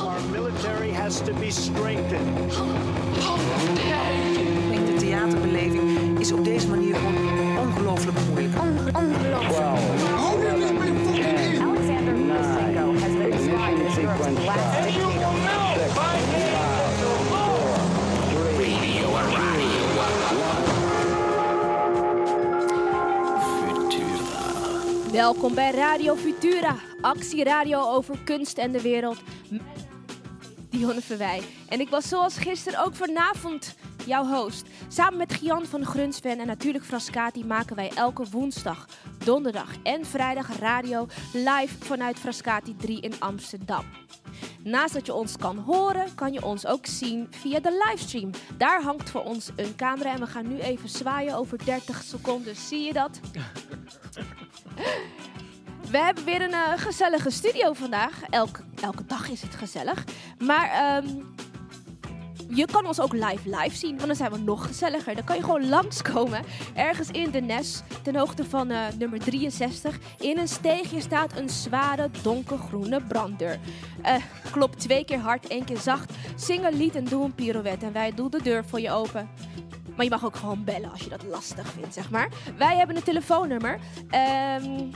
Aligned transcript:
Our 0.00 0.20
military 0.30 0.90
has 0.90 1.20
to 1.20 1.32
be 1.34 1.50
strengthened. 1.50 2.50
De 4.86 4.94
theaterbeleving 4.98 6.18
is 6.18 6.32
op 6.32 6.44
deze 6.44 6.68
manier 6.68 6.96
ongelooflijk 7.58 8.18
moeilijk. 8.28 8.54
Alexander 8.92 10.09
Welkom 25.20 25.54
bij 25.54 25.70
Radio 25.70 26.16
Futura, 26.16 26.76
actieradio 27.00 27.80
over 27.80 28.18
kunst 28.24 28.58
en 28.58 28.72
de 28.72 28.80
wereld. 28.80 29.18
M- 29.50 29.58
Dionne 30.70 31.00
Verwij. 31.00 31.42
En 31.68 31.80
ik 31.80 31.88
was 31.88 32.08
zoals 32.08 32.38
gisteren 32.38 32.84
ook 32.84 32.94
vanavond 32.94 33.74
jouw 34.06 34.24
host. 34.24 34.66
Samen 34.88 35.18
met 35.18 35.32
Gian 35.32 35.66
van 35.66 35.84
Grunsven 35.84 36.38
en 36.38 36.46
natuurlijk 36.46 36.84
Frascati 36.84 37.44
maken 37.44 37.76
wij 37.76 37.90
elke 37.94 38.24
woensdag, 38.30 38.88
donderdag 39.24 39.68
en 39.82 40.06
vrijdag 40.06 40.58
radio 40.58 41.06
live 41.32 41.84
vanuit 41.84 42.18
Frascati 42.18 42.76
3 42.76 43.00
in 43.00 43.12
Amsterdam. 43.18 43.84
Naast 44.62 44.94
dat 44.94 45.06
je 45.06 45.14
ons 45.14 45.36
kan 45.36 45.58
horen, 45.58 46.14
kan 46.14 46.32
je 46.32 46.44
ons 46.44 46.66
ook 46.66 46.86
zien 46.86 47.26
via 47.30 47.60
de 47.60 47.84
livestream. 47.86 48.30
Daar 48.56 48.82
hangt 48.82 49.10
voor 49.10 49.22
ons 49.22 49.50
een 49.56 49.76
camera 49.76 50.12
en 50.12 50.20
we 50.20 50.26
gaan 50.26 50.48
nu 50.48 50.58
even 50.58 50.88
zwaaien 50.88 51.36
over 51.36 51.64
30 51.64 52.02
seconden. 52.02 52.56
Zie 52.56 52.80
je 52.80 52.92
dat? 52.92 53.20
We 55.90 55.98
hebben 55.98 56.24
weer 56.24 56.42
een 56.42 56.52
eh, 56.52 56.72
gezellige 56.76 57.30
studio 57.30 57.72
vandaag. 57.72 58.22
Elke, 58.30 58.60
elke 58.82 59.06
dag 59.06 59.30
is 59.30 59.42
het 59.42 59.54
gezellig. 59.54 60.04
Maar 60.38 60.70
ehm, 60.70 61.06
je 62.48 62.66
kan 62.66 62.86
ons 62.86 63.00
ook 63.00 63.12
live 63.12 63.56
live 63.56 63.76
zien, 63.76 63.94
want 63.94 64.06
dan 64.06 64.16
zijn 64.16 64.30
we 64.32 64.38
nog 64.38 64.66
gezelliger. 64.66 65.14
Dan 65.14 65.24
kan 65.24 65.36
je 65.36 65.42
gewoon 65.42 65.68
langskomen, 65.68 66.42
ergens 66.74 67.10
in 67.10 67.30
de 67.30 67.40
Nes, 67.40 67.82
ten 68.02 68.16
hoogte 68.16 68.44
van 68.44 68.70
eh, 68.70 68.80
nummer 68.98 69.18
63. 69.18 69.98
In 70.18 70.38
een 70.38 70.48
steegje 70.48 71.00
staat 71.00 71.36
een 71.36 71.48
zware 71.48 72.10
donkergroene 72.22 73.00
branddeur. 73.02 73.58
Eh, 74.02 74.14
klop 74.50 74.76
twee 74.76 75.04
keer 75.04 75.18
hard, 75.18 75.46
één 75.46 75.64
keer 75.64 75.78
zacht. 75.78 76.12
Zing 76.36 76.66
een 76.66 76.76
lied 76.76 76.94
en 76.94 77.04
doe 77.04 77.24
een 77.24 77.34
pirouette. 77.34 77.86
En 77.86 77.92
wij 77.92 78.14
doen 78.14 78.30
de 78.30 78.42
deur 78.42 78.64
voor 78.64 78.80
je 78.80 78.90
open. 78.90 79.30
Maar 80.00 80.08
je 80.08 80.14
mag 80.14 80.24
ook 80.24 80.36
gewoon 80.36 80.64
bellen 80.64 80.90
als 80.90 81.02
je 81.02 81.08
dat 81.08 81.22
lastig 81.22 81.66
vindt, 81.72 81.94
zeg 81.94 82.10
maar. 82.10 82.28
Wij 82.56 82.76
hebben 82.76 82.96
een 82.96 83.02
telefoonnummer. 83.02 83.78
Ehm, 84.10 84.90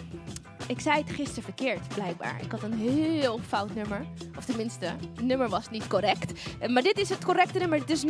ik 0.67 0.81
zei 0.81 1.03
het 1.03 1.11
gisteren 1.11 1.43
verkeerd, 1.43 1.89
blijkbaar. 1.95 2.37
Ik 2.43 2.51
had 2.51 2.63
een 2.63 2.73
heel 2.73 3.41
fout 3.49 3.75
nummer. 3.75 4.07
Of 4.37 4.45
tenminste, 4.45 4.85
het 4.85 5.23
nummer 5.23 5.49
was 5.49 5.71
niet 5.71 5.87
correct. 5.87 6.33
Eh, 6.59 6.69
Maar 6.69 6.83
dit 6.83 6.99
is 6.99 7.09
het 7.09 7.25
correcte 7.25 7.59
nummer. 7.59 7.79
Het 7.79 7.91
is 7.91 8.05
0648680287. 8.05 8.09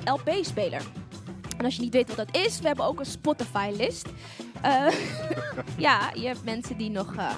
LP-speler. 0.04 0.82
En 1.58 1.64
als 1.64 1.74
je 1.76 1.80
niet 1.82 1.92
weet 1.92 2.14
wat 2.14 2.26
dat 2.26 2.36
is, 2.44 2.60
we 2.60 2.66
hebben 2.66 2.84
ook 2.84 2.98
een 2.98 3.06
Spotify-list. 3.06 4.06
Eh, 4.62 4.86
ja, 5.86 6.10
je 6.14 6.26
hebt 6.26 6.44
mensen 6.44 6.76
die 6.76 6.90
nog. 6.90 7.14
eh, 7.16 7.30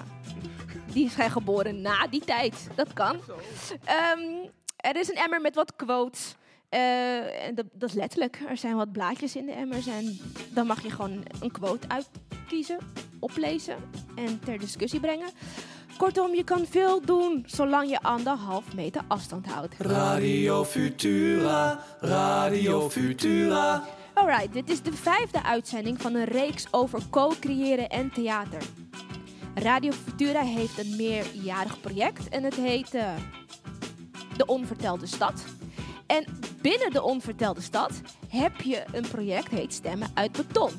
die 0.92 1.10
zijn 1.10 1.30
geboren 1.30 1.80
na 1.80 2.06
die 2.06 2.24
tijd. 2.24 2.68
Dat 2.74 2.92
kan. 2.92 3.16
Ehm, 3.84 4.20
er 4.76 4.96
is 4.96 5.08
een 5.08 5.16
emmer 5.16 5.40
met 5.40 5.54
wat 5.54 5.76
quotes. 5.76 6.34
Eh, 6.68 7.46
en 7.46 7.54
dat, 7.54 7.64
dat 7.72 7.88
is 7.88 7.94
letterlijk. 7.94 8.38
Er 8.48 8.56
zijn 8.56 8.76
wat 8.76 8.92
blaadjes 8.92 9.36
in 9.36 9.46
de 9.46 9.52
emmers. 9.52 9.86
En 9.86 10.18
dan 10.50 10.66
mag 10.66 10.82
je 10.82 10.90
gewoon 10.90 11.22
een 11.40 11.50
quote 11.50 11.86
uitkiezen, 11.88 12.78
oplezen 13.20 13.76
en 14.14 14.40
ter 14.44 14.58
discussie 14.58 15.00
brengen. 15.00 15.28
Kortom, 15.96 16.34
je 16.34 16.44
kan 16.44 16.66
veel 16.70 17.00
doen 17.00 17.42
zolang 17.46 17.90
je 17.90 18.00
anderhalf 18.02 18.74
meter 18.74 19.02
afstand 19.08 19.46
houdt. 19.46 19.74
Radio 19.78 20.64
Futura, 20.64 21.84
Radio 22.00 22.90
Futura. 22.90 23.84
Alright, 24.20 24.52
dit 24.52 24.70
is 24.70 24.82
de 24.82 24.92
vijfde 24.92 25.42
uitzending 25.42 26.00
van 26.00 26.14
een 26.14 26.24
reeks 26.24 26.66
over 26.70 27.00
co-creëren 27.10 27.88
en 27.88 28.10
theater. 28.10 28.62
Radio 29.54 29.92
Futura 29.92 30.40
heeft 30.40 30.78
een 30.78 30.96
meerjarig 30.96 31.80
project 31.80 32.28
en 32.28 32.42
het 32.42 32.54
heet 32.54 32.94
eh, 32.94 33.14
De 34.36 34.46
Onvertelde 34.46 35.06
Stad. 35.06 35.44
En 36.06 36.24
binnen 36.62 36.92
De 36.92 37.02
Onvertelde 37.02 37.60
Stad 37.60 38.00
heb 38.28 38.60
je 38.60 38.84
een 38.92 39.08
project 39.08 39.48
heet 39.48 39.72
Stemmen 39.72 40.08
uit 40.14 40.32
Beton. 40.32 40.70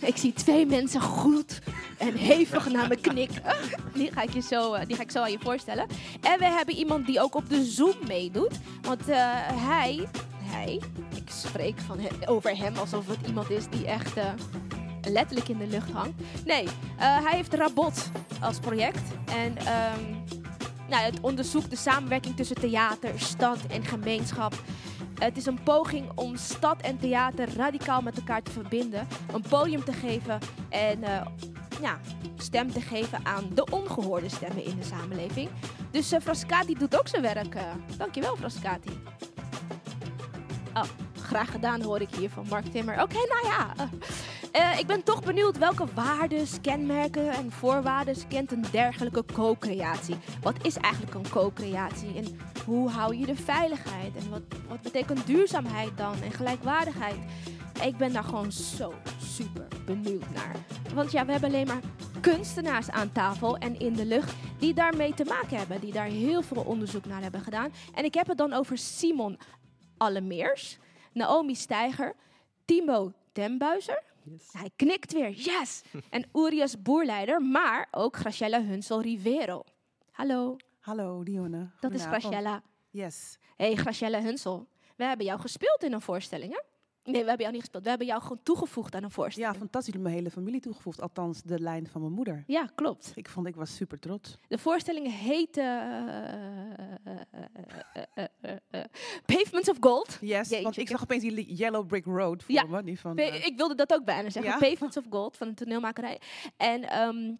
Ik 0.00 0.16
zie 0.16 0.32
twee 0.32 0.66
mensen 0.66 1.00
goed 1.00 1.60
en 1.98 2.14
hevig 2.14 2.70
naar 2.70 2.88
me 2.88 2.96
knikken. 2.96 3.42
Die 3.94 4.12
ga, 4.12 4.22
ik 4.22 4.32
je 4.32 4.40
zo, 4.40 4.72
eh, 4.72 4.86
die 4.86 4.96
ga 4.96 5.02
ik 5.02 5.10
zo 5.10 5.20
aan 5.20 5.30
je 5.30 5.38
voorstellen. 5.38 5.86
En 6.20 6.38
we 6.38 6.44
hebben 6.44 6.74
iemand 6.74 7.06
die 7.06 7.20
ook 7.20 7.34
op 7.34 7.48
de 7.48 7.64
Zoom 7.64 7.96
meedoet. 8.06 8.58
Want 8.82 9.08
eh, 9.08 9.16
hij, 9.68 10.08
hij, 10.42 10.80
spreek 11.36 11.78
van 11.78 11.98
over 12.24 12.56
hem 12.56 12.76
alsof 12.76 13.06
het 13.06 13.26
iemand 13.26 13.50
is 13.50 13.68
die 13.68 13.86
echt 13.86 14.16
eh, 14.16 14.24
letterlijk 15.08 15.48
in 15.48 15.58
de 15.58 15.66
lucht 15.66 15.90
hangt. 15.90 16.22
Nee, 16.44 16.64
eh, 16.64 16.70
hij 16.98 17.36
heeft 17.36 17.54
Rabot 17.54 18.10
als 18.40 18.58
project. 18.58 19.02
En 19.24 19.56
ehm, 19.56 20.00
nou, 20.88 21.02
het 21.02 21.20
onderzoekt 21.20 21.70
de 21.70 21.76
samenwerking 21.76 22.36
tussen 22.36 22.56
theater, 22.56 23.20
stad 23.20 23.58
en 23.68 23.84
gemeenschap. 23.84 24.54
Het 25.18 25.36
is 25.36 25.46
een 25.46 25.62
poging 25.62 26.10
om 26.14 26.36
stad 26.36 26.80
en 26.80 26.98
theater 26.98 27.48
radicaal 27.56 28.00
met 28.00 28.16
elkaar 28.16 28.42
te 28.42 28.50
verbinden. 28.50 29.06
Een 29.32 29.44
podium 29.48 29.84
te 29.84 29.92
geven 29.92 30.38
en 30.68 31.02
eh, 31.02 31.26
ja, 31.80 31.98
stem 32.36 32.72
te 32.72 32.80
geven 32.80 33.26
aan 33.26 33.50
de 33.54 33.64
ongehoorde 33.70 34.28
stemmen 34.28 34.64
in 34.64 34.76
de 34.78 34.84
samenleving. 34.84 35.50
Dus 35.90 36.12
eh, 36.12 36.20
Frascati 36.20 36.74
doet 36.74 36.98
ook 36.98 37.08
zijn 37.08 37.22
werk. 37.22 37.56
dankjewel, 37.96 38.36
Frascati. 38.36 38.90
Gedaan 41.44 41.82
hoor 41.82 42.00
ik 42.00 42.14
hier 42.14 42.30
van 42.30 42.46
Mark 42.48 42.64
Timmer. 42.64 43.02
Oké, 43.02 43.14
nou 43.14 43.46
ja. 43.46 43.74
eh, 44.52 44.70
eh, 44.72 44.78
ik 44.78 44.86
ben 44.86 45.02
toch 45.02 45.22
benieuwd 45.22 45.58
welke 45.58 45.84
waarden, 45.94 46.46
kenmerken 46.60 47.30
en 47.30 47.52
voorwaarden 47.52 48.16
kent 48.28 48.52
een 48.52 48.64
dergelijke 48.70 49.24
co-creatie. 49.32 50.16
Wat 50.42 50.56
is 50.62 50.76
eigenlijk 50.76 51.14
een 51.14 51.28
co-creatie 51.28 52.16
en 52.16 52.38
hoe 52.64 52.88
hou 52.88 53.16
je 53.16 53.26
de 53.26 53.36
veiligheid 53.36 54.16
en 54.16 54.30
wat, 54.30 54.42
wat 54.68 54.82
betekent 54.82 55.26
duurzaamheid 55.26 55.96
dan 55.96 56.14
en 56.22 56.32
gelijkwaardigheid? 56.32 57.18
Ik 57.84 57.96
ben 57.96 58.12
daar 58.12 58.24
gewoon 58.24 58.52
zo 58.52 58.94
super 59.18 59.66
benieuwd 59.84 60.30
naar. 60.34 60.56
Want 60.94 61.12
ja, 61.12 61.24
we 61.24 61.30
hebben 61.30 61.50
alleen 61.50 61.66
maar 61.66 61.80
kunstenaars 62.20 62.90
aan 62.90 63.12
tafel 63.12 63.56
en 63.56 63.78
in 63.78 63.92
de 63.92 64.06
lucht 64.06 64.34
die 64.58 64.74
daarmee 64.74 65.14
te 65.14 65.24
maken 65.24 65.56
hebben, 65.58 65.80
die 65.80 65.92
daar 65.92 66.06
heel 66.06 66.42
veel 66.42 66.62
onderzoek 66.62 67.06
naar 67.06 67.22
hebben 67.22 67.40
gedaan. 67.40 67.72
En 67.94 68.04
ik 68.04 68.14
heb 68.14 68.26
het 68.26 68.38
dan 68.38 68.52
over 68.52 68.78
Simon 68.78 69.38
Allemeers, 69.96 70.78
Naomi 71.16 71.54
Steiger, 71.54 72.14
Timo 72.64 73.12
Tembuizer. 73.32 74.02
Hij 74.52 74.70
knikt 74.76 75.12
weer, 75.12 75.30
yes! 75.30 75.82
En 76.10 76.28
Urias 76.34 76.82
Boerleider, 76.82 77.42
maar 77.42 77.88
ook 77.90 78.16
Graciela 78.16 78.62
Hunsel 78.62 79.00
Rivero. 79.00 79.62
Hallo, 80.12 80.56
Hallo 80.80 81.22
Dionne. 81.22 81.70
dat 81.80 81.92
is. 81.94 82.02
Graciela. 82.04 82.62
Yes. 82.90 83.38
Hey 83.56 83.74
Graciela 83.74 84.20
Hunsel, 84.22 84.66
we 84.96 85.04
hebben 85.04 85.26
jou 85.26 85.40
gespeeld 85.40 85.82
in 85.82 85.92
een 85.92 86.00
voorstelling, 86.00 86.52
hè? 86.52 86.60
Nee, 87.06 87.22
we 87.22 87.28
hebben 87.28 87.38
jou 87.38 87.52
niet 87.52 87.60
gespeeld. 87.60 87.82
We 87.82 87.88
hebben 87.88 88.06
jou 88.06 88.22
gewoon 88.22 88.40
toegevoegd 88.42 88.94
aan 88.94 89.02
een 89.02 89.08
Ja, 89.08 89.14
voorstelling. 89.14 89.56
fantastisch. 89.56 89.94
Mijn 89.96 90.14
hele 90.14 90.30
familie 90.30 90.60
toegevoegd. 90.60 91.00
Althans, 91.00 91.42
de 91.42 91.60
lijn 91.60 91.86
van 91.86 92.00
mijn 92.00 92.12
moeder. 92.12 92.44
Ja, 92.46 92.68
klopt. 92.74 93.12
Ik 93.14 93.28
vond, 93.28 93.46
ik 93.46 93.54
was 93.54 93.74
super 93.76 93.98
trots. 93.98 94.38
De 94.48 94.58
voorstelling 94.58 95.20
heette 95.20 95.60
eh, 95.60 97.14
eh, 98.14 98.24
eh, 98.70 98.84
Pavements 99.26 99.68
of 99.68 99.76
Gold. 99.80 100.18
Yes, 100.20 100.48
Jeetje, 100.48 100.62
want 100.62 100.76
ik 100.76 100.88
zag 100.88 101.02
opeens 101.02 101.22
die 101.22 101.54
Yellow 101.54 101.86
Brick 101.86 102.04
Road 102.04 102.42
voor 102.42 102.54
Ja, 102.54 102.64
me. 102.64 102.82
Die 102.82 103.00
van, 103.00 103.18
ik 103.18 103.52
wilde 103.56 103.74
dat 103.74 103.92
ook 103.94 104.04
bijna 104.04 104.30
zeggen. 104.30 104.52
Ja? 104.52 104.58
Pavements 104.58 104.96
of 104.96 105.04
Gold 105.10 105.36
van 105.36 105.48
de 105.48 105.54
toneelmakerij. 105.54 106.20
En 106.56 106.82
ehm, 106.88 107.34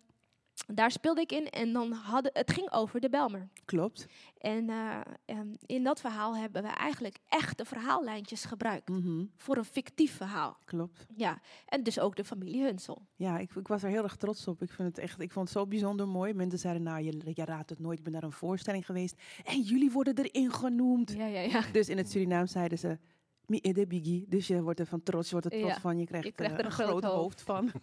daar 0.67 0.91
speelde 0.91 1.21
ik 1.21 1.33
in 1.33 1.51
en 1.51 1.73
dan 1.73 1.93
hadden, 1.93 2.31
het 2.35 2.53
ging 2.53 2.73
over 2.73 3.01
de 3.01 3.09
Belmer. 3.09 3.49
klopt. 3.65 4.07
En 4.39 4.71
eh, 4.71 5.01
ehm, 5.25 5.47
in 5.67 5.85
dat 5.85 6.01
verhaal 6.01 6.37
hebben 6.37 6.63
we 6.63 6.69
eigenlijk 6.69 7.19
echte 7.29 7.65
verhaallijntjes 7.65 8.45
gebruikt. 8.45 8.89
Mhm, 8.89 9.25
Voor 9.37 9.57
een 9.57 9.65
fictief 9.65 10.17
verhaal. 10.17 10.57
klopt. 10.65 11.07
Ja, 11.15 11.41
en 11.67 11.83
dus 11.83 11.99
ook 11.99 12.17
de 12.17 12.25
familie 12.25 12.63
Hunsel. 12.63 13.07
Ja, 13.17 13.39
ik, 13.39 13.55
ik 13.55 13.69
was 13.69 13.83
er 13.83 13.89
heel 13.91 14.03
erg 14.03 14.17
trots 14.17 14.49
op. 14.49 14.63
Ik, 14.63 14.71
vind 14.71 14.89
het 14.89 14.99
echt, 14.99 15.21
ik 15.21 15.31
vond 15.33 15.49
het 15.49 15.59
zo 15.59 15.67
bijzonder 15.67 16.09
mooi. 16.09 16.35
Mensen 16.35 16.59
zeiden, 16.59 16.83
nou, 16.83 17.03
je, 17.03 17.21
je 17.35 17.45
raadt 17.45 17.71
het 17.71 17.79
nooit. 17.79 17.99
Ik 17.99 18.05
ben 18.05 18.13
naar 18.13 18.23
een 18.23 18.33
voorstelling 18.33 18.87
geweest. 18.87 19.21
En 19.45 19.61
jullie 19.61 19.91
worden 19.91 20.19
erin 20.19 20.53
genoemd. 20.53 21.13
Ja, 21.13 21.27
ja, 21.27 21.41
ja. 21.41 21.63
Dus 21.73 21.89
in 21.89 21.97
het 21.97 22.11
Surinaam 22.11 22.47
zeiden 22.47 22.79
ze, 22.79 22.99
Mi 23.47 23.59
ede 23.59 23.87
biggie. 23.87 24.27
Dus 24.29 24.47
je 24.47 24.63
wordt 24.63 24.81
er 24.81 24.87
van 24.87 25.03
trots, 25.03 25.27
je 25.31 25.33
wordt 25.33 25.53
er 25.53 25.59
trots 25.61 25.75
Ja, 25.75 25.81
van. 25.81 25.99
Je 25.99 26.07
krijgt, 26.07 26.27
je 26.27 26.33
krijgt 26.33 26.55
eh, 26.55 26.59
er 26.59 26.65
een 26.65 26.71
een 26.71 26.77
groot 26.77 27.05
groot 27.05 27.15
hoofd 27.15 27.43
van. 27.43 27.71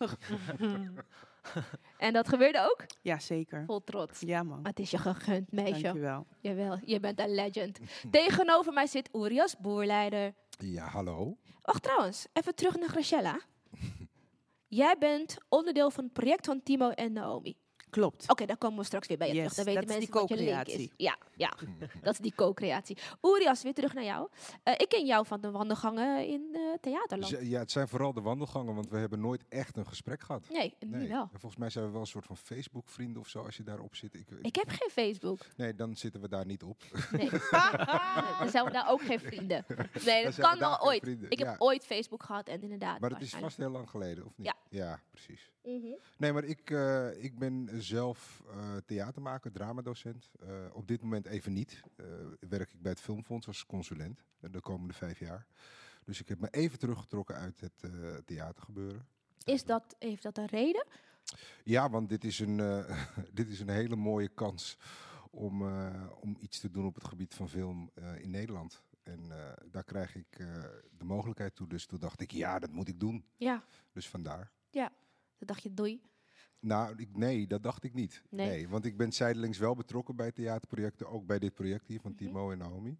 En 1.97 2.13
dat 2.13 2.27
gebeurde 2.27 2.59
ook? 2.71 2.85
ja, 3.01 3.19
zeker. 3.19 3.63
Vol 3.65 3.83
trots. 3.83 4.19
Ja, 4.19 4.43
man. 4.43 4.61
Maar 4.61 4.69
het 4.71 4.79
is 4.79 4.91
je 4.91 4.97
gegund, 4.97 5.51
meisje. 5.51 5.81
Dankjewel. 5.81 6.27
Jawel, 6.39 6.79
je 6.85 6.99
bent 6.99 7.19
een 7.19 7.33
legend. 7.33 7.79
Tegenover 8.11 8.73
mij 8.73 8.87
zit 8.87 9.09
Urias, 9.13 9.57
boerleider. 9.57 10.33
Ja, 10.57 10.87
hallo. 10.87 11.37
Wacht 11.61 11.83
trouwens, 11.83 12.27
even 12.33 12.55
terug 12.55 12.77
naar 12.77 12.89
Graciela. 12.89 13.39
Jij 14.67 14.95
bent 14.99 15.37
onderdeel 15.49 15.91
van 15.91 16.03
het 16.03 16.13
project 16.13 16.45
van 16.45 16.63
Timo 16.63 16.89
en 16.89 17.13
Naomi. 17.13 17.57
Klopt. 17.93 18.29
Oké, 18.29 18.45
daar 18.45 18.57
komen 18.57 18.79
we 18.79 18.85
straks 18.85 19.07
weer 19.07 19.17
bij 19.17 19.27
je 19.27 19.33
Yes, 19.33 19.41
terug. 19.53 19.55
Dan 19.55 19.65
weten 19.65 19.81
dat 19.87 19.89
is 19.89 19.95
mensen 19.97 20.13
die 20.13 20.21
wat 20.21 20.39
je 20.39 20.45
link 20.45 20.67
is. 20.67 20.73
co-creatie. 20.73 20.93
Ja, 20.97 21.17
ja. 21.35 21.53
dat 22.05 22.13
is 22.13 22.19
die 22.19 22.33
co-creatie. 22.35 22.97
Urias, 23.21 23.63
weer 23.63 23.73
terug 23.73 23.93
naar 23.93 24.03
jou. 24.03 24.27
Eh, 24.63 24.73
ik 24.77 24.89
ken 24.89 25.05
jou 25.05 25.25
van 25.25 25.41
de 25.41 25.51
wandelgangen 25.51 26.27
in 26.27 26.47
uh, 26.53 26.59
Theaterland. 26.81 27.31
Z- 27.31 27.49
Ja, 27.49 27.59
het 27.59 27.71
zijn 27.71 27.87
vooral 27.87 28.13
de 28.13 28.21
wandelgangen, 28.21 28.75
want 28.75 28.89
we 28.89 28.97
hebben 28.97 29.19
nooit 29.19 29.43
echt 29.49 29.77
een 29.77 29.87
gesprek 29.87 30.21
gehad. 30.21 30.49
Nee, 30.49 30.75
nu 30.79 30.97
Nee. 30.97 31.07
wel. 31.07 31.21
En 31.21 31.39
volgens 31.39 31.55
mij 31.55 31.69
zijn 31.69 31.85
we 31.85 31.91
wel 31.91 32.01
een 32.01 32.07
soort 32.07 32.25
van 32.25 32.37
Facebook-vrienden 32.37 33.21
of 33.21 33.27
zo, 33.27 33.39
als 33.43 33.57
je 33.57 33.63
daarop 33.63 33.95
zit. 33.95 34.13
Ik, 34.13 34.29
ik- 34.31 34.45
Ik 34.45 34.55
heb 34.55 34.69
geen 34.69 34.89
Facebook. 34.89 35.39
Nee, 35.57 35.75
dan 35.75 35.95
zitten 35.95 36.21
we 36.21 36.27
daar 36.27 36.45
niet 36.45 36.63
op. 36.63 36.81
Nee. 37.11 37.29
Dan 38.39 38.49
zijn 38.49 38.65
we 38.65 38.71
daar 38.71 38.89
ook 38.89 39.01
geen 39.01 39.19
vrienden. 39.19 39.65
Nee, 40.05 40.23
dat 40.23 40.35
kan 40.35 40.59
wel 40.59 40.81
ooit. 40.81 41.07
Ik 41.07 41.39
heb 41.39 41.47
ja. 41.47 41.55
ooit 41.57 41.85
Facebook 41.85 42.23
gehad 42.23 42.47
en 42.47 42.61
inderdaad. 42.61 42.99
Maar 42.99 43.09
dat 43.09 43.21
is 43.21 43.29
vast 43.35 43.57
heel 43.57 43.69
lang 43.69 43.89
geleden, 43.89 44.25
of 44.25 44.31
niet? 44.37 44.45
Ja. 44.47 44.53
Precies. 45.09 45.51
Mhm. 45.63 45.93
Nee, 46.17 46.33
maar 46.33 46.43
ik, 46.43 46.69
eh, 46.69 47.23
ik 47.23 47.39
ben 47.39 47.69
zelf 47.73 48.43
eh, 48.47 48.75
theatermaker, 48.85 49.51
dramadocent. 49.51 50.31
Eh, 50.39 50.65
op 50.73 50.87
dit 50.87 51.01
moment 51.01 51.25
even 51.25 51.53
niet. 51.53 51.81
Werk 52.39 52.73
ik 52.73 52.81
bij 52.81 52.91
het 52.91 53.01
Filmfonds 53.01 53.47
als 53.47 53.65
consulent 53.65 54.23
de 54.39 54.59
komende 54.59 54.93
vijf 54.93 55.19
jaar. 55.19 55.47
Dus 56.05 56.19
ik 56.19 56.29
heb 56.29 56.39
me 56.39 56.47
even 56.49 56.79
teruggetrokken 56.79 57.35
uit 57.35 57.59
het 57.59 57.91
theatergebeuren. 58.25 59.07
Is 59.43 59.63
dat, 59.63 59.95
heeft 59.99 60.23
dat 60.23 60.37
een 60.37 60.45
reden? 60.45 60.87
Ja, 61.63 61.89
want 61.89 62.09
dit 62.09 62.23
is 62.23 62.39
een, 62.39 62.57
dit 63.33 63.49
is 63.49 63.59
een 63.59 63.69
hele 63.69 63.95
mooie 63.95 64.29
kans 64.29 64.77
om, 65.31 65.61
om 66.21 66.35
iets 66.39 66.59
te 66.59 66.71
doen 66.71 66.85
op 66.85 66.95
het 66.95 67.07
gebied 67.07 67.33
van 67.33 67.49
film 67.49 67.91
in 68.17 68.29
Nederland. 68.29 68.83
En 69.03 69.31
daar 69.71 69.83
krijg 69.83 70.15
ik 70.15 70.37
de 70.97 71.03
mogelijkheid 71.05 71.55
toe. 71.55 71.67
Dus 71.67 71.85
toen 71.85 71.99
dacht 71.99 72.21
ik, 72.21 72.31
ja, 72.31 72.59
dat 72.59 72.71
moet 72.71 72.87
ik 72.87 72.99
doen. 72.99 73.25
Ja, 73.37 73.63
Dus 73.91 74.09
vandaar. 74.09 74.51
Toen 74.73 75.47
dacht 75.47 75.63
je 75.63 75.73
doei. 75.73 76.01
Nou, 76.59 76.93
ik, 76.97 77.17
nee, 77.17 77.47
dat 77.47 77.63
dacht 77.63 77.83
ik 77.83 77.93
niet. 77.93 78.21
Nee. 78.29 78.47
Nee. 78.47 78.69
want 78.69 78.85
ik 78.85 78.97
ben 78.97 79.11
zijdelings 79.11 79.57
wel 79.57 79.75
betrokken 79.75 80.15
bij 80.15 80.31
theaterprojecten. 80.31 81.07
Ook 81.09 81.25
bij 81.25 81.39
dit 81.39 81.53
project 81.53 81.87
hier 81.87 81.99
van 82.01 82.11
Mhm. 82.11 82.19
Timo 82.19 82.51
en 82.51 82.57
Naomi. 82.57 82.97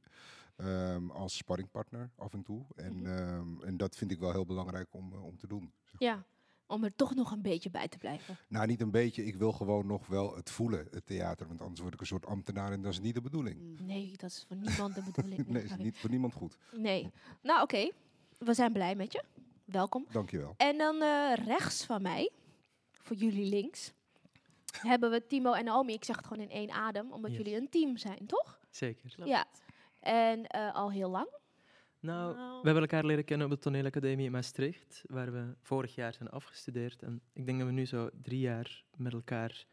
Ehm, 0.56 1.10
als 1.10 1.36
sparringpartner 1.38 2.10
af 2.16 2.34
en 2.34 2.44
toe. 2.44 2.66
En, 2.76 2.96
Mhm. 2.98 3.06
ehm, 3.06 3.62
en 3.62 3.78
dat 3.78 3.96
vind 3.96 4.12
ik 4.12 4.20
wel 4.20 4.32
heel 4.32 4.46
belangrijk 4.46 4.88
om, 4.92 5.14
eh, 5.14 5.24
om 5.26 5.38
te 5.38 5.48
doen. 5.48 5.72
zeg 5.86 6.00
Ja, 6.00 6.24
om 6.66 6.84
er 6.84 6.96
toch 6.96 7.16
nog 7.16 7.32
een 7.32 7.42
beetje 7.42 7.70
bij 7.70 7.88
te 7.88 7.98
blijven. 7.98 8.38
Nou, 8.48 8.68
niet 8.68 8.82
een 8.82 8.92
beetje. 8.92 9.26
Ik 9.26 9.36
wil 9.36 9.52
gewoon 9.52 9.86
nog 9.88 10.08
wel 10.08 10.36
het 10.36 10.50
voelen, 10.50 10.88
het 10.92 11.06
theater. 11.06 11.48
Want 11.48 11.62
anders 11.62 11.82
word 11.82 11.94
ik 11.94 12.00
een 12.00 12.06
soort 12.08 12.26
ambtenaar 12.26 12.72
en 12.72 12.82
dat 12.82 12.92
is 12.92 13.00
niet 13.00 13.14
de 13.14 13.22
bedoeling. 13.22 13.80
Nee, 13.82 14.12
dat 14.18 14.30
is 14.30 14.46
voor 14.48 14.58
niemand 14.58 14.96
de 14.96 15.02
bedoeling. 15.04 15.48
Nee, 15.48 15.64
is 15.64 15.76
niet 15.78 15.98
voor 15.98 16.10
niemand 16.10 16.34
goed. 16.34 16.58
Nee. 16.78 17.12
Nou, 17.42 17.62
oké. 17.62 17.92
We 18.38 18.54
zijn 18.54 18.74
blij 18.74 18.96
met 18.96 19.12
je. 19.12 19.24
Welkom. 19.66 20.06
Dankjewel. 20.12 20.54
En 20.58 20.78
dan 20.78 21.02
eh, 21.02 21.34
rechts 21.46 21.86
van 21.86 22.02
mij, 22.02 22.32
voor 22.92 23.16
jullie 23.16 23.46
links, 23.50 23.94
hebben 24.82 25.12
we 25.12 25.28
Timo 25.28 25.54
en 25.54 25.66
Naomi. 25.66 25.94
Ik 25.94 26.04
zeg 26.04 26.16
het 26.16 26.26
gewoon 26.28 26.44
in 26.44 26.50
één 26.52 26.72
adem, 26.72 27.12
omdat 27.12 27.32
Yes. 27.32 27.40
jullie 27.40 27.56
een 27.60 27.70
team 27.70 27.98
zijn, 27.98 28.26
toch? 28.26 28.60
Zeker. 28.70 29.14
Ja. 29.26 29.46
En 30.00 30.48
eh, 30.48 30.74
al 30.76 30.92
heel 30.92 31.10
lang. 31.10 31.28
Nou, 32.00 32.36
Nou. 32.36 32.50
we 32.50 32.62
hebben 32.66 32.82
elkaar 32.82 33.06
leren 33.06 33.26
kennen 33.26 33.48
op 33.48 33.54
de 33.54 33.60
toneelacademie 33.60 34.26
in 34.26 34.32
Maastricht, 34.32 35.04
waar 35.08 35.32
we 35.32 35.56
vorig 35.62 35.96
jaar 35.96 36.14
zijn 36.14 36.30
afgestudeerd. 36.30 37.02
En 37.02 37.22
ik 37.34 37.46
denk 37.46 37.58
dat 37.60 37.68
we 37.68 37.74
nu 37.74 37.86
zo 37.86 38.10
drie 38.22 38.40
jaar 38.40 38.84
met 38.96 39.14
elkaar, 39.14 39.66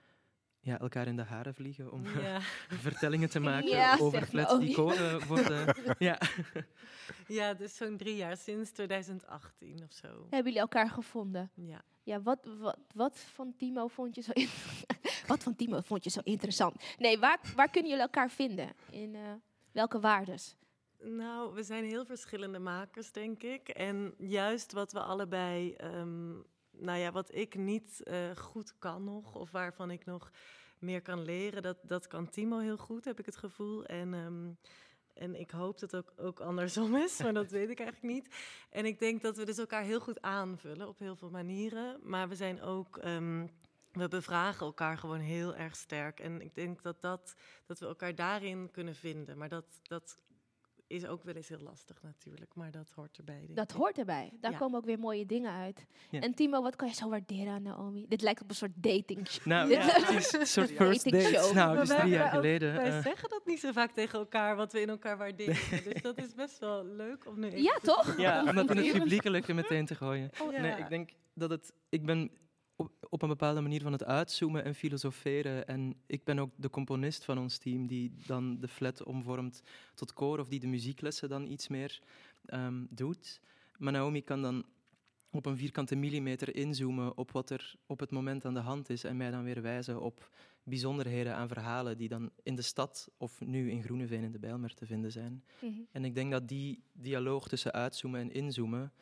ja, 0.61 0.79
elkaar 0.79 1.07
in 1.07 1.17
de 1.17 1.23
haren 1.23 1.55
vliegen 1.55 1.93
om 1.93 2.05
Ja. 2.21 2.41
vertellingen 2.89 3.31
te 3.31 3.41
maken 3.41 3.69
Ja, 3.69 3.97
over 4.01 4.27
flats 4.27 4.59
die 4.59 4.77
worden. 4.77 5.75
ja. 5.99 6.19
ja, 7.27 7.55
dus 7.55 7.77
zo'n 7.77 7.97
drie 7.97 8.17
jaar 8.17 8.37
sinds 8.37 8.71
2018 8.71 9.83
of 9.83 9.93
zo. 9.93 10.09
Hebben 10.09 10.45
jullie 10.45 10.59
elkaar 10.59 10.91
gevonden? 10.91 11.51
Ja. 11.55 11.83
Ja, 12.03 12.23
wat, 12.23 12.49
wat, 12.59 12.79
wat 12.95 13.19
van 13.19 13.55
Timo 13.57 13.87
vond 13.87 14.15
je 14.15 14.23
zo 14.23 14.33
Wat 15.27 15.43
van 15.43 15.57
Timo 15.57 15.81
vond 15.81 16.05
je 16.05 16.11
zo 16.11 16.21
interessant? 16.25 16.83
Nee, 16.99 17.19
waar, 17.19 17.41
waar 17.57 17.71
kunnen 17.71 17.91
jullie 17.91 18.05
elkaar 18.05 18.31
vinden? 18.31 18.73
In 18.91 19.15
eh, 19.15 19.33
welke 19.73 20.01
waardes? 20.01 20.57
Nou, 21.03 21.55
we 21.55 21.62
zijn 21.62 21.85
heel 21.85 22.05
verschillende 22.05 22.59
makers, 22.59 23.12
denk 23.12 23.43
ik. 23.43 23.69
En 23.69 24.15
juist 24.19 24.73
wat 24.73 24.93
we 24.93 25.01
allebei, 25.01 25.73
ehm, 25.75 26.33
nou 26.81 26.99
ja, 26.99 27.12
wat 27.12 27.35
ik 27.35 27.55
niet 27.55 28.03
eh, 28.03 28.37
goed 28.37 28.75
kan 28.79 29.05
nog, 29.05 29.35
of 29.35 29.50
waarvan 29.50 29.91
ik 29.91 30.05
nog 30.05 30.31
meer 30.79 31.03
kan 31.03 31.23
leren, 31.23 31.62
dat, 31.62 31.77
dat 31.82 32.06
kan 32.06 32.29
Timo 32.29 32.59
heel 32.59 32.77
goed, 32.77 33.05
heb 33.05 33.19
ik 33.19 33.27
het 33.27 33.37
gevoel. 33.37 33.85
En, 33.85 34.15
ehm, 34.15 34.50
en 35.15 35.41
ik 35.41 35.50
hoop 35.50 35.79
dat 35.79 35.91
het 35.91 36.05
ook, 36.05 36.12
ook 36.17 36.41
andersom 36.41 36.97
is, 36.97 37.23
maar 37.23 37.32
dat 37.32 37.50
weet 37.50 37.71
ik 37.71 37.81
eigenlijk 37.85 38.15
niet. 38.15 38.35
En 38.71 38.85
ik 38.85 38.99
denk 38.99 39.23
dat 39.23 39.37
we 39.37 39.44
dus 39.44 39.59
elkaar 39.59 39.82
heel 39.82 40.00
goed 40.00 40.23
aanvullen 40.23 40.88
op 40.88 40.99
heel 40.99 41.17
veel 41.17 41.31
manieren. 41.31 42.00
Maar 42.03 42.29
we 42.29 42.35
zijn 42.35 42.62
ook. 42.62 42.99
ehm, 42.99 43.47
we 43.93 44.09
bevragen 44.09 44.67
elkaar 44.67 44.99
gewoon 44.99 45.21
heel 45.21 45.55
erg 45.55 45.76
sterk. 45.76 46.21
En 46.21 46.41
ik 46.41 46.55
denk 46.55 46.83
dat, 46.83 47.00
dat, 47.00 47.35
dat 47.67 47.79
we 47.79 47.87
elkaar 47.87 48.15
daarin 48.15 48.71
kunnen 48.71 48.94
vinden. 48.94 49.38
Maar 49.38 49.49
dat, 49.49 49.81
dat 49.83 50.19
is 50.91 51.07
ook 51.07 51.25
wel 51.25 51.35
eens 51.35 51.49
heel 51.49 51.61
lastig 51.61 52.03
natuurlijk. 52.03 52.55
Maar 52.55 52.71
dat 52.71 52.91
hoort 52.95 53.19
erbij. 53.19 53.41
denk 53.41 53.57
Dat 53.57 53.71
ik. 53.71 53.77
hoort 53.77 53.99
erbij. 53.99 54.31
Daar 54.41 54.51
Ja. 54.51 54.59
komen 54.59 54.79
ook 54.79 54.85
weer 54.85 54.99
mooie 54.99 55.27
dingen 55.27 55.53
uit. 55.53 55.87
Ja. 56.11 56.21
En 56.21 56.35
Timo, 56.35 56.63
wat 56.63 56.77
kan 56.77 56.89
je 56.89 56.95
zo 56.95 57.09
waarderen 57.09 57.53
aan 57.53 57.63
Naomi? 57.63 58.05
Dit 58.09 58.23
lijkt 58.23 58.43
op 58.43 58.49
een 58.51 58.55
soort 58.57 58.73
dating. 58.75 59.29
sh- 59.29 59.45
Nou, 59.45 59.69
ja, 59.73 59.81
het 59.81 60.09
is 60.09 60.33
een 60.33 60.47
soort 60.47 60.71
first 60.71 61.05
Dating 61.05 61.23
date. 61.33 61.45
show. 61.45 61.55
Nou, 61.55 61.79
dus 61.79 61.89
wij- 61.89 61.99
drie 61.99 62.11
jaar 62.11 62.19
wij 62.19 62.27
ook- 62.29 62.35
geleden. 62.35 62.75
Wij 62.75 62.85
eh, 62.97 63.03
zeggen 63.03 63.29
dat 63.29 63.43
niet 63.47 63.61
zo 63.61 63.73
vaak 63.73 63.91
tegen 63.93 64.19
elkaar, 64.19 64.57
wat 64.57 64.73
we 64.73 64.81
in 64.81 64.89
elkaar 64.89 65.17
waarderen. 65.19 65.55
dus 65.85 66.03
dat 66.03 66.19
is 66.19 66.35
best 66.35 66.59
wel 66.59 66.85
leuk 66.85 67.27
om 67.27 67.41
nu 67.41 67.47
even 67.47 67.63
Ja, 67.63 67.79
toch? 67.83 68.17
ja, 68.19 68.41
om 68.49 68.55
dat 68.55 68.71
in 68.71 68.77
het 68.77 68.93
publiekelijke 68.93 69.53
meteen 69.55 69.87
te 69.87 69.95
gooien. 69.95 70.31
Oh, 70.43 70.59
Nee, 70.61 70.73
ik 70.79 70.89
denk 70.89 71.11
dat 71.35 71.51
het. 71.51 71.73
Ik 71.89 72.07
ben 72.07 72.31
op, 73.11 73.23
een 73.23 73.29
bepaalde 73.29 73.61
manier 73.61 73.83
van 73.83 73.93
het 73.93 74.05
uitzoomen 74.05 74.64
en 74.64 74.75
filosoferen. 74.75 75.67
En 75.67 75.95
ik 76.07 76.25
ben 76.25 76.38
ook 76.38 76.50
de 76.57 76.71
componist 76.71 77.25
van 77.25 77.38
ons 77.38 77.59
team, 77.59 77.87
die 77.87 78.12
dan 78.26 78.61
de 78.61 78.69
flat 78.69 79.05
omvormt 79.05 79.62
tot 79.95 80.12
koor, 80.12 80.38
of 80.38 80.49
die 80.49 80.61
de 80.61 80.67
muzieklessen 80.67 81.29
dan 81.29 81.47
iets 81.47 81.69
meer 81.69 82.00
ehm, 82.45 82.85
doet. 82.90 83.40
Maar 83.79 83.93
Naomi 83.93 84.23
kan 84.23 84.43
dan 84.43 84.64
op 85.31 85.47
een 85.47 85.57
vierkante 85.57 85.97
millimeter 85.97 86.57
inzoomen 86.57 87.17
op 87.17 87.31
wat 87.31 87.50
er 87.50 87.75
op 87.87 88.00
het 88.00 88.11
moment 88.11 88.45
aan 88.45 88.55
de 88.55 88.61
hand 88.61 88.90
is. 88.90 89.05
En 89.05 89.17
mij 89.17 89.31
dan 89.31 89.45
weer 89.45 89.62
wijzen 89.62 90.00
op 90.00 90.31
bijzonderheden 90.62 91.35
aan 91.35 91.49
verhalen 91.49 91.97
die 91.97 92.09
dan 92.09 92.31
in 92.43 92.55
de 92.55 92.62
stad 92.62 93.09
of 93.17 93.40
nu 93.40 93.71
in 93.71 93.83
Groeneveen 93.83 94.23
in 94.23 94.33
de 94.33 94.38
Bijlmer 94.38 94.75
te 94.75 94.87
vinden 94.87 95.12
zijn. 95.12 95.45
Mhm. 95.61 95.81
En 95.90 96.05
ik 96.05 96.14
denk 96.14 96.31
dat 96.31 96.49
die 96.49 96.83
dialoog 96.93 97.49
tussen 97.49 97.73
uitzoomen 97.73 98.21
en 98.21 98.33
inzoomen 98.33 98.93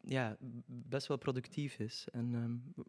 ja, 0.00 0.36
best 0.66 1.06
wel 1.06 1.16
productief 1.16 1.78
is. 1.78 2.06
En 2.12 2.34
ehm, 2.34 2.84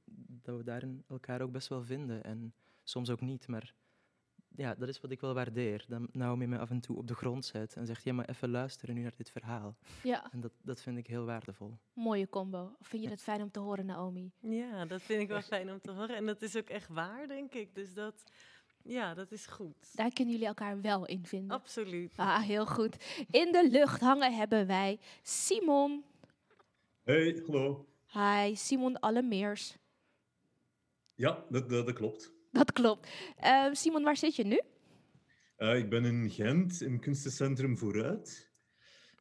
dat 0.46 0.58
we 0.58 0.64
daarin 0.64 1.04
elkaar 1.08 1.42
ook 1.42 1.52
best 1.52 1.68
wel 1.68 1.84
vinden. 1.84 2.24
En 2.24 2.54
soms 2.84 3.10
ook 3.10 3.22
niet, 3.22 3.48
maar 3.48 3.74
ja, 4.56 4.76
dat 4.76 4.88
is 4.90 5.00
wat 5.02 5.12
ik 5.12 5.22
wel 5.22 5.34
waardeer. 5.34 5.86
Dat 5.88 6.14
Naomi 6.14 6.48
me 6.48 6.58
af 6.60 6.70
en 6.70 6.80
toe 6.80 6.98
op 6.98 7.08
de 7.08 7.16
grond 7.16 7.46
zet 7.46 7.76
en 7.76 7.86
zegt, 7.86 8.04
ja, 8.04 8.14
maar 8.14 8.30
even 8.30 8.50
luisteren 8.50 8.96
nu 8.96 9.02
naar 9.02 9.16
dit 9.16 9.32
verhaal. 9.32 9.76
Ja, 10.04 10.32
En 10.32 10.40
dat, 10.42 10.52
dat 10.62 10.82
vind 10.82 10.98
ik 10.98 11.08
heel 11.08 11.26
waardevol. 11.26 11.78
mooie 11.94 12.30
combo. 12.30 12.76
Vind 12.82 13.04
je 13.04 13.10
het 13.10 13.22
fijn 13.22 13.42
om 13.42 13.52
te 13.52 13.60
horen, 13.60 13.86
Naomi? 13.86 14.32
Ja, 14.40 14.86
dat 14.86 15.02
vind 15.02 15.22
ik 15.22 15.28
wel 15.28 15.42
fijn 15.56 15.72
om 15.72 15.80
te 15.82 15.92
horen. 15.92 16.16
En 16.16 16.26
dat 16.26 16.42
is 16.42 16.56
ook 16.58 16.70
echt 16.70 16.88
waar, 16.90 17.28
denk 17.28 17.54
ik. 17.54 17.76
Dus 17.76 17.94
dat, 17.94 18.24
ja, 18.84 19.14
dat 19.14 19.32
is 19.32 19.46
goed. 19.48 19.96
Daar 19.96 20.14
kunnen 20.14 20.34
jullie 20.34 20.48
elkaar 20.48 20.82
wel 20.82 21.06
in 21.06 21.26
vinden. 21.26 21.58
Absoluut. 21.58 22.14
Ah, 22.16 22.42
heel 22.42 22.66
goed. 22.66 23.26
In 23.32 23.52
de 23.52 23.68
lucht 23.72 24.02
hangen 24.02 24.36
hebben 24.36 24.68
wij 24.68 25.00
Simon. 25.22 26.04
Hey, 27.04 27.42
hallo. 27.46 27.86
Hi, 28.14 28.56
Simon 28.56 29.00
Allemeers. 29.00 29.78
Ja, 31.16 31.46
dat, 31.50 31.70
dat, 31.70 31.86
dat 31.86 31.96
klopt. 31.96 32.34
Dat 32.52 32.72
klopt. 32.72 33.10
Ehm, 33.38 33.74
Simon, 33.74 34.04
waar 34.04 34.18
zit 34.18 34.36
je 34.36 34.44
nu? 34.46 34.62
Eh, 35.56 35.78
ik 35.78 35.90
ben 35.90 36.06
in 36.06 36.30
Gent, 36.30 36.82
in 36.82 37.00
Kunstencentrum 37.00 37.78
Vooruit. 37.78 38.54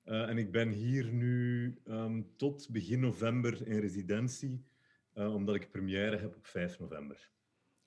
Eh, 0.05 0.29
en 0.29 0.39
ik 0.39 0.53
ben 0.53 0.71
hier 0.71 1.13
nu 1.13 1.75
ehm, 1.85 2.23
tot 2.37 2.69
begin 2.71 3.01
november 3.01 3.67
in 3.67 3.79
residentie, 3.79 4.65
eh, 5.13 5.35
omdat 5.35 5.55
ik 5.55 5.71
première 5.71 6.17
heb 6.17 6.37
op 6.37 6.47
5 6.47 6.79
november. 6.79 7.31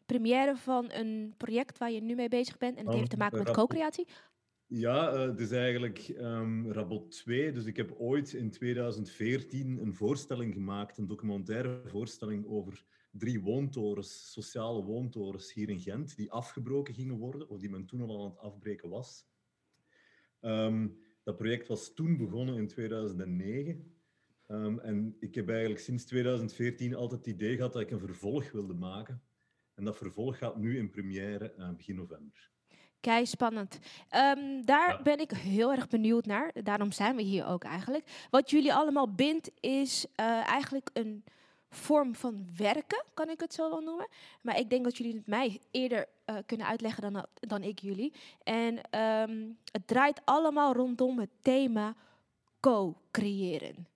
Première 0.05 0.57
van 0.57 0.91
een 0.91 1.33
project 1.37 1.77
waar 1.77 1.91
je 1.91 2.01
nu 2.01 2.15
mee 2.15 2.29
bezig 2.29 2.57
bent. 2.57 2.77
En 2.77 2.83
het 2.83 2.93
Um, 2.93 2.99
heeft 2.99 3.11
te 3.11 3.17
maken 3.17 3.37
met 3.37 3.51
co-creatie. 3.51 4.07
Ja, 4.65 5.19
het 5.19 5.39
is 5.39 5.51
eigenlijk 5.51 5.97
ehm 5.97 6.71
Rabot 6.71 7.11
2. 7.11 7.51
Dus 7.51 7.65
ik 7.65 7.77
heb 7.77 7.91
ooit 7.97 8.33
in 8.33 8.51
2014 8.51 9.77
een 9.81 9.93
voorstelling 9.93 10.53
gemaakt, 10.53 10.97
een 10.97 11.07
documentaire 11.07 11.81
voorstelling 11.85 12.45
over 12.47 12.85
drie 13.17 13.41
woontorens, 13.41 14.31
sociale 14.31 14.83
woontorens 14.83 15.53
hier 15.53 15.69
in 15.69 15.79
Gent, 15.79 16.15
die 16.15 16.31
afgebroken 16.31 16.93
gingen 16.93 17.17
worden, 17.17 17.49
of 17.49 17.59
die 17.59 17.69
men 17.69 17.85
toen 17.85 18.01
al 18.01 18.23
aan 18.23 18.29
het 18.29 18.39
afbreken 18.39 18.89
was. 18.89 19.25
Ehm, 20.39 20.87
Dat 21.23 21.37
project 21.37 21.67
was 21.67 21.93
toen 21.93 22.17
begonnen 22.17 22.55
in 22.57 22.67
2009. 22.67 23.95
Ehm, 24.47 24.79
en 24.79 25.15
ik 25.19 25.35
heb 25.35 25.49
eigenlijk 25.49 25.79
sinds 25.79 26.05
2014 26.05 26.95
altijd 26.95 27.25
het 27.25 27.33
idee 27.35 27.55
gehad 27.55 27.73
dat 27.73 27.81
ik 27.81 27.91
een 27.91 27.99
vervolg 27.99 28.51
wilde 28.51 28.73
maken. 28.73 29.21
En 29.73 29.83
dat 29.83 29.97
vervolg 29.97 30.37
gaat 30.37 30.57
nu 30.57 30.77
in 30.77 30.89
première 30.89 31.53
uh, 31.57 31.69
begin 31.69 31.95
november. 31.95 32.51
Kei 32.99 33.25
spannend. 33.25 33.79
Um, 34.15 34.65
daar 34.65 34.89
Ja. 34.89 35.01
ben 35.01 35.19
ik 35.19 35.31
heel 35.31 35.71
erg 35.71 35.87
benieuwd 35.87 36.25
naar. 36.25 36.51
Daarom 36.63 36.91
zijn 36.91 37.15
we 37.15 37.21
hier 37.21 37.45
ook 37.45 37.63
eigenlijk. 37.63 38.27
Wat 38.29 38.49
jullie 38.49 38.73
allemaal 38.73 39.13
bindt 39.13 39.51
is 39.59 40.05
eh, 40.15 40.25
eigenlijk 40.47 40.89
een 40.93 41.23
vorm 41.69 42.15
van 42.15 42.47
werken, 42.57 43.03
kan 43.13 43.29
ik 43.29 43.39
het 43.39 43.53
zo 43.53 43.69
wel 43.69 43.81
noemen. 43.81 44.07
Maar 44.41 44.59
ik 44.59 44.69
denk 44.69 44.83
dat 44.83 44.97
jullie 44.97 45.15
het 45.15 45.27
mij 45.27 45.61
eerder 45.71 46.07
eh, 46.25 46.35
kunnen 46.45 46.67
uitleggen 46.67 47.13
dan, 47.13 47.25
dan 47.33 47.63
ik 47.63 47.79
jullie. 47.79 48.13
En 48.43 48.81
ehm, 48.89 49.49
het 49.71 49.87
draait 49.87 50.21
allemaal 50.25 50.73
rondom 50.73 51.19
het 51.19 51.29
thema 51.41 51.95
co-creëren. 52.59 53.87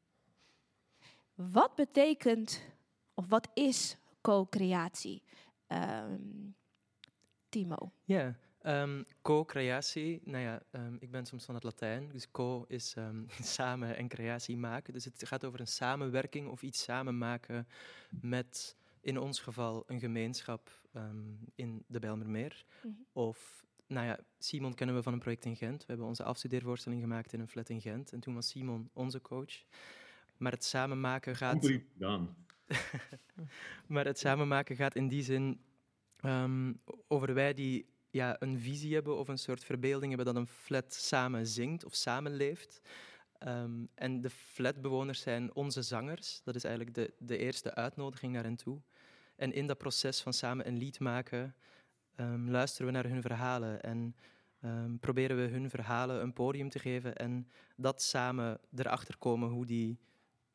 Wat 1.35 1.75
betekent, 1.75 2.61
of 3.13 3.27
wat 3.27 3.47
is 3.53 3.97
co-creatie? 4.21 5.23
Ehm, 5.67 6.49
Timo. 7.49 7.91
Ja, 8.03 8.35
ehm, 8.61 9.03
co-creatie. 9.21 10.21
Nou 10.23 10.43
ja, 10.43 10.61
ehm, 10.71 10.95
ik 10.99 11.11
ben 11.11 11.25
soms 11.25 11.45
van 11.45 11.55
het 11.55 11.63
Latijn. 11.63 12.09
Dus 12.11 12.31
co 12.31 12.65
is 12.67 12.93
ehm, 12.97 13.23
samen 13.57 13.95
en 13.97 14.07
creatie 14.07 14.57
maken. 14.57 14.93
Dus 14.93 15.05
het 15.05 15.27
gaat 15.27 15.45
over 15.45 15.59
een 15.59 15.67
samenwerking 15.67 16.47
of 16.47 16.61
iets 16.61 16.83
samen 16.83 17.17
maken 17.17 17.67
met, 18.09 18.75
in 19.01 19.19
ons 19.19 19.39
geval, 19.39 19.83
een 19.87 19.99
gemeenschap 19.99 20.81
ehm, 20.93 21.33
in 21.55 21.83
de 21.87 21.99
Bijlmermeer. 21.99 22.65
Mhm. 22.81 22.93
Of, 23.13 23.65
nou 23.87 24.05
ja, 24.05 24.19
Simon 24.39 24.73
kennen 24.73 24.95
we 24.95 25.03
van 25.03 25.13
een 25.13 25.19
project 25.19 25.45
in 25.45 25.55
Gent. 25.55 25.79
We 25.79 25.87
hebben 25.87 26.07
onze 26.07 26.23
afstudeervoorstelling 26.23 27.01
gemaakt 27.01 27.33
in 27.33 27.39
een 27.39 27.47
flat 27.47 27.69
in 27.69 27.81
Gent. 27.81 28.11
En 28.11 28.19
toen 28.19 28.33
was 28.33 28.49
Simon 28.49 28.89
onze 28.93 29.21
coach. 29.21 29.63
Maar 30.37 30.51
het 30.51 30.63
samen 30.63 30.99
maken 30.99 31.35
gaat... 31.35 31.65
Gedaan. 31.65 32.35
Maar 33.87 34.05
het 34.05 34.19
samenmaken 34.19 34.75
gaat 34.75 34.95
in 34.95 35.07
die 35.07 35.23
zin 35.23 35.61
ehm, 36.17 36.73
over 37.07 37.33
wij 37.33 37.53
die 37.53 37.85
ja, 38.11 38.35
een 38.39 38.59
visie 38.59 38.93
hebben 38.93 39.17
of 39.17 39.27
een 39.27 39.37
soort 39.37 39.63
verbeelding 39.63 40.15
hebben 40.15 40.33
dat 40.33 40.43
een 40.43 40.47
flat 40.47 40.93
samen 40.93 41.47
zingt 41.47 41.85
of 41.85 41.95
samenleeft. 41.95 42.81
Ehm, 43.37 43.85
en 43.95 44.21
de 44.21 44.29
flatbewoners 44.29 45.21
zijn 45.21 45.55
onze 45.55 45.81
zangers. 45.81 46.41
Dat 46.43 46.55
is 46.55 46.63
eigenlijk 46.63 46.95
de, 46.95 47.13
de 47.19 47.37
eerste 47.37 47.75
uitnodiging 47.75 48.33
naar 48.33 48.43
hen 48.43 48.55
toe. 48.55 48.81
En 49.35 49.53
in 49.53 49.67
dat 49.67 49.77
proces 49.77 50.21
van 50.21 50.33
samen 50.33 50.67
een 50.67 50.77
lied 50.77 50.99
maken, 50.99 51.55
ehm, 52.15 52.49
luisteren 52.49 52.87
we 52.87 52.93
naar 52.93 53.07
hun 53.07 53.21
verhalen 53.21 53.81
en 53.81 54.15
ehm, 54.61 54.97
proberen 54.97 55.37
we 55.37 55.43
hun 55.43 55.69
verhalen 55.69 56.21
een 56.21 56.33
podium 56.33 56.69
te 56.69 56.79
geven 56.79 57.15
en 57.15 57.47
dat 57.75 58.01
samen 58.01 58.59
erachter 58.75 59.17
komen 59.17 59.49
hoe 59.49 59.65
die 59.65 59.99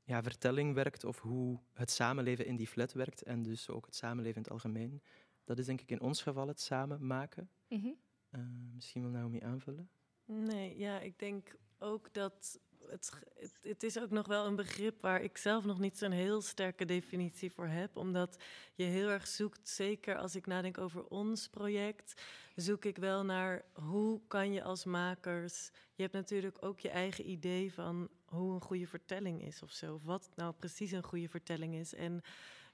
ja, 0.02 0.22
vertelling 0.22 0.74
werkt 0.74 1.04
of 1.04 1.20
hoe 1.20 1.60
het 1.72 1.90
samenleven 1.90 2.46
in 2.46 2.56
die 2.56 2.66
flat 2.66 2.92
werkt 2.92 3.22
en 3.22 3.42
dus 3.42 3.68
ook 3.68 3.86
het 3.86 3.94
samenleven 3.94 4.36
in 4.36 4.42
het 4.42 4.52
algemeen. 4.52 5.02
Dat 5.46 5.58
is 5.58 5.66
denk 5.66 5.80
ik 5.80 5.90
in 5.90 6.00
ons 6.00 6.22
geval 6.22 6.48
het 6.48 6.60
samen 6.60 7.06
maken. 7.06 7.50
Mhm. 7.68 7.90
Eh, 8.30 8.40
misschien 8.74 9.02
wil 9.02 9.10
Naomi 9.10 9.40
aanvullen. 9.40 9.90
Nee, 10.24 10.78
ja, 10.78 11.00
ik 11.00 11.18
denk 11.18 11.56
ook 11.78 12.12
dat 12.12 12.58
het, 12.88 13.12
het, 13.34 13.58
het 13.62 13.82
is 13.82 13.98
ook 13.98 14.10
nog 14.10 14.26
wel 14.26 14.46
een 14.46 14.56
begrip 14.56 15.00
waar 15.00 15.22
ik 15.22 15.36
zelf 15.36 15.64
nog 15.64 15.78
niet 15.78 15.98
zo'n 15.98 16.10
heel 16.10 16.40
sterke 16.40 16.84
definitie 16.84 17.52
voor 17.52 17.66
heb. 17.66 17.96
Omdat 17.96 18.42
je 18.74 18.84
heel 18.84 19.08
erg 19.08 19.26
zoekt, 19.26 19.68
zeker 19.68 20.16
als 20.16 20.36
ik 20.36 20.46
nadenk 20.46 20.78
over 20.78 21.04
ons 21.04 21.48
project, 21.48 22.22
zoek 22.54 22.84
ik 22.84 22.96
wel 22.96 23.24
naar 23.24 23.64
hoe 23.72 24.20
kan 24.26 24.52
je 24.52 24.62
als 24.62 24.84
makers. 24.84 25.70
Je 25.94 26.02
hebt 26.02 26.14
natuurlijk 26.14 26.64
ook 26.64 26.80
je 26.80 26.90
eigen 26.90 27.30
idee 27.30 27.72
van 27.72 28.08
hoe 28.24 28.54
een 28.54 28.60
goede 28.62 28.86
vertelling 28.86 29.42
is 29.42 29.62
of 29.62 29.70
zo. 29.70 29.94
Of 29.94 30.02
wat 30.02 30.30
nou 30.34 30.54
precies 30.54 30.92
een 30.92 31.02
goede 31.02 31.28
vertelling 31.28 31.74
is. 31.74 31.94
En 31.94 32.22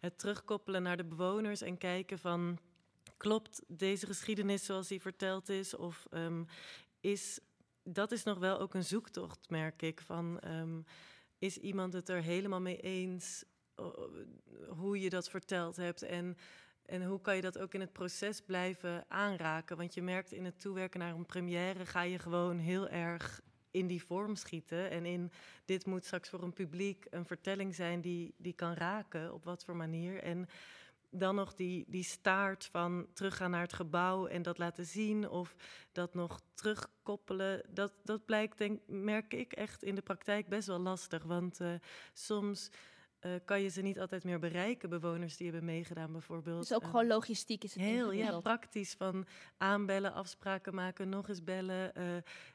het 0.03 0.19
terugkoppelen 0.19 0.83
naar 0.83 0.97
de 0.97 1.05
bewoners 1.05 1.61
en 1.61 1.79
kijken 1.79 2.19
van. 2.19 2.59
Klopt 3.17 3.63
deze 3.67 4.07
geschiedenis 4.07 4.65
zoals 4.65 4.89
die 4.89 5.01
verteld 5.01 5.49
is? 5.49 5.75
Of 5.75 6.07
ehm, 6.11 6.45
is 7.01 7.41
dat 7.85 8.13
is 8.13 8.23
nog 8.23 8.39
wel 8.39 8.59
ook 8.61 8.75
een 8.75 8.85
zoektocht, 8.85 9.51
merk 9.51 9.83
ik. 9.83 10.01
Van, 10.01 10.41
ehm, 10.41 10.81
is 11.39 11.59
iemand 11.59 11.93
het 11.93 12.09
er 12.09 12.23
helemaal 12.23 12.61
mee 12.61 12.81
eens 12.81 13.45
hoe 14.69 15.01
je 15.01 15.11
dat 15.11 15.31
verteld 15.31 15.77
hebt? 15.77 16.03
En, 16.03 16.37
en 16.87 17.05
hoe 17.05 17.21
kan 17.21 17.37
je 17.37 17.43
dat 17.43 17.59
ook 17.59 17.75
in 17.75 17.81
het 17.81 17.93
proces 17.93 18.41
blijven 18.41 19.05
aanraken? 19.09 19.77
Want 19.77 19.95
je 19.95 20.03
merkt 20.03 20.33
in 20.33 20.45
het 20.45 20.61
toewerken 20.61 21.01
naar 21.01 21.15
een 21.15 21.27
première 21.27 21.87
ga 21.87 22.03
je 22.03 22.19
gewoon 22.19 22.59
heel 22.59 22.89
erg 22.89 23.41
in 23.73 23.87
die 23.87 24.05
vorm 24.05 24.37
schieten. 24.37 24.91
En 24.91 25.07
in 25.07 25.31
dit 25.65 25.87
moet 25.87 26.05
straks 26.05 26.29
voor 26.29 26.43
een 26.43 26.53
publiek 26.53 27.07
een 27.11 27.27
vertelling 27.27 27.75
zijn 27.75 28.01
die, 28.01 28.35
die 28.37 28.53
kan 28.53 28.75
raken, 28.75 29.33
op 29.33 29.45
wat 29.45 29.65
voor 29.65 29.77
manier. 29.77 30.23
En 30.23 30.49
dan 31.11 31.35
nog 31.35 31.55
die, 31.55 31.85
die 31.89 32.05
staart 32.05 32.65
van 32.65 33.07
teruggaan 33.13 33.51
naar 33.51 33.61
het 33.61 33.73
gebouw 33.73 34.27
en 34.27 34.43
dat 34.43 34.59
laten 34.59 34.87
zien 34.87 35.29
of 35.29 35.55
dat 35.93 36.15
nog 36.15 36.41
terugkoppelen. 36.55 37.63
Dat, 37.69 37.93
dat 38.05 38.25
blijkt, 38.25 38.59
denk, 38.59 38.81
merk 38.87 39.35
ik 39.35 39.53
echt 39.53 39.83
in 39.83 39.95
de 39.95 40.03
praktijk 40.03 40.49
best 40.49 40.67
wel 40.67 40.79
lastig. 40.79 41.23
Want 41.23 41.61
eh, 41.61 41.75
soms 42.13 42.71
eh, 43.23 43.33
kan 43.45 43.61
je 43.63 43.69
ze 43.69 43.81
niet 43.83 44.01
altijd 44.01 44.25
meer 44.25 44.39
bereiken, 44.39 44.89
bewoners 44.89 45.37
die 45.37 45.47
hebben 45.51 45.65
meegedaan 45.65 46.13
bijvoorbeeld. 46.13 46.61
Dus 46.61 46.73
ook 46.73 46.83
Eh, 46.83 46.89
gewoon 46.89 47.07
logistiek 47.07 47.65
is 47.65 47.75
het 47.75 47.83
Heel 47.83 48.13
ja, 48.13 48.41
praktisch 48.41 48.95
van 48.99 49.27
aanbellen, 49.57 50.13
afspraken 50.13 50.75
maken, 50.75 51.09
nog 51.09 51.29
eens 51.29 51.45
bellen. 51.45 51.95
Eh, 51.95 52.05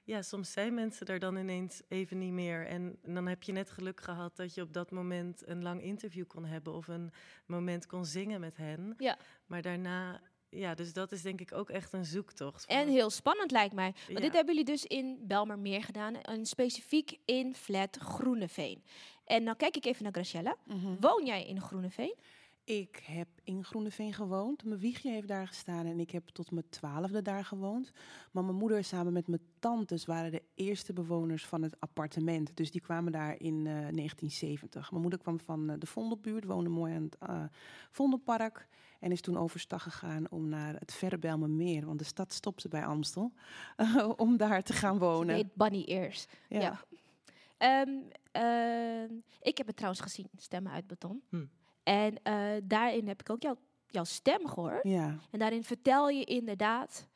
ja, 0.03 0.21
soms 0.21 0.51
zijn 0.51 0.73
mensen 0.73 1.05
er 1.07 1.19
dan 1.19 1.35
ineens 1.35 1.81
even 1.87 2.17
niet 2.17 2.31
meer. 2.33 2.65
En 2.65 2.97
dan 3.03 3.27
heb 3.27 3.43
je 3.43 3.51
net 3.51 3.69
geluk 3.69 4.01
gehad 4.01 4.35
dat 4.35 4.53
je 4.53 4.61
op 4.61 4.73
dat 4.73 4.91
moment 4.91 5.47
een 5.47 5.63
lang 5.63 5.81
interview 5.81 6.27
kon 6.27 6.45
hebben 6.45 6.73
of 6.73 6.87
een 6.87 7.11
moment 7.45 7.85
kon 7.85 8.05
zingen 8.05 8.39
met 8.39 8.57
hen. 8.57 8.93
Ja. 8.97 9.17
Maar 9.45 9.61
daarna, 9.61 10.21
ja, 10.49 10.73
dus 10.75 10.93
dat 10.93 11.11
is 11.11 11.21
denk 11.21 11.41
ik 11.41 11.53
ook 11.53 11.69
echt 11.69 11.93
een 11.93 12.05
zoektocht. 12.05 12.65
En 12.65 12.87
heel 12.87 13.09
spannend 13.09 13.51
lijkt 13.51 13.73
mij. 13.73 13.91
Want 13.91 14.07
Ja. 14.07 14.19
dit 14.19 14.33
hebben 14.33 14.55
jullie 14.55 14.71
dus 14.71 14.85
in 14.85 15.17
Belmermeer 15.21 15.83
gedaan. 15.83 16.15
En 16.21 16.45
specifiek 16.45 17.17
in 17.25 17.55
flat 17.55 17.97
Groeneveen. 18.01 18.83
En 19.27 19.45
dan 19.45 19.55
kijk 19.55 19.75
ik 19.75 19.85
even 19.85 20.03
naar 20.03 20.11
Graciella. 20.11 20.55
Mhm. 20.65 20.95
Woon 20.99 21.25
jij 21.25 21.45
in 21.45 21.61
Groeneveen? 21.61 22.15
Ik 22.63 23.03
heb 23.05 23.27
in 23.43 23.63
Groeneveen 23.63 24.13
gewoond. 24.13 24.63
Mijn 24.63 24.79
wiegje 24.79 25.09
heeft 25.09 25.27
daar 25.27 25.47
gestaan 25.47 25.85
en 25.85 25.99
ik 25.99 26.11
heb 26.11 26.27
tot 26.27 26.51
mijn 26.51 26.69
twaalfde 26.69 27.21
daar 27.21 27.45
gewoond. 27.45 27.91
Maar 28.31 28.43
mijn 28.43 28.55
moeder 28.55 28.83
samen 28.83 29.13
met 29.13 29.27
mijn 29.27 29.41
tantes 29.59 30.05
waren 30.05 30.31
de 30.31 30.43
eerste 30.55 30.93
bewoners 30.93 31.45
van 31.45 31.61
het 31.61 31.79
appartement. 31.79 32.55
Dus 32.55 32.71
die 32.71 32.81
kwamen 32.81 33.11
daar 33.11 33.39
in 33.39 33.57
eh, 33.57 33.63
1970. 33.63 34.89
Mijn 34.91 35.01
moeder 35.01 35.19
kwam 35.19 35.39
van 35.39 35.69
eh, 35.69 35.75
de 35.79 35.85
Vondelbuurt, 35.85 36.45
woonde 36.45 36.69
mooi 36.69 36.93
aan 36.93 37.03
het 37.03 37.17
eh, 37.19 37.43
Vondelpark. 37.91 38.67
En 38.99 39.11
is 39.11 39.21
toen 39.21 39.37
overstag 39.37 39.83
gegaan 39.83 40.29
om 40.29 40.49
naar 40.49 40.75
het 40.79 40.93
verre 40.93 41.17
Bijlmermeer. 41.17 41.85
Want 41.85 41.99
de 41.99 42.05
stad 42.05 42.33
stopte 42.33 42.67
bij 42.67 42.85
Amstel. 42.85 43.31
om 44.15 44.37
daar 44.37 44.63
te 44.63 44.73
gaan 44.73 44.97
wonen. 44.97 45.35
Nee, 45.35 45.49
Bunny 45.53 45.83
Ears. 45.83 46.25
Ja. 46.47 46.59
Ja. 46.59 46.79
Ehm, 47.57 47.89
ehm, 48.37 49.13
ik 49.41 49.57
heb 49.57 49.67
het 49.67 49.75
trouwens 49.75 50.01
gezien, 50.01 50.29
Stemmen 50.37 50.71
uit 50.71 50.87
Beton. 50.87 51.23
Hm. 51.29 51.45
En 51.83 52.23
eh, 52.23 52.61
daarin 52.63 53.07
heb 53.07 53.21
ik 53.21 53.29
ook 53.29 53.41
jouw, 53.41 53.57
jouw 53.87 54.03
stem 54.03 54.47
gehoord. 54.47 54.83
ja. 54.83 55.17
En 55.31 55.39
daarin 55.39 55.63
vertel 55.63 56.09
je 56.09 56.23
inderdaad 56.23 57.07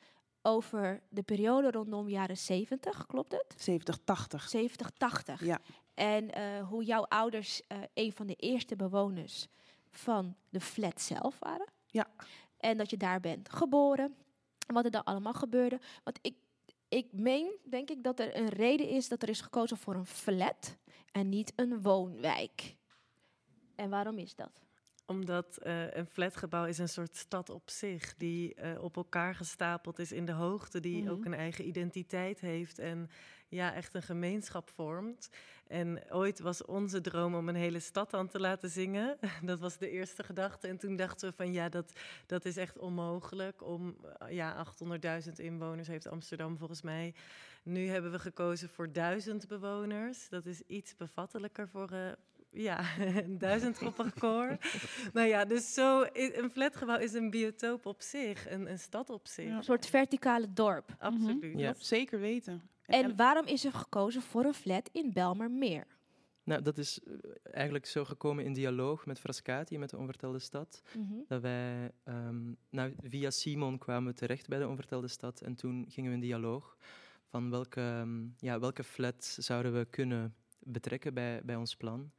over 0.41 1.01
de 1.09 1.23
periode 1.23 1.71
rondom 1.71 2.09
jaren 2.09 2.37
70, 2.37 3.05
klopt 3.05 3.31
het? 3.31 3.53
70, 3.57 3.97
80. 4.03 4.49
70, 4.49 4.89
80. 4.89 5.45
Ja. 5.45 5.59
En 5.93 6.31
eh, 6.31 6.67
hoe 6.67 6.83
jouw 6.83 7.03
ouders 7.03 7.67
eh, 7.67 7.77
een 7.93 8.13
van 8.13 8.27
de 8.27 8.35
eerste 8.35 8.75
bewoners 8.75 9.47
van 9.89 10.35
de 10.49 10.61
flat 10.61 11.01
zelf 11.01 11.39
waren. 11.39 11.67
Ja. 11.85 12.07
En 12.57 12.77
dat 12.77 12.89
je 12.89 12.97
daar 12.97 13.19
bent 13.19 13.49
geboren. 13.53 14.15
En 14.67 14.73
wat 14.73 14.85
er 14.85 14.91
dan 14.91 15.03
allemaal 15.03 15.33
gebeurde. 15.33 15.79
Want 16.03 16.19
ik, 16.21 16.35
ik 16.91 17.07
meen, 17.11 17.51
denk 17.63 17.89
ik, 17.89 18.03
dat 18.03 18.19
er 18.19 18.35
een 18.35 18.49
reden 18.49 18.89
is 18.89 19.07
dat 19.07 19.21
er 19.21 19.29
is 19.29 19.41
gekozen 19.41 19.77
voor 19.77 19.95
een 19.95 20.05
flat 20.05 20.77
en 21.11 21.29
niet 21.29 21.53
een 21.55 21.81
woonwijk. 21.81 22.75
En 23.75 23.89
waarom 23.89 24.17
is 24.17 24.35
dat? 24.35 24.61
Omdat 25.05 25.57
eh, 25.57 25.93
een 25.93 26.05
flatgebouw 26.05 26.65
is 26.65 26.77
een 26.77 26.89
soort 26.89 27.15
stad 27.15 27.49
op 27.49 27.69
zich, 27.69 28.15
die 28.17 28.53
eh, 28.53 28.83
op 28.83 28.95
elkaar 28.95 29.35
gestapeld 29.35 29.99
is 29.99 30.11
in 30.11 30.25
de 30.25 30.31
hoogte, 30.31 30.79
die 30.79 31.01
Mhm. 31.01 31.11
ook 31.11 31.25
een 31.25 31.33
eigen 31.33 31.67
identiteit 31.67 32.39
heeft 32.39 32.79
en 32.79 33.09
ja, 33.47 33.73
echt 33.73 33.93
een 33.93 34.01
gemeenschap 34.01 34.69
vormt. 34.69 35.29
En 35.67 36.01
ooit 36.11 36.39
was 36.39 36.65
onze 36.65 37.01
droom 37.01 37.35
om 37.35 37.49
een 37.49 37.55
hele 37.55 37.79
stad 37.79 38.13
aan 38.13 38.27
te 38.27 38.39
laten 38.39 38.69
zingen. 38.69 39.17
Dat 39.43 39.59
was 39.59 39.77
de 39.77 39.89
eerste 39.89 40.23
gedachte. 40.23 40.67
En 40.67 40.77
toen 40.77 40.95
dachten 40.95 41.29
we 41.29 41.35
van 41.35 41.53
ja, 41.53 41.69
dat, 41.69 41.91
dat 42.25 42.45
is 42.45 42.57
echt 42.57 42.77
onmogelijk. 42.77 43.63
Om 43.63 43.95
eh, 44.19 44.31
ja, 44.31 44.65
800.000 45.25 45.31
inwoners 45.39 45.87
heeft 45.87 46.07
Amsterdam 46.07 46.57
volgens 46.57 46.81
mij. 46.81 47.13
Nu 47.63 47.87
hebben 47.87 48.11
we 48.11 48.19
gekozen 48.19 48.69
voor 48.69 48.91
duizend 48.91 49.47
bewoners. 49.47 50.29
Dat 50.29 50.45
is 50.45 50.61
iets 50.61 50.95
bevattelijker 50.95 51.67
voor, 51.69 51.89
eh, 51.91 52.11
ja, 52.51 52.97
een 53.25 53.37
duizendkoppig 53.37 54.13
koor. 54.13 54.57
nou 55.13 55.27
ja, 55.27 55.45
dus 55.45 55.73
zo, 55.73 56.05
een 56.13 56.49
flatgebouw 56.51 56.97
is 56.97 57.13
een 57.13 57.29
biotoop 57.29 57.85
op 57.85 58.01
zich, 58.01 58.49
een, 58.49 58.69
een 58.69 58.79
stad 58.79 59.09
op 59.09 59.27
zich. 59.27 59.45
Ja. 59.45 59.57
Een 59.57 59.63
soort 59.63 59.85
verticale 59.85 60.53
dorp. 60.53 60.95
Absoluut. 60.99 61.59
Ja. 61.59 61.73
Zeker 61.77 62.19
weten. 62.19 62.69
En 62.85 63.15
waarom 63.15 63.45
is 63.45 63.65
er 63.65 63.73
gekozen 63.73 64.21
voor 64.21 64.45
een 64.45 64.53
flat 64.53 64.89
in 64.91 65.13
Belmermeer? 65.13 65.87
Nou, 66.43 66.61
dat 66.61 66.77
is 66.77 66.99
eh, 67.03 67.13
eigenlijk 67.43 67.85
zo 67.85 68.05
gekomen 68.05 68.45
in 68.45 68.53
dialoog 68.53 69.05
met 69.05 69.19
Frascati, 69.19 69.77
met 69.77 69.89
de 69.89 69.97
Onvertelde 69.97 70.39
Stad. 70.39 70.81
Mhm. 70.97 71.13
Dat 71.27 71.41
wij, 71.41 71.91
ehm, 72.03 72.53
nou, 72.69 72.93
via 73.01 73.29
Simon 73.29 73.77
kwamen 73.77 74.11
we 74.11 74.17
terecht 74.17 74.47
bij 74.47 74.59
de 74.59 74.67
Onvertelde 74.67 75.07
Stad 75.07 75.41
en 75.41 75.55
toen 75.55 75.85
gingen 75.89 76.09
we 76.09 76.15
in 76.15 76.21
dialoog 76.21 76.77
van 77.25 77.49
welke, 77.49 77.81
ehm, 77.81 78.27
ja, 78.37 78.59
welke 78.59 78.83
flat 78.83 79.35
zouden 79.39 79.73
we 79.73 79.85
kunnen 79.85 80.35
betrekken 80.59 81.13
bij, 81.13 81.41
bij 81.43 81.55
ons 81.55 81.75
plan. 81.75 82.11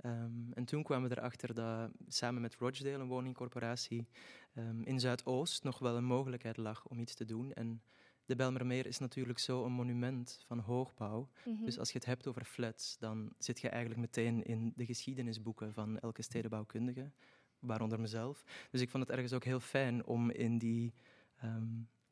Ehm, 0.00 0.52
en 0.52 0.64
toen 0.64 0.82
kwamen 0.82 1.08
we 1.08 1.18
erachter 1.18 1.54
dat 1.54 1.90
samen 2.08 2.42
met 2.42 2.54
Rochdale, 2.54 2.98
een 2.98 3.08
woningcorporatie, 3.08 4.08
ehm, 4.54 4.82
in 4.82 5.00
Zuidoost 5.00 5.64
nog 5.64 5.78
wel 5.78 5.96
een 5.96 6.04
mogelijkheid 6.04 6.56
lag 6.56 6.86
om 6.86 7.00
iets 7.00 7.14
te 7.14 7.24
doen. 7.24 7.52
En 7.52 7.82
de 8.24 8.36
Belmermeer 8.36 8.86
is 8.86 8.98
natuurlijk 8.98 9.38
zo 9.38 9.64
een 9.64 9.72
monument 9.72 10.44
van 10.46 10.58
hoogbouw. 10.58 11.28
Mhm. 11.44 11.64
Dus 11.64 11.78
als 11.78 11.92
je 11.92 11.98
het 11.98 12.06
hebt 12.06 12.26
over 12.26 12.44
flats, 12.44 12.98
dan 12.98 13.32
zit 13.38 13.60
je 13.60 13.68
eigenlijk 13.68 14.00
meteen 14.00 14.42
in 14.42 14.72
de 14.76 14.84
geschiedenisboeken 14.84 15.72
van 15.72 15.98
elke 15.98 16.22
stedenbouwkundige, 16.22 17.10
waaronder 17.58 18.00
mezelf. 18.00 18.44
Dus 18.70 18.80
ik 18.80 18.90
vond 18.90 19.02
het 19.02 19.12
ergens 19.12 19.32
ook 19.32 19.44
heel 19.44 19.60
fijn 19.60 20.06
om 20.06 20.30
in 20.30 20.58
die, 20.58 20.94
ehm, 21.36 21.68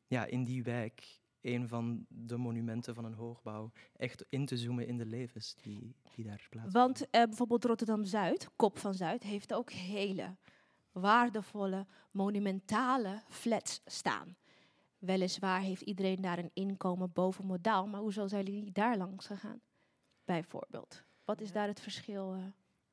ja, 0.07 0.25
in 0.25 0.43
die 0.43 0.63
wijk 0.63 1.19
een 1.41 1.67
van 1.67 2.05
de 2.09 2.37
monumenten 2.37 2.95
van 2.95 3.05
een 3.05 3.13
hoogbouw 3.13 3.71
echt 3.97 4.25
in 4.29 4.45
te 4.45 4.57
zoomen 4.57 4.87
in 4.87 4.97
de 4.97 5.05
levens 5.05 5.55
die, 5.61 5.95
die 6.15 6.25
daar 6.25 6.47
plaatsvinden. 6.49 6.71
Want 6.71 7.09
eh, 7.09 7.23
bijvoorbeeld 7.23 7.65
Rotterdam-Zuid, 7.65 8.49
Kop 8.55 8.77
van 8.77 8.93
Zuid, 8.93 9.23
heeft 9.23 9.53
ook 9.53 9.71
hele 9.71 10.35
waardevolle, 10.91 11.85
monumentale 12.11 13.21
flats 13.29 13.81
staan. 13.85 14.35
Weliswaar 14.97 15.61
heeft 15.61 15.81
iedereen 15.81 16.21
daar 16.21 16.37
een 16.39 16.51
inkomen 16.53 17.11
boven 17.13 17.45
modaal, 17.45 17.87
maar 17.87 18.01
hoezo 18.01 18.27
zijn 18.27 18.45
jullie 18.45 18.71
daar 18.71 18.97
langs 18.97 19.25
gegaan? 19.27 19.61
Bijvoorbeeld. 20.25 21.03
Wat 21.25 21.41
is 21.41 21.47
Ja. 21.47 21.53
daar 21.53 21.67
het 21.67 21.79
verschil? 21.81 22.33
eh? 22.33 22.43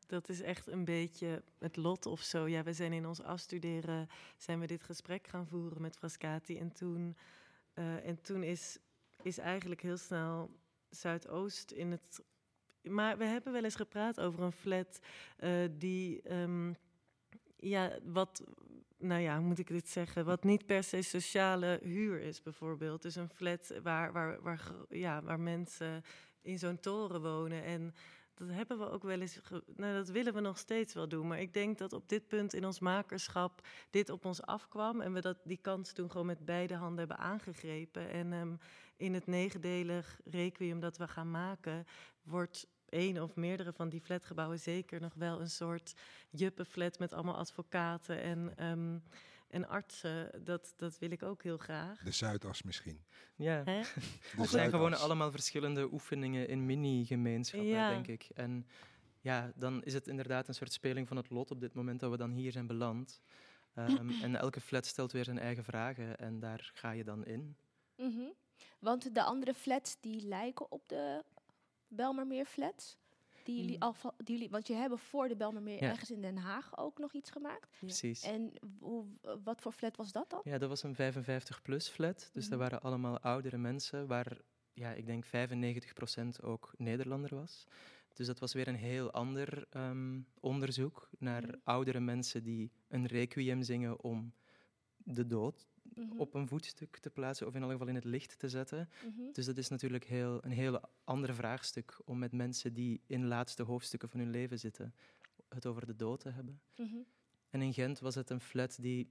Dat 0.06 0.28
is 0.28 0.40
echt 0.40 0.66
een 0.66 0.84
beetje 0.84 1.42
het 1.58 1.76
lot 1.76 2.06
of 2.06 2.20
zo. 2.20 2.48
Ja, 2.48 2.62
we 2.62 2.72
zijn 2.72 2.92
in 2.92 3.06
ons 3.06 3.22
afstuderen, 3.22 4.08
zijn 4.36 4.60
we 4.60 4.66
dit 4.66 4.82
gesprek 4.82 5.26
gaan 5.26 5.46
voeren 5.46 5.80
met 5.82 5.96
Frascati. 5.96 6.58
En 6.58 6.72
toen, 6.72 7.16
eh, 7.76 8.06
en 8.06 8.20
toen 8.20 8.42
is, 8.42 8.78
is 9.22 9.38
eigenlijk 9.38 9.82
heel 9.82 9.96
snel 9.96 10.50
Zuidoost 10.90 11.70
in 11.70 11.90
het... 11.90 12.24
Maar 12.82 13.18
we 13.18 13.24
hebben 13.24 13.52
wel 13.52 13.64
eens 13.64 13.74
gepraat 13.74 14.20
over 14.20 14.42
een 14.42 14.52
flat 14.52 14.98
eh, 15.36 15.64
die... 15.70 16.22
ehm, 16.22 16.72
ja, 17.56 17.98
wat... 18.04 18.44
Nou 18.98 19.20
ja, 19.20 19.36
hoe 19.36 19.46
moet 19.46 19.58
ik 19.58 19.66
dit 19.66 19.88
zeggen? 19.88 20.24
Wat 20.24 20.44
niet 20.44 20.66
per 20.66 20.84
se 20.84 21.02
sociale 21.02 21.80
huur 21.82 22.20
is, 22.20 22.42
bijvoorbeeld. 22.42 23.02
Dus 23.02 23.16
een 23.16 23.28
flat 23.28 23.72
waar, 23.82 24.12
waar, 24.12 24.42
waar, 24.42 24.72
ja, 24.88 25.22
waar 25.22 25.40
mensen 25.40 26.02
in 26.42 26.58
zo'n 26.58 26.80
toren 26.80 27.22
wonen. 27.22 27.62
En 27.62 27.94
dat 28.36 28.48
hebben 28.48 28.78
we 28.78 28.90
ook 28.90 29.02
wel 29.02 29.20
eens. 29.20 29.40
nou, 29.76 29.94
dat 29.94 30.08
willen 30.08 30.34
we 30.34 30.40
nog 30.40 30.58
steeds 30.58 30.94
wel 30.94 31.08
doen. 31.08 31.26
Maar 31.26 31.40
ik 31.40 31.54
denk 31.54 31.78
dat 31.78 31.92
op 31.92 32.08
dit 32.08 32.28
punt 32.28 32.54
in 32.54 32.64
ons 32.64 32.78
makerschap 32.78 33.66
dit 33.90 34.10
op 34.10 34.24
ons 34.24 34.42
afkwam. 34.42 35.00
En 35.00 35.12
we 35.12 35.20
dat, 35.20 35.38
die 35.44 35.60
kans 35.60 35.92
toen 35.92 36.10
gewoon 36.10 36.26
met 36.26 36.44
beide 36.44 36.74
handen 36.74 36.98
hebben 36.98 37.18
aangegrepen. 37.18 38.10
En 38.10 38.32
ehm, 38.32 38.54
in 38.96 39.14
het 39.14 39.26
negendelig 39.26 40.20
requiem 40.24 40.80
dat 40.80 40.96
we 40.96 41.08
gaan 41.08 41.30
maken, 41.30 41.86
wordt 42.22 42.66
één 42.88 43.22
of 43.22 43.36
meerdere 43.36 43.72
van 43.72 43.88
die 43.88 44.00
flatgebouwen 44.00 44.58
zeker 44.58 45.00
nog 45.00 45.14
wel 45.14 45.40
een 45.40 45.50
soort 45.50 45.94
juppenflat 46.30 46.98
met 46.98 47.12
allemaal 47.12 47.36
advocaten 47.36 48.20
en, 48.20 48.52
ehm, 48.56 48.98
en 49.48 49.68
artsen. 49.68 50.44
Dat, 50.44 50.72
dat 50.76 50.98
wil 50.98 51.10
ik 51.10 51.22
ook 51.22 51.42
heel 51.42 51.56
graag. 51.58 52.02
De 52.02 52.10
Zuidas 52.10 52.62
misschien. 52.62 53.04
Ja, 53.36 53.62
Hè? 53.64 53.80
Het 54.40 54.48
zijn 54.48 54.70
gewoon 54.70 54.94
allemaal 54.98 55.30
verschillende 55.30 55.92
oefeningen 55.92 56.48
in 56.48 56.66
mini-gemeenschappen, 56.66 57.68
Ja. 57.68 57.88
denk 57.88 58.06
ik. 58.06 58.28
En 58.34 58.66
ja, 59.20 59.52
dan 59.54 59.82
is 59.84 59.92
het 59.92 60.08
inderdaad 60.08 60.48
een 60.48 60.54
soort 60.54 60.72
speling 60.72 61.08
van 61.08 61.16
het 61.16 61.30
lot 61.30 61.50
op 61.50 61.60
dit 61.60 61.74
moment 61.74 62.00
dat 62.00 62.10
we 62.10 62.16
dan 62.16 62.30
hier 62.30 62.52
zijn 62.52 62.66
beland. 62.66 63.20
Ehm, 63.74 64.08
en 64.24 64.36
elke 64.36 64.60
flat 64.60 64.86
stelt 64.86 65.12
weer 65.12 65.24
zijn 65.24 65.38
eigen 65.38 65.64
vragen 65.64 66.18
en 66.18 66.40
daar 66.40 66.70
ga 66.74 66.90
je 66.90 67.04
dan 67.04 67.24
in. 67.24 67.56
Mhm. 67.96 68.28
Want 68.78 69.14
de 69.14 69.22
andere 69.22 69.54
flats 69.54 69.96
die 70.00 70.20
lijken 70.26 70.70
op 70.70 70.88
de 70.88 71.24
Belmermeer 71.88 72.44
flats. 72.44 72.98
Die 73.46 73.56
jullie 73.60 73.76
Mm. 73.76 73.82
al 73.82 73.94
die 74.16 74.34
jullie, 74.34 74.50
want 74.50 74.66
je 74.66 74.74
hebben 74.74 74.98
voor 74.98 75.28
de 75.28 75.36
Belmermeer 75.36 75.82
Ja. 75.82 75.90
ergens 75.90 76.10
in 76.10 76.20
Den 76.20 76.36
Haag 76.36 76.78
ook 76.78 76.98
nog 76.98 77.12
iets 77.12 77.30
gemaakt. 77.30 77.68
Ja. 77.72 77.78
Precies. 77.78 78.22
En 78.22 78.52
hoe, 78.78 79.04
wat 79.44 79.60
voor 79.60 79.72
flat 79.72 79.96
was 79.96 80.12
dat 80.12 80.30
dan? 80.30 80.40
Ja, 80.44 80.58
dat 80.58 80.68
was 80.68 80.82
een 80.82 80.94
55-plus 80.94 81.88
flat. 81.88 82.30
Dus 82.32 82.48
dat 82.48 82.58
Mhm. 82.58 82.68
waren 82.68 82.82
allemaal 82.82 83.18
oudere 83.20 83.56
mensen, 83.58 84.06
waar 84.06 84.38
ja, 84.72 84.92
ik 84.92 85.06
denk 85.06 85.24
95% 85.24 86.42
ook 86.42 86.72
Nederlander 86.76 87.34
was. 87.34 87.66
Dus 88.12 88.26
dat 88.26 88.38
was 88.38 88.52
weer 88.52 88.68
een 88.68 88.74
heel 88.76 89.10
ander 89.10 89.66
ehm, 89.70 90.20
onderzoek 90.40 91.08
naar 91.18 91.42
Mhm. 91.42 91.56
oudere 91.64 92.00
mensen 92.00 92.42
die 92.42 92.72
een 92.88 93.06
requiem 93.06 93.62
zingen 93.62 94.02
om 94.02 94.32
de 94.96 95.26
dood 95.26 95.66
Mhm, 95.96 96.18
op 96.18 96.34
een 96.34 96.48
voetstuk 96.48 96.98
te 96.98 97.10
plaatsen, 97.10 97.46
of 97.46 97.54
in 97.54 97.62
elk 97.62 97.70
geval 97.70 97.86
in 97.88 97.94
het 97.94 98.04
licht 98.04 98.38
te 98.38 98.48
zetten. 98.48 98.88
mhm. 99.02 99.32
Dus 99.32 99.46
dat 99.46 99.56
is 99.56 99.68
natuurlijk 99.68 100.04
heel, 100.04 100.44
een 100.44 100.50
heel 100.50 100.80
ander 101.04 101.34
vraagstuk 101.34 102.00
om 102.04 102.18
met 102.18 102.32
mensen 102.32 102.72
die 102.72 103.00
in 103.06 103.26
laatste 103.26 103.62
hoofdstukken 103.62 104.08
van 104.08 104.20
hun 104.20 104.30
leven 104.30 104.58
zitten, 104.58 104.94
het 105.48 105.66
over 105.66 105.86
de 105.86 105.96
dood 105.96 106.20
te 106.20 106.30
hebben. 106.30 106.60
Mhm. 106.76 106.96
En 107.50 107.62
in 107.62 107.72
Gent 107.72 108.00
was 108.00 108.14
het 108.14 108.30
een 108.30 108.40
flat 108.40 108.76
die 108.80 109.10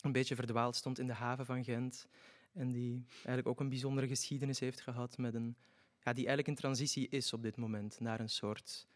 een 0.00 0.12
beetje 0.12 0.34
verdwaald 0.34 0.76
stond 0.76 0.98
in 0.98 1.06
de 1.06 1.12
haven 1.12 1.46
van 1.46 1.64
Gent. 1.64 2.06
En 2.52 2.72
die 2.72 3.04
eigenlijk 3.14 3.46
ook 3.46 3.60
een 3.60 3.68
bijzondere 3.68 4.08
geschiedenis 4.08 4.58
heeft 4.58 4.80
gehad 4.80 5.18
met 5.18 5.34
een... 5.34 5.56
Ja, 6.00 6.12
die 6.12 6.26
eigenlijk 6.26 6.48
in 6.48 6.54
transitie 6.54 7.08
is 7.08 7.32
op 7.32 7.42
dit 7.42 7.56
moment 7.56 8.00
naar 8.00 8.20
een 8.20 8.28
soort... 8.28 8.86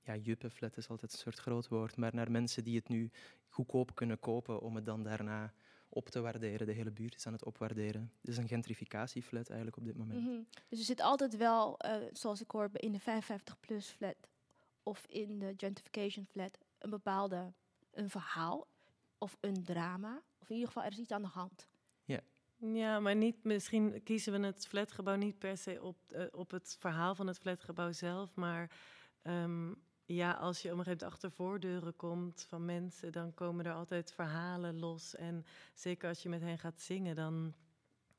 Ja, 0.00 0.16
juppenflat 0.16 0.76
is 0.76 0.88
altijd 0.88 1.12
een 1.12 1.18
soort 1.18 1.38
groot 1.38 1.68
woord, 1.68 1.96
maar 1.96 2.14
naar 2.14 2.30
mensen 2.30 2.64
die 2.64 2.76
het 2.76 2.88
nu 2.88 3.10
goedkoop 3.48 3.94
kunnen 3.94 4.18
kopen 4.18 4.60
om 4.60 4.74
het 4.74 4.86
dan 4.86 5.02
daarna 5.02 5.54
op 5.94 6.08
te 6.08 6.20
waarderen. 6.20 6.66
De 6.66 6.72
hele 6.72 6.90
buurt 6.90 7.14
is 7.14 7.26
aan 7.26 7.32
het 7.32 7.44
opwaarderen. 7.44 8.12
Het 8.20 8.30
is 8.30 8.36
een 8.36 8.48
gentrificatieflat 8.48 9.48
eigenlijk 9.48 9.76
op 9.76 9.84
dit 9.84 9.96
moment. 9.96 10.20
Mhm. 10.20 10.42
Dus 10.68 10.78
er 10.78 10.84
zit 10.84 11.00
altijd 11.00 11.36
wel, 11.36 11.78
eh, 11.78 11.96
zoals 12.12 12.40
ik 12.40 12.50
hoor, 12.50 12.68
in 12.72 12.92
de 12.92 13.00
55-plus 13.00 13.88
flat 13.88 14.28
of 14.82 15.06
in 15.08 15.38
de 15.38 15.54
gentrification 15.56 16.26
flat 16.26 16.58
een 16.78 16.90
bepaalde 16.90 17.52
een 17.92 18.10
verhaal 18.10 18.66
of 19.18 19.36
een 19.40 19.64
drama. 19.64 20.22
Of 20.38 20.48
in 20.48 20.54
ieder 20.54 20.68
geval, 20.68 20.84
er 20.84 20.92
is 20.92 20.98
iets 20.98 21.10
aan 21.10 21.22
de 21.22 21.28
hand. 21.28 21.68
Ja, 22.72 23.00
maar 23.00 23.16
niet, 23.16 23.44
misschien 23.44 24.02
kiezen 24.02 24.40
we 24.40 24.46
het 24.46 24.66
flatgebouw 24.66 25.16
niet 25.16 25.38
per 25.38 25.56
se 25.56 25.82
op, 25.82 25.96
eh, 26.12 26.24
op 26.30 26.50
het 26.50 26.76
verhaal 26.78 27.14
van 27.14 27.26
het 27.26 27.38
flatgebouw 27.38 27.92
zelf. 27.92 28.34
Maar 28.34 28.70
ehm, 29.22 29.72
ja, 30.06 30.32
als 30.32 30.62
je 30.62 30.72
op 30.72 30.78
een 30.78 30.84
gegeven 30.84 31.06
moment 31.06 31.12
achter 31.12 31.30
voordeuren 31.30 31.96
komt 31.96 32.46
van 32.48 32.64
mensen, 32.64 33.12
dan 33.12 33.34
komen 33.34 33.66
er 33.66 33.72
altijd 33.72 34.12
verhalen 34.12 34.78
los. 34.78 35.16
En 35.16 35.46
zeker 35.74 36.08
als 36.08 36.22
je 36.22 36.28
met 36.28 36.40
hen 36.40 36.58
gaat 36.58 36.80
zingen, 36.80 37.16
dan. 37.16 37.54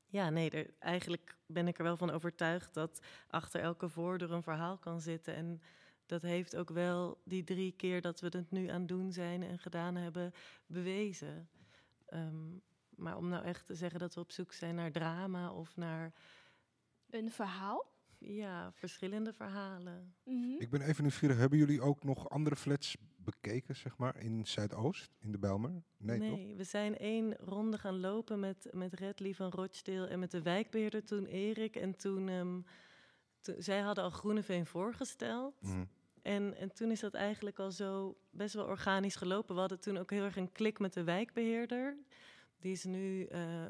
Ja, 0.08 0.30
nee, 0.30 0.74
eigenlijk 0.78 1.36
ben 1.46 1.68
ik 1.68 1.78
er 1.78 1.84
wel 1.84 1.96
van 1.96 2.10
overtuigd 2.10 2.74
dat 2.74 3.00
achter 3.28 3.60
elke 3.60 3.88
voordeur 3.88 4.32
een 4.32 4.42
verhaal 4.42 4.78
kan 4.78 5.00
zitten. 5.00 5.34
En 5.34 5.62
dat 6.06 6.22
heeft 6.22 6.56
ook 6.56 6.70
wel 6.70 7.20
die 7.24 7.44
drie 7.44 7.72
keer 7.72 8.00
dat 8.00 8.20
we 8.20 8.26
het 8.26 8.50
nu 8.50 8.68
aan 8.68 8.86
doen 8.86 9.12
zijn 9.12 9.42
en 9.42 9.58
gedaan 9.58 9.94
hebben, 9.94 10.32
bewezen. 10.66 11.48
Ehm, 12.06 12.58
maar 12.88 13.16
om 13.16 13.28
nou 13.28 13.44
echt 13.44 13.66
te 13.66 13.74
zeggen 13.74 14.00
dat 14.00 14.14
we 14.14 14.20
op 14.20 14.30
zoek 14.30 14.52
zijn 14.52 14.74
naar 14.74 14.92
drama 14.92 15.52
of 15.52 15.76
naar 15.76 16.12
Een 17.10 17.30
verhaal. 17.30 17.95
Ja, 18.34 18.72
verschillende 18.72 19.32
verhalen. 19.32 20.14
Mhm. 20.24 20.50
Ik 20.58 20.70
ben 20.70 20.80
even 20.80 21.02
nieuwsgierig. 21.02 21.36
Hebben 21.36 21.58
jullie 21.58 21.80
ook 21.80 22.04
nog 22.04 22.28
andere 22.28 22.56
flats 22.56 22.96
bekeken, 23.16 23.76
zeg 23.76 23.96
maar, 23.96 24.22
in 24.22 24.46
Zuidoost, 24.46 25.10
in 25.20 25.32
de 25.32 25.38
Bijlmer? 25.38 25.82
Nee, 25.96 26.30
toch? 26.30 26.56
we 26.56 26.64
zijn 26.64 26.98
één 26.98 27.36
ronde 27.36 27.78
gaan 27.78 28.00
lopen 28.00 28.40
met, 28.40 28.68
met 28.72 28.94
Redley 28.94 29.34
van 29.34 29.50
Rochdale 29.50 30.06
en 30.06 30.18
met 30.18 30.30
de 30.30 30.42
wijkbeheerder 30.42 31.04
toen 31.04 31.26
Erik. 31.26 31.76
En 31.76 31.96
toen, 31.96 32.28
ehm, 32.28 32.60
zij 33.58 33.80
hadden 33.80 34.04
al 34.04 34.10
Groeneveen 34.10 34.66
voorgesteld. 34.66 35.62
Mhm. 35.62 35.84
En, 36.22 36.56
en 36.56 36.72
toen 36.72 36.90
is 36.90 37.00
dat 37.00 37.14
eigenlijk 37.14 37.58
al 37.58 37.70
zo 37.70 38.16
best 38.30 38.54
wel 38.54 38.66
organisch 38.66 39.16
gelopen. 39.16 39.54
We 39.54 39.60
hadden 39.60 39.80
toen 39.80 39.96
ook 39.96 40.10
heel 40.10 40.24
erg 40.24 40.36
een 40.36 40.52
klik 40.52 40.78
met 40.78 40.92
de 40.92 41.04
wijkbeheerder. 41.04 41.96
Die 42.60 42.72
is 42.72 42.84
nu 42.84 43.24
eh, 43.24 43.66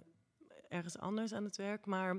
ergens 0.68 0.98
anders 0.98 1.32
aan 1.32 1.44
het 1.44 1.56
werk. 1.56 1.86
Maar 1.86 2.16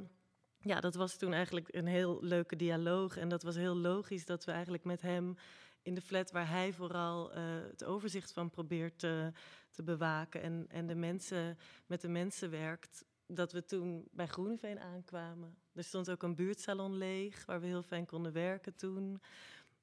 ja, 0.60 0.80
dat 0.80 0.96
was 0.96 1.18
toen 1.18 1.34
eigenlijk 1.34 1.68
een 1.76 1.88
heel 1.88 2.18
leuke 2.22 2.56
dialoog. 2.56 3.18
En 3.18 3.30
dat 3.30 3.44
was 3.44 3.56
heel 3.56 3.76
logisch 3.76 4.26
dat 4.26 4.46
we 4.46 4.52
eigenlijk 4.52 4.84
met 4.84 5.02
hem 5.02 5.36
in 5.82 5.94
de 5.94 6.02
flat 6.02 6.32
waar 6.32 6.50
hij 6.50 6.74
vooral 6.74 7.32
eh, 7.32 7.44
het 7.70 7.84
overzicht 7.84 8.32
van 8.32 8.50
probeert 8.50 9.00
te, 9.00 9.32
te 9.72 9.84
bewaken 9.84 10.42
en, 10.42 10.66
en 10.70 10.88
de 10.88 10.96
mensen, 10.96 11.58
met 11.86 12.02
de 12.02 12.08
mensen 12.08 12.50
werkt, 12.50 13.06
dat 13.28 13.52
we 13.52 13.66
toen 13.66 14.08
bij 14.12 14.28
Groeneveen 14.28 14.80
aankwamen. 14.80 15.58
Er 15.74 15.84
stond 15.84 16.10
ook 16.10 16.24
een 16.24 16.36
buurtsalon 16.36 16.98
leeg 16.98 17.46
waar 17.46 17.62
we 17.62 17.68
heel 17.68 17.84
fijn 17.84 18.06
konden 18.06 18.32
werken 18.34 18.76
toen. 18.76 19.22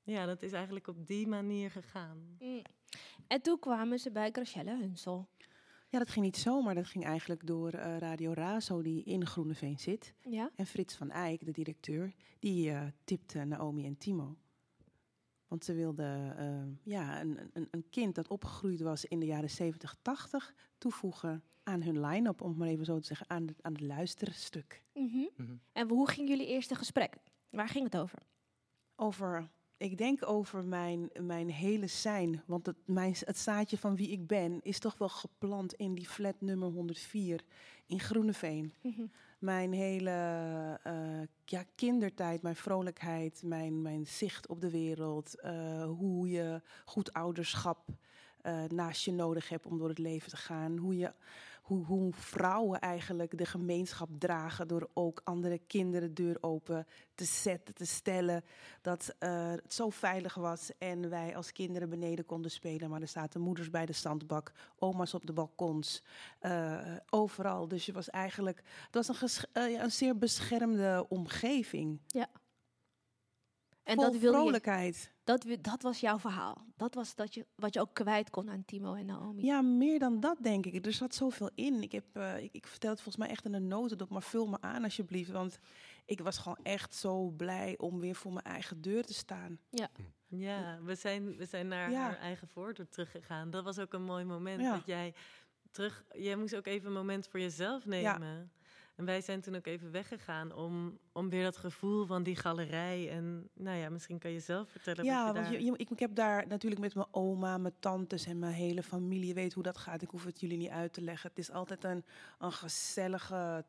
Ja, 0.03 0.27
dat 0.27 0.43
is 0.43 0.53
eigenlijk 0.53 0.87
op 0.87 1.07
die 1.07 1.27
manier 1.27 1.71
gegaan. 1.71 2.37
Mm. 2.39 2.63
En 3.27 3.41
toen 3.43 3.59
kwamen 3.59 3.99
ze 3.99 4.11
bij 4.11 4.31
Gracielle 4.31 4.77
Hunsel. 4.77 5.29
Ja, 5.95 6.01
dat 6.01 6.11
ging 6.11 6.25
niet 6.25 6.37
zomaar. 6.37 6.75
Dat 6.75 6.87
ging 6.87 7.05
eigenlijk 7.05 7.47
door 7.47 7.73
eh, 7.73 7.99
Radio 7.99 8.33
Razo, 8.33 8.83
die 8.83 9.03
in 9.03 9.27
Groeneveen 9.27 9.79
zit. 9.79 10.15
Ja? 10.23 10.51
En 10.55 10.67
Frits 10.67 10.95
van 10.95 11.11
Eyck, 11.11 11.45
de 11.45 11.53
directeur, 11.53 12.15
die 12.39 12.71
eh, 12.71 12.83
tipte 13.05 13.45
Naomi 13.45 13.87
en 13.87 13.97
Timo. 13.97 14.37
Want 15.49 15.65
ze 15.65 15.75
wilden 15.75 16.39
eh, 16.39 16.93
ja, 16.93 17.21
een, 17.21 17.51
een, 17.53 17.69
een 17.71 17.85
kind 17.91 18.15
dat 18.15 18.29
opgegroeid 18.29 18.81
was 18.81 19.05
in 19.05 19.21
de 19.21 19.27
jaren 19.27 19.51
70, 19.51 19.97
80 20.03 20.55
toevoegen 20.79 21.43
aan 21.63 21.83
hun 21.83 22.01
line-up, 22.01 22.41
om 22.41 22.49
het 22.49 22.59
maar 22.59 22.69
even 22.69 22.85
zo 22.85 22.99
te 22.99 23.07
zeggen, 23.07 23.31
aan, 23.31 23.47
de, 23.47 23.55
aan 23.61 23.73
het 23.73 23.83
luisterstuk. 23.83 24.85
Mhm. 24.95 25.25
Mhm. 25.37 25.57
En 25.73 25.89
hoe 25.89 26.09
ging 26.09 26.29
jullie 26.29 26.47
eerste 26.47 26.75
gesprek? 26.75 27.17
Waar 27.51 27.69
ging 27.69 27.85
het 27.85 27.97
over? 27.97 28.19
Over, 28.97 29.51
ik 29.77 29.99
denk 29.99 30.29
over 30.29 30.65
mijn, 30.65 31.11
mijn 31.21 31.51
hele 31.51 31.87
zijn. 31.87 32.43
Want 32.47 32.67
het, 32.67 32.77
mijn, 32.85 33.15
het 33.19 33.39
zaadje 33.39 33.79
van 33.79 33.97
wie 33.97 34.11
ik 34.11 34.27
ben 34.27 34.61
is 34.63 34.79
toch 34.79 34.99
wel 34.99 35.09
geplant 35.09 35.75
in 35.75 35.95
die 35.95 36.09
flat 36.09 36.41
nummer 36.41 36.69
104 36.69 37.45
in 37.87 38.01
Groeneveen. 38.01 38.73
Mhm. 38.83 39.07
Mijn 39.39 39.73
hele 39.73 40.11
eh, 40.83 41.21
ja, 41.45 41.65
kindertijd, 41.75 42.43
mijn 42.43 42.57
vrolijkheid, 42.57 43.43
mijn, 43.43 43.83
mijn 43.83 44.07
zicht 44.07 44.47
op 44.47 44.61
de 44.61 44.71
wereld. 44.71 45.41
eh, 45.41 45.85
hoe 45.85 46.29
je 46.29 46.63
goed 46.85 47.13
ouderschap 47.13 47.89
eh, 48.45 48.63
naast 48.69 49.05
je 49.05 49.13
nodig 49.13 49.49
hebt 49.49 49.67
om 49.67 49.79
door 49.79 49.89
het 49.89 49.99
leven 49.99 50.31
te 50.31 50.37
gaan. 50.37 50.77
Hoe, 50.77 50.97
je, 50.97 51.13
hoe, 51.63 51.85
hoe 51.85 52.13
vrouwen 52.13 52.81
eigenlijk 52.81 53.39
de 53.39 53.47
gemeenschap 53.47 54.09
dragen 54.19 54.69
door 54.69 54.91
ook 54.93 55.21
andere 55.25 55.59
kinderen 55.59 56.15
de 56.15 56.23
deur 56.23 56.37
open 56.41 56.87
te 57.15 57.25
zetten, 57.25 57.75
te 57.75 57.87
stellen. 57.87 58.45
Dat 58.83 59.15
eh, 59.19 59.51
het 59.51 59.75
zo 59.75 59.91
veilig 59.91 60.35
was 60.35 60.71
en 60.79 61.11
wij 61.11 61.37
als 61.37 61.53
kinderen 61.53 61.89
beneden 61.89 62.25
konden 62.25 62.51
spelen. 62.51 62.91
Maar 62.91 63.01
er 63.01 63.09
zaten 63.09 63.41
moeders 63.41 63.71
bij 63.71 63.87
de 63.87 63.93
zandbak, 63.93 64.53
oma's 64.79 65.15
op 65.15 65.27
de 65.27 65.33
balkons, 65.33 66.03
eh, 66.39 66.97
overal. 67.11 67.69
Dus 67.69 67.87
je 67.87 67.93
was 67.93 68.11
eigenlijk, 68.11 68.63
het 68.91 69.07
was 69.07 69.23
een, 69.53 69.71
ja, 69.71 69.83
een 69.83 69.93
zeer 69.93 70.19
beschermde 70.19 71.07
omgeving. 71.09 72.01
En 73.85 73.95
Vol 73.95 74.05
dat 74.05 74.13
wilde 74.21 74.37
je, 74.37 74.43
vrolijkheid. 74.43 75.13
dat, 75.25 75.45
wi- 75.45 75.61
dat 75.61 75.83
was 75.83 76.01
jouw 76.01 76.19
verhaal. 76.19 76.67
Dat 76.77 76.95
was 76.95 77.15
dat 77.15 77.35
je, 77.35 77.47
wat 77.55 77.75
je 77.75 77.81
ook 77.81 77.95
kwijt 77.95 78.31
kon 78.31 78.51
aan 78.51 78.65
Timo 78.65 78.95
en 78.95 79.07
Naomi. 79.07 79.45
Ja, 79.45 79.63
meer 79.63 79.99
dan 79.99 80.21
dat 80.21 80.37
denk 80.41 80.67
ik. 80.67 80.87
Er 80.87 80.93
zat 80.93 81.15
zoveel 81.15 81.51
in. 81.55 81.83
Ik, 81.83 81.93
heb, 81.93 82.05
eh, 82.13 82.39
ik, 82.43 82.53
ik 82.53 82.67
vertel 82.67 82.91
het 82.91 83.01
volgens 83.01 83.25
mij 83.25 83.33
echt 83.35 83.45
in 83.45 83.55
een 83.55 83.69
notendop, 83.69 84.09
maar 84.11 84.23
vul 84.23 84.47
me 84.47 84.57
aan 84.61 84.85
alsjeblieft. 84.85 85.31
Want 85.31 85.59
ik 86.05 86.21
was 86.21 86.39
gewoon 86.39 86.59
echt 86.63 86.95
zo 86.95 87.31
blij 87.31 87.75
om 87.79 88.01
weer 88.01 88.15
voor 88.15 88.33
mijn 88.33 88.45
eigen 88.45 88.81
deur 88.83 89.05
te 89.05 89.15
staan. 89.15 89.59
Ja, 90.29 90.79
we 90.83 90.95
zijn, 90.95 91.37
we 91.37 91.45
zijn 91.45 91.69
naar 91.69 91.91
Ja. 91.91 92.01
haar 92.01 92.19
eigen 92.19 92.49
voordeur 92.49 92.89
teruggegaan. 92.89 93.51
Dat 93.51 93.65
was 93.65 93.79
ook 93.79 93.93
een 93.93 94.03
mooi 94.05 94.25
moment 94.25 94.61
Ja. 94.61 94.73
dat 94.73 94.87
jij 94.87 95.15
terug... 95.71 96.05
Jij 96.13 96.37
moest 96.37 96.57
ook 96.57 96.67
even 96.67 96.87
een 96.87 96.93
moment 96.93 97.27
voor 97.29 97.41
jezelf 97.41 97.85
nemen. 97.87 98.53
En 98.95 99.05
wij 99.05 99.21
zijn 99.21 99.41
toen 99.41 99.55
ook 99.57 99.67
even 99.67 99.91
weggegaan 99.91 100.53
om, 100.53 100.99
om 101.13 101.29
weer 101.29 101.43
dat 101.43 101.57
gevoel 101.57 102.07
van 102.07 102.23
die 102.23 102.37
galerij. 102.37 103.11
En 103.11 103.49
nou 103.55 103.77
ja, 103.79 103.89
misschien 103.91 104.19
kan 104.19 104.31
je 104.31 104.41
zelf 104.41 104.71
vertellen 104.71 105.05
ja, 105.05 105.17
wat 105.25 105.27
je 105.27 105.33
want 105.41 105.45
daar... 105.53 105.61
je, 105.61 105.65
je- 105.65 105.77
ik, 105.77 105.91
ik 105.91 105.99
heb 105.99 106.15
daar 106.15 106.47
natuurlijk 106.47 106.81
met 106.81 106.95
mijn 106.95 107.07
oma, 107.11 107.59
mijn 107.59 107.75
tantes 107.79 108.27
en 108.27 108.39
mijn 108.39 108.53
hele 108.53 108.83
familie. 108.83 109.27
Je 109.29 109.35
weet 109.35 109.53
hoe 109.53 109.63
dat 109.63 109.79
gaat. 109.79 110.03
Ik 110.03 110.11
hoef 110.11 110.25
het 110.25 110.41
jullie 110.41 110.59
niet 110.59 110.69
uit 110.71 110.93
te 110.93 111.01
leggen. 111.03 111.29
Het 111.29 111.39
is 111.39 111.51
altijd 111.51 111.85
een, 111.85 112.05
een 112.39 112.53
gezellige 112.53 113.65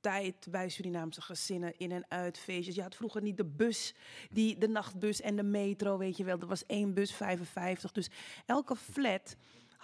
tijd 0.00 0.46
bij 0.50 0.68
Surinaamse 0.68 1.20
gezinnen 1.22 1.76
in 1.78 1.92
en 1.92 2.04
uit 2.08 2.38
feestjes. 2.38 2.74
Je 2.74 2.82
had 2.82 2.94
vroeger 2.94 3.22
niet 3.22 3.36
de 3.36 3.44
bus, 3.44 3.94
die, 4.30 4.58
de 4.58 4.68
nachtbus 4.68 5.20
en 5.20 5.36
de 5.36 5.42
metro, 5.42 5.98
weet 5.98 6.16
je 6.16 6.24
wel. 6.24 6.38
Er 6.40 6.46
was 6.46 6.66
één 6.66 6.94
bus, 6.94 7.12
55. 7.14 7.92
Dus 7.92 8.10
elke 8.46 8.76
flat 8.76 9.36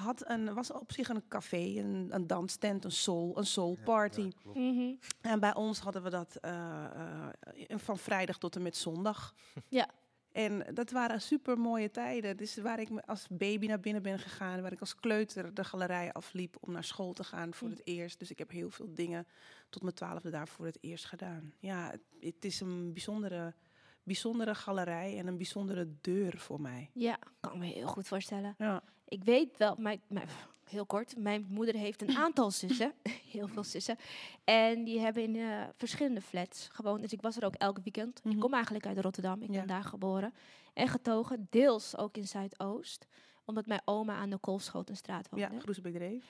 had 0.02 0.28
een, 0.28 0.54
was 0.54 0.72
op 0.72 0.92
zich 0.92 1.08
een 1.08 1.28
café, 1.28 1.56
een, 1.78 2.08
een 2.10 2.26
danstent, 2.26 2.84
een 2.84 2.92
soul, 2.92 3.38
een 3.38 3.46
soul 3.46 3.78
party. 3.84 4.30
Mhm. 4.44 4.92
En 5.20 5.40
bij 5.40 5.54
ons 5.54 5.78
hadden 5.78 6.02
we 6.02 6.10
dat 6.10 6.36
eh, 6.36 6.84
eh, 6.84 7.78
van 7.78 7.98
vrijdag 7.98 8.38
tot 8.38 8.56
en 8.56 8.62
met 8.62 8.76
zondag. 8.76 9.34
Ja. 9.68 9.88
En 10.32 10.64
dat 10.74 10.90
waren 10.90 11.20
super 11.20 11.58
mooie 11.58 11.90
tijden. 11.90 12.36
Dus 12.36 12.56
waar 12.56 12.80
ik 12.80 12.88
als 13.06 13.26
baby 13.30 13.66
naar 13.66 13.80
binnen 13.80 14.02
ben 14.02 14.18
gegaan, 14.18 14.62
waar 14.62 14.72
ik 14.72 14.80
als 14.80 14.94
kleuter 14.96 15.54
de 15.54 15.64
galerij 15.64 16.12
afliep 16.12 16.56
om 16.60 16.72
naar 16.72 16.84
school 16.84 17.12
te 17.12 17.24
gaan 17.24 17.54
voor 17.54 17.68
Mm. 17.68 17.74
het 17.74 17.86
eerst. 17.86 18.18
Dus 18.18 18.30
ik 18.30 18.38
heb 18.38 18.50
heel 18.50 18.70
veel 18.70 18.94
dingen 18.94 19.26
tot 19.68 19.82
mijn 19.82 19.94
twaalfde 19.94 20.30
daar 20.30 20.48
voor 20.48 20.66
het 20.66 20.78
eerst 20.80 21.04
gedaan. 21.04 21.52
Ja, 21.58 21.90
het, 21.90 22.00
het 22.20 22.44
is 22.44 22.60
een 22.60 22.92
bijzondere, 22.92 23.54
bijzondere 24.02 24.54
galerij 24.54 25.18
en 25.18 25.26
een 25.26 25.36
bijzondere 25.36 25.88
deur 26.00 26.38
voor 26.38 26.60
mij. 26.60 26.90
Ja, 26.92 27.18
kan 27.40 27.58
me 27.58 27.66
heel 27.66 27.86
goed 27.86 28.06
voorstellen. 28.08 28.54
Ja. 28.58 28.82
Ik 29.10 29.24
weet 29.24 29.56
wel, 29.56 29.74
mijn, 29.78 30.00
mijn, 30.06 30.28
heel 30.64 30.86
kort, 30.86 31.16
mijn 31.16 31.46
moeder 31.48 31.74
heeft 31.74 32.02
een 32.02 32.16
aantal 32.16 32.50
zussen, 32.62 32.92
heel 33.30 33.48
veel 33.48 33.64
zussen. 33.64 33.96
En 34.44 34.84
die 34.84 35.00
hebben 35.00 35.22
in 35.22 35.36
eh, 35.36 35.62
verschillende 35.76 36.20
flats 36.20 36.68
gewoond. 36.72 37.00
Dus 37.02 37.12
ik 37.12 37.22
was 37.22 37.36
er 37.36 37.44
ook 37.44 37.54
elk 37.54 37.78
weekend. 37.82 38.20
Mhm. 38.24 38.34
Ik 38.34 38.40
kom 38.40 38.54
eigenlijk 38.54 38.86
uit 38.86 38.98
Rotterdam, 38.98 39.42
ik 39.42 39.50
Ja. 39.50 39.58
ben 39.58 39.66
daar 39.66 39.84
geboren. 39.84 40.34
En 40.74 40.88
getogen, 40.88 41.46
deels 41.50 41.96
ook 41.96 42.16
in 42.16 42.26
Zuidoost. 42.26 43.06
Omdat 43.44 43.66
mijn 43.66 43.82
oma 43.84 44.14
aan 44.14 44.30
de 44.30 44.38
Kolfschotenstraat 44.38 45.28
woonde. 45.30 45.48
Ja, 45.54 45.60
Groesbeekdreef. 45.60 46.24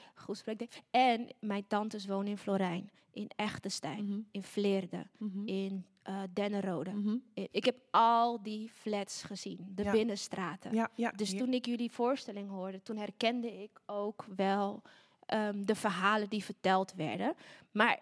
Ik. 0.57 0.83
En 0.91 1.29
mijn 1.41 1.67
tantes 1.67 2.07
wonen 2.07 2.27
in 2.29 2.39
Florijn, 2.39 2.91
in 3.13 3.31
Echtestein, 3.37 4.05
Mhm. 4.05 4.21
in 4.31 4.43
Vleerden, 4.43 5.11
Mhm. 5.19 5.47
in 5.49 5.85
Dennenrode. 6.33 6.91
I- 7.35 7.49
Ik 7.51 7.65
heb 7.65 7.77
al 7.91 8.43
die 8.43 8.69
flats 8.75 9.23
gezien, 9.23 9.67
de 9.75 9.83
Ja. 9.83 9.93
binnenstraten. 9.93 10.75
Ja, 10.75 10.91
ja. 10.95 11.11
Dus 11.11 11.37
toen 11.37 11.53
ik 11.53 11.67
jullie 11.67 11.91
voorstelling 11.91 12.51
hoorde, 12.51 12.83
toen 12.83 12.97
herkende 12.97 13.63
ik 13.63 13.81
ook 13.87 14.25
wel 14.37 14.83
ehm, 15.27 15.63
de 15.65 15.75
verhalen 15.75 16.29
die 16.29 16.45
verteld 16.45 16.93
werden. 16.95 17.35
Maar 17.71 17.99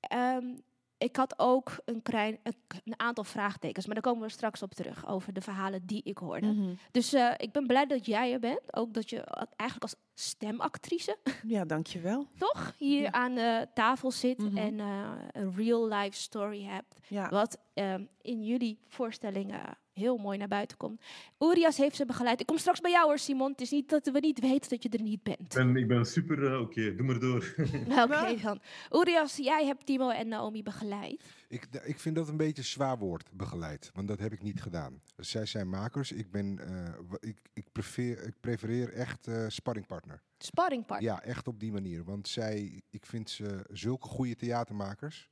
ehm, 0.00 0.54
ik 0.98 1.16
had 1.16 1.34
ook 1.38 1.72
een, 1.84 2.02
klein, 2.02 2.38
een, 2.42 2.94
aantal 3.00 3.24
vraagtekens, 3.24 3.86
maar 3.86 3.94
daar 3.94 4.12
komen 4.12 4.26
we 4.26 4.32
straks 4.32 4.62
op 4.62 4.74
terug 4.74 5.06
over 5.08 5.32
de 5.32 5.40
verhalen 5.40 5.86
die 5.86 6.00
ik 6.04 6.18
hoorde. 6.18 6.46
Mhm. 6.46 6.74
Dus 6.90 7.12
eh, 7.12 7.30
ik 7.36 7.52
ben 7.52 7.66
blij 7.66 7.86
dat 7.86 8.06
jij 8.06 8.32
er 8.32 8.38
bent, 8.40 8.76
ook 8.76 8.94
dat 8.94 9.10
je 9.10 9.20
eh, 9.20 9.42
eigenlijk 9.56 9.92
als 9.92 9.94
stemactrice 10.14 11.18
Ja, 11.46 11.64
dankjewel. 11.64 12.26
toch 12.38 12.74
hier 12.78 13.00
Ja. 13.02 13.10
aan 13.12 13.34
de 13.34 13.68
tafel 13.74 14.10
zit 14.10 14.38
Mhm. 14.38 14.56
en 14.56 14.80
eh, 14.80 15.10
een 15.32 15.54
real 15.56 15.88
life 15.88 16.16
story 16.16 16.64
hebt. 16.64 16.94
Ja. 17.08 17.28
Wat 17.28 17.58
ehm, 17.74 18.04
in 18.20 18.44
jullie 18.44 18.78
voorstellingen 18.86 19.60
heel 19.96 20.16
mooi 20.16 20.38
naar 20.38 20.48
buiten 20.48 20.76
komt. 20.76 21.00
Urias 21.38 21.76
heeft 21.76 21.96
ze 21.96 22.04
begeleid. 22.06 22.40
Ik 22.40 22.46
kom 22.46 22.58
straks 22.58 22.80
bij 22.80 22.90
jou 22.90 23.06
hoor, 23.06 23.18
Simon. 23.18 23.50
Het 23.50 23.60
is 23.60 23.70
niet 23.70 23.88
dat 23.88 24.06
we 24.06 24.18
niet 24.20 24.40
weten 24.40 24.70
dat 24.70 24.82
je 24.82 24.88
er 24.88 25.02
niet 25.02 25.22
bent. 25.22 25.40
Ik 25.40 25.48
ben, 25.54 25.76
ik 25.76 25.88
ben 25.88 26.04
super... 26.06 26.52
eh, 26.52 26.60
Oké, 26.60 26.94
doe 26.94 27.06
maar 27.06 27.18
door. 27.18 27.54
Oké 28.04 28.36
dan. 28.42 28.60
Urias, 28.92 29.36
jij 29.36 29.64
hebt 29.66 29.86
Timo 29.86 30.08
en 30.10 30.28
Naomi 30.28 30.62
begeleid. 30.62 31.22
Ik, 31.48 31.68
ik 31.84 31.98
vind 32.00 32.16
dat 32.16 32.28
een 32.28 32.36
beetje 32.36 32.62
een 32.62 32.68
zwaar 32.68 32.98
woord, 32.98 33.30
begeleid. 33.32 33.90
Want 33.94 34.08
dat 34.08 34.20
heb 34.20 34.32
ik 34.32 34.42
niet 34.42 34.62
gedaan. 34.62 35.00
Zij 35.16 35.46
zijn 35.46 35.68
makers. 35.68 36.12
Ik, 36.12 36.30
ben, 36.30 36.58
eh, 36.58 37.28
ik, 37.30 37.38
ik, 37.52 37.66
prefereer, 37.72 38.26
ik 38.26 38.34
prefereer 38.40 38.92
echt 38.92 39.26
eh 39.26 39.44
sparringpartner. 39.48 40.22
Sparringpartner. 40.38 41.10
Ja, 41.10 41.22
echt 41.22 41.48
op 41.48 41.60
die 41.60 41.72
manier. 41.72 42.04
Want 42.04 42.28
zij, 42.28 42.82
ik 42.90 43.06
vind 43.06 43.30
ze 43.30 43.64
zulke 43.70 44.06
goede 44.08 44.36
theatermakers. 44.36 45.28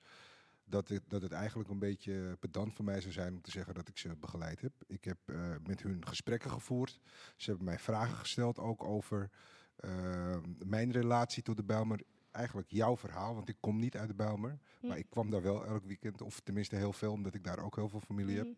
Dat 0.65 0.89
het, 0.89 1.03
dat 1.09 1.23
het 1.23 1.33
eigenlijk 1.33 1.71
een 1.71 1.79
beetje 1.79 2.37
pedant 2.41 2.75
voor 2.75 2.85
mij 2.85 3.01
zou 3.01 3.13
zijn 3.13 3.35
om 3.35 3.41
te 3.41 3.51
zeggen 3.51 3.75
dat 3.75 3.89
ik 3.89 3.99
ze 3.99 4.17
begeleid 4.17 4.61
heb. 4.61 4.73
Ik 4.87 5.05
heb 5.05 5.19
eh, 5.25 5.37
met 5.67 5.83
hun 5.83 6.07
gesprekken 6.07 6.51
gevoerd. 6.51 7.01
Ze 7.37 7.49
hebben 7.49 7.67
mij 7.67 7.79
vragen 7.79 8.17
gesteld 8.17 8.59
ook 8.59 8.85
over 8.85 9.31
eh, 9.77 10.37
mijn 10.67 10.93
relatie 10.93 11.43
tot 11.43 11.57
de 11.57 11.65
Bijlmer. 11.65 12.01
Eigenlijk 12.31 12.71
jouw 12.71 12.97
verhaal, 12.97 13.35
want 13.35 13.49
ik 13.49 13.57
kom 13.61 13.79
niet 13.79 13.97
uit 13.97 14.09
de 14.09 14.15
Bijlmer. 14.15 14.59
Hm. 14.81 14.87
Maar 14.87 14.99
ik 14.99 15.11
kwam 15.11 15.31
daar 15.31 15.43
wel 15.43 15.67
elk 15.67 15.85
weekend, 15.85 16.23
of 16.23 16.41
tenminste 16.41 16.77
heel 16.77 16.93
veel, 16.93 17.13
omdat 17.13 17.35
ik 17.35 17.45
daar 17.45 17.59
ook 17.59 17.77
heel 17.77 17.89
veel 17.89 18.01
familie 18.01 18.37
heb. 18.37 18.47
Mhm. 18.47 18.55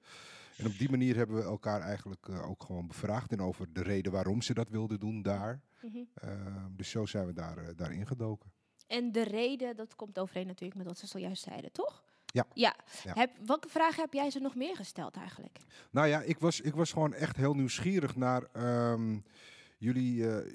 En 0.57 0.67
op 0.67 0.79
die 0.79 0.91
manier 0.91 1.17
hebben 1.17 1.37
we 1.37 1.43
elkaar 1.43 1.81
eigenlijk 1.81 2.29
eh, 2.29 2.49
ook 2.49 2.63
gewoon 2.63 2.87
bevraagd. 2.87 3.33
En 3.33 3.41
over 3.41 3.73
de 3.73 3.83
reden 3.83 4.13
waarom 4.13 4.43
ze 4.43 4.55
dat 4.55 4.69
wilden 4.69 5.01
doen 5.01 5.23
daar. 5.23 5.61
Eh, 6.15 6.65
dus 6.71 6.91
zo 6.91 7.07
zijn 7.07 7.27
we 7.27 7.33
daar, 7.33 7.77
daarin 7.77 8.07
gedoken. 8.07 8.53
En 8.87 9.13
de 9.13 9.23
reden, 9.23 9.77
dat 9.77 9.97
komt 9.97 10.19
overeen 10.19 10.47
natuurlijk 10.47 10.79
met 10.79 10.87
wat 10.87 10.99
ze 10.99 11.07
zojuist 11.07 11.43
zeiden, 11.43 11.73
toch? 11.73 12.05
Ja. 12.27 12.47
ja. 12.55 12.77
Ja. 13.05 13.13
Heb, 13.15 13.31
welke 13.47 13.69
vragen 13.69 14.03
heb 14.03 14.13
jij 14.13 14.31
ze 14.31 14.39
nog 14.39 14.55
meer 14.55 14.77
gesteld 14.77 15.17
eigenlijk? 15.17 15.59
Nou 15.91 16.07
ja, 16.07 16.23
ik 16.23 16.39
was, 16.39 16.61
ik 16.61 16.75
was 16.75 16.93
gewoon 16.93 17.15
echt 17.15 17.37
heel 17.37 17.55
nieuwsgierig 17.55 18.17
naar 18.17 18.43
ehm, 18.53 19.19
jullie. 19.79 20.31
eh, 20.31 20.55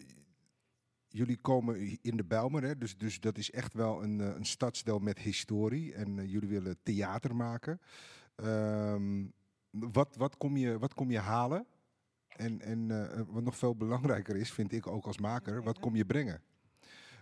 jullie 1.08 1.38
komen 1.38 1.98
in 2.02 2.18
de 2.18 2.24
Bijlmer, 2.24 2.64
hè? 2.64 2.78
Dus, 2.78 2.98
dus 2.98 3.20
dat 3.20 3.38
is 3.38 3.52
echt 3.52 3.74
wel 3.74 4.04
een, 4.04 4.22
eh, 4.22 4.36
een 4.36 4.46
stadsdeel 4.46 5.00
met 5.00 5.20
historie. 5.20 5.94
En 5.94 6.20
eh, 6.20 6.32
jullie 6.32 6.50
willen 6.50 6.78
theater 6.84 7.36
maken. 7.36 7.82
Ehm, 8.36 9.26
wat, 9.70 10.16
wat, 10.16 10.38
kom 10.38 10.58
je, 10.58 10.80
wat 10.80 10.94
kom 10.94 11.12
je 11.12 11.20
halen? 11.20 11.66
En, 12.28 12.62
en 12.62 12.88
wat 13.32 13.44
nog 13.44 13.58
veel 13.58 13.76
belangrijker 13.76 14.36
is, 14.36 14.52
vind 14.52 14.72
ik 14.72 14.88
ook 14.88 15.06
als 15.06 15.18
maker, 15.18 15.64
wat 15.64 15.80
kom 15.80 15.96
je 15.96 16.06
brengen? 16.06 16.42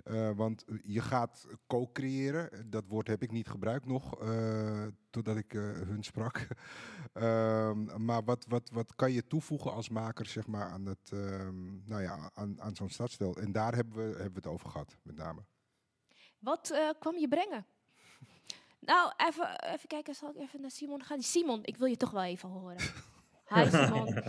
Eh, 0.04 0.32
want 0.36 0.66
je 0.84 1.02
gaat 1.02 1.48
co-creëren. 1.68 2.70
Dat 2.70 2.88
woord 2.88 3.08
heb 3.08 3.22
ik 3.22 3.32
niet 3.32 3.48
gebruikt 3.48 3.86
nog, 3.86 4.22
eh, 4.22 4.86
totdat 5.10 5.38
ik 5.38 5.54
eh, 5.54 5.62
hun 5.62 6.04
sprak. 6.04 6.48
Ehm, 7.14 8.06
maar 8.06 8.24
wat, 8.24 8.46
wat, 8.48 8.70
wat 8.74 8.96
kan 8.96 9.12
je 9.12 9.28
toevoegen 9.28 9.74
als 9.74 9.90
maker 9.90 10.26
zeg 10.26 10.48
maar, 10.48 10.70
aan, 10.70 10.86
het, 10.86 11.12
ehm, 11.12 11.86
nou 11.86 12.02
ja, 12.02 12.32
aan, 12.34 12.62
aan 12.62 12.76
zo'n 12.76 12.90
stadsdeel? 12.90 13.36
En 13.36 13.52
daar 13.52 13.76
hebben 13.76 13.96
we, 13.96 14.02
hebben 14.02 14.34
we 14.34 14.40
het 14.40 14.48
over 14.48 14.70
gehad, 14.70 14.98
met 15.04 15.16
name. 15.16 15.42
Wat 16.40 16.74
kwam 17.00 17.18
je 17.18 17.28
brengen? 17.28 17.66
Nou, 18.80 19.14
even, 19.18 19.60
even 19.64 19.88
kijken, 19.88 20.16
zal 20.16 20.30
ik 20.30 20.36
even 20.36 20.62
naar 20.62 20.72
Simon 20.72 21.04
gaan? 21.04 21.22
Simon, 21.22 21.60
ik 21.64 21.78
wil 21.78 21.88
je 21.88 21.98
toch 21.98 22.12
wel 22.12 22.24
even 22.24 22.50
horen. 22.50 22.78
Hi 23.54 23.70
Simon. 23.70 24.24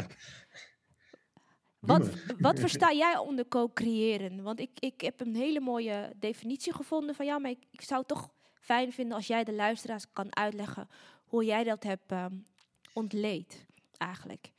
Wat, 1.81 2.09
wat 2.39 2.61
versta 2.65 2.93
jij 2.93 3.17
onder 3.17 3.49
co-creëren? 3.49 4.43
Want 4.43 4.61
ik, 4.61 4.71
ik 4.79 5.01
heb 5.01 5.21
een 5.21 5.35
hele 5.35 5.61
mooie 5.61 6.13
definitie 6.17 6.73
gevonden 6.73 7.15
van 7.15 7.27
jou, 7.27 7.41
maar 7.41 7.51
ik, 7.51 7.65
ik 7.71 7.81
zou 7.81 8.01
het 8.01 8.09
toch 8.09 8.31
fijn 8.55 8.93
vinden 8.93 9.17
als 9.17 9.27
jij 9.27 9.45
de 9.45 9.55
luisteraars 9.55 10.13
kan 10.13 10.37
uitleggen 10.37 10.89
hoe 11.25 11.45
jij 11.45 11.65
dat 11.65 11.83
hebt 11.83 12.13
ehm, 12.13 12.35
ontleed, 12.93 13.67
eigenlijk. 13.97 14.53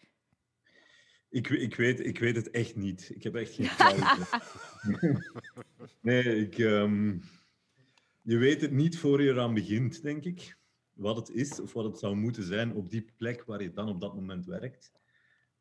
Ik, 1.30 1.50
ik, 1.50 1.76
weet, 1.76 2.00
ik 2.00 2.20
weet 2.20 2.36
het 2.36 2.50
echt 2.50 2.76
niet. 2.76 3.12
Ik 3.16 3.24
heb 3.24 3.36
echt 3.36 3.54
geen 3.54 3.66
flauw 3.76 3.96
idee. 3.96 5.18
nee, 6.02 6.36
ik, 6.36 6.58
ehm, 6.58 7.18
je 8.22 8.38
weet 8.38 8.62
het 8.62 8.72
niet 8.72 8.98
voor 8.98 9.22
je 9.22 9.30
eraan 9.30 9.54
begint, 9.54 10.02
denk 10.02 10.24
ik. 10.24 10.58
Wat 10.94 11.16
het 11.16 11.30
is 11.30 11.60
of 11.60 11.74
wat 11.74 11.84
het 11.84 12.00
zou 12.00 12.16
moeten 12.16 12.44
zijn 12.44 12.74
op 12.74 12.90
die 12.90 13.12
plek 13.18 13.44
waar 13.44 13.62
je 13.62 13.72
dan 13.72 13.90
op 13.90 14.02
dat 14.02 14.16
moment 14.16 14.46
werkt. 14.46 14.92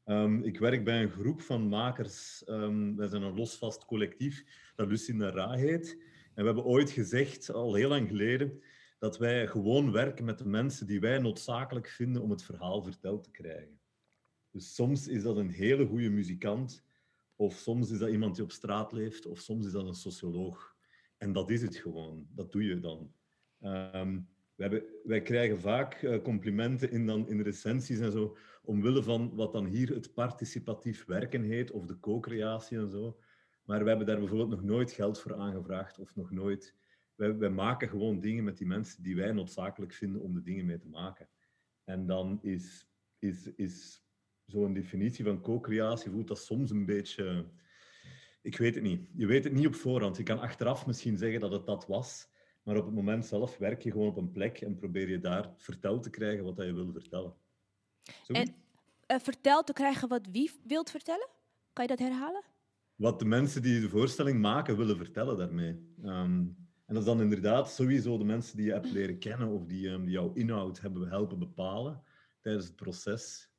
Ehm, 0.05 0.43
ik 0.43 0.59
werk 0.59 0.85
bij 0.85 1.03
een 1.03 1.11
groep 1.11 1.41
van 1.41 1.69
makers. 1.69 2.45
ehm 2.45 2.95
wij 2.95 3.09
zijn 3.09 3.23
een 3.23 3.35
losvast 3.35 3.85
collectief 3.85 4.45
dat 4.75 4.89
Lucinda 4.89 5.31
Ra 5.31 5.53
heet. 5.53 5.93
En 6.35 6.43
we 6.43 6.45
hebben 6.45 6.65
ooit 6.65 6.91
gezegd, 6.91 7.51
al 7.53 7.75
heel 7.75 7.89
lang 7.89 8.09
geleden, 8.09 8.63
dat 8.99 9.19
wij 9.19 9.47
gewoon 9.47 9.93
werken 9.93 10.25
met 10.25 10.39
de 10.39 10.49
mensen 10.49 10.87
die 10.87 11.01
wij 11.01 11.19
noodzakelijk 11.19 11.89
vinden 11.89 12.23
om 12.23 12.31
het 12.31 12.43
verhaal 12.43 12.83
verteld 12.83 13.25
te 13.25 13.31
krijgen. 13.31 13.81
Dus 14.51 14.75
soms 14.75 15.09
is 15.09 15.23
dat 15.23 15.37
een 15.37 15.51
hele 15.51 15.87
goede 15.87 16.11
muzikant, 16.11 16.85
of 17.37 17.55
soms 17.55 17.91
is 17.91 17.99
dat 17.99 18.11
iemand 18.11 18.35
die 18.35 18.45
op 18.45 18.53
straat 18.53 18.93
leeft, 18.93 19.27
of 19.27 19.39
soms 19.39 19.67
is 19.67 19.73
dat 19.73 19.87
een 19.87 19.95
socioloog. 19.95 20.77
En 21.17 21.33
dat 21.33 21.51
is 21.51 21.63
het 21.63 21.77
gewoon. 21.77 22.27
Dat 22.35 22.53
doe 22.53 22.65
je 22.65 22.81
dan. 22.81 23.13
We 23.59 24.23
hebben, 24.63 24.85
wij 25.05 25.23
krijgen 25.23 25.61
vaak 25.61 25.95
eh, 25.95 26.23
complimenten 26.23 26.91
in, 26.91 27.07
dan, 27.07 27.29
in 27.29 27.41
recensies 27.41 27.99
en 27.99 28.13
zo, 28.13 28.37
omwille 28.63 29.03
van 29.03 29.35
wat 29.35 29.53
dan 29.53 29.67
hier 29.67 29.95
het 29.95 30.15
participatief 30.15 31.05
werken 31.05 31.43
heet, 31.43 31.71
of 31.71 31.87
de 31.87 32.01
co-creatie 32.01 32.79
en 32.79 32.91
zo. 32.91 33.19
Maar 33.65 33.83
we 33.83 33.89
hebben 33.89 34.07
daar 34.07 34.19
bijvoorbeeld 34.19 34.51
nog 34.51 34.63
nooit 34.63 34.93
geld 34.93 35.21
voor 35.21 35.35
aangevraagd, 35.35 35.99
of 35.99 36.17
nog 36.17 36.31
nooit... 36.31 36.75
Wij, 37.15 37.37
wij 37.37 37.51
maken 37.51 37.89
gewoon 37.89 38.21
dingen 38.21 38.45
met 38.45 38.59
die 38.59 38.67
mensen 38.67 39.03
die 39.03 39.17
wij 39.17 39.33
noodzakelijk 39.33 39.93
vinden 39.93 40.21
om 40.21 40.35
de 40.35 40.43
dingen 40.43 40.67
mee 40.67 40.79
te 40.79 40.89
maken. 40.89 41.29
En 41.85 42.07
dan 42.07 42.39
is, 42.43 42.89
is, 43.19 43.55
is 43.55 44.05
zo'n 44.47 44.73
definitie 44.73 45.25
van 45.25 45.41
co-creatie, 45.41 46.11
voelt 46.11 46.29
dat 46.29 46.39
soms 46.39 46.71
een 46.71 46.87
beetje... 46.87 47.51
Ik 48.43 48.57
weet 48.57 48.75
het 48.75 48.85
niet. 48.85 49.09
Je 49.15 49.27
weet 49.27 49.45
het 49.45 49.53
niet 49.53 49.67
op 49.67 49.75
voorhand. 49.75 50.17
Je 50.17 50.23
kan 50.23 50.39
achteraf 50.39 50.87
misschien 50.87 51.17
zeggen 51.17 51.41
dat 51.41 51.53
het 51.53 51.67
dat 51.67 51.87
was, 51.87 52.29
maar 52.71 52.79
op 52.79 52.85
het 52.85 52.95
moment 52.95 53.27
zelf 53.27 53.59
werk 53.59 53.83
je 53.83 53.91
gewoon 53.91 54.09
op 54.09 54.17
een 54.17 54.31
plek 54.31 54.61
en 54.61 54.75
probeer 54.75 55.09
je 55.09 55.21
daar 55.21 55.53
verteld 55.57 56.03
te 56.03 56.11
krijgen 56.11 56.45
wat 56.45 56.57
je 56.57 56.73
wil 56.73 56.93
vertellen. 56.93 57.35
Zo? 58.23 58.33
En 58.33 58.55
eh, 59.07 59.19
vertel 59.19 59.63
te 59.63 59.73
krijgen 59.73 60.09
wat 60.09 60.29
wie 60.33 60.51
wilt 60.65 60.91
vertellen? 60.91 61.29
Kan 61.73 61.85
je 61.85 61.97
dat 61.97 61.99
herhalen? 61.99 62.45
Wat 62.95 63.19
de 63.19 63.25
mensen 63.25 63.63
die 63.63 63.81
de 63.81 63.89
voorstelling 63.89 64.41
maken 64.41 64.77
willen 64.77 64.97
vertellen 64.97 65.37
daarmee. 65.37 65.95
Ehm, 66.03 66.47
en 66.87 66.95
dat 66.95 66.97
is 66.97 67.05
dan 67.05 67.21
inderdaad 67.21 67.73
sowieso 67.73 68.19
de 68.19 68.25
mensen 68.25 68.57
die 68.57 68.67
je 68.67 68.73
hebt 68.73 68.91
leren 68.91 69.19
kennen 69.19 69.49
of 69.49 69.67
die, 69.67 69.89
ehm, 69.91 70.03
die 70.03 70.13
jouw 70.13 70.33
inhoud 70.33 70.81
hebben 70.81 71.09
helpen 71.09 71.39
bepalen 71.39 72.03
tijdens 72.41 72.67
het 72.67 72.77
proces. 72.77 73.51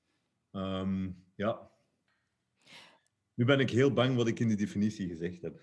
Ehm, 0.52 1.12
ja. 1.36 1.72
Nu 3.34 3.46
ben 3.46 3.60
ik 3.60 3.70
heel 3.70 3.94
bang 3.94 4.16
wat 4.16 4.28
ik 4.28 4.40
in 4.40 4.48
die 4.48 4.58
definitie 4.58 5.08
gezegd 5.08 5.42
heb. 5.42 5.62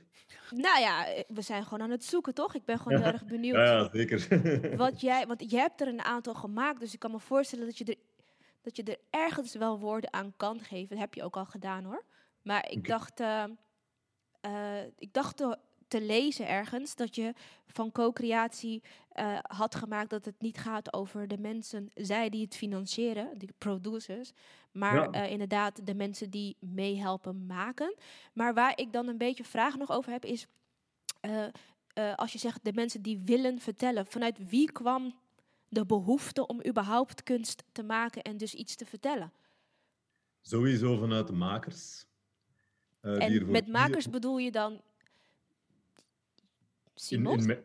Nou 0.53 0.81
ja, 0.81 1.07
eh, 1.07 1.25
we 1.29 1.43
zijn 1.43 1.65
gewoon 1.65 1.83
aan 1.83 1.91
het 1.91 2.05
zoeken, 2.05 2.35
toch? 2.35 2.55
Ik 2.55 2.65
ben 2.65 2.79
gewoon 2.79 2.99
heel 3.03 3.13
erg 3.13 3.25
benieuwd. 3.25 3.57
Ja, 3.57 3.89
zeker. 3.93 4.77
Wat 4.77 5.01
jij, 5.11 5.27
want 5.27 5.51
je 5.51 5.57
hebt 5.57 5.81
er 5.81 5.89
een 5.89 6.03
aantal 6.03 6.35
gemaakt, 6.35 6.81
dus 6.81 6.93
ik 6.93 6.99
kan 6.99 7.11
me 7.11 7.19
voorstellen 7.19 7.67
dat 7.67 7.79
je 7.79 7.85
er, 7.85 7.97
dat 8.63 8.77
je 8.77 8.83
er 8.83 8.99
ergens 9.11 9.55
wel 9.55 9.79
woorden 9.79 10.13
aan 10.13 10.33
kan 10.37 10.61
geven. 10.61 10.89
Dat 10.89 10.99
heb 10.99 11.15
je 11.15 11.23
ook 11.23 11.37
al 11.37 11.47
gedaan 11.47 11.85
hoor. 11.85 12.05
Maar 12.43 12.71
ik 12.71 12.87
dacht, 12.87 13.21
eh, 13.21 13.45
eh, 14.41 14.85
ik 14.99 15.13
dacht 15.13 15.37
te, 15.37 15.59
te 15.89 16.01
lezen 16.01 16.49
ergens 16.49 16.95
dat 16.95 17.15
je 17.15 17.35
van 17.67 17.93
co-creatie 17.93 18.83
eh, 19.09 19.39
had 19.43 19.75
gemaakt 19.75 20.11
dat 20.11 20.25
het 20.25 20.41
niet 20.41 20.59
gaat 20.59 20.93
over 20.93 21.29
de 21.29 21.39
mensen, 21.39 21.91
zij 21.95 22.29
die 22.29 22.45
het 22.45 22.57
financieren, 22.57 23.39
de 23.39 23.49
producers, 23.59 24.33
maar 24.73 24.95
Ja. 24.95 25.11
eh, 25.11 25.31
inderdaad 25.31 25.87
de 25.87 25.95
mensen 25.95 26.31
die 26.31 26.57
meehelpen 26.61 27.47
maken. 27.47 27.95
Maar 28.33 28.55
waar 28.55 28.79
ik 28.79 28.93
dan 28.93 29.09
een 29.09 29.19
beetje 29.19 29.45
vragen 29.45 29.79
nog 29.79 29.91
over 29.91 30.13
heb 30.13 30.25
is, 30.25 30.47
eh, 31.21 31.47
als 32.15 32.33
je 32.33 32.39
zegt 32.39 32.65
de 32.65 32.73
mensen 32.73 33.03
die 33.03 33.21
willen 33.25 33.59
vertellen, 33.61 34.07
vanuit 34.07 34.49
wie 34.49 34.73
kwam 34.73 35.15
de 35.69 35.87
behoefte 35.87 36.47
om 36.47 36.61
überhaupt 36.67 37.23
kunst 37.23 37.65
te 37.73 37.83
maken 37.83 38.23
en 38.23 38.37
dus 38.37 38.55
iets 38.55 38.75
te 38.77 38.87
vertellen? 38.87 39.33
Sowieso 40.41 40.97
vanuit 40.99 41.27
de 41.27 41.33
makers. 41.33 42.07
En 43.01 43.51
met 43.51 43.67
makers 43.67 44.09
bedoel 44.09 44.39
je 44.39 44.51
dan 44.51 44.81
In, 47.09 47.27
in, 47.27 47.57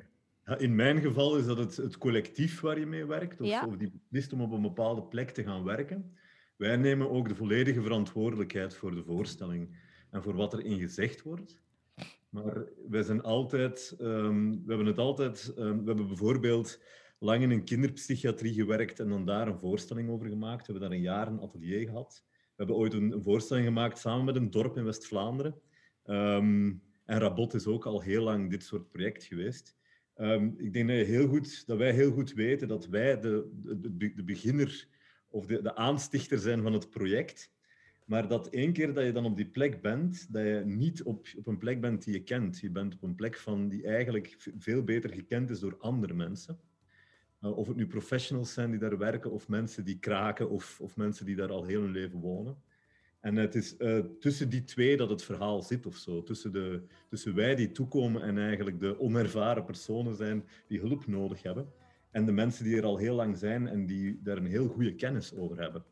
ja, 0.45 0.57
in 0.57 0.75
mijn 0.75 1.01
geval 1.01 1.37
is 1.37 1.45
dat 1.45 1.57
het, 1.57 1.77
het 1.77 1.97
collectief 1.97 2.59
waar 2.61 2.79
je 2.79 2.85
mee 2.85 3.05
werkt, 3.05 3.41
of, 3.41 3.47
Ja. 3.47 3.65
of 3.67 3.77
die 3.77 3.91
beslist 3.91 4.33
om 4.33 4.41
op 4.41 4.51
een 4.51 4.61
bepaalde 4.61 5.03
plek 5.03 5.29
te 5.29 5.43
gaan 5.43 5.63
werken. 5.63 6.15
Wij 6.55 6.77
nemen 6.77 7.09
ook 7.09 7.27
de 7.29 7.35
volledige 7.35 7.81
verantwoordelijkheid 7.81 8.75
voor 8.75 8.95
de 8.95 9.03
voorstelling 9.03 9.75
en 10.09 10.23
voor 10.23 10.35
wat 10.35 10.53
er 10.53 10.65
in 10.65 10.79
gezegd 10.79 11.21
wordt. 11.21 11.61
Maar 12.29 12.63
wij 12.89 13.03
zijn 13.03 13.21
altijd, 13.23 13.95
ehm, 13.99 14.49
we 14.51 14.63
hebben 14.67 14.85
het 14.85 14.97
altijd, 14.97 15.53
ehm, 15.57 15.77
we 15.77 15.85
hebben 15.85 16.07
bijvoorbeeld 16.07 16.81
lang 17.19 17.41
in 17.43 17.51
een 17.51 17.63
kinderpsychiatrie 17.63 18.53
gewerkt 18.53 18.99
en 18.99 19.09
dan 19.09 19.25
daar 19.25 19.47
een 19.47 19.59
voorstelling 19.59 20.09
over 20.09 20.27
gemaakt. 20.27 20.65
We 20.67 20.71
hebben 20.71 20.89
daar 20.89 20.97
een 20.97 21.03
jaar 21.03 21.27
een 21.27 21.41
atelier 21.41 21.87
gehad. 21.87 22.23
We 22.29 22.53
hebben 22.55 22.75
ooit 22.75 22.93
een, 22.93 23.11
een 23.11 23.23
voorstelling 23.23 23.65
gemaakt 23.65 23.97
samen 23.97 24.25
met 24.25 24.35
een 24.35 24.49
dorp 24.49 24.77
in 24.77 24.83
West-Vlaanderen. 24.83 25.55
Ehm, 26.03 26.71
en 27.05 27.19
Rabot 27.19 27.53
is 27.53 27.67
ook 27.67 27.85
al 27.85 28.01
heel 28.01 28.23
lang 28.23 28.49
dit 28.49 28.63
soort 28.63 28.89
project 28.89 29.23
geweest. 29.23 29.75
Ehm, 30.15 30.49
ik 30.57 30.73
denk 30.73 30.87
dat, 30.87 30.97
heel 30.97 31.27
goed, 31.27 31.67
dat 31.67 31.77
wij 31.77 31.91
heel 31.91 32.11
goed 32.11 32.33
weten 32.33 32.67
dat 32.67 32.87
wij 32.87 33.19
de, 33.19 33.49
de, 33.63 34.13
de, 34.15 34.23
beginner 34.23 34.87
of 35.29 35.45
de, 35.45 35.61
de 35.61 35.75
aanstichter 35.75 36.39
zijn 36.39 36.61
van 36.61 36.73
het 36.73 36.89
project. 36.89 37.51
Maar 38.05 38.27
dat 38.27 38.49
één 38.49 38.73
keer 38.73 38.93
dat 38.93 39.05
je 39.05 39.11
dan 39.11 39.25
op 39.25 39.35
die 39.35 39.49
plek 39.49 39.81
bent, 39.81 40.33
dat 40.33 40.43
je 40.43 40.61
niet 40.65 41.03
op, 41.03 41.27
op 41.37 41.47
een 41.47 41.57
plek 41.57 41.81
bent 41.81 42.03
die 42.03 42.13
je 42.13 42.23
kent. 42.23 42.59
Je 42.59 42.69
bent 42.69 42.93
op 42.93 43.03
een 43.03 43.15
plek 43.15 43.37
van 43.37 43.67
die 43.67 43.87
eigenlijk 43.87 44.51
veel 44.57 44.83
beter 44.83 45.09
gekend 45.09 45.49
is 45.49 45.59
door 45.59 45.77
andere 45.77 46.13
mensen. 46.13 46.59
Uh, 47.41 47.57
of 47.57 47.67
het 47.67 47.75
nu 47.75 47.87
professionals 47.87 48.53
zijn 48.53 48.69
die 48.71 48.79
daar 48.79 48.97
werken, 48.97 49.31
of 49.31 49.47
mensen 49.47 49.85
die 49.85 49.99
kraken, 49.99 50.49
of, 50.49 50.81
of 50.81 50.95
mensen 50.95 51.25
die 51.25 51.35
daar 51.35 51.51
al 51.51 51.65
heel 51.65 51.81
hun 51.81 51.91
leven 51.91 52.19
wonen. 52.19 52.57
En 53.23 53.35
het 53.35 53.55
is 53.55 53.75
uh, 53.79 53.99
tussen 54.19 54.49
die 54.49 54.63
twee 54.63 54.97
dat 54.97 55.09
het 55.09 55.23
verhaal 55.23 55.61
zit 55.61 55.85
of 55.85 55.95
zo. 55.95 56.23
Tussen, 56.23 56.51
de, 56.51 56.81
tussen 57.09 57.35
wij 57.35 57.55
die 57.55 57.71
toekomen 57.71 58.21
en 58.21 58.37
eigenlijk 58.37 58.79
de 58.79 58.99
onervaren 58.99 59.65
personen 59.65 60.15
zijn 60.15 60.45
die 60.67 60.79
hulp 60.79 61.07
nodig 61.07 61.43
hebben. 61.43 61.71
En 62.11 62.25
de 62.25 62.31
mensen 62.31 62.63
die 62.63 62.77
er 62.77 62.85
al 62.85 62.97
heel 62.97 63.15
lang 63.15 63.37
zijn 63.37 63.67
en 63.67 63.85
die 63.85 64.19
daar 64.23 64.37
een 64.37 64.45
heel 64.45 64.67
goede 64.67 64.95
kennis 64.95 65.35
over 65.35 65.59
hebben. 65.59 65.83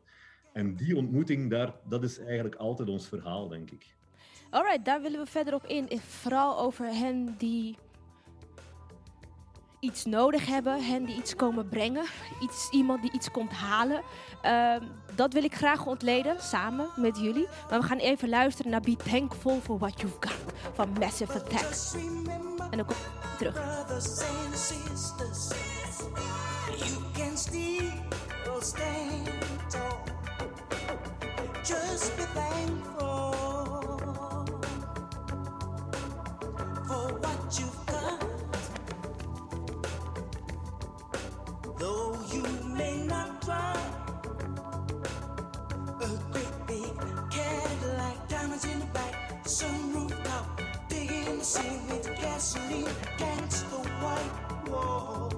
En 0.52 0.76
die 0.76 0.96
ontmoeting, 0.96 1.50
daar, 1.50 1.74
dat 1.88 2.02
is 2.02 2.18
eigenlijk 2.18 2.54
altijd 2.54 2.88
ons 2.88 3.08
verhaal, 3.08 3.48
denk 3.48 3.70
ik. 3.70 3.96
Alright, 4.50 4.84
daar 4.84 5.02
willen 5.02 5.20
we 5.20 5.26
verder 5.26 5.54
op 5.54 5.64
in. 5.64 5.98
Vooral 5.98 6.58
over 6.58 6.86
hen 6.86 7.34
die 7.38 7.76
iets 9.82 10.04
nodig 10.04 10.46
hebben, 10.46 10.84
hen 10.84 11.04
die 11.04 11.16
iets 11.16 11.36
komen 11.36 11.68
brengen, 11.68 12.04
iets, 12.40 12.68
iemand 12.70 13.02
die 13.02 13.12
iets 13.12 13.30
komt 13.30 13.52
halen. 13.52 14.02
Um, 14.46 14.88
dat 15.14 15.32
wil 15.32 15.44
ik 15.44 15.54
graag 15.54 15.86
ontleden, 15.86 16.40
samen 16.40 16.88
met 16.96 17.18
jullie. 17.18 17.48
Maar 17.70 17.80
we 17.80 17.86
gaan 17.86 17.98
even 17.98 18.28
luisteren 18.28 18.70
naar 18.70 18.80
Be 18.80 18.96
Thankful 18.96 19.60
for 19.60 19.78
What 19.78 20.00
You've 20.00 20.16
Got 20.20 20.52
van 20.74 20.88
Massive 20.98 21.32
Attack. 21.32 21.94
En 22.70 22.76
dan 22.76 22.86
kom 22.86 22.96
ik 22.96 23.38
terug. 23.38 23.54
Just 31.64 32.16
be 32.16 32.91
gasoline 52.42 52.86
against 53.14 53.70
the 53.70 53.76
white 53.76 54.68
wall. 54.68 55.31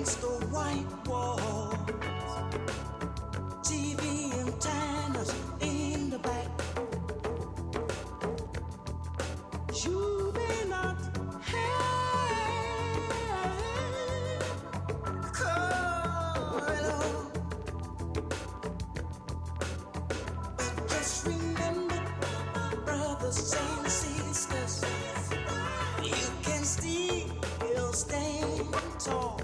Gangsta 0.00 0.28
white 0.50 0.86
walls, 1.06 1.74
TV 3.62 4.32
antennas 4.40 5.34
in 5.60 6.08
the 6.08 6.18
back. 6.18 6.48
You 9.84 10.32
may 10.34 10.68
not 10.70 10.96
have 11.42 11.90
at 16.68 16.84
all. 16.94 17.30
Just 20.88 21.26
remember, 21.26 22.02
brothers 22.86 23.54
and 23.54 23.86
sisters, 23.90 24.84
you 26.02 26.14
can 26.42 26.64
still 26.64 27.92
stand 27.92 28.74
tall. 28.98 29.39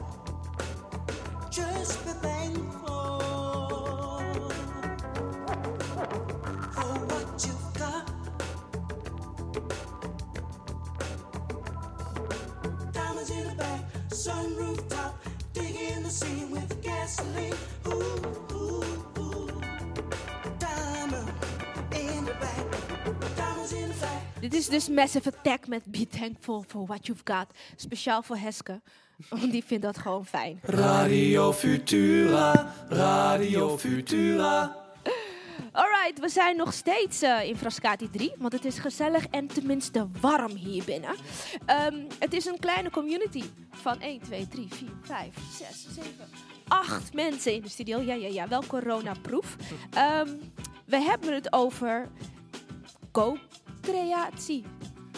Sunroof 14.26 14.88
top, 14.88 15.14
digging 15.52 16.02
the 16.02 16.10
sea 16.10 16.46
with 16.50 16.82
gasoline. 16.82 17.54
Ooh, 17.86 17.92
ooh, 18.52 18.82
ooh. 19.18 19.48
Diamond 20.58 21.28
in 21.90 22.24
the 22.24 22.34
back, 22.40 22.66
diamonds 23.36 23.72
in 23.72 23.88
the 23.88 23.98
back. 24.00 24.22
Dit 24.40 24.54
is 24.54 24.68
dus 24.68 24.88
Massive 24.88 25.32
Attack 25.38 25.68
met 25.68 25.82
Be 25.84 26.06
Thankful 26.06 26.64
for 26.68 26.86
What 26.86 27.06
You've 27.06 27.22
Got. 27.24 27.46
Speciaal 27.76 28.22
voor 28.22 28.36
Heske, 28.36 28.80
want 29.28 29.52
die 29.52 29.64
vindt 29.64 29.84
dat 29.84 29.98
gewoon 29.98 30.26
fijn. 30.26 30.58
Radio 30.62 31.52
Futura, 31.52 32.74
Radio 32.88 33.78
Futura. 33.78 34.85
We 36.20 36.28
zijn 36.28 36.56
nog 36.56 36.72
steeds 36.72 37.22
eh, 37.22 37.48
in 37.48 37.56
Frascati 37.56 38.10
3, 38.10 38.32
want 38.38 38.52
het 38.52 38.64
is 38.64 38.78
gezellig 38.78 39.26
en 39.26 39.46
tenminste 39.46 40.08
warm 40.20 40.54
hier 40.54 40.84
binnen. 40.84 41.14
Ehm, 41.66 41.94
het 42.18 42.32
is 42.32 42.46
een 42.46 42.58
kleine 42.58 42.90
community 42.90 43.42
van 43.70 44.00
1, 44.00 44.20
2, 44.20 44.48
3, 44.48 44.68
4, 44.70 44.88
5, 45.02 45.34
6, 45.52 45.86
7, 45.94 46.10
8 46.68 47.14
mensen 47.14 47.54
in 47.54 47.62
de 47.62 47.68
studio. 47.68 48.00
Ja, 48.00 48.14
ja, 48.14 48.28
ja, 48.28 48.48
wel 48.48 48.64
coronaproof. 48.66 49.56
Ehm 49.90 50.28
we 50.86 51.00
hebben 51.00 51.34
het 51.34 51.52
over 51.52 52.08
co-creatie. 53.12 54.64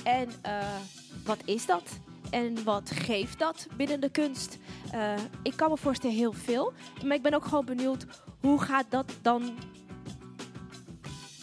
En 0.05 0.29
eh, 0.43 0.77
wat 1.25 1.39
is 1.45 1.67
dat? 1.67 1.99
En 2.31 2.65
wat 2.65 2.91
geeft 2.91 3.39
dat 3.39 3.67
binnen 3.77 4.01
de 4.01 4.11
kunst? 4.11 4.59
Eh, 4.93 5.15
ik 5.43 5.53
kan 5.57 5.71
me 5.71 5.77
voorstellen 5.77 6.17
heel 6.17 6.33
veel. 6.33 6.73
Maar 7.05 7.17
ik 7.17 7.23
ben 7.23 7.35
ook 7.35 7.45
gewoon 7.45 7.65
benieuwd, 7.65 8.07
hoe 8.41 8.61
gaat 8.61 8.87
dat 8.89 9.13
dan 9.23 9.59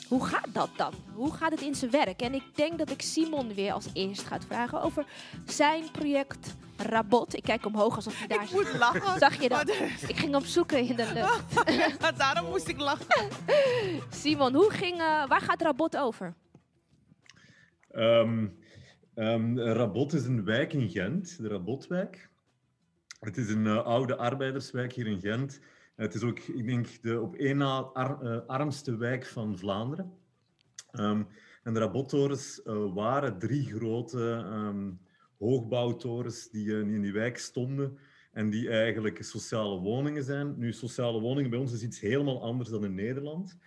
hoe 0.08 0.26
gaat 0.26 0.54
dat 0.54 0.70
dan? 0.76 0.94
Hoe 1.14 1.34
gaat 1.34 1.52
het 1.52 1.62
in 1.62 1.76
zijn 1.76 1.92
werk? 1.92 2.22
En 2.22 2.34
ik 2.34 2.44
denk 2.56 2.78
dat 2.78 2.90
ik 2.90 3.02
Simon 3.02 3.54
weer 3.54 3.74
als 3.74 3.88
eerst 3.94 4.24
ga 4.24 4.42
vragen 4.42 4.82
over 4.82 5.06
zijn 5.46 5.92
project 5.92 6.56
Rabot. 6.78 7.36
Ik 7.36 7.44
kijk 7.44 7.66
omhoog 7.66 7.96
alsof 7.96 8.18
hij 8.20 8.28
daar 8.28 8.44
Ik 8.44 8.52
moet 8.52 8.78
lachen. 8.78 9.20
Zag 9.20 9.42
je 9.42 9.50
dat? 9.50 9.70
Ik 10.08 10.16
ging 10.16 10.36
opzoeken 10.36 10.88
in 10.88 10.96
de 10.96 11.12
lucht. 11.14 12.18
Daarom 12.18 12.50
moest 12.50 12.68
ik 12.68 12.80
lachen. 12.80 13.30
Simon, 14.22 14.54
hoe 14.54 14.72
ging, 14.72 14.94
eh, 14.94 15.28
waar 15.28 15.42
gaat 15.42 15.62
Rabot 15.62 15.98
over? 15.98 16.34
Ehm, 17.90 18.48
ehm, 19.14 19.58
Rabot 19.58 20.14
is 20.14 20.26
een 20.26 20.44
wijk 20.44 20.74
in 20.74 20.90
Gent, 20.90 21.42
de 21.42 21.48
Rabotwijk. 21.48 22.30
Het 23.20 23.38
is 23.38 23.50
een 23.50 23.68
eh, 23.68 23.86
oude 23.86 24.16
arbeiderswijk 24.16 24.94
hier 24.94 25.08
in 25.08 25.20
Gent. 25.20 25.60
Het 25.96 26.14
is 26.14 26.24
ook, 26.24 26.40
ik 26.40 26.66
denk, 26.66 27.02
de 27.02 27.22
op 27.22 27.36
één 27.36 27.58
na 27.58 27.90
eh, 27.94 28.40
armste 28.48 28.98
wijk 28.98 29.26
van 29.26 29.58
Vlaanderen. 29.58 30.14
Ehm, 30.92 31.24
en 31.64 31.74
de 31.74 31.80
Rabottorens 31.80 32.62
eh, 32.64 32.94
waren 32.94 33.40
drie 33.40 33.66
grote 33.66 34.44
ehm, 34.46 34.92
hoogbouwtorens 35.38 36.50
die, 36.50 36.78
eh, 36.78 36.84
die 36.84 36.94
in 36.94 37.02
die 37.02 37.14
wijk 37.14 37.38
stonden 37.38 37.98
en 38.32 38.50
die 38.50 38.70
eigenlijk 38.70 39.24
sociale 39.24 39.80
woningen 39.80 40.24
zijn. 40.24 40.58
Nu, 40.58 40.74
sociale 40.74 41.20
woningen 41.20 41.50
bij 41.50 41.60
ons 41.60 41.74
is 41.74 41.84
iets 41.84 42.00
helemaal 42.00 42.42
anders 42.42 42.70
dan 42.70 42.86
in 42.86 42.96
Nederland. 42.96 43.58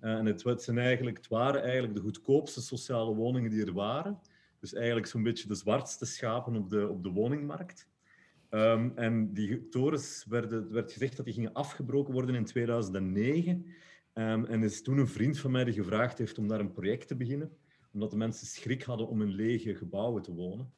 En 0.00 0.26
het, 0.26 0.68
eigenlijk, 0.68 1.16
het 1.16 1.28
waren 1.28 1.62
eigenlijk 1.62 1.94
de 1.94 2.00
goedkoopste 2.00 2.62
sociale 2.62 3.14
woningen 3.14 3.50
die 3.50 3.66
er 3.66 3.72
waren. 3.72 4.18
Dus 4.60 4.74
eigenlijk 4.74 5.06
zo'n 5.06 5.22
beetje 5.22 5.48
de 5.48 5.54
zwartste 5.54 6.06
schapen 6.06 6.56
op 6.56 6.70
de, 6.70 6.88
op 6.88 7.02
de 7.02 7.10
woningmarkt. 7.10 7.88
Ehm, 8.54 8.90
en 8.94 9.32
die 9.32 9.68
torens 9.68 10.24
werden, 10.28 10.72
werd 10.72 10.92
gezegd 10.92 11.16
dat 11.16 11.24
die 11.24 11.34
gingen 11.34 11.52
afgebroken 11.52 12.12
worden 12.12 12.34
in 12.34 12.44
2009. 12.44 13.66
Ehm, 14.12 14.44
en 14.44 14.62
is 14.62 14.82
toen 14.82 14.98
een 14.98 15.08
vriend 15.08 15.38
van 15.38 15.50
mij 15.50 15.64
die 15.64 15.74
gevraagd 15.74 16.18
heeft 16.18 16.38
om 16.38 16.48
daar 16.48 16.60
een 16.60 16.72
project 16.72 17.08
te 17.08 17.16
beginnen, 17.16 17.56
omdat 17.92 18.10
de 18.10 18.16
mensen 18.16 18.46
schrik 18.46 18.82
hadden 18.82 19.08
om 19.08 19.22
in 19.22 19.34
lege 19.34 19.74
gebouwen 19.74 20.22
te 20.22 20.34
wonen. 20.34 20.72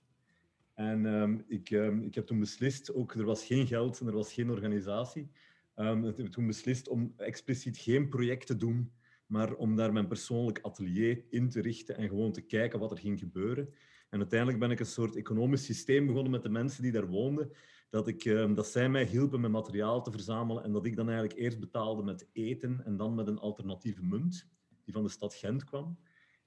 En 0.74 1.06
ehm, 1.06 1.38
ik, 1.48 1.70
ik 2.02 2.14
heb 2.14 2.26
toen 2.26 2.40
beslist, 2.40 2.94
ook 2.94 3.14
er 3.14 3.24
was 3.24 3.44
geen 3.44 3.66
geld 3.66 4.00
en 4.00 4.06
er 4.06 4.12
was 4.12 4.32
geen 4.32 4.50
organisatie, 4.50 5.30
ehm, 5.74 6.04
ik 6.04 6.16
heb 6.16 6.26
toen 6.26 6.46
beslist 6.46 6.88
om 6.88 7.12
expliciet 7.16 7.78
geen 7.78 8.08
project 8.08 8.46
te 8.46 8.56
doen, 8.56 8.92
maar 9.26 9.54
om 9.54 9.76
daar 9.76 9.92
mijn 9.92 10.08
persoonlijk 10.08 10.58
atelier 10.62 11.24
in 11.30 11.48
te 11.48 11.60
richten 11.60 11.96
en 11.96 12.08
gewoon 12.08 12.32
te 12.32 12.42
kijken 12.42 12.78
wat 12.78 12.90
er 12.90 12.98
ging 12.98 13.18
gebeuren. 13.18 13.74
En 14.08 14.18
uiteindelijk 14.18 14.60
ben 14.60 14.70
ik 14.70 14.80
een 14.80 14.86
soort 14.86 15.16
economisch 15.16 15.64
systeem 15.64 16.06
begonnen 16.06 16.30
met 16.30 16.42
de 16.42 16.48
mensen 16.48 16.82
die 16.82 16.92
daar 16.92 17.06
woonden, 17.06 17.52
dat, 17.90 18.08
ik, 18.08 18.24
ehm, 18.24 18.54
dat 18.54 18.66
zij 18.66 18.88
mij 18.88 19.04
hielpen 19.04 19.40
met 19.40 19.50
materiaal 19.50 20.02
te 20.02 20.10
verzamelen 20.10 20.64
en 20.64 20.72
dat 20.72 20.86
ik 20.86 20.96
dan 20.96 21.08
eigenlijk 21.08 21.38
eerst 21.38 21.60
betaalde 21.60 22.02
met 22.02 22.28
eten 22.32 22.84
en 22.84 22.96
dan 22.96 23.14
met 23.14 23.26
een 23.26 23.38
alternatieve 23.38 24.04
munt 24.04 24.48
die 24.84 24.94
van 24.94 25.02
de 25.02 25.08
stad 25.08 25.34
Gent 25.34 25.64
kwam. 25.64 25.98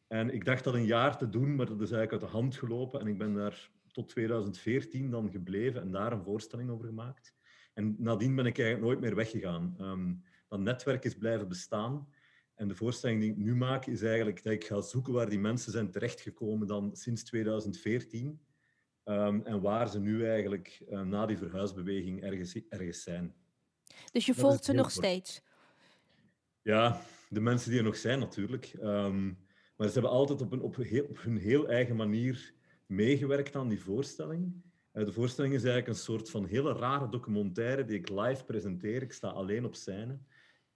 En 0.08 0.34
ik 0.34 0.46
dacht 0.46 0.64
dat 0.64 0.74
een 0.74 0.86
jaar 0.86 1.18
te 1.18 1.30
doen, 1.30 1.56
maar 1.56 1.66
dat 1.66 1.82
is 1.82 1.92
eigenlijk 1.92 2.12
uit 2.12 2.32
de 2.32 2.38
hand 2.38 2.56
gelopen 2.56 3.00
en 3.00 3.08
ik 3.08 3.18
ben 3.18 3.34
daar 3.34 3.70
tot 3.92 4.08
2014 4.08 5.12
dan 5.12 5.32
gebleven 5.32 5.82
en 5.82 5.92
daar 5.92 6.12
een 6.12 6.24
voorstelling 6.24 6.70
over 6.70 6.86
gemaakt. 6.86 7.36
En 7.74 7.96
nadien 7.98 8.36
ben 8.36 8.46
ik 8.46 8.58
eigenlijk 8.60 8.88
nooit 8.88 9.00
meer 9.00 9.16
weggegaan. 9.16 9.76
Ehm, 9.78 10.14
dat 10.48 10.60
netwerk 10.60 11.06
is 11.06 11.18
blijven 11.18 11.48
bestaan. 11.48 12.08
En 12.60 12.68
de 12.68 12.76
voorstelling 12.76 13.22
die 13.22 13.32
ik 13.32 13.38
nu 13.38 13.56
maak 13.56 13.86
is 13.86 14.02
eigenlijk 14.02 14.44
dat 14.44 14.54
ik 14.54 14.64
ga 14.64 14.82
zoeken 14.82 15.14
waar 15.14 15.30
die 15.30 15.40
mensen 15.40 15.72
zijn 15.72 15.92
terechtgekomen 15.92 16.68
dan 16.68 16.96
sinds 16.96 17.24
2014. 17.24 18.40
ehm, 19.04 19.40
en 19.44 19.62
waar 19.62 19.90
ze 19.90 20.00
nu 20.00 20.26
eigenlijk 20.26 20.82
eh, 20.90 21.02
na 21.02 21.26
die 21.26 21.38
verhuisbeweging 21.38 22.24
ergens, 22.24 22.60
ergens 22.70 23.04
zijn. 23.04 23.36
Dus 24.12 24.26
je 24.26 24.32
Dat 24.32 24.42
volgt 24.42 24.66
ze 24.66 24.74
nog 24.74 24.92
steeds. 24.92 25.42
Ja, 26.62 27.02
de 27.30 27.40
mensen 27.40 27.70
die 27.70 27.80
er 27.80 27.86
nog 27.86 27.98
zijn 27.98 28.20
natuurlijk. 28.20 28.74
Ehm, 28.82 29.26
maar 29.76 29.88
ze 29.88 29.94
hebben 29.94 30.12
altijd 30.12 30.42
op, 30.42 30.52
een, 30.52 30.62
op, 30.62 30.76
heel, 30.76 31.06
op 31.06 31.22
hun 31.22 31.38
heel 31.38 31.68
eigen 31.68 31.96
manier 31.96 32.54
meegewerkt 32.86 33.56
aan 33.56 33.70
die 33.70 33.82
voorstelling. 33.82 34.64
Eh, 34.92 35.06
de 35.06 35.12
voorstelling 35.12 35.54
is 35.54 35.64
eigenlijk 35.64 35.94
een 35.94 36.04
soort 36.04 36.30
van 36.30 36.46
hele 36.46 36.74
rare 36.74 37.10
documentaire 37.10 37.86
die 37.86 37.98
ik 37.98 38.10
live 38.10 38.46
presenteer. 38.46 39.02
Ik 39.02 39.14
sta 39.14 39.28
alleen 39.28 39.66
op 39.66 39.76
scène. 39.76 40.20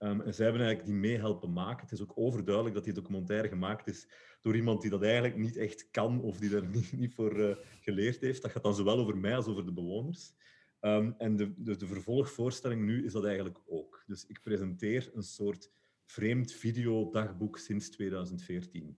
Ehm, 0.04 0.20
en 0.20 0.34
zij 0.34 0.44
hebben 0.44 0.62
eigenlijk 0.62 0.84
die 0.84 1.10
mee 1.10 1.18
helpen 1.18 1.52
maken. 1.52 1.82
Het 1.82 1.92
is 1.92 2.02
ook 2.02 2.12
overduidelijk 2.14 2.74
dat 2.74 2.84
die 2.84 2.92
documentaire 2.92 3.48
gemaakt 3.48 3.88
is 3.88 4.08
door 4.40 4.56
iemand 4.56 4.80
die 4.80 4.90
dat 4.90 5.02
eigenlijk 5.02 5.36
niet 5.36 5.56
echt 5.56 5.90
kan 5.90 6.20
of 6.20 6.38
die 6.38 6.50
daar 6.50 6.66
niet, 6.76 6.92
niet 6.92 7.14
voor 7.14 7.40
eh, 7.40 7.56
geleerd 7.80 8.20
heeft. 8.20 8.42
Dat 8.42 8.50
gaat 8.50 8.62
dan 8.62 8.74
zowel 8.74 8.98
over 8.98 9.16
mij 9.16 9.36
als 9.36 9.46
over 9.46 9.64
de 9.64 9.72
bewoners. 9.72 10.32
Ehm, 10.80 11.12
en 11.18 11.36
de, 11.36 11.54
de, 11.56 11.76
de 11.76 11.86
vervolgvoorstelling 11.86 12.84
nu 12.84 13.04
is 13.04 13.12
dat 13.12 13.24
eigenlijk 13.24 13.60
ook. 13.66 14.04
Dus 14.06 14.26
ik 14.26 14.42
presenteer 14.42 15.10
een 15.14 15.22
soort 15.22 15.70
vreemd 16.04 16.52
videodagboek 16.52 17.58
sinds 17.58 17.90
2014. 17.90 18.96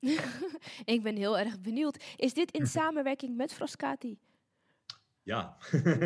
ik 0.84 1.02
ben 1.02 1.16
heel 1.16 1.38
erg 1.38 1.60
benieuwd. 1.60 2.04
Is 2.16 2.34
dit 2.34 2.50
in 2.50 2.66
samenwerking 2.80 3.36
met 3.36 3.52
Frascati? 3.52 4.18
Ja, 5.28 5.56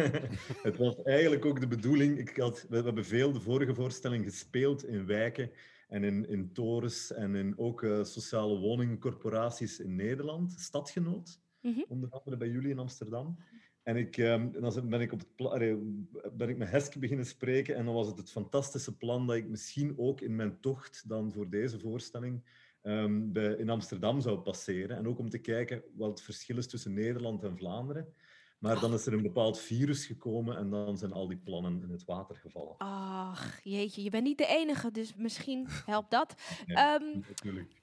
het 0.68 0.76
was 0.76 1.02
eigenlijk 1.02 1.44
ook 1.44 1.60
de 1.60 1.66
bedoeling. 1.66 2.18
Ik 2.18 2.36
had, 2.36 2.66
we 2.68 2.76
hebben 2.76 3.04
veel 3.04 3.32
de 3.32 3.40
vorige 3.40 3.74
voorstelling 3.74 4.24
gespeeld 4.24 4.84
in 4.84 5.06
wijken 5.06 5.50
en 5.88 6.04
in, 6.04 6.28
in 6.28 6.52
torens 6.52 7.12
en 7.12 7.34
in 7.34 7.58
ook 7.58 7.82
eh, 7.82 8.04
sociale 8.04 8.58
woningcorporaties 8.58 9.80
in 9.80 9.94
Nederland, 9.94 10.52
stadgenoot, 10.52 11.40
Mhm. 11.60 11.80
onder 11.88 12.10
andere 12.10 12.36
bij 12.36 12.48
jullie 12.48 12.70
in 12.70 12.78
Amsterdam. 12.78 13.36
En 13.82 13.96
ik, 13.96 14.16
ehm, 14.16 14.50
dan 14.52 14.88
ben 14.88 15.00
ik, 15.00 15.12
op 15.12 15.20
het 15.36 16.36
ben 16.36 16.48
ik 16.48 16.56
met 16.56 16.70
Heske 16.70 16.98
beginnen 16.98 17.26
spreken 17.26 17.76
en 17.76 17.84
dan 17.84 17.94
was 17.94 18.06
het 18.06 18.18
het 18.18 18.30
fantastische 18.30 18.96
plan 18.96 19.26
dat 19.26 19.36
ik 19.36 19.48
misschien 19.48 19.98
ook 19.98 20.20
in 20.20 20.36
mijn 20.36 20.60
tocht 20.60 21.08
dan 21.08 21.32
voor 21.32 21.50
deze 21.50 21.78
voorstelling 21.78 22.42
ehm, 22.80 23.32
bij, 23.32 23.54
in 23.54 23.70
Amsterdam 23.70 24.20
zou 24.20 24.38
passeren. 24.38 24.96
En 24.96 25.08
ook 25.08 25.18
om 25.18 25.30
te 25.30 25.38
kijken 25.38 25.82
wat 25.94 26.10
het 26.10 26.22
verschil 26.22 26.56
is 26.56 26.66
tussen 26.66 26.92
Nederland 26.92 27.42
en 27.42 27.56
Vlaanderen. 27.56 28.14
Maar 28.62 28.80
dan 28.80 28.92
is 28.92 29.06
er 29.06 29.12
een 29.12 29.22
bepaald 29.22 29.58
virus 29.60 30.06
gekomen 30.06 30.56
en 30.56 30.70
dan 30.70 30.98
zijn 30.98 31.12
al 31.12 31.28
die 31.28 31.36
plannen 31.36 31.82
in 31.82 31.90
het 31.90 32.04
water 32.04 32.36
gevallen. 32.36 32.74
Ach, 32.78 33.60
jeetje, 33.64 34.02
je 34.02 34.10
bent 34.10 34.24
niet 34.24 34.38
de 34.38 34.46
enige, 34.46 34.90
dus 34.90 35.14
misschien 35.14 35.66
helpt 35.86 36.10
dat. 36.10 36.34
Ja, 36.66 36.94
Ehm, 36.94 37.18
natuurlijk. 37.28 37.80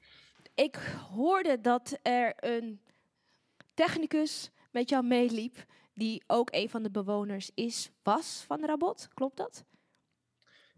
ik 0.56 0.76
hoorde 1.12 1.62
dat 1.62 2.00
er 2.02 2.34
een 2.38 2.82
technicus 3.74 4.52
met 4.72 4.90
jou 4.90 5.06
meeliep, 5.06 5.66
die 5.94 6.24
ook 6.28 6.48
een 6.52 6.70
van 6.70 6.84
de 6.84 6.92
bewoners 6.92 7.52
is, 7.54 7.92
was 8.04 8.44
van 8.48 8.66
Rabot. 8.66 9.08
Klopt 9.14 9.38
dat? 9.38 9.66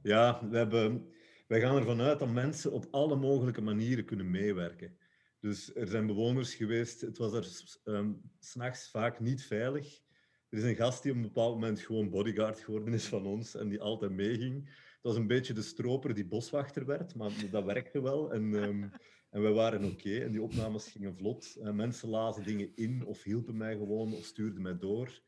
Ja, 0.01 0.47
we 0.49 0.57
hebben, 0.57 1.11
wij 1.47 1.59
gaan 1.59 1.75
ervan 1.75 2.01
uit 2.01 2.19
dat 2.19 2.29
mensen 2.29 2.71
op 2.71 2.87
alle 2.91 3.15
mogelijke 3.15 3.61
manieren 3.61 4.05
kunnen 4.05 4.29
meewerken. 4.31 4.97
Dus 5.41 5.75
er 5.75 5.87
zijn 5.87 6.07
bewoners 6.07 6.55
geweest, 6.55 7.01
het 7.01 7.17
was 7.17 7.33
er 7.33 7.93
um, 7.93 8.21
s'nachts 8.39 8.89
vaak 8.89 9.19
niet 9.19 9.43
veilig. 9.43 10.01
Er 10.49 10.57
is 10.57 10.63
een 10.63 10.75
gast 10.75 11.03
die 11.03 11.11
op 11.11 11.17
een 11.17 11.23
bepaald 11.23 11.53
moment 11.53 11.79
gewoon 11.79 12.09
bodyguard 12.09 12.59
geworden 12.59 12.93
is 12.93 13.05
van 13.05 13.25
ons 13.25 13.55
en 13.55 13.69
die 13.69 13.81
altijd 13.81 14.11
meeging. 14.11 14.65
Het 14.65 14.99
was 15.01 15.15
een 15.15 15.27
beetje 15.27 15.53
de 15.53 15.61
stroper 15.61 16.13
die 16.13 16.27
boswachter 16.27 16.85
werd, 16.85 17.15
maar 17.15 17.31
dat 17.51 17.65
werkte 17.65 18.01
wel. 18.01 18.33
En, 18.33 18.55
ehm, 18.55 18.83
en 19.29 19.41
wij 19.41 19.51
waren 19.51 19.83
oké 19.83 20.17
en 20.17 20.31
die 20.31 20.41
opnames 20.41 20.87
gingen 20.87 21.15
vlot. 21.15 21.55
En 21.55 21.75
mensen 21.75 22.09
lazen 22.09 22.43
dingen 22.43 22.75
in 22.75 23.05
of 23.05 23.23
hielpen 23.23 23.57
mij 23.57 23.77
gewoon 23.77 24.13
of 24.13 24.23
stuurden 24.23 24.61
mij 24.61 24.77
door. 24.77 25.21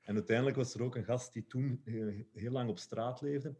En 0.00 0.14
uiteindelijk 0.14 0.56
was 0.56 0.74
er 0.74 0.82
ook 0.82 0.96
een 0.96 1.04
gast 1.04 1.32
die 1.32 1.46
toen 1.46 1.80
eh, 1.84 1.94
heel 2.32 2.52
lang 2.52 2.68
op 2.68 2.78
straat 2.78 3.20
leefde. 3.20 3.56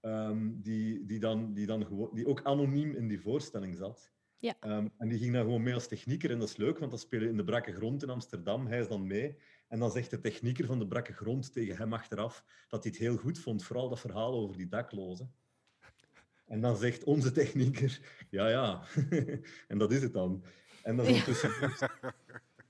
Ehm, 0.00 0.50
die, 0.54 1.06
die, 1.06 1.18
dan, 1.18 1.52
die, 1.52 1.66
dan 1.66 2.10
die 2.12 2.26
ook 2.26 2.42
anoniem 2.42 2.94
in 2.94 3.08
die 3.08 3.20
voorstelling 3.20 3.76
zat. 3.76 4.14
Ja. 4.38 4.56
Ehm, 4.60 4.88
en 4.98 5.08
die 5.08 5.18
ging 5.18 5.32
dan 5.32 5.42
gewoon 5.42 5.62
mee 5.62 5.74
als 5.74 5.88
technieker. 5.88 6.30
En 6.30 6.38
dat 6.38 6.48
is 6.48 6.56
leuk, 6.56 6.78
want 6.78 6.90
dat 6.90 7.00
spelen 7.00 7.28
in 7.28 7.36
de 7.36 7.44
brakke 7.44 7.72
grond 7.72 8.02
in 8.02 8.10
Amsterdam. 8.10 8.66
Hij 8.66 8.80
is 8.80 8.88
dan 8.88 9.06
mee. 9.06 9.36
En 9.68 9.78
dan 9.78 9.90
zegt 9.90 10.10
de 10.10 10.20
technieker 10.20 10.66
van 10.66 10.78
de 10.78 10.86
brakke 10.86 11.12
grond 11.12 11.52
tegen 11.52 11.76
hem 11.76 11.92
achteraf 11.92 12.44
dat 12.68 12.82
hij 12.82 12.92
het 12.92 13.00
heel 13.00 13.16
goed 13.16 13.38
vond. 13.38 13.64
Vooral 13.64 13.88
dat 13.88 14.00
verhaal 14.00 14.32
over 14.34 14.56
die 14.56 14.68
daklozen. 14.68 15.34
En 16.46 16.60
dan 16.60 16.76
zegt 16.76 17.04
onze 17.04 17.32
technieker, 17.32 18.00
ja, 18.30 18.48
ja. 18.48 18.82
en 19.68 19.78
dat 19.78 19.92
is 19.92 20.02
het 20.02 20.12
dan. 20.12 20.44
En 20.82 21.00
is 21.00 21.06
ondertussen... 21.06 21.50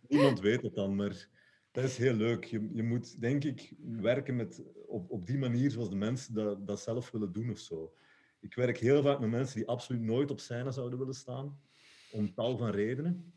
Niemand 0.08 0.40
weet 0.40 0.62
het 0.62 0.74
dan, 0.74 0.96
maar 0.96 1.28
dat 1.70 1.84
is 1.84 1.96
heel 1.96 2.14
leuk. 2.14 2.44
Je, 2.44 2.68
je 2.72 2.82
moet, 2.82 3.20
denk 3.20 3.44
ik, 3.44 3.74
werken 3.78 4.36
met, 4.36 4.62
op, 4.86 5.10
op 5.10 5.26
die 5.26 5.38
manier 5.38 5.70
zoals 5.70 5.90
de 5.90 5.96
mensen 5.96 6.34
dat, 6.34 6.66
dat 6.66 6.80
zelf 6.80 7.10
willen 7.10 7.32
doen 7.32 7.50
of 7.50 7.58
zo. 7.58 7.94
Ik 8.47 8.55
werk 8.55 8.78
heel 8.78 9.03
vaak 9.03 9.20
met 9.20 9.30
mensen 9.30 9.57
die 9.57 9.68
absoluut 9.68 10.03
nooit 10.03 10.30
op 10.30 10.40
scène 10.40 10.70
zouden 10.70 10.99
willen 10.99 11.14
staan, 11.14 11.61
om 12.11 12.34
tal 12.34 12.57
van 12.57 12.70
redenen. 12.70 13.32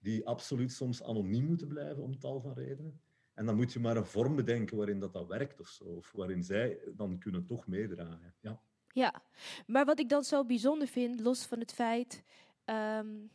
Die 0.00 0.26
absoluut 0.26 0.72
soms 0.72 1.02
anoniem 1.02 1.44
moeten 1.44 1.68
blijven, 1.68 2.02
om 2.02 2.18
tal 2.18 2.40
van 2.40 2.52
redenen. 2.52 3.00
En 3.34 3.46
dan 3.46 3.56
moet 3.56 3.72
je 3.72 3.80
maar 3.80 3.96
een 3.96 4.06
vorm 4.06 4.36
bedenken 4.36 4.76
waarin 4.76 5.00
dat, 5.00 5.12
dat 5.12 5.26
werkt 5.26 5.60
of 5.60 5.68
zo. 5.68 5.84
Of 5.84 6.12
waarin 6.12 6.42
zij 6.42 6.78
dan 6.96 7.18
kunnen 7.18 7.46
toch 7.46 7.66
meedragen. 7.66 8.34
Ja. 8.40 8.60
Ja, 8.88 9.22
maar 9.66 9.84
wat 9.84 9.98
ik 9.98 10.08
dan 10.08 10.24
zo 10.24 10.44
bijzonder 10.44 10.88
vind, 10.88 11.20
los 11.20 11.44
van 11.46 11.58
het 11.58 11.72
feit 11.72 12.22
ehm, 12.64 13.26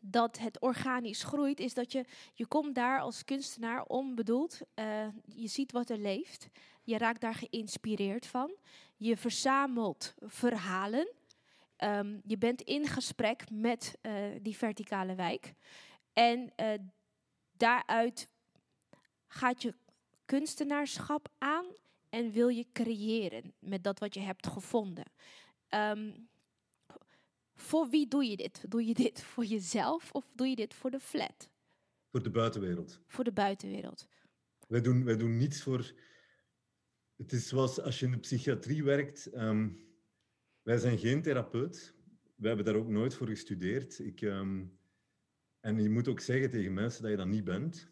dat 0.00 0.38
het 0.38 0.60
organisch 0.60 1.22
groeit, 1.22 1.60
is 1.60 1.74
dat 1.74 1.92
je, 1.92 2.04
je 2.34 2.46
komt 2.46 2.74
daar 2.74 3.00
als 3.00 3.24
kunstenaar 3.24 3.82
onbedoeld. 3.84 4.60
eh, 4.74 5.08
je 5.24 5.48
ziet 5.48 5.72
wat 5.72 5.90
er 5.90 5.98
leeft. 5.98 6.48
Je 6.88 6.98
raakt 6.98 7.20
daar 7.20 7.34
geïnspireerd 7.34 8.26
van. 8.26 8.56
Je 8.96 9.16
verzamelt 9.16 10.14
verhalen. 10.20 11.12
Ehm, 11.76 12.18
je 12.24 12.38
bent 12.38 12.62
in 12.62 12.86
gesprek 12.86 13.50
met 13.50 13.98
eh, 14.00 14.14
die 14.42 14.56
verticale 14.56 15.14
wijk. 15.14 15.54
En 16.12 16.52
eh, 16.56 16.78
daaruit 17.56 18.28
gaat 19.26 19.62
je 19.62 19.74
kunstenaarschap 20.24 21.28
aan 21.38 21.64
en 22.08 22.32
wil 22.32 22.48
je 22.48 22.66
creëren 22.72 23.54
met 23.58 23.84
dat 23.84 23.98
wat 23.98 24.14
je 24.14 24.20
hebt 24.20 24.46
gevonden. 24.46 25.04
Ehm, 25.68 26.12
voor 27.54 27.88
wie 27.88 28.08
doe 28.08 28.24
je 28.24 28.36
dit? 28.36 28.64
Doe 28.70 28.86
je 28.86 28.94
dit 28.94 29.22
voor 29.22 29.44
jezelf 29.44 30.12
of 30.12 30.30
doe 30.34 30.46
je 30.48 30.56
dit 30.56 30.74
voor 30.74 30.90
de 30.90 31.00
flat, 31.00 31.48
Voor 32.10 32.22
de 32.22 32.30
buitenwereld. 32.30 33.00
voor 33.06 33.24
de 33.24 33.32
buitenwereld? 33.32 34.08
Wij 34.68 34.80
doen, 34.80 35.04
wij 35.04 35.16
doen 35.16 35.36
niets 35.36 35.62
voor. 35.62 35.92
Het 37.18 37.32
is 37.32 37.48
zoals 37.48 37.80
als 37.80 37.98
je 37.98 38.06
in 38.06 38.12
de 38.12 38.18
psychiatrie 38.18 38.84
werkt. 38.84 39.26
ehm, 39.26 39.68
wij 40.62 40.78
zijn 40.78 40.98
geen 40.98 41.22
therapeut. 41.22 41.94
Wij 42.36 42.48
hebben 42.48 42.66
daar 42.66 42.82
ook 42.82 42.88
nooit 42.88 43.14
voor 43.14 43.26
gestudeerd. 43.26 43.98
Ik, 43.98 44.20
ehm, 44.20 44.64
en 45.60 45.82
je 45.82 45.90
moet 45.90 46.08
ook 46.08 46.20
zeggen 46.20 46.50
tegen 46.50 46.74
mensen 46.74 47.02
dat 47.02 47.10
je 47.10 47.16
dat 47.16 47.26
niet 47.26 47.44
bent. 47.44 47.90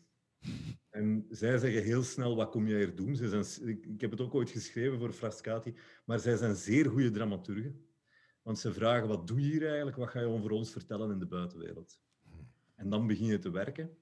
En 0.91 1.27
zij 1.29 1.59
zeggen 1.59 1.83
heel 1.83 2.03
snel, 2.03 2.37
wat 2.37 2.51
kom 2.51 2.67
jij 2.69 2.79
hier 2.79 2.95
doen? 2.95 3.17
Zij 3.17 3.43
zijn, 3.43 3.69
ik, 3.69 3.87
ik 3.87 4.01
heb 4.01 4.11
het 4.11 4.21
ook 4.21 4.35
ooit 4.35 4.51
geschreven 4.51 4.99
voor 4.99 5.13
Frascati, 5.13 5.75
maar 6.05 6.21
zij 6.21 6.37
zijn 6.37 6.55
zeer 6.55 6.91
goede 6.91 7.11
dramaturgen. 7.11 7.87
Want 8.43 8.59
ze 8.59 8.73
vragen, 8.73 9.09
wat 9.09 9.27
doe 9.27 9.41
je 9.41 9.51
hier 9.51 9.67
eigenlijk? 9.67 9.97
Wat 9.97 10.09
ga 10.09 10.21
je 10.21 10.27
over 10.27 10.51
ons 10.51 10.73
vertellen 10.73 11.11
in 11.11 11.19
de 11.19 11.27
buitenwereld? 11.27 12.01
En 12.75 12.91
dan 12.91 13.07
begin 13.07 13.27
je 13.27 13.39
te 13.39 13.51
werken. 13.51 13.97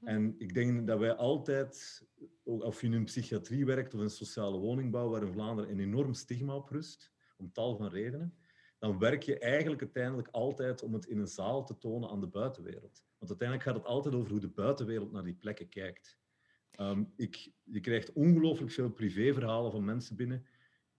En 0.00 0.34
ik 0.38 0.54
denk 0.54 0.86
dat 0.86 0.98
wij 0.98 1.14
altijd, 1.14 2.02
of 2.44 2.80
je 2.80 2.88
in 2.88 3.04
psychiatrie 3.04 3.66
werkt 3.66 3.94
of 3.94 4.00
in 4.00 4.10
sociale 4.10 4.58
woningbouw, 4.58 5.08
waar 5.08 5.22
in 5.22 5.32
Vlaanderen 5.32 5.70
een 5.70 5.80
enorm 5.80 6.14
stigma 6.14 6.54
op 6.54 6.68
rust, 6.68 7.12
om 7.36 7.52
tal 7.52 7.76
van 7.76 7.88
redenen, 7.88 8.34
dan 8.78 8.98
werk 8.98 9.22
je 9.22 9.38
eigenlijk 9.38 9.80
uiteindelijk 9.82 10.28
altijd 10.28 10.82
om 10.82 10.92
het 10.94 11.06
in 11.06 11.18
een 11.18 11.26
zaal 11.26 11.64
te 11.64 11.78
tonen 11.78 12.10
aan 12.10 12.20
de 12.20 12.26
buitenwereld. 12.26 13.04
Want 13.18 13.30
uiteindelijk 13.30 13.68
gaat 13.68 13.76
het 13.76 13.86
altijd 13.86 14.14
over 14.14 14.30
hoe 14.30 14.40
de 14.40 14.48
buitenwereld 14.48 15.12
naar 15.12 15.24
die 15.24 15.34
plekken 15.34 15.68
kijkt. 15.68 16.18
Ehm, 16.70 17.04
ik, 17.16 17.52
je 17.62 17.80
krijgt 17.80 18.12
ongelooflijk 18.12 18.72
veel 18.72 18.90
privéverhalen 18.90 19.70
van 19.70 19.84
mensen 19.84 20.16
binnen. 20.16 20.46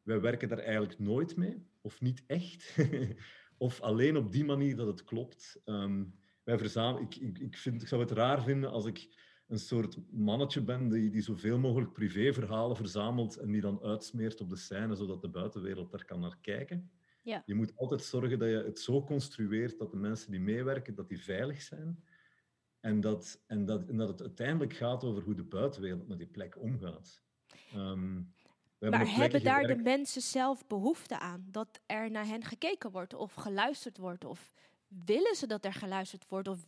Wij 0.02 0.22
werken 0.22 0.50
daar 0.50 0.60
eigenlijk 0.60 1.00
nooit 1.00 1.36
mee, 1.36 1.68
of 1.82 2.02
niet 2.02 2.24
echt. 2.28 2.76
of 3.58 3.82
alleen 3.82 4.18
op 4.18 4.32
die 4.32 4.46
manier 4.46 4.76
dat 4.76 4.88
het 4.88 5.04
klopt. 5.04 5.62
Ehm, 5.64 6.04
wij 6.44 6.58
verzamelen, 6.58 7.04
ik, 7.10 7.16
ik, 7.16 7.40
ik, 7.40 7.58
vind, 7.58 7.82
ik 7.82 7.88
zou 7.88 8.02
het 8.02 8.12
raar 8.12 8.44
vinden 8.44 8.72
als 8.72 8.86
ik 8.86 9.08
een 9.48 9.60
soort 9.60 9.98
mannetje 10.12 10.62
ben 10.62 10.90
die, 10.90 11.10
die 11.10 11.22
zoveel 11.22 11.60
mogelijk 11.60 11.94
privéverhalen 11.94 12.76
verzamelt 12.76 13.38
en 13.38 13.52
die 13.52 13.62
dan 13.62 13.82
uitsmeert 13.82 14.42
op 14.42 14.50
de 14.50 14.56
scène, 14.56 14.96
zodat 14.96 15.22
de 15.22 15.30
buitenwereld 15.30 15.92
daar 15.92 16.06
kan 16.06 16.20
naar 16.20 16.38
kijken. 16.42 16.92
Ja. 17.22 17.44
Je 17.46 17.56
moet 17.56 17.76
altijd 17.76 18.04
zorgen 18.04 18.40
dat 18.40 18.50
je 18.50 18.64
het 18.64 18.80
zo 18.80 19.04
construeert 19.04 19.78
dat 19.80 19.92
de 19.92 19.98
mensen 19.98 20.32
die 20.32 20.40
meewerken, 20.40 20.96
dat 20.96 21.10
die 21.10 21.24
veilig 21.24 21.62
zijn. 21.62 22.04
En 22.80 23.02
dat, 23.02 23.44
en, 23.48 23.66
dat, 23.66 23.88
en 23.90 23.98
dat 23.98 24.08
het 24.08 24.22
uiteindelijk 24.22 24.74
gaat 24.74 25.04
over 25.04 25.24
hoe 25.24 25.36
de 25.36 25.44
buitenwereld 25.44 26.08
met 26.08 26.18
die 26.18 26.28
plek 26.28 26.62
omgaat. 26.62 27.22
Ehm, 27.72 28.22
we 28.78 28.90
Maar 28.90 29.16
hebben 29.16 29.44
daar 29.44 29.68
de 29.68 29.76
mensen 29.76 30.22
zelf 30.22 30.68
behoefte 30.68 31.20
aan? 31.20 31.46
Dat 31.52 31.80
er 31.86 32.12
naar 32.12 32.28
hen 32.28 32.44
gekeken 32.44 32.92
wordt 32.92 33.14
of 33.14 33.34
geluisterd 33.34 33.98
wordt? 33.98 34.26
Of 34.26 34.54
willen 34.88 35.36
ze 35.36 35.48
dat 35.48 35.66
er 35.66 35.74
geluisterd 35.74 36.28
wordt? 36.28 36.48
Of 36.48 36.68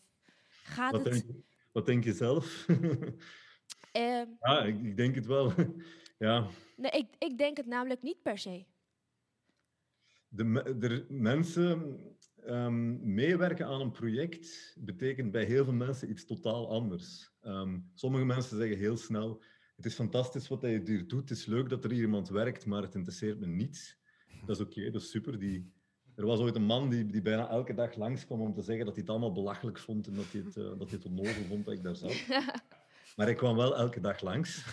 gaat 0.64 1.04
het... 1.04 1.26
wat 1.78 1.86
denk 1.86 2.04
je 2.04 2.14
zelf? 2.14 2.46
Ehm, 3.92 4.28
ja, 4.40 4.64
ik, 4.64 4.82
ik 4.84 4.98
denk 4.98 5.16
het 5.16 5.26
wel. 5.26 5.54
ja. 6.28 6.48
nee, 6.76 6.92
ik, 6.92 7.08
ik 7.18 7.38
denk 7.38 7.58
het 7.58 7.66
namelijk 7.66 8.02
niet 8.02 8.22
per 8.22 8.38
se. 8.38 8.66
de, 10.28 10.44
me- 10.44 10.78
er, 10.80 11.06
mensen 11.10 11.98
ehm, 12.44 13.14
meewerken 13.14 13.66
aan 13.66 13.82
een 13.82 13.92
project 13.92 14.76
betekent 14.80 15.32
bij 15.32 15.44
heel 15.44 15.64
veel 15.64 15.74
mensen 15.74 16.10
iets 16.10 16.26
totaal 16.26 16.70
anders. 16.70 17.32
Ehm, 17.42 17.80
sommige 17.94 18.26
mensen 18.26 18.58
zeggen 18.58 18.78
heel 18.78 18.98
snel, 18.98 19.44
het 19.76 19.86
is 19.86 19.96
fantastisch 19.96 20.48
wat 20.48 20.62
je 20.62 20.82
hier 20.86 21.08
doet, 21.08 21.30
het 21.30 21.38
is 21.38 21.46
leuk 21.46 21.70
dat 21.70 21.84
er 21.84 21.92
hier 21.92 22.02
iemand 22.02 22.30
werkt, 22.30 22.66
maar 22.66 22.82
het 22.82 22.96
interesseert 22.96 23.40
me 23.40 23.48
niets. 23.48 23.98
Dat 24.46 24.56
is 24.56 24.66
oké, 24.66 24.92
dat 24.92 25.02
is 25.02 25.10
super. 25.10 25.40
Die, 25.40 25.74
er 26.18 26.26
was 26.26 26.40
ooit 26.40 26.56
een 26.56 26.64
man 26.64 26.90
die, 26.90 27.06
die 27.06 27.22
bijna 27.22 27.50
elke 27.50 27.74
dag 27.74 27.96
langskwam 27.96 28.42
om 28.42 28.54
te 28.54 28.62
zeggen 28.62 28.86
dat 28.86 28.94
hij 28.94 29.04
het 29.04 29.12
allemaal 29.12 29.32
belachelijk 29.32 29.80
vond 29.80 30.08
en 30.08 30.16
dat 30.16 30.26
hij 30.32 30.42
het, 30.46 30.58
eh, 30.58 30.64
dat 30.64 30.90
hij 30.90 31.00
het 31.02 31.06
onnozel 31.06 31.44
vond 31.48 31.66
dat 31.66 31.74
ik 31.74 31.84
daar 31.84 31.96
zat. 31.96 32.26
Maar 33.16 33.26
hij 33.26 33.36
kwam 33.36 33.56
wel 33.56 33.78
elke 33.78 34.00
dag 34.00 34.22
langs. 34.22 34.66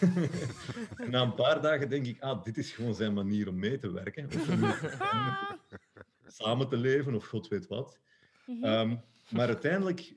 en 0.97 1.11
na 1.11 1.23
een 1.23 1.35
paar 1.35 1.63
dagen 1.63 1.89
denk 1.89 2.07
ik, 2.07 2.21
ah, 2.21 2.45
dit 2.45 2.59
is 2.59 2.73
gewoon 2.73 2.95
zijn 2.95 3.15
manier 3.15 3.49
om 3.49 3.59
mee 3.59 3.79
te 3.79 3.93
werken. 3.93 4.27
Of 4.27 4.47
samen 6.27 6.69
te 6.69 6.77
leven, 6.77 7.15
of 7.15 7.27
god 7.27 7.49
weet 7.49 7.67
wat. 7.67 7.99
Mhm. 8.47 8.65
Ehm, 8.65 8.97
maar 9.31 9.47
uiteindelijk 9.47 10.15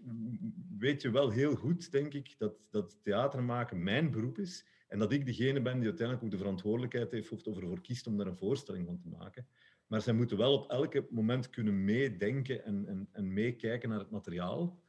weet 0.78 1.02
je 1.02 1.12
wel 1.12 1.30
heel 1.30 1.56
goed, 1.56 1.92
denk 1.92 2.14
ik, 2.14 2.36
dat, 2.38 2.54
dat 2.70 2.98
theater 3.04 3.44
maken 3.44 3.84
mijn 3.84 4.12
beroep 4.12 4.38
is. 4.38 4.66
En 4.88 5.00
dat 5.00 5.12
ik 5.12 5.26
degene 5.26 5.62
ben 5.62 5.78
die 5.78 5.88
uiteindelijk 5.88 6.26
ook 6.26 6.32
de 6.32 6.38
verantwoordelijkheid 6.38 7.12
heeft 7.12 7.32
of 7.32 7.46
ervoor 7.46 7.82
kiest 7.82 8.08
om 8.08 8.18
daar 8.18 8.28
een 8.28 8.38
voorstelling 8.38 8.86
van 8.86 8.98
te 8.98 9.08
maken. 9.08 9.48
Maar 9.88 10.02
zij 10.02 10.14
moeten 10.14 10.38
wel 10.38 10.54
op 10.54 10.70
elk 10.70 11.12
moment 11.12 11.50
kunnen 11.50 11.84
meedenken 11.84 12.64
en, 12.64 12.88
en, 12.88 13.10
en 13.12 13.34
meekijken 13.34 13.90
naar 13.90 14.00
het 14.00 14.10
materiaal. 14.10 14.80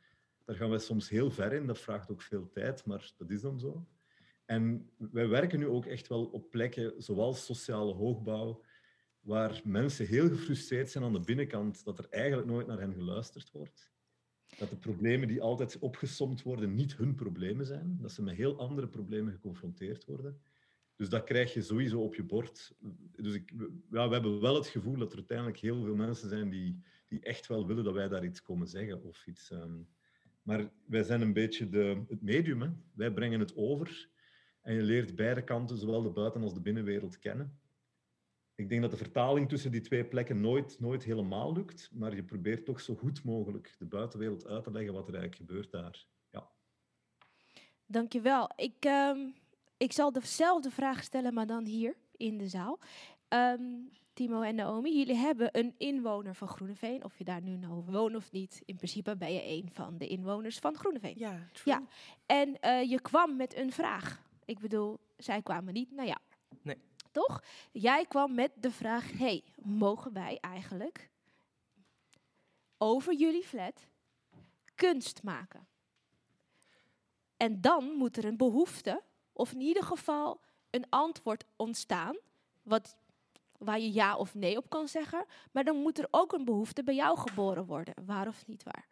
Daar 0.44 0.56
gaan 0.56 0.70
wij 0.70 0.78
soms 0.78 1.08
heel 1.08 1.30
ver 1.30 1.52
in. 1.52 1.66
Dat 1.66 1.78
vraagt 1.78 2.10
ook 2.10 2.22
veel 2.22 2.48
tijd, 2.48 2.84
maar 2.84 3.12
dat 3.16 3.30
is 3.30 3.40
dan 3.40 3.58
zo. 3.58 3.86
En 4.44 4.90
wij 4.96 5.28
werken 5.28 5.58
nu 5.58 5.66
ook 5.66 5.86
echt 5.86 6.08
wel 6.08 6.24
op 6.24 6.50
plekken 6.50 7.02
zoals 7.02 7.44
sociale 7.44 7.92
hoogbouw, 7.92 8.62
waar 9.20 9.60
mensen 9.64 10.06
heel 10.06 10.28
gefrustreerd 10.28 10.90
zijn 10.90 11.04
aan 11.04 11.12
de 11.12 11.20
binnenkant 11.20 11.84
dat 11.84 11.98
er 11.98 12.06
eigenlijk 12.10 12.48
nooit 12.48 12.66
naar 12.66 12.78
hen 12.78 12.94
geluisterd 12.94 13.50
wordt. 13.50 13.92
Dat 14.58 14.70
de 14.70 14.76
problemen 14.76 15.28
die 15.28 15.42
altijd 15.42 15.78
opgesomd 15.78 16.42
worden 16.42 16.74
niet 16.74 16.96
hun 16.96 17.14
problemen 17.14 17.66
zijn. 17.66 17.98
Dat 18.00 18.12
ze 18.12 18.22
met 18.22 18.36
heel 18.36 18.58
andere 18.58 18.88
problemen 18.88 19.32
geconfronteerd 19.32 20.04
worden. 20.04 20.40
Dus 20.98 21.08
dat 21.08 21.24
krijg 21.24 21.54
je 21.54 21.62
sowieso 21.62 22.00
op 22.00 22.14
je 22.14 22.22
bord. 22.22 22.74
Dus 23.16 23.34
ik, 23.34 23.52
ja, 23.90 24.08
we 24.08 24.12
hebben 24.14 24.40
wel 24.40 24.54
het 24.54 24.66
gevoel 24.66 24.96
dat 24.96 25.10
er 25.10 25.16
uiteindelijk 25.18 25.58
heel 25.58 25.84
veel 25.84 25.94
mensen 25.94 26.28
zijn 26.28 26.50
die, 26.50 26.82
die 27.08 27.20
echt 27.20 27.46
wel 27.46 27.66
willen 27.66 27.84
dat 27.84 27.94
wij 27.94 28.08
daar 28.08 28.24
iets 28.24 28.42
komen 28.42 28.68
zeggen. 28.68 29.02
Of 29.02 29.26
iets, 29.26 29.50
ehm, 29.50 29.78
Maar 30.42 30.70
wij 30.86 31.02
zijn 31.02 31.20
een 31.20 31.32
beetje 31.32 31.68
de, 31.68 32.04
het 32.08 32.22
medium. 32.22 32.62
Hè. 32.62 32.68
Wij 32.94 33.12
brengen 33.12 33.40
het 33.40 33.56
over. 33.56 34.08
En 34.62 34.74
je 34.74 34.82
leert 34.82 35.16
beide 35.16 35.42
kanten, 35.44 35.76
zowel 35.78 36.02
de 36.02 36.10
buiten- 36.10 36.42
als 36.42 36.54
de 36.54 36.60
binnenwereld, 36.60 37.18
kennen. 37.18 37.60
Ik 38.54 38.68
denk 38.68 38.82
dat 38.82 38.90
de 38.90 38.96
vertaling 38.96 39.48
tussen 39.48 39.70
die 39.70 39.80
twee 39.80 40.04
plekken 40.04 40.40
nooit, 40.40 40.80
nooit 40.80 41.04
helemaal 41.04 41.52
lukt, 41.52 41.90
maar 41.92 42.14
je 42.14 42.24
probeert 42.24 42.64
toch 42.64 42.80
zo 42.80 42.94
goed 42.94 43.24
mogelijk 43.24 43.74
de 43.78 43.84
buitenwereld 43.84 44.46
uit 44.46 44.64
te 44.64 44.70
leggen 44.70 44.92
wat 44.92 45.08
er 45.08 45.14
eigenlijk 45.14 45.50
gebeurt 45.50 45.70
daar. 45.70 46.06
Ja. 46.30 46.50
Dankjewel. 47.86 48.50
Ik, 48.56 48.84
ehm, 48.84 49.18
ik 49.78 49.92
zal 49.92 50.12
dezelfde 50.12 50.70
vraag 50.70 51.02
stellen, 51.02 51.34
maar 51.34 51.46
dan 51.46 51.64
hier 51.64 51.96
in 52.16 52.38
de 52.38 52.48
zaal. 52.48 52.78
Ehm, 53.28 53.62
Timo 54.12 54.40
en 54.40 54.54
Naomi, 54.54 54.96
jullie 54.98 55.16
hebben 55.16 55.48
een 55.52 55.74
inwoner 55.76 56.34
van 56.34 56.48
Groeneveen. 56.48 57.04
Of 57.04 57.18
je 57.18 57.24
daar 57.24 57.42
nu 57.42 57.56
nou 57.56 57.84
woont 57.86 58.14
of 58.14 58.32
niet. 58.32 58.62
In 58.64 58.76
principe 58.76 59.16
ben 59.16 59.32
je 59.32 59.46
een 59.46 59.70
van 59.72 59.98
de 59.98 60.06
inwoners 60.06 60.58
van 60.58 60.76
Groeneveen. 60.76 61.14
Ja, 61.16 61.48
true. 61.52 61.74
Ja. 61.74 61.82
En 62.26 62.60
eh, 62.60 62.90
je 62.90 63.00
kwam 63.00 63.36
met 63.36 63.56
een 63.56 63.72
vraag. 63.72 64.22
Ik 64.44 64.58
bedoel, 64.58 64.98
zij 65.16 65.42
kwamen 65.42 65.74
niet. 65.74 65.90
Nou 65.90 66.08
ja. 66.08 66.18
Nee. 66.62 66.76
Toch? 67.10 67.42
Jij 67.72 68.06
kwam 68.06 68.34
met 68.34 68.52
de 68.54 68.70
vraag: 68.70 69.18
hey, 69.18 69.44
mogen 69.56 70.12
wij 70.12 70.38
eigenlijk 70.40 71.10
over 72.78 73.14
jullie 73.14 73.44
flat 73.44 73.86
kunst 74.74 75.22
maken? 75.22 75.66
En 77.36 77.60
dan 77.60 77.84
moet 77.84 78.16
er 78.16 78.24
een 78.24 78.36
behoefte, 78.36 79.02
of 79.38 79.52
in 79.52 79.60
ieder 79.60 79.82
geval 79.82 80.40
een 80.70 80.84
antwoord 80.88 81.44
ontstaan, 81.56 82.16
wat, 82.62 82.96
waar 83.58 83.80
je 83.80 83.92
ja 83.92 84.16
of 84.16 84.34
nee 84.34 84.56
op 84.56 84.70
kan 84.70 84.88
zeggen. 84.88 85.24
Maar 85.52 85.64
dan 85.64 85.76
moet 85.76 85.98
er 85.98 86.08
ook 86.10 86.32
een 86.32 86.44
behoefte 86.44 86.82
bij 86.82 86.94
jou 86.94 87.18
geboren 87.18 87.66
worden, 87.66 87.94
waar 88.06 88.28
of 88.28 88.46
niet 88.46 88.62
waar. 88.62 88.86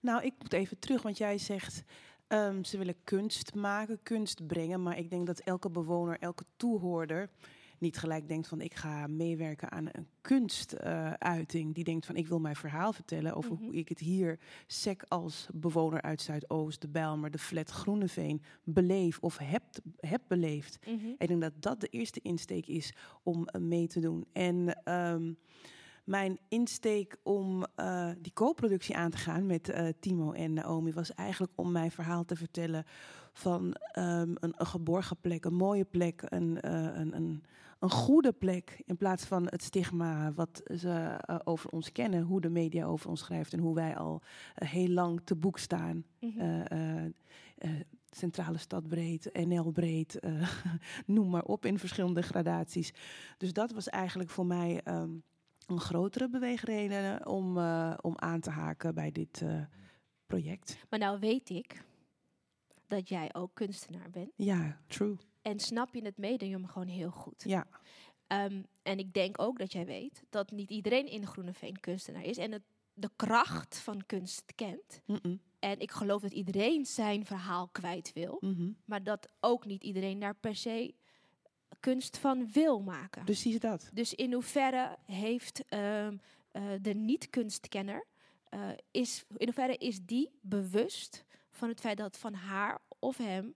Nou, 0.00 0.22
ik 0.22 0.34
moet 0.38 0.52
even 0.52 0.78
terug, 0.78 1.02
want 1.02 1.18
jij 1.18 1.38
zegt 1.38 1.82
ehm, 2.26 2.62
ze 2.62 2.78
willen 2.78 3.04
kunst 3.04 3.54
maken, 3.54 4.02
kunst 4.02 4.46
brengen. 4.46 4.82
Maar 4.82 4.98
ik 4.98 5.10
denk 5.10 5.26
dat 5.26 5.38
elke 5.38 5.70
bewoner, 5.70 6.18
elke 6.20 6.44
toehoorder 6.56 7.30
niet 7.80 7.98
gelijk 7.98 8.28
denkt 8.28 8.48
van 8.48 8.60
ik 8.60 8.74
ga 8.74 9.06
meewerken 9.06 9.70
aan 9.70 9.88
een 9.92 10.06
kunstuiting. 10.20 11.74
Die 11.74 11.84
denkt 11.84 12.06
van 12.06 12.16
ik 12.16 12.26
wil 12.26 12.38
mijn 12.40 12.56
verhaal 12.56 12.92
vertellen 12.92 13.34
over 13.34 13.52
Mhm. 13.52 13.62
hoe 13.62 13.74
ik 13.74 13.88
het 13.88 13.98
hier 13.98 14.38
sec 14.66 15.02
als 15.08 15.48
bewoner 15.54 16.02
uit 16.02 16.22
Zuidoost, 16.22 16.80
de 16.80 16.88
Bijlmer, 16.88 17.30
de 17.30 17.38
flat 17.38 17.70
Groeneveen 17.70 18.42
beleef 18.64 19.18
of 19.20 19.38
heb, 19.38 19.62
heb 19.96 20.22
beleefd. 20.28 20.78
Ik 21.18 21.28
denk 21.28 21.40
dat 21.40 21.52
dat 21.60 21.80
de 21.80 21.88
eerste 21.88 22.20
insteek 22.22 22.66
is 22.66 22.92
om 23.22 23.46
eh, 23.46 23.60
mee 23.60 23.86
te 23.86 24.00
doen. 24.00 24.26
En 24.32 24.82
ehm, 24.84 25.32
mijn 26.04 26.38
insteek 26.48 27.16
om 27.22 27.64
eh, 27.74 28.10
die 28.18 28.32
co-productie 28.32 28.96
aan 28.96 29.10
te 29.10 29.16
gaan 29.16 29.46
met 29.46 29.68
eh, 29.68 29.88
Timo 30.00 30.32
en 30.32 30.52
Naomi 30.52 30.92
was 30.92 31.14
eigenlijk 31.14 31.52
om 31.54 31.72
mijn 31.72 31.90
verhaal 31.90 32.24
te 32.24 32.36
vertellen 32.36 32.84
van 33.32 33.74
ehm, 33.92 34.30
een, 34.34 34.54
een 34.56 34.66
geborgen 34.66 35.16
plek, 35.20 35.44
een 35.44 35.54
mooie 35.54 35.84
plek, 35.84 36.22
een, 36.26 36.70
een, 37.00 37.16
een, 37.16 37.42
een 37.78 37.90
goede 37.90 38.32
plek. 38.32 38.82
In 38.84 38.96
plaats 38.96 39.24
van 39.24 39.44
het 39.44 39.62
stigma 39.62 40.32
wat 40.32 40.62
ze 40.76 40.90
eh, 40.90 41.38
over 41.44 41.70
ons 41.70 41.92
kennen, 41.92 42.22
hoe 42.22 42.40
de 42.40 42.48
media 42.48 42.86
over 42.86 43.10
ons 43.10 43.20
schrijft 43.20 43.52
en 43.52 43.58
hoe 43.58 43.74
wij 43.74 43.96
al 43.96 44.22
eh, 44.54 44.68
heel 44.68 44.88
lang 44.88 45.20
te 45.24 45.36
boek 45.36 45.58
staan. 45.58 46.04
Mhm. 46.20 46.40
Eh, 47.56 47.70
Centrale 48.10 48.58
stad 48.58 48.88
breed, 48.88 49.30
NL 49.46 49.70
breed, 49.70 50.20
noem 51.06 51.30
maar 51.30 51.42
op 51.42 51.66
in 51.66 51.78
verschillende 51.78 52.22
gradaties. 52.22 52.92
Dus 53.38 53.52
dat 53.52 53.72
was 53.72 53.88
eigenlijk 53.88 54.30
voor 54.30 54.46
mij 54.46 54.80
ehm, 54.84 55.10
een 55.66 55.80
grotere 55.80 56.28
beweegreden 56.28 57.26
om, 57.26 57.58
om 58.00 58.12
aan 58.16 58.40
te 58.40 58.50
haken 58.50 58.94
bij 58.94 59.12
dit 59.12 59.44
project. 60.26 60.76
Maar 60.90 60.98
nou 60.98 61.18
weet 61.18 61.50
ik 61.50 61.84
dat 62.86 63.08
jij 63.08 63.34
ook 63.34 63.50
kunstenaar 63.54 64.10
bent. 64.10 64.32
Ja, 64.36 64.80
true. 64.86 65.16
En 65.46 65.58
snap 65.60 65.94
je 65.94 66.04
het 66.04 66.18
medium 66.18 66.66
gewoon 66.66 66.88
heel 66.88 67.10
goed. 67.10 67.44
Ja. 67.46 67.66
Ehm, 68.26 68.62
en 68.82 68.98
ik 68.98 69.12
denk 69.12 69.40
ook 69.40 69.58
dat 69.58 69.72
jij 69.72 69.86
weet 69.86 70.22
dat 70.30 70.50
niet 70.50 70.70
iedereen 70.70 71.06
in 71.06 71.26
Groeneveen 71.26 71.80
kunstenaar 71.80 72.24
is. 72.24 72.36
En 72.36 72.52
het, 72.52 72.62
de 72.94 73.10
kracht 73.16 73.78
van 73.78 74.06
kunst 74.06 74.52
kent. 74.54 75.00
En 75.58 75.80
ik 75.80 75.90
geloof 75.90 76.22
dat 76.22 76.32
iedereen 76.32 76.86
zijn 76.86 77.24
verhaal 77.24 77.68
kwijt 77.68 78.12
wil. 78.12 78.36
Mhm. 78.40 78.70
Maar 78.84 79.02
dat 79.02 79.28
ook 79.40 79.66
niet 79.66 79.82
iedereen 79.82 80.18
daar 80.18 80.34
per 80.34 80.56
se 80.56 80.94
kunst 81.80 82.18
van 82.18 82.52
wil 82.52 82.80
maken. 82.80 83.24
Precies 83.24 83.58
dat. 83.58 83.90
Dus 83.92 84.14
in 84.14 84.32
hoeverre 84.32 84.96
heeft 85.04 85.64
ehm, 85.68 86.16
eh, 86.50 86.62
de 86.80 86.94
niet-kunstkenner, 86.94 88.06
eh, 88.48 88.68
is, 88.90 89.24
in 89.36 89.46
hoeverre 89.46 89.76
is 89.76 90.00
die 90.02 90.30
bewust 90.40 91.24
van 91.50 91.68
het 91.68 91.80
feit 91.80 91.96
dat 91.96 92.18
van 92.18 92.34
haar 92.34 92.80
of 92.98 93.16
hem 93.16 93.54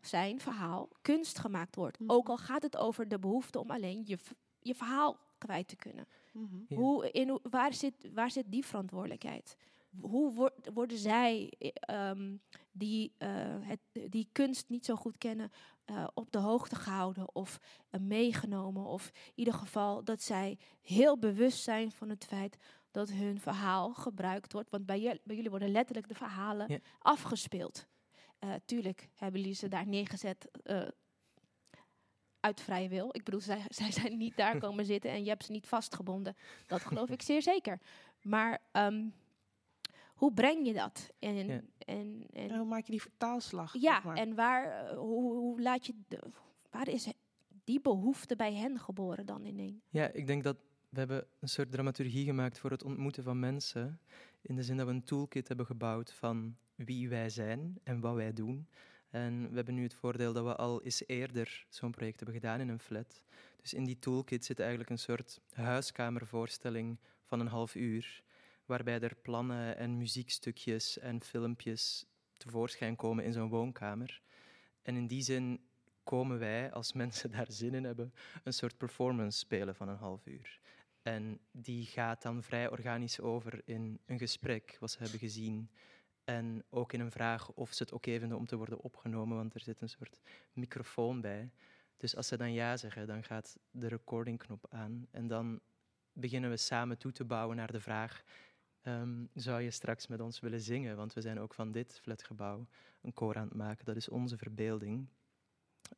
zijn 0.00 0.40
verhaal 0.40 0.88
kunst 1.02 1.38
gemaakt 1.38 1.74
wordt? 1.76 1.98
Mhm. 1.98 2.10
Ook 2.10 2.28
al 2.28 2.36
gaat 2.36 2.62
het 2.62 2.76
over 2.76 3.08
de 3.08 3.18
behoefte 3.18 3.58
om 3.60 3.70
alleen 3.70 4.02
je, 4.06 4.18
je 4.60 4.74
verhaal 4.74 5.16
kwijt 5.38 5.68
te 5.68 5.76
kunnen. 5.76 6.06
Mhm. 6.32 6.56
Ja. 6.68 6.76
Hoe, 6.76 7.10
in, 7.10 7.38
waar, 7.42 7.72
zit, 7.74 8.08
waar 8.14 8.30
zit 8.30 8.44
die 8.48 8.66
verantwoordelijkheid? 8.66 9.56
Hoe 10.00 10.32
wor- 10.32 10.54
worden 10.74 10.98
zij, 10.98 11.52
eh, 11.58 11.70
ehm, 11.80 12.36
die, 12.72 13.12
eh, 13.18 13.28
het, 13.60 13.80
die 14.12 14.28
kunst 14.32 14.68
niet 14.68 14.84
zo 14.84 14.94
goed 14.96 15.18
kennen, 15.18 15.50
eh, 15.84 16.06
op 16.14 16.32
de 16.32 16.38
hoogte 16.38 16.74
gehouden 16.76 17.34
of 17.34 17.58
meegenomen? 18.00 18.84
Of 18.84 19.06
in 19.06 19.32
ieder 19.34 19.54
geval 19.54 20.04
dat 20.04 20.22
zij 20.22 20.58
heel 20.80 21.18
bewust 21.18 21.62
zijn 21.62 21.92
van 21.92 22.08
het 22.08 22.24
feit 22.24 22.56
dat 22.90 23.10
hun 23.10 23.40
verhaal 23.40 23.94
gebruikt 23.94 24.52
wordt. 24.52 24.70
Want 24.70 24.86
bij, 24.86 25.20
jullie 25.24 25.50
worden 25.50 25.70
letterlijk 25.70 26.08
de 26.08 26.14
verhalen 26.14 26.66
Ja. 26.68 26.78
afgespeeld. 26.98 27.86
Eh, 28.38 28.54
tuurlijk 28.64 29.08
hebben 29.14 29.40
jullie 29.40 29.56
ze 29.56 29.68
daar 29.68 29.86
neergezet 29.86 30.48
eh, 30.62 30.88
uit 32.40 32.60
vrije 32.60 32.88
wil. 32.88 33.08
Ik 33.12 33.24
bedoel, 33.24 33.40
zij, 33.40 33.64
zij 33.80 33.92
zijn 33.92 34.16
niet 34.16 34.36
daar 34.36 34.58
komen 34.58 34.84
zitten 34.84 35.10
en 35.10 35.22
je 35.22 35.28
hebt 35.28 35.44
ze 35.44 35.52
niet 35.52 35.66
vastgebonden. 35.66 36.36
Dat 36.66 36.80
geloof 36.84 37.10
ik 37.10 37.22
zeer 37.22 37.42
zeker. 37.42 37.80
Maar 38.22 38.62
ehm, 38.72 39.08
hoe 40.14 40.32
breng 40.32 40.66
je 40.66 40.72
dat? 40.72 41.10
En, 41.18 41.34
Ja. 41.34 41.42
en, 41.52 41.70
en, 41.78 42.26
En 42.32 42.56
hoe 42.56 42.66
maak 42.66 42.84
je 42.84 42.90
die 42.92 43.02
vertaalslag? 43.02 43.74
ja, 43.78 44.00
maar? 44.04 44.16
en 44.16 44.34
waar, 44.34 44.86
eh, 44.86 44.96
hoe, 44.96 45.32
hoe 45.34 45.60
laat 45.60 45.86
je, 45.86 45.94
de, 46.08 46.22
waar 46.70 46.88
is 46.88 47.12
die 47.64 47.80
behoefte 47.80 48.36
bij 48.36 48.54
hen 48.54 48.78
geboren 48.78 49.26
dan 49.26 49.44
ineen? 49.44 49.82
Ja, 49.88 50.08
ik 50.12 50.26
denk 50.26 50.42
dat 50.44 50.56
we 50.88 50.98
hebben 50.98 51.26
een 51.40 51.48
soort 51.48 51.70
dramaturgie 51.72 52.24
gemaakt 52.24 52.58
voor 52.58 52.70
het 52.70 52.84
ontmoeten 52.84 53.22
van 53.24 53.38
mensen. 53.38 54.00
In 54.42 54.56
de 54.56 54.62
zin 54.62 54.76
dat 54.76 54.86
we 54.86 54.92
een 54.92 55.04
toolkit 55.04 55.48
hebben 55.48 55.66
gebouwd 55.66 56.12
van 56.12 56.56
wie 56.74 57.08
wij 57.08 57.30
zijn 57.30 57.80
en 57.82 58.00
wat 58.00 58.14
wij 58.14 58.32
doen. 58.32 58.68
En 59.10 59.48
we 59.48 59.54
hebben 59.54 59.74
nu 59.74 59.82
het 59.82 59.94
voordeel 59.94 60.32
dat 60.32 60.44
we 60.44 60.56
al 60.56 60.82
eens 60.82 61.02
eerder 61.06 61.66
zo'n 61.68 61.90
project 61.90 62.16
hebben 62.16 62.40
gedaan 62.40 62.60
in 62.60 62.68
een 62.68 62.78
flat. 62.78 63.22
Dus 63.60 63.74
in 63.74 63.84
die 63.84 63.98
toolkit 63.98 64.44
zit 64.44 64.60
eigenlijk 64.60 64.90
een 64.90 64.98
soort 64.98 65.40
huiskamervoorstelling 65.52 66.98
van 67.24 67.40
een 67.40 67.46
half 67.46 67.74
uur, 67.74 68.22
waarbij 68.66 69.00
er 69.00 69.16
plannen 69.22 69.76
en 69.76 69.98
muziekstukjes 69.98 70.98
en 70.98 71.22
filmpjes 71.22 72.06
tevoorschijn 72.36 72.96
komen 72.96 73.24
in 73.24 73.32
zo'n 73.32 73.48
woonkamer. 73.48 74.22
En 74.82 74.96
in 74.96 75.06
die 75.06 75.22
zin 75.22 75.60
komen 76.04 76.38
wij, 76.38 76.72
als 76.72 76.92
mensen 77.02 77.30
daar 77.30 77.52
zin 77.52 77.74
in 77.74 77.84
hebben, 77.84 78.14
een 78.44 78.52
soort 78.52 78.76
performance 78.76 79.38
spelen 79.38 79.74
van 79.74 79.88
een 79.88 79.96
half 79.96 80.26
uur. 80.26 80.60
En 81.08 81.40
die 81.50 81.84
gaat 81.84 82.22
dan 82.22 82.42
vrij 82.42 82.70
organisch 82.70 83.20
over 83.20 83.60
in 83.64 84.00
een 84.06 84.18
gesprek, 84.18 84.76
wat 84.80 84.90
ze 84.90 84.98
hebben 84.98 85.18
gezien. 85.18 85.70
En 86.24 86.64
ook 86.70 86.92
in 86.92 87.00
een 87.00 87.10
vraag 87.10 87.52
of 87.52 87.72
ze 87.72 87.82
het 87.82 87.92
oké 87.92 88.18
vinden 88.18 88.38
om 88.38 88.46
te 88.46 88.56
worden 88.56 88.80
opgenomen, 88.80 89.36
want 89.36 89.54
er 89.54 89.60
zit 89.60 89.80
een 89.80 89.88
soort 89.88 90.20
microfoon 90.52 91.20
bij. 91.20 91.50
Dus 91.96 92.16
als 92.16 92.26
ze 92.26 92.36
dan 92.36 92.52
ja 92.52 92.76
zeggen, 92.76 93.06
dan 93.06 93.24
gaat 93.24 93.58
de 93.70 93.88
recordingknop 93.88 94.66
aan. 94.70 95.06
En 95.10 95.26
dan 95.26 95.60
beginnen 96.12 96.50
we 96.50 96.56
samen 96.56 96.98
toe 96.98 97.12
te 97.12 97.24
bouwen 97.24 97.56
naar 97.56 97.72
de 97.72 97.80
vraag: 97.80 98.22
ehm, 98.82 99.24
zou 99.34 99.62
je 99.62 99.70
straks 99.70 100.06
met 100.06 100.20
ons 100.20 100.40
willen 100.40 100.60
zingen? 100.60 100.96
Want 100.96 101.12
we 101.12 101.20
zijn 101.20 101.40
ook 101.40 101.54
van 101.54 101.72
dit 101.72 101.98
flatgebouw 102.02 102.66
een 103.02 103.12
koor 103.12 103.36
aan 103.36 103.48
het 103.48 103.56
maken. 103.56 103.84
Dat 103.84 103.96
is 103.96 104.08
onze 104.08 104.36
verbeelding. 104.36 105.08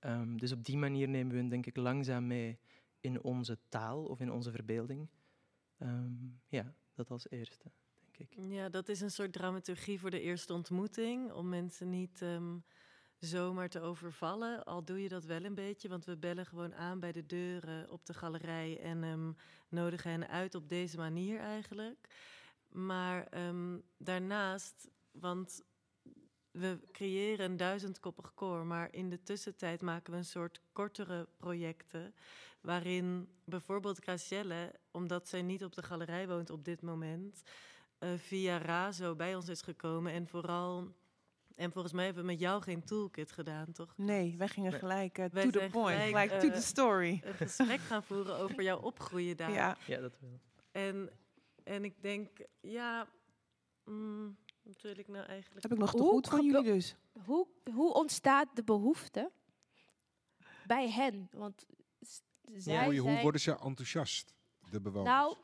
Ehm, 0.01 0.37
dus 0.37 0.53
op 0.53 0.65
die 0.65 0.77
manier 0.77 1.09
nemen 1.09 1.33
we 1.33 1.39
hen, 1.39 1.49
denk 1.49 1.67
ik, 1.67 1.77
langzaam 1.77 2.27
mee 2.27 2.59
in 3.01 3.23
onze 3.23 3.59
taal 3.69 4.05
of 4.05 4.21
in 4.21 4.33
onze 4.33 4.51
verbeelding. 4.51 5.09
Ehm, 5.79 6.15
ja, 6.49 6.75
dat 6.95 7.11
als 7.11 7.31
eerste, 7.31 7.73
denk 8.01 8.19
ik. 8.19 8.39
Ja, 8.49 8.69
dat 8.69 8.89
is 8.89 9.01
een 9.01 9.11
soort 9.11 9.33
dramaturgie 9.33 10.01
voor 10.01 10.11
de 10.11 10.21
eerste 10.21 10.53
ontmoeting. 10.53 11.33
Om 11.33 11.49
mensen 11.49 11.91
niet 11.91 12.23
ehm, 12.23 12.59
zomaar 13.19 13.69
te 13.69 13.81
overvallen. 13.81 14.65
Al 14.65 14.85
doe 14.85 15.03
je 15.03 15.09
dat 15.09 15.25
wel 15.25 15.45
een 15.45 15.55
beetje, 15.55 15.89
want 15.89 16.05
we 16.05 16.17
bellen 16.17 16.47
gewoon 16.47 16.75
aan 16.75 17.01
bij 17.01 17.13
de 17.13 17.27
deuren 17.27 17.91
op 17.91 18.07
de 18.07 18.15
galerij 18.15 18.81
en 18.81 19.05
ehm, 19.05 19.33
nodigen 19.69 20.11
hen 20.11 20.29
uit 20.29 20.55
op 20.55 20.69
deze 20.69 20.97
manier 20.97 21.39
eigenlijk. 21.39 22.15
Maar 22.69 23.29
daarnaast, 23.99 24.91
want 25.11 25.63
we 26.51 26.79
creëren 26.93 27.51
een 27.51 27.57
duizendkoppig 27.57 28.35
koor, 28.35 28.67
maar 28.67 28.89
in 28.93 29.11
de 29.11 29.23
tussentijd 29.23 29.83
maken 29.83 30.13
we 30.13 30.19
een 30.19 30.25
soort 30.25 30.61
kortere 30.73 31.29
projecten. 31.37 32.15
Waarin 32.61 33.29
bijvoorbeeld 33.45 33.99
Gracielle, 33.99 34.75
omdat 34.91 35.29
zij 35.29 35.43
niet 35.43 35.65
op 35.65 35.75
de 35.75 35.83
galerij 35.83 36.29
woont 36.29 36.51
op 36.51 36.65
dit 36.65 36.83
moment, 36.83 37.43
eh, 37.99 38.09
via 38.17 38.59
Razo 38.59 39.15
bij 39.15 39.35
ons 39.35 39.49
is 39.49 39.63
gekomen. 39.63 40.13
En 40.13 40.27
vooral, 40.27 40.95
en 41.55 41.73
volgens 41.73 41.93
mij 41.95 42.05
hebben 42.05 42.23
we 42.23 42.31
met 42.31 42.41
jou 42.41 42.63
geen 42.63 42.85
toolkit 42.85 43.33
gedaan, 43.33 43.73
toch? 43.73 43.95
Nee, 43.97 44.35
wij 44.39 44.49
gingen 44.49 44.73
gelijk 44.73 45.19
eh, 45.19 45.27
Wij 45.33 45.45
to 45.45 45.51
the 45.51 45.59
zijn 45.59 45.71
point, 45.71 46.03
gelijk, 46.03 46.31
like 46.31 46.41
to 46.41 46.49
eh, 46.49 46.55
the 46.55 46.63
story. 46.63 47.21
Een 47.25 47.35
gesprek 47.35 47.81
gaan 47.81 48.03
voeren 48.03 48.37
over 48.37 48.63
jouw 48.63 48.79
opgroeien 48.79 49.37
daar. 49.37 49.53
Ja. 49.53 49.77
Ja, 49.87 50.01
dat 50.01 50.19
wel. 50.21 50.41
En, 50.71 51.11
en 51.65 51.85
ik 51.85 52.03
denk, 52.03 52.29
ja, 52.61 53.09
mm, 53.85 54.37
wat 54.73 54.83
wil 54.83 54.99
ik 54.99 55.09
nou 55.09 55.25
eigenlijk? 55.27 55.63
Heb 55.63 55.73
ik 55.73 55.79
nog 55.79 55.91
te 55.91 55.99
Hoe 56.03 56.09
goed 56.11 56.29
van 56.29 56.45
jullie 56.45 56.63
dus. 56.63 56.95
Hoe, 57.25 57.47
hoe 57.75 57.93
ontstaat 57.95 58.49
de 58.57 58.65
behoefte 58.65 59.31
bij 60.67 60.91
hen? 60.91 61.29
Want 61.33 61.67
zij 62.57 62.85
hoe, 62.85 62.99
hoe 62.99 63.11
zijn- 63.11 63.23
worden 63.23 63.41
ze 63.41 63.59
enthousiast, 63.59 64.35
de 64.71 64.81
bewoners? 64.81 65.11
Nou, 65.15 65.37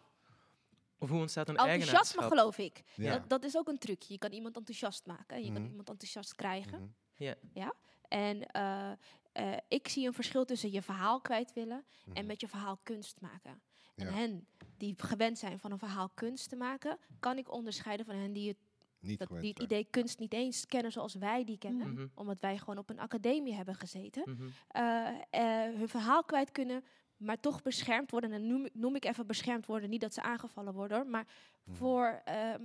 Of 0.99 1.09
hoe 1.09 1.21
ontstaat 1.21 1.49
een 1.49 1.57
enthousiasme 1.57 1.93
eigenaarschap? 1.93 2.29
geloof 2.39 2.59
ik. 2.59 2.83
Ja. 2.95 3.19
Dat, 3.19 3.29
dat 3.29 3.45
is 3.45 3.57
ook 3.57 3.69
een 3.69 3.79
trucje. 3.79 4.13
Je 4.13 4.19
kan 4.19 4.33
iemand 4.33 4.57
enthousiast 4.57 5.07
maken 5.07 5.37
en 5.37 5.45
je 5.45 5.51
Mhm. 5.51 5.61
kan 5.61 5.69
iemand 5.71 5.89
enthousiast 5.89 6.35
krijgen. 6.35 6.81
Mhm. 7.17 7.35
Ja. 7.53 7.73
En 8.09 8.47
eh, 8.47 8.93
eh, 9.33 9.59
ik 9.69 9.89
zie 9.89 10.07
een 10.07 10.13
verschil 10.15 10.45
tussen 10.45 10.73
je 10.73 10.83
verhaal 10.83 11.21
kwijt 11.21 11.53
willen 11.53 11.85
en 12.05 12.13
Mhm. 12.13 12.27
met 12.27 12.41
je 12.41 12.49
verhaal 12.49 12.79
kunst 12.83 13.21
maken. 13.21 13.63
En 13.95 14.07
Ja. 14.07 14.13
hen 14.13 14.47
die 14.77 14.95
gewend 14.97 15.39
zijn 15.39 15.59
van 15.59 15.73
een 15.73 15.79
verhaal 15.79 16.09
kunst 16.15 16.49
te 16.49 16.57
maken, 16.57 16.99
kan 17.21 17.39
ik 17.39 17.51
onderscheiden 17.53 18.07
van 18.07 18.15
hen 18.15 18.33
die 18.33 18.49
het, 18.49 18.59
Niet 19.01 19.19
dat, 19.19 19.29
die 19.29 19.49
het 19.49 19.59
idee 19.63 19.85
kunst 19.85 20.19
niet 20.19 20.33
eens 20.33 20.67
kennen 20.67 20.93
zoals 20.93 21.15
wij 21.15 21.45
die 21.45 21.59
kennen. 21.59 21.93
Mhm. 21.93 22.07
Omdat 22.15 22.41
wij 22.41 22.59
gewoon 22.59 22.79
op 22.79 22.91
een 22.91 22.99
academie 23.01 23.55
hebben 23.55 23.75
gezeten. 23.75 24.23
Mhm. 24.31 24.49
eh, 24.69 25.09
eh, 25.31 25.75
hun 25.77 25.89
verhaal 25.89 26.25
kwijt 26.25 26.51
kunnen, 26.53 26.85
maar 27.17 27.41
toch 27.41 27.63
beschermd 27.63 28.11
worden. 28.11 28.33
En 28.33 28.47
noem, 28.47 28.65
ik- 28.65 28.75
noem 28.75 28.95
ik 28.97 29.05
even 29.05 29.27
beschermd 29.27 29.67
worden, 29.67 29.91
niet 29.91 30.01
dat 30.01 30.15
ze 30.15 30.23
aangevallen 30.23 30.73
worden, 30.75 30.97
hoor, 30.97 31.07
maar 31.07 31.27
Mhm. 31.65 31.77
voor, 31.77 32.21
ehm, 32.25 32.65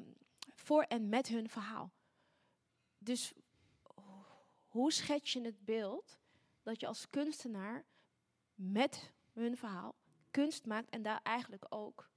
voor 0.55 0.83
en 0.83 1.09
met 1.09 1.27
hun 1.27 1.49
verhaal. 1.49 1.91
Dus 2.97 3.33
ho- 3.83 4.25
hoe 4.67 4.91
schets 4.91 5.33
je 5.33 5.41
het 5.41 5.65
beeld 5.65 6.19
dat 6.63 6.79
je 6.79 6.87
als 6.87 7.09
kunstenaar 7.09 7.85
met 8.55 9.13
hun 9.33 9.57
verhaal 9.57 9.95
kunst 10.31 10.65
maakt 10.65 10.89
en 10.89 11.01
daar 11.01 11.19
eigenlijk 11.23 11.65
ook 11.69 12.09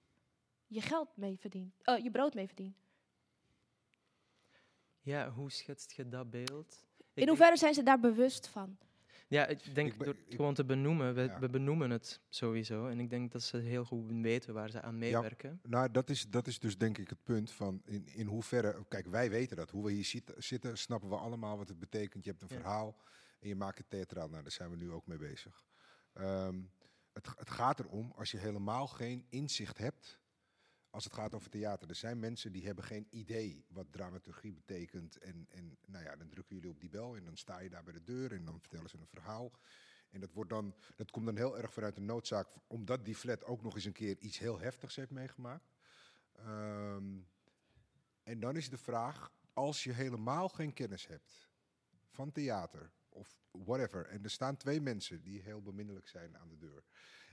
je 0.67 0.81
geld 0.81 1.17
mee 1.17 1.39
verdient, 1.39 1.75
eh, 1.83 1.99
je 2.03 2.11
brood 2.11 2.35
mee 2.35 2.47
verdient? 2.47 2.83
Ja, 5.05 5.31
hoe 5.31 5.51
schetst 5.51 5.93
je 5.93 6.09
dat 6.09 6.31
beeld? 6.31 6.85
Ik 7.15 7.23
In 7.23 7.29
hoeverre 7.29 7.57
zijn 7.57 7.75
ze 7.75 7.83
daar 7.83 8.01
bewust 8.01 8.49
van? 8.49 8.79
Ja, 9.29 9.47
ik 9.47 9.75
denk 9.75 9.93
Ik 9.93 9.97
ben- 9.99 10.07
door 10.07 10.15
het 10.27 10.35
gewoon 10.35 10.55
te 10.55 10.65
benoemen. 10.65 11.15
We, 11.15 11.23
Ja. 11.23 11.39
we 11.39 11.49
benoemen 11.49 11.91
het 11.91 12.21
sowieso. 12.29 12.87
En 12.87 13.01
ik 13.01 13.11
denk 13.11 13.33
dat 13.33 13.43
ze 13.43 13.57
heel 13.57 13.85
goed 13.85 14.11
weten 14.11 14.55
waar 14.55 14.71
ze 14.71 14.81
aan 14.83 14.99
meewerken. 14.99 15.61
Nou, 15.63 15.91
dat 15.91 16.11
is, 16.11 16.29
dat 16.31 16.47
is 16.47 16.59
dus 16.59 16.79
denk 16.79 16.99
ik 16.99 17.09
het 17.09 17.23
punt 17.23 17.51
van 17.53 17.83
in, 17.85 18.07
in 18.07 18.27
hoeverre... 18.27 18.85
Kijk, 18.89 19.07
wij 19.07 19.31
weten 19.31 19.57
dat. 19.57 19.71
Hoe 19.71 19.85
we 19.85 19.93
hier 19.93 20.05
zit- 20.05 20.33
zitten, 20.37 20.79
snappen 20.79 21.09
we 21.09 21.17
allemaal 21.17 21.57
wat 21.57 21.69
het 21.69 21.79
betekent. 21.79 22.25
Je 22.25 22.31
hebt 22.31 22.43
een 22.43 22.49
Ja. 22.49 22.55
verhaal 22.63 22.97
en 23.41 23.49
je 23.49 23.55
maakt 23.57 23.79
het 23.79 23.91
theatraal. 23.91 24.29
Nou, 24.29 24.43
daar 24.43 24.53
zijn 24.53 24.71
we 24.71 24.77
nu 24.77 24.91
ook 24.91 25.07
mee 25.07 25.19
bezig. 25.19 25.65
Ehm, 26.13 26.61
het, 27.13 27.27
het 27.37 27.51
gaat 27.51 27.79
erom, 27.81 28.13
als 28.17 28.31
je 28.31 28.39
helemaal 28.39 28.87
geen 28.87 29.27
inzicht 29.29 29.79
hebt... 29.79 30.19
Als 30.95 31.05
het 31.05 31.13
gaat 31.13 31.35
over 31.35 31.51
theater. 31.51 31.89
Er 31.89 31.95
zijn 31.95 32.19
mensen 32.19 32.53
die 32.53 32.67
hebben 32.67 32.85
geen 32.85 33.07
idee 33.11 33.65
wat 33.69 33.93
dramaturgie 33.93 34.53
betekent. 34.53 35.19
En, 35.19 35.47
en 35.51 35.79
nou 35.87 36.05
ja, 36.05 36.17
dan 36.17 36.29
drukken 36.29 36.55
jullie 36.55 36.71
op 36.71 36.81
die 36.81 36.89
bel 36.89 37.17
en 37.17 37.25
dan 37.25 37.37
sta 37.37 37.59
je 37.59 37.71
daar 37.71 37.83
bij 37.83 37.93
de 37.93 38.05
deur 38.05 38.33
en 38.33 38.45
dan 38.45 38.61
vertellen 38.61 38.89
ze 38.89 38.99
een 38.99 39.07
verhaal. 39.07 39.53
En 40.11 40.21
dat, 40.21 40.33
wordt 40.33 40.51
dan, 40.51 40.75
dat 40.97 41.11
komt 41.11 41.27
dan 41.27 41.37
heel 41.37 41.59
erg 41.59 41.73
vanuit 41.73 41.95
de 41.95 42.01
noodzaak, 42.01 42.49
omdat 42.67 43.05
die 43.05 43.15
flat 43.15 43.45
ook 43.45 43.63
nog 43.63 43.75
eens 43.75 43.85
een 43.85 43.93
keer 43.93 44.19
iets 44.19 44.39
heel 44.39 44.59
heftigs 44.59 44.97
heeft 44.97 45.11
meegemaakt. 45.11 45.75
Ehm, 46.33 47.19
en 48.23 48.41
dan 48.41 48.57
is 48.57 48.71
de 48.71 48.79
vraag, 48.79 49.33
als 49.53 49.85
je 49.85 49.93
helemaal 49.93 50.49
geen 50.49 50.73
kennis 50.73 51.07
hebt 51.07 51.49
van 52.09 52.33
theater 52.33 52.91
of 53.09 53.39
whatever, 53.51 54.07
en 54.07 54.25
er 54.25 54.31
staan 54.31 54.57
twee 54.57 54.81
mensen 54.81 55.23
die 55.23 55.43
heel 55.43 55.63
beminnelijk 55.63 56.09
zijn 56.09 56.39
aan 56.39 56.49
de 56.49 56.59
deur, 56.59 56.85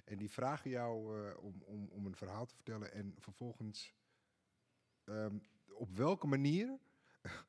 en 0.04 0.18
die 0.18 0.32
vragen 0.32 0.70
jou 0.70 1.20
eh, 1.28 1.44
om, 1.44 1.62
om, 1.66 1.88
om 1.92 2.06
een 2.06 2.16
verhaal 2.16 2.46
te 2.46 2.56
vertellen, 2.56 2.94
en 2.94 3.16
vervolgens 3.18 3.94
ehm, 5.04 5.38
op 5.74 5.96
welke 5.96 6.28
manier 6.28 6.80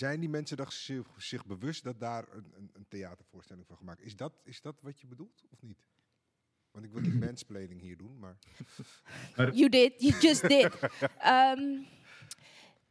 zijn 0.00 0.20
die 0.20 0.28
mensen 0.28 0.56
dat 0.56 0.72
zich, 0.72 1.06
zich 1.16 1.46
bewust 1.46 1.84
dat 1.84 2.00
daar 2.00 2.32
een, 2.32 2.52
een, 2.56 2.70
een 2.72 2.88
theatervoorstelling 2.88 3.66
van 3.66 3.76
gemaakt 3.76 4.00
is? 4.00 4.16
Dat, 4.16 4.40
is 4.44 4.60
dat 4.60 4.80
wat 4.80 5.00
je 5.00 5.06
bedoelt 5.06 5.44
of 5.50 5.62
niet? 5.62 5.86
Want 6.70 6.84
ik 6.84 6.92
wil 6.92 7.00
niet 7.00 7.20
mansplaining 7.26 7.80
hier 7.80 7.96
doen, 7.96 8.18
maar... 8.22 8.36
You 9.36 9.68
did, 9.68 10.00
you 10.00 10.20
just 10.20 10.48
did. 10.48 10.78
Ehm, 11.18 11.82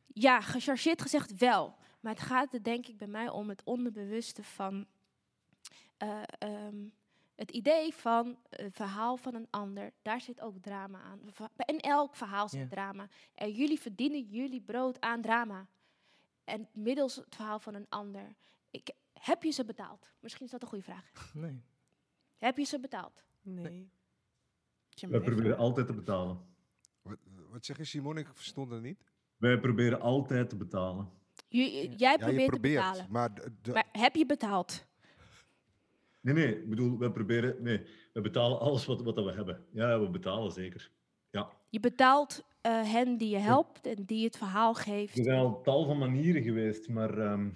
ja, 0.07 0.41
gechargeerd 0.41 1.01
gezegd 1.01 1.37
wel. 1.37 1.79
Maar 1.99 2.13
het 2.13 2.21
gaat 2.21 2.53
er 2.53 2.63
denk 2.63 2.87
ik 2.87 2.97
bij 2.97 3.07
mij 3.07 3.29
om 3.29 3.49
het 3.49 3.63
onderbewuste 3.63 4.43
van 4.43 4.87
eh, 5.97 6.23
ehm, 6.37 6.87
het 7.35 7.51
idee 7.51 7.93
van 7.93 8.37
het 8.49 8.75
verhaal 8.75 9.17
van 9.17 9.33
een 9.35 9.47
ander. 9.49 9.93
Daar 10.01 10.21
zit 10.21 10.41
ook 10.41 10.57
drama 10.61 10.99
aan. 11.01 11.19
In 11.65 11.79
elk 11.79 12.15
verhaal 12.15 12.49
zit 12.49 12.59
Ja. 12.59 12.67
drama. 12.67 13.07
En 13.33 13.51
jullie 13.51 13.79
verdienen 13.79 14.21
jullie 14.29 14.61
brood 14.61 15.01
aan 15.01 15.21
drama. 15.21 15.67
En 16.43 16.67
middels 16.73 17.15
het 17.15 17.35
verhaal 17.35 17.59
van 17.59 17.73
een 17.73 17.85
ander. 17.89 18.35
Ik, 18.69 18.89
heb 19.13 19.43
je 19.43 19.51
ze 19.51 19.65
betaald? 19.65 20.11
Misschien 20.19 20.45
is 20.45 20.51
dat 20.51 20.61
een 20.61 20.67
goede 20.67 20.83
vraag. 20.83 21.11
Nee. 21.33 21.61
Heb 22.37 22.57
je 22.57 22.63
ze 22.63 22.79
betaald? 22.79 23.23
Nee. 23.41 23.89
Wij 25.09 25.19
proberen 25.19 25.57
altijd 25.57 25.87
te 25.87 25.93
betalen. 25.93 26.41
Wat, 27.01 27.17
wat 27.49 27.65
zeg 27.65 27.77
je, 27.77 27.83
Simon? 27.83 28.17
Ik 28.17 28.27
verstond 28.33 28.71
het 28.71 28.81
niet. 28.81 29.03
Wij 29.37 29.59
proberen 29.59 30.01
altijd 30.01 30.49
te 30.49 30.55
betalen. 30.55 31.11
J- 31.47 31.57
jij 31.57 31.95
Ja, 31.97 32.11
je 32.11 32.17
probeert, 32.17 32.51
te 32.51 32.59
betalen. 32.59 33.07
maar... 33.09 33.33
de- 33.33 33.53
de- 33.61 33.71
Maar 33.71 33.87
heb 33.91 34.15
je 34.15 34.25
betaald? 34.25 34.85
Nee, 36.21 36.33
nee, 36.33 36.59
ik 36.59 36.69
bedoel, 36.69 36.97
wij 36.97 37.09
proberen... 37.09 37.63
Nee, 37.63 37.81
we 38.13 38.21
betalen 38.21 38.59
alles 38.59 38.85
wat, 38.85 39.01
wat 39.01 39.15
dat 39.15 39.25
we 39.25 39.31
hebben. 39.31 39.65
Ja, 39.71 39.99
we 39.99 40.09
betalen 40.09 40.51
zeker. 40.51 40.91
Ja. 41.29 41.51
Je 41.69 41.79
betaalt 41.79 42.45
eh, 42.61 42.91
hen 42.91 43.17
die 43.17 43.29
je 43.29 43.37
helpt 43.37 43.85
en 43.85 44.05
die 44.05 44.25
het 44.25 44.37
verhaal 44.37 44.73
geeft. 44.73 45.17
Er 45.17 45.23
zijn 45.23 45.39
al 45.39 45.61
tal 45.61 45.85
van 45.85 45.97
manieren 45.97 46.43
geweest, 46.43 46.89
maar 46.89 47.17
ehm, 47.17 47.49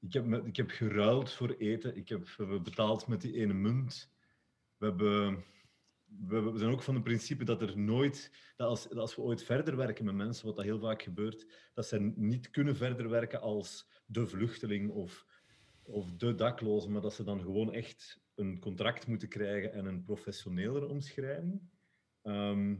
ik, 0.00 0.12
heb, 0.12 0.46
ik 0.46 0.56
heb 0.56 0.70
geruild 0.70 1.32
voor 1.32 1.50
eten. 1.50 1.96
Ik 1.96 2.08
heb 2.08 2.28
we 2.36 2.60
betaald 2.60 3.06
met 3.06 3.20
die 3.20 3.34
ene 3.34 3.52
munt. 3.52 4.10
We, 4.76 4.86
hebben, 4.86 5.44
we, 6.04 6.40
we 6.40 6.58
zijn 6.58 6.70
ook 6.70 6.82
van 6.82 6.94
het 6.94 7.04
principe 7.04 7.44
dat 7.44 7.62
er 7.62 7.78
nooit, 7.78 8.30
dat 8.56 8.68
als, 8.68 8.88
dat 8.88 8.98
als 8.98 9.16
we 9.16 9.22
ooit 9.22 9.42
verder 9.42 9.76
werken 9.76 10.04
met 10.04 10.14
mensen, 10.14 10.46
wat 10.46 10.56
dat 10.56 10.64
heel 10.64 10.80
vaak 10.80 11.02
gebeurt, 11.02 11.46
dat 11.74 11.86
ze 11.86 12.12
niet 12.16 12.50
kunnen 12.50 12.76
verder 12.76 13.08
werken 13.08 13.40
als 13.40 13.88
de 14.06 14.26
vluchteling 14.26 14.90
of, 14.90 15.26
of 15.90 16.12
de 16.12 16.34
dakloze, 16.34 16.90
maar 16.90 17.00
dat 17.00 17.14
ze 17.14 17.24
dan 17.24 17.40
gewoon 17.40 17.72
echt 17.72 18.20
een 18.34 18.58
contract 18.58 19.06
moeten 19.06 19.28
krijgen 19.28 19.72
en 19.72 19.86
een 19.86 20.02
professionelere 20.02 20.88
omschrijving. 20.88 21.60
Ehm, 22.22 22.76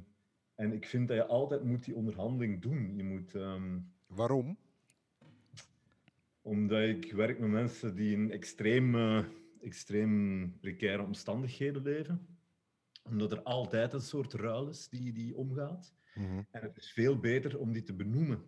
en 0.55 0.73
ik 0.73 0.87
vind 0.87 1.09
dat 1.09 1.17
je 1.17 1.27
altijd 1.27 1.65
moet 1.65 1.85
die 1.85 1.95
onderhandeling 1.95 2.63
doen. 2.63 2.97
Je 2.97 3.05
moet... 3.05 3.35
ehm, 3.35 3.79
Waarom? 4.07 4.59
Omdat 6.43 6.83
ik 6.83 7.13
werk 7.13 7.39
met 7.39 7.51
mensen 7.51 7.95
die 7.95 8.13
in 8.13 8.31
extreem, 8.31 8.95
eh, 8.95 9.25
extreem 9.61 10.59
precaire 10.61 11.03
omstandigheden 11.03 11.83
leven. 11.83 12.27
Omdat 13.03 13.33
er 13.33 13.43
altijd 13.43 13.93
een 13.93 14.01
soort 14.01 14.33
ruil 14.33 14.69
is 14.69 14.89
die, 14.89 15.13
die 15.13 15.37
omgaat. 15.37 15.95
Mhm. 16.15 16.43
En 16.51 16.63
het 16.63 16.77
is 16.77 16.93
veel 16.93 17.19
beter 17.19 17.59
om 17.59 17.73
die 17.73 17.83
te 17.83 17.95
benoemen. 17.95 18.43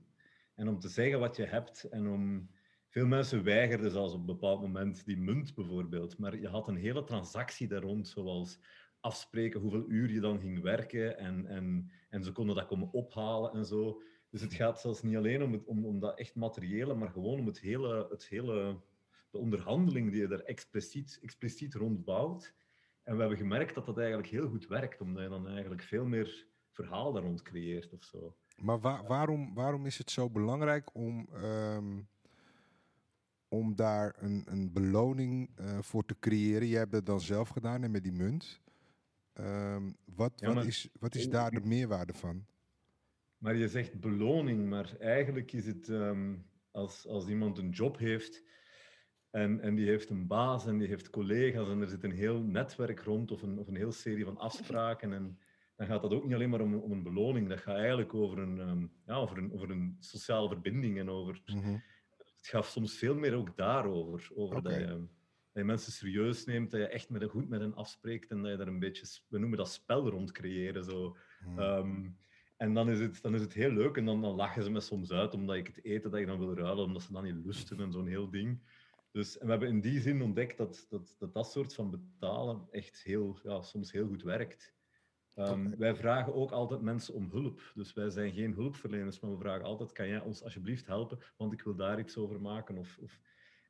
En 0.55 0.69
om 0.69 0.79
te 0.79 0.89
zeggen 0.89 1.19
wat 1.21 1.37
je 1.37 1.45
hebt. 1.45 1.85
En 1.85 2.07
om... 2.07 2.51
Veel 2.93 3.07
mensen 3.07 3.45
weigerden 3.45 3.91
zelfs 3.91 4.13
op 4.15 4.21
een 4.21 4.27
bepaald 4.27 4.61
moment 4.61 5.05
die 5.05 5.17
munt 5.19 5.55
bijvoorbeeld. 5.55 6.19
Maar 6.19 6.39
je 6.39 6.49
had 6.49 6.69
een 6.69 6.77
hele 6.77 7.05
transactie 7.05 7.69
daar 7.69 7.83
rond, 7.83 8.09
zoals 8.09 8.59
afspreken 9.01 9.61
hoeveel 9.61 9.85
uur 9.89 10.11
je 10.11 10.21
dan 10.21 10.41
ging 10.41 10.61
werken. 10.61 11.19
En, 11.19 11.47
en, 11.47 11.91
en 12.11 12.25
ze 12.25 12.33
konden 12.33 12.57
dat 12.57 12.67
komen 12.67 12.93
ophalen 12.93 13.53
en 13.53 13.65
zo. 13.65 14.03
Dus 14.31 14.41
het 14.41 14.55
gaat 14.55 14.81
zelfs 14.81 15.03
niet 15.03 15.17
alleen 15.17 15.43
om, 15.43 15.63
om, 15.67 15.85
om 15.85 16.01
dat 16.01 16.19
echt 16.19 16.35
materiële, 16.35 16.95
maar 16.95 17.09
gewoon 17.11 17.39
om 17.39 17.47
het 17.47 17.61
hele, 17.61 18.07
het 18.11 18.29
hele, 18.29 18.81
de 19.31 19.39
onderhandeling 19.39 20.11
die 20.11 20.21
je 20.21 20.29
daar 20.29 20.41
expliciet, 20.41 21.19
expliciet 21.23 21.75
rond 21.75 22.05
bouwt. 22.05 22.55
En 23.03 23.15
we 23.15 23.21
hebben 23.21 23.39
gemerkt 23.39 23.75
dat 23.75 23.87
dat 23.87 23.99
eigenlijk 23.99 24.29
heel 24.29 24.49
goed 24.49 24.67
werkt, 24.67 25.01
omdat 25.01 25.23
je 25.23 25.29
dan 25.29 25.49
eigenlijk 25.49 25.83
veel 25.83 26.05
meer 26.05 26.47
verhaal 26.71 27.13
daar 27.13 27.23
rond 27.23 27.43
creëert 27.43 27.93
of 27.93 28.03
zo. 28.05 28.37
Maar 28.57 28.81
wa- 28.81 29.05
waarom, 29.07 29.55
waarom 29.55 29.87
is 29.87 29.99
het 29.99 30.11
zo 30.11 30.31
belangrijk 30.31 30.95
om, 30.95 31.29
ehm, 31.33 32.01
om 33.53 33.75
daar 33.75 34.15
een, 34.19 34.43
een 34.47 34.73
beloning 34.73 35.51
eh, 35.57 35.79
voor 35.79 36.05
te 36.05 36.19
creëren? 36.19 36.69
Jij 36.69 36.79
hebt 36.79 36.93
het 36.93 37.07
dan 37.07 37.21
zelf 37.21 37.49
gedaan 37.49 37.83
en 37.83 37.91
met 37.91 38.03
die 38.03 38.13
munt. 38.13 38.61
Ehm, 39.33 39.91
wat, 40.05 40.33
Ja, 40.37 40.55
wat, 40.55 40.65
is, 40.65 40.89
wat 41.01 41.15
is 41.15 41.29
daar 41.29 41.51
de 41.51 41.61
meerwaarde 41.61 42.15
van? 42.15 42.47
Maar 43.39 43.57
je 43.57 43.69
zegt 43.69 44.01
beloning, 44.01 44.69
maar 44.69 44.97
eigenlijk 44.99 45.53
is 45.53 45.67
het 45.67 45.89
ehm, 45.89 46.35
als, 46.71 47.07
als 47.07 47.29
iemand 47.29 47.59
een 47.59 47.71
job 47.71 47.99
heeft 47.99 48.45
en, 49.31 49.61
en 49.61 49.75
die 49.75 49.87
heeft 49.87 50.11
een 50.11 50.27
baas 50.27 50.67
en 50.67 50.79
die 50.79 50.89
heeft 50.89 51.11
collega's 51.11 51.69
en 51.69 51.81
er 51.81 51.89
zit 51.89 52.05
een 52.05 52.13
heel 52.13 52.43
netwerk 52.43 53.01
rond 53.01 53.31
of 53.31 53.43
een, 53.43 53.59
of 53.59 53.69
een 53.69 53.77
hele 53.77 53.93
serie 53.93 54.25
van 54.25 54.39
afspraken. 54.39 55.13
En 55.13 55.39
dan 55.77 55.87
gaat 55.87 56.03
dat 56.03 56.13
ook 56.13 56.25
niet 56.25 56.35
alleen 56.35 56.51
maar 56.51 56.61
om, 56.61 56.75
om 56.75 56.93
een 56.93 57.03
beloning, 57.03 57.49
dat 57.49 57.61
gaat 57.61 57.77
eigenlijk 57.77 58.15
over 58.15 58.39
een, 58.39 58.61
ehm, 58.61 58.87
ja, 59.07 59.15
over 59.15 59.39
een, 59.39 59.53
over 59.53 59.71
een 59.71 59.97
sociale 60.01 60.49
verbinding 60.49 60.99
en 60.99 61.11
over... 61.11 61.43
Mhm. 61.47 61.77
Het 62.43 62.51
gaat 62.51 62.67
soms 62.67 62.95
veel 62.95 63.15
meer 63.15 63.35
ook 63.35 63.57
daarover, 63.57 64.31
over 64.35 64.63
dat, 64.63 64.75
je, 64.75 64.87
dat 64.87 65.09
je 65.53 65.65
mensen 65.65 65.93
serieus 65.93 66.45
neemt, 66.45 66.71
dat 66.71 66.81
je 66.81 66.87
echt 66.87 67.11
met, 67.11 67.31
goed 67.31 67.49
met 67.49 67.61
hen 67.61 67.75
afspreekt 67.75 68.31
en 68.31 68.43
dat 68.43 68.51
je 68.51 68.57
daar 68.57 68.67
een 68.67 68.79
beetje, 68.79 69.21
we 69.29 69.39
noemen 69.39 69.59
dat 69.59 69.73
spel 69.73 70.09
rond 70.09 70.33
creëren. 70.33 70.85
Zo. 70.85 71.17
Mhm. 71.45 71.59
Ehm, 71.59 72.11
en 72.57 72.75
dan 72.75 72.91
is, 72.91 73.01
het, 73.01 73.23
dan 73.23 73.35
is 73.35 73.41
het 73.41 73.53
heel 73.53 73.71
leuk 73.71 73.97
en 73.97 74.05
dan, 74.05 74.23
dan 74.23 74.35
lachen 74.35 74.63
ze 74.63 74.71
me 74.71 74.81
soms 74.81 75.11
uit 75.11 75.35
omdat 75.35 75.57
ik 75.57 75.67
het 75.67 75.85
eten 75.85 76.11
dat 76.11 76.21
ik 76.21 76.27
dan 76.27 76.39
wil 76.39 76.55
ruilen, 76.55 76.85
omdat 76.85 77.03
ze 77.03 77.13
dan 77.13 77.25
niet 77.25 77.45
lusten 77.45 77.81
en 77.81 77.93
zo'n 77.93 78.07
heel 78.07 78.31
ding. 78.31 78.61
Dus 79.13 79.39
en 79.39 79.45
we 79.45 79.51
hebben 79.51 79.69
in 79.69 79.81
die 79.81 80.01
zin 80.01 80.23
ontdekt 80.23 80.57
dat 80.57 80.87
dat, 80.89 81.15
dat, 81.19 81.33
dat 81.33 81.51
soort 81.51 81.75
van 81.75 81.91
betalen 81.91 82.67
echt 82.71 83.03
heel, 83.03 83.39
ja, 83.43 83.63
soms 83.63 83.93
heel 83.93 84.07
goed 84.07 84.23
werkt. 84.23 84.75
Ehm. 85.35 85.71
Wij 85.79 85.95
vragen 85.95 86.35
ook 86.35 86.51
altijd 86.51 86.81
mensen 86.81 87.15
om 87.15 87.29
hulp. 87.31 87.73
Dus 87.75 87.93
wij 87.93 88.11
zijn 88.11 88.33
geen 88.33 88.53
hulpverleners, 88.55 89.21
maar 89.21 89.31
we 89.31 89.39
vragen 89.39 89.65
altijd: 89.65 89.93
kan 89.93 90.09
jij 90.09 90.21
ons 90.21 90.43
alsjeblieft 90.43 90.87
helpen? 90.87 91.19
Want 91.37 91.53
ik 91.53 91.63
wil 91.63 91.75
daar 91.75 91.99
iets 91.99 92.17
over 92.17 92.41
maken. 92.41 92.77
Of, 92.77 92.99
of... 93.03 93.19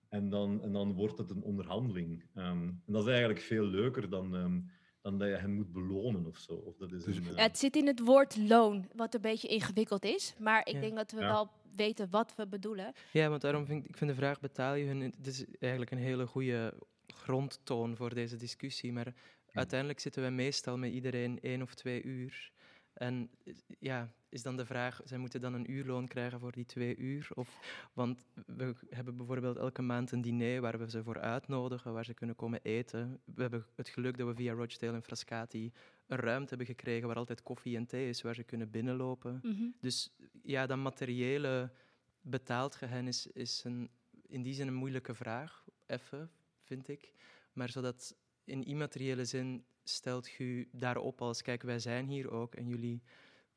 En, 0.08 0.28
dan, 0.30 0.62
en 0.62 0.72
dan 0.72 0.92
wordt 0.94 1.18
het 1.18 1.30
een 1.30 1.42
onderhandeling. 1.42 2.24
Ehm, 2.34 2.46
en 2.68 2.82
dat 2.86 3.02
is 3.02 3.08
eigenlijk 3.08 3.40
veel 3.40 3.64
leuker 3.64 4.10
dan, 4.10 4.34
ehm, 4.36 4.60
dan 5.00 5.18
dat 5.18 5.28
je 5.28 5.34
hen 5.36 5.54
moet 5.54 5.72
belonen 5.72 6.26
of 6.26 6.36
zo. 6.36 6.52
Of 6.54 6.76
dat 6.76 6.92
is 6.92 7.04
Dus- 7.04 7.16
een, 7.16 7.26
eh, 7.28 7.36
Ja, 7.36 7.42
het 7.42 7.58
zit 7.58 7.76
in 7.76 7.86
het 7.86 8.00
woord 8.00 8.36
loon, 8.36 8.88
wat 8.94 9.14
een 9.14 9.20
beetje 9.20 9.48
ingewikkeld 9.48 10.04
is. 10.04 10.34
Maar 10.38 10.60
ik 10.68 10.74
Ja. 10.74 10.80
denk 10.80 10.96
dat 10.96 11.10
we 11.12 11.20
Ja. 11.20 11.26
wel 11.28 11.50
weten 11.76 12.10
wat 12.10 12.34
we 12.36 12.46
bedoelen. 12.46 12.92
Ja, 13.12 13.28
want 13.28 13.40
daarom 13.42 13.66
vind 13.66 13.82
ik, 13.84 13.88
ik 13.90 13.96
vind 13.96 14.10
de 14.10 14.16
vraag 14.16 14.40
betaal 14.40 14.74
je 14.74 14.84
hun... 14.86 15.00
Het 15.00 15.26
is 15.26 15.44
eigenlijk 15.58 15.90
een 15.92 15.98
hele 15.98 16.26
goede 16.26 16.74
grondtoon 17.06 17.96
voor 17.96 18.14
deze 18.14 18.36
discussie. 18.36 18.92
Maar 18.92 19.14
uiteindelijk 19.52 20.00
zitten 20.00 20.22
wij 20.22 20.30
meestal 20.30 20.78
met 20.78 20.92
iedereen 20.92 21.40
één 21.40 21.62
of 21.62 21.74
twee 21.74 22.02
uur. 22.02 22.52
En 22.92 23.30
ja, 23.78 24.12
is 24.28 24.42
dan 24.42 24.56
de 24.56 24.66
vraag, 24.66 25.00
zij 25.04 25.18
moeten 25.18 25.40
dan 25.40 25.54
een 25.54 25.70
uurloon 25.70 26.08
krijgen 26.08 26.40
voor 26.40 26.52
die 26.52 26.66
twee 26.66 26.96
uur? 26.96 27.28
Of, 27.34 27.58
want 27.92 28.22
we 28.46 28.74
hebben 28.90 29.16
bijvoorbeeld 29.16 29.56
elke 29.56 29.82
maand 29.82 30.12
een 30.12 30.22
diner 30.22 30.60
waar 30.60 30.78
we 30.78 30.90
ze 30.90 31.02
voor 31.02 31.20
uitnodigen, 31.20 31.92
waar 31.92 32.04
ze 32.04 32.14
kunnen 32.14 32.36
komen 32.36 32.60
eten. 32.62 33.20
We 33.24 33.42
hebben 33.42 33.66
het 33.74 33.88
geluk 33.88 34.16
dat 34.18 34.28
we 34.28 34.34
via 34.34 34.52
Rochdale 34.52 34.92
en 34.92 35.02
Frascati 35.02 35.72
een 36.06 36.18
ruimte 36.18 36.48
hebben 36.48 36.66
gekregen 36.66 37.06
waar 37.06 37.16
altijd 37.16 37.42
koffie 37.42 37.76
en 37.76 37.86
thee 37.86 38.08
is, 38.08 38.22
waar 38.22 38.34
ze 38.34 38.42
kunnen 38.42 38.70
binnenlopen. 38.70 39.40
Mhm. 39.42 39.64
Dus 39.80 40.10
ja, 40.42 40.66
dat 40.66 40.78
materiële 40.78 41.72
betaalt 42.20 42.76
je 42.80 42.86
hen 42.86 43.06
is, 43.06 43.26
is 43.26 43.64
een, 43.64 43.90
in 44.26 44.42
die 44.42 44.54
zin 44.54 44.66
een 44.66 44.74
moeilijke 44.74 45.14
vraag, 45.14 45.64
even, 45.86 46.30
vind 46.62 46.88
ik. 46.88 47.12
Maar 47.52 47.68
zodat 47.68 48.16
in 48.52 48.64
immateriële 48.64 49.24
zin 49.24 49.64
stelt 49.84 50.30
je 50.30 50.68
daarop 50.72 51.22
als, 51.22 51.42
kijk, 51.42 51.62
wij 51.62 51.78
zijn 51.78 52.06
hier 52.06 52.30
ook 52.30 52.54
en 52.54 52.66
jullie 52.66 53.02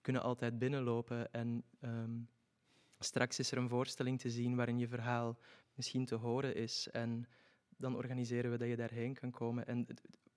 kunnen 0.01 0.21
altijd 0.21 0.59
binnenlopen. 0.59 1.31
En 1.31 1.63
ehm, 1.79 2.19
straks 2.99 3.39
is 3.39 3.51
er 3.51 3.57
een 3.57 3.69
voorstelling 3.69 4.19
te 4.19 4.29
zien 4.29 4.55
waarin 4.55 4.77
je 4.77 4.87
verhaal 4.87 5.37
misschien 5.73 6.05
te 6.05 6.15
horen 6.15 6.55
is. 6.55 6.87
En 6.91 7.27
dan 7.77 7.95
organiseren 7.95 8.51
we 8.51 8.57
dat 8.57 8.67
je 8.67 8.75
daarheen 8.75 9.13
kan 9.13 9.31
komen. 9.31 9.67
En 9.67 9.87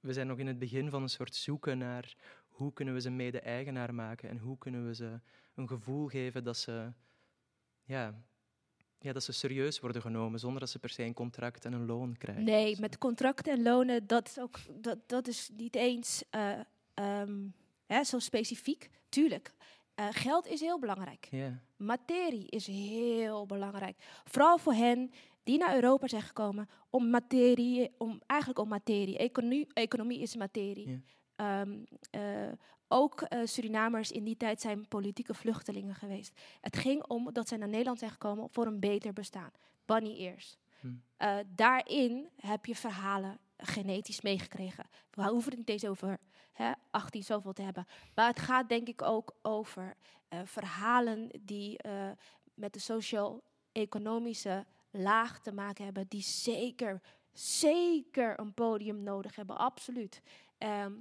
we 0.00 0.12
zijn 0.12 0.26
nog 0.26 0.38
in 0.38 0.46
het 0.46 0.58
begin 0.58 0.90
van 0.90 1.02
een 1.02 1.08
soort 1.08 1.34
zoeken 1.34 1.78
naar 1.78 2.16
hoe 2.48 2.72
kunnen 2.72 2.94
we 2.94 3.00
ze 3.00 3.10
mede-eigenaar 3.10 3.94
maken 3.94 4.28
en 4.28 4.38
hoe 4.38 4.58
kunnen 4.58 4.86
we 4.86 4.94
ze 4.94 5.20
een 5.54 5.68
gevoel 5.68 6.06
geven 6.06 6.44
dat 6.44 6.56
ze, 6.56 6.92
ja, 7.84 8.22
ja, 9.00 9.12
dat 9.12 9.22
ze 9.22 9.32
serieus 9.32 9.80
worden 9.80 10.02
genomen 10.02 10.40
zonder 10.40 10.60
dat 10.60 10.70
ze 10.70 10.78
per 10.78 10.90
se 10.90 11.02
een 11.02 11.14
contract 11.14 11.64
en 11.64 11.72
een 11.72 11.86
loon 11.86 12.16
krijgen. 12.16 12.44
Nee, 12.44 12.80
met 12.80 12.98
contracten 12.98 13.52
en 13.52 13.62
lonen, 13.62 14.06
dat 14.06 14.28
is, 14.28 14.38
ook, 14.38 14.58
dat, 14.80 14.98
dat 15.06 15.28
is 15.28 15.50
niet 15.56 15.74
eens 15.74 16.22
eh, 16.30 16.52
ehm, 16.94 17.46
hè, 17.86 18.04
zo 18.04 18.18
specifiek. 18.18 18.90
Tuurlijk, 19.08 19.52
eh, 19.94 20.06
geld 20.10 20.46
is 20.46 20.60
heel 20.60 20.78
belangrijk. 20.78 21.28
Materie 21.76 22.48
is 22.48 22.66
heel 22.66 23.46
belangrijk. 23.46 23.96
Vooral 24.24 24.58
voor 24.58 24.74
hen 24.74 25.10
die 25.42 25.58
naar 25.58 25.74
Europa 25.74 26.06
zijn 26.06 26.22
gekomen 26.22 26.68
om 26.90 27.10
materie, 27.10 27.90
om, 27.98 28.20
eigenlijk 28.26 28.60
om 28.60 28.68
materie. 28.68 29.18
Economie, 29.18 29.66
economie 29.72 30.20
is 30.20 30.36
materie. 30.36 31.02
Ehm, 31.38 31.78
eh, 32.10 32.52
ook 32.88 33.20
eh, 33.22 33.40
Surinamers 33.44 34.12
in 34.12 34.24
die 34.24 34.36
tijd 34.36 34.60
zijn 34.60 34.88
politieke 34.88 35.34
vluchtelingen 35.34 35.94
geweest. 35.94 36.40
Het 36.60 36.76
ging 36.76 37.04
om 37.06 37.32
dat 37.32 37.48
zij 37.48 37.58
naar 37.58 37.68
Nederland 37.68 37.98
zijn 37.98 38.10
gekomen 38.10 38.50
voor 38.50 38.66
een 38.66 38.80
beter 38.80 39.12
bestaan. 39.12 39.50
Bunny 39.84 40.16
ears. 40.16 40.56
Hm. 40.80 40.88
Eh, 41.16 41.36
daarin 41.48 42.28
heb 42.36 42.66
je 42.66 42.74
verhalen 42.74 43.38
genetisch 43.56 44.20
meegekregen. 44.20 44.86
We 45.10 45.28
hoeven 45.28 45.50
het 45.50 45.58
niet 45.58 45.68
eens 45.68 45.86
over 45.86 46.18
hè, 46.52 46.72
18 46.90 47.22
zoveel 47.22 47.52
te 47.52 47.62
hebben. 47.62 47.86
Maar 48.14 48.26
het 48.26 48.40
gaat 48.40 48.68
denk 48.68 48.88
ik 48.88 49.02
ook 49.02 49.36
over 49.42 49.96
verhalen 50.44 51.30
die 51.40 51.78
met 52.54 52.72
de 52.72 52.78
socio-economische 52.78 54.66
laag 54.90 55.40
te 55.40 55.52
maken 55.52 55.84
hebben, 55.84 56.06
die 56.08 56.22
zeker, 56.22 57.00
zeker 57.32 58.40
een 58.40 58.54
podium 58.54 59.02
nodig 59.02 59.36
hebben, 59.36 59.58
absoluut. 59.58 60.22
Ehm, 60.58 60.92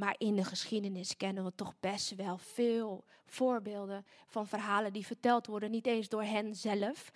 maar 0.00 0.14
in 0.18 0.36
de 0.36 0.44
geschiedenis 0.44 1.16
kennen 1.16 1.44
we 1.44 1.54
toch 1.54 1.74
best 1.80 2.14
wel 2.14 2.38
veel 2.38 3.04
voorbeelden 3.24 4.06
van 4.26 4.46
verhalen 4.46 4.92
die 4.92 5.06
verteld 5.06 5.46
worden, 5.46 5.70
niet 5.70 5.86
eens 5.86 6.08
door 6.08 6.22
hen 6.22 6.54
zelf. 6.54 7.12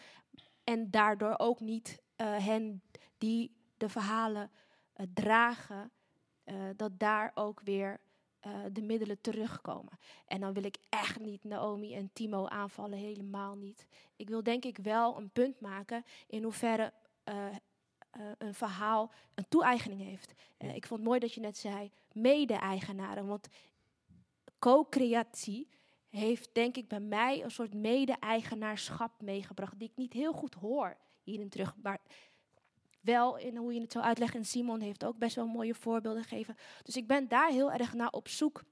En 0.65 0.91
daardoor 0.91 1.35
ook 1.37 1.61
niet 1.61 2.03
eh, 2.17 2.47
hen 2.47 2.83
die 3.19 3.57
de 3.77 3.89
verhalen 3.89 4.51
eh, 4.93 5.07
dragen, 5.15 5.91
eh, 6.45 6.55
dat 6.77 6.99
daar 6.99 7.31
ook 7.35 7.61
weer 7.61 8.01
de 8.73 8.83
middelen 8.83 9.21
terugkomen. 9.21 9.99
En 10.27 10.41
dan 10.41 10.53
wil 10.53 10.65
ik 10.65 10.77
echt 10.89 11.19
niet 11.19 11.45
Naomi 11.45 11.95
en 11.95 12.11
Timo 12.13 12.47
aanvallen, 12.47 12.99
helemaal 12.99 13.55
niet. 13.55 13.87
Ik 14.17 14.29
wil 14.29 14.43
denk 14.43 14.65
ik 14.65 14.77
wel 14.77 15.17
een 15.17 15.31
punt 15.31 15.61
maken 15.61 16.05
in 16.27 16.43
hoeverre 16.43 16.93
eh, 18.15 18.23
een 18.39 18.55
verhaal 18.55 19.11
een 19.35 19.49
toe-eigening 19.49 20.01
heeft. 20.01 20.33
Eh, 20.57 20.75
ik 20.75 20.87
vond 20.87 21.01
het 21.01 21.09
mooi 21.09 21.21
dat 21.21 21.33
je 21.33 21.41
net 21.41 21.59
zei, 21.59 21.91
mede-eigenaren. 22.13 23.27
Want 23.27 23.49
co-creatie 24.59 25.69
heeft 26.09 26.49
denk 26.53 26.77
ik 26.77 26.89
bij 26.89 27.01
mij 27.01 27.45
een 27.45 27.51
soort 27.51 27.75
mede-eigenaarschap 27.75 29.21
meegebracht, 29.21 29.79
die 29.79 29.89
ik 29.89 29.97
niet 29.97 30.13
heel 30.13 30.33
goed 30.33 30.55
hoor 30.55 30.97
hierin 31.23 31.49
terug. 31.49 31.75
Maar 31.83 32.01
wel 33.01 33.37
in 33.37 33.57
hoe 33.57 33.75
je 33.75 33.81
het 33.81 33.93
zo 33.93 34.01
uitlegt. 34.01 34.35
En 34.35 34.45
Simon 34.45 34.81
heeft 34.81 35.05
ook 35.05 35.19
best 35.19 35.37
wel 35.37 35.47
mooie 35.47 35.75
voorbeelden 35.75 36.23
gegeven. 36.23 36.57
Dus 36.83 36.97
ik 36.97 37.07
ben 37.07 37.29
daar 37.29 37.51
heel 37.51 37.73
erg 37.73 37.95
naar 37.95 38.11
op 38.11 38.29
zoek. 38.29 38.63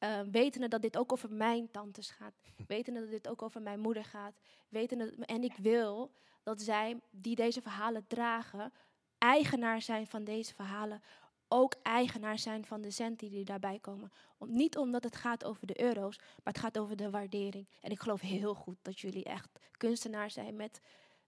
Uh, 0.00 0.20
wetende 0.30 0.68
dat 0.68 0.82
dit 0.82 0.96
ook 0.96 1.12
over 1.12 1.32
mijn 1.32 1.70
tantes 1.70 2.10
gaat. 2.10 2.34
Wetende 2.66 3.00
dat 3.00 3.10
dit 3.10 3.28
ook 3.28 3.42
over 3.42 3.62
mijn 3.62 3.80
moeder 3.80 4.04
gaat. 4.04 4.40
Wetende, 4.68 5.14
en 5.20 5.42
ik 5.42 5.56
wil 5.56 6.10
dat 6.42 6.60
zij, 6.60 7.00
die 7.10 7.34
deze 7.34 7.62
verhalen 7.62 8.04
dragen, 8.06 8.72
eigenaar 9.18 9.82
zijn 9.82 10.06
van 10.06 10.24
deze 10.24 10.54
verhalen. 10.54 11.02
Ook 11.48 11.74
eigenaar 11.82 12.38
zijn 12.38 12.64
van 12.64 12.80
de 12.80 12.90
centen 12.90 13.30
die 13.30 13.44
daarbij 13.44 13.78
komen. 13.78 14.12
Om, 14.38 14.52
niet 14.52 14.76
omdat 14.76 15.04
het 15.04 15.16
gaat 15.16 15.44
over 15.44 15.66
de 15.66 15.80
euro's, 15.80 16.18
maar 16.18 16.52
het 16.52 16.58
gaat 16.58 16.78
over 16.78 16.96
de 16.96 17.10
waardering. 17.10 17.68
En 17.80 17.90
ik 17.90 18.00
geloof 18.00 18.20
heel 18.20 18.54
goed 18.54 18.76
dat 18.82 19.00
jullie 19.00 19.24
echt 19.24 19.48
kunstenaar 19.76 20.30
zijn 20.30 20.56
met 20.56 20.80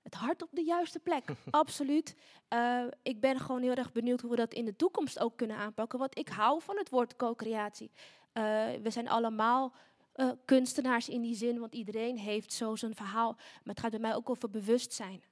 het 0.02 0.14
hart 0.14 0.42
op 0.42 0.48
de 0.52 0.64
juiste 0.64 0.98
plek. 0.98 1.24
Absoluut. 1.50 2.16
Eh, 2.48 2.84
ik 3.02 3.20
ben 3.20 3.40
gewoon 3.40 3.62
heel 3.62 3.74
erg 3.74 3.92
benieuwd 3.92 4.20
hoe 4.20 4.30
we 4.30 4.36
dat 4.36 4.54
in 4.54 4.64
de 4.64 4.76
toekomst 4.76 5.18
ook 5.18 5.36
kunnen 5.36 5.56
aanpakken. 5.56 5.98
Want 5.98 6.18
ik 6.18 6.28
hou 6.28 6.62
van 6.62 6.76
het 6.76 6.88
woord 6.88 7.16
co-creatie. 7.16 7.90
Eh, 8.32 8.42
we 8.82 8.90
zijn 8.90 9.08
allemaal 9.08 9.72
eh, 10.12 10.30
kunstenaars 10.44 11.08
in 11.08 11.22
die 11.22 11.34
zin, 11.34 11.58
want 11.58 11.74
iedereen 11.74 12.18
heeft 12.18 12.52
zo 12.52 12.76
zijn 12.76 12.94
verhaal. 12.94 13.32
Maar 13.32 13.74
het 13.74 13.80
gaat 13.80 13.90
bij 13.90 14.00
mij 14.00 14.14
ook 14.14 14.30
over 14.30 14.50
bewustzijn. 14.50 15.22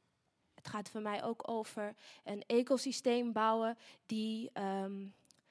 Het 0.54 0.68
gaat 0.68 0.88
voor 0.88 1.02
mij 1.02 1.24
ook 1.24 1.48
over 1.48 1.94
een 2.24 2.42
ecosysteem 2.46 3.32
bouwen 3.32 3.76
die 4.06 4.50
ehm, 4.52 5.06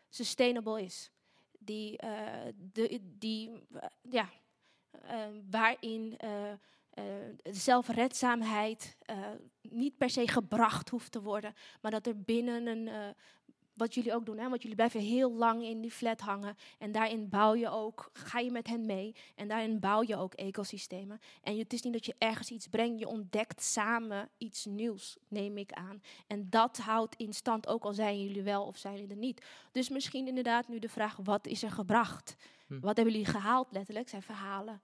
sustainable 0.09 0.83
is. 0.83 1.11
Die, 1.59 1.97
eh, 1.97 2.53
de, 2.71 2.99
die 3.17 3.51
eh, 3.73 3.87
ja, 4.01 4.29
eh, 4.91 5.25
waarin 5.49 6.17
zelfredzaamheid 7.43 8.97
niet 9.61 9.97
per 9.97 10.09
se 10.09 10.27
gebracht 10.27 10.89
hoeft 10.89 11.11
te 11.11 11.21
worden, 11.21 11.53
maar 11.81 11.91
dat 11.91 12.07
er 12.07 12.21
binnen 12.21 12.67
een, 12.67 13.15
wat 13.79 13.93
jullie 13.93 14.13
ook 14.13 14.25
doen, 14.25 14.37
hè, 14.37 14.49
want 14.49 14.61
jullie 14.61 14.75
blijven 14.75 14.99
heel 14.99 15.33
lang 15.33 15.63
in 15.63 15.81
die 15.81 15.91
flat 15.91 16.19
hangen 16.19 16.55
en 16.77 16.91
daarin 16.91 17.29
bouw 17.29 17.55
je 17.55 17.69
ook, 17.69 18.09
ga 18.13 18.39
je 18.39 18.51
met 18.51 18.67
hen 18.67 18.85
mee 18.85 19.15
en 19.35 19.47
daarin 19.47 19.79
bouw 19.79 20.03
je 20.03 20.15
ook 20.15 20.33
ecosystemen. 20.33 21.19
En 21.41 21.57
het 21.57 21.73
is 21.73 21.81
niet 21.81 21.93
dat 21.93 22.05
je 22.05 22.15
ergens 22.17 22.49
iets 22.51 22.67
brengt, 22.67 22.99
je 22.99 23.07
ontdekt 23.07 23.63
samen 23.63 24.29
iets 24.37 24.65
nieuws, 24.65 25.17
neem 25.27 25.57
ik 25.57 25.71
aan. 25.71 26.01
En 26.27 26.49
dat 26.49 26.77
houdt 26.77 27.15
in 27.15 27.33
stand, 27.33 27.67
ook 27.67 27.83
al 27.83 27.93
zijn 27.93 28.23
jullie 28.23 28.43
wel 28.43 28.65
of 28.65 28.77
zijn 28.77 28.93
jullie 28.93 29.09
er 29.09 29.15
niet. 29.15 29.45
Dus 29.71 29.89
misschien 29.89 30.27
inderdaad 30.27 30.67
nu 30.67 30.79
de 30.79 30.89
vraag, 30.89 31.17
wat 31.23 31.47
is 31.47 31.63
er 31.63 31.71
gebracht? 31.71 32.35
Hm. 32.67 32.79
Wat 32.79 32.95
hebben 32.95 33.13
jullie 33.13 33.29
gehaald 33.29 33.67
letterlijk, 33.71 34.09
zijn 34.09 34.21
verhalen. 34.21 34.81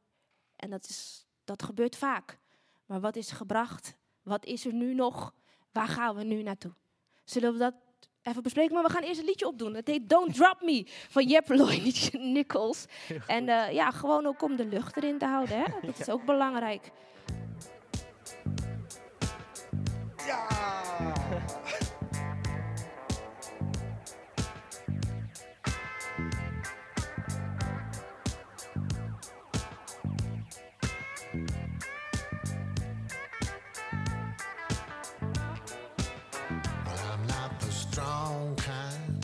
En 0.55 0.69
dat, 0.69 0.83
is, 0.89 1.25
dat 1.43 1.63
gebeurt 1.63 1.95
vaak. 1.95 2.39
Maar 2.85 2.99
wat 2.99 3.15
is 3.15 3.31
gebracht? 3.31 3.97
Wat 4.23 4.45
is 4.45 4.65
er 4.65 4.73
nu 4.73 4.93
nog? 4.93 5.33
Waar 5.71 5.87
gaan 5.87 6.15
we 6.15 6.23
nu 6.23 6.43
naartoe? 6.43 6.73
Zullen 7.23 7.53
we 7.53 7.59
dat 7.59 7.73
even 8.25 8.43
bespreken? 8.43 8.73
Maar 8.73 8.83
we 8.83 8.89
gaan 8.89 9.03
eerst 9.03 9.19
een 9.19 9.25
liedje 9.25 9.47
opdoen. 9.47 9.73
Het 9.75 9.87
heet 9.87 10.09
Don't 10.09 10.35
Drop 10.35 10.57
Me 10.61 10.83
van 11.09 11.23
Jeppe 11.27 11.55
Lloyd 11.55 12.09
Nichols. 12.35 12.85
En 13.27 13.49
eh, 13.49 13.73
ja, 13.73 13.91
gewoon 13.91 14.25
ook 14.25 14.41
om 14.41 14.55
de 14.55 14.65
lucht 14.65 14.97
erin 14.97 15.17
te 15.17 15.25
houden. 15.25 15.57
Hè? 15.57 15.63
Dat 15.87 15.99
is 15.99 16.09
ook 16.09 16.25
belangrijk. 16.25 16.91
Strong 38.55 38.73
kind. 38.73 39.14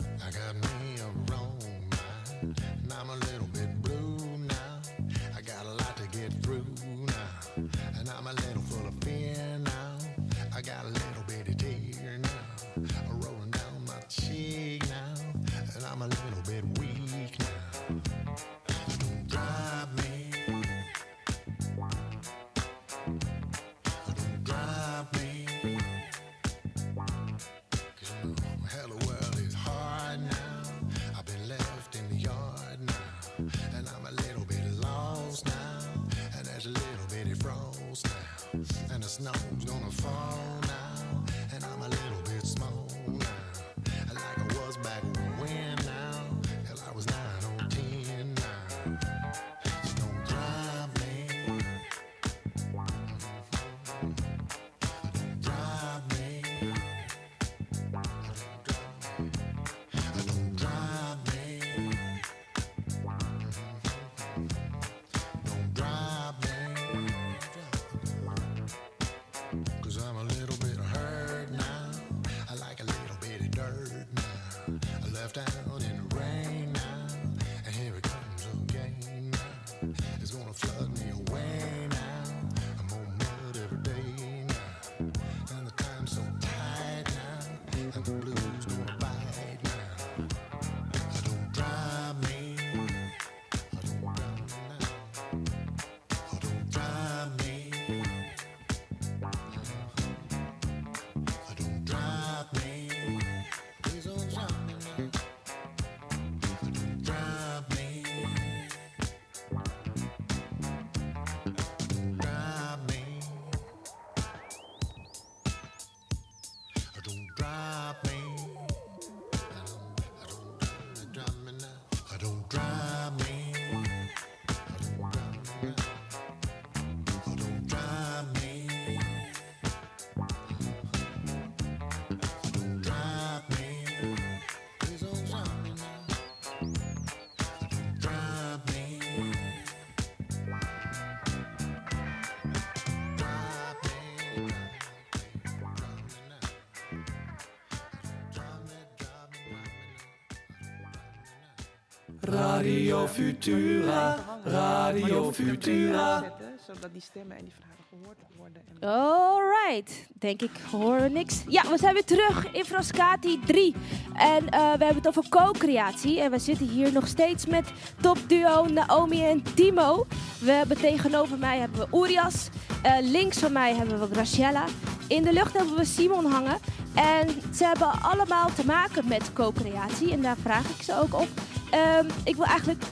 Radio 152.62 153.06
Futura, 153.06 154.16
Radio 154.44 155.32
Futura. 155.32 156.32
Zodat 156.66 156.92
die 156.92 157.00
stemmen 157.00 157.36
en 157.36 157.44
die 157.44 157.52
vragen 157.58 157.84
gehoord 157.88 158.18
worden. 158.36 158.62
En 158.80 158.88
Alright, 158.88 160.06
denk 160.18 160.42
ik, 160.42 160.50
horen 160.70 161.02
we 161.02 161.08
niks. 161.08 161.42
Ja, 161.48 161.70
we 161.70 161.78
zijn 161.78 161.92
weer 161.92 162.04
terug 162.04 162.52
in 162.52 162.64
Frascati 162.64 163.40
3. 163.46 163.74
En 164.14 164.48
eh, 164.48 164.60
we 164.60 164.84
hebben 164.84 164.96
het 164.96 165.08
over 165.08 165.28
co-creatie. 165.28 166.20
En 166.20 166.30
we 166.30 166.38
zitten 166.38 166.68
hier 166.68 166.92
nog 166.92 167.06
steeds 167.06 167.46
met 167.46 167.72
topduo 168.00 168.64
Naomi 168.66 169.24
en 169.24 169.42
Timo. 169.54 170.06
We 170.40 170.50
hebben 170.50 170.76
tegenover 170.76 171.38
mij 171.38 171.58
hebben 171.58 171.88
we 171.88 171.96
Urias. 171.98 172.48
Eh, 172.82 172.96
links 173.00 173.38
van 173.38 173.52
mij 173.52 173.74
hebben 173.74 174.00
we 174.00 174.14
Graciela. 174.14 174.64
In 175.08 175.22
de 175.22 175.32
lucht 175.32 175.56
hebben 175.56 175.76
we 175.76 175.84
Simon 175.84 176.24
hangen. 176.24 176.58
En 176.94 177.28
ze 177.54 177.64
hebben 177.64 178.02
allemaal 178.02 178.48
te 178.54 178.66
maken 178.66 179.08
met 179.08 179.32
co-creatie. 179.32 180.12
En 180.12 180.22
daar 180.22 180.36
vraag 180.36 180.68
ik 180.68 180.82
ze 180.82 181.00
ook 181.00 181.14
op. 181.14 181.28
Ehm, 181.72 182.06
ik 182.24 182.36
wil 182.36 182.44
eigenlijk... 182.44 182.82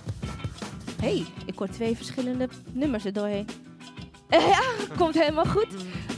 hey, 1.00 1.24
ik 1.46 1.58
hoor 1.58 1.68
twee 1.68 1.96
verschillende 1.96 2.48
nummers 2.72 3.04
er 3.04 3.12
doorheen. 3.12 3.46
ja, 4.30 4.60
komt 4.96 5.14
helemaal 5.14 5.44
goed. 5.46 5.68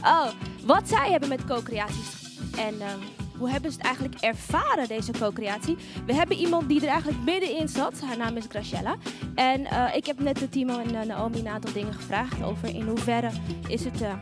Oh, 0.03 0.27
wat 0.65 0.89
zij 0.89 1.11
hebben 1.11 1.29
met 1.29 1.45
co-creaties. 1.45 2.37
En 2.57 2.81
ehm, 2.81 2.97
hoe 3.37 3.49
hebben 3.49 3.71
ze 3.71 3.77
het 3.77 3.85
eigenlijk 3.85 4.15
ervaren, 4.21 4.87
deze 4.87 5.11
co-creatie? 5.11 5.77
We 6.05 6.13
hebben 6.13 6.37
iemand 6.37 6.67
die 6.69 6.81
er 6.81 6.87
eigenlijk 6.87 7.23
middenin 7.23 7.69
zat. 7.69 8.01
Haar 8.01 8.17
naam 8.17 8.37
is 8.37 8.45
Graciela. 8.49 8.95
En 9.35 9.65
eh, 9.65 9.95
ik 9.95 10.05
heb 10.05 10.19
net 10.19 10.37
de 10.39 10.49
Timo 10.49 10.79
en 10.79 10.95
eh, 10.95 11.05
Naomi 11.07 11.39
een 11.39 11.47
aantal 11.47 11.73
dingen 11.73 11.93
gevraagd 11.93 12.43
over 12.43 12.75
in 12.75 12.87
hoeverre 12.87 13.29
is 13.67 13.83
het... 13.83 14.01
eh, 14.01 14.13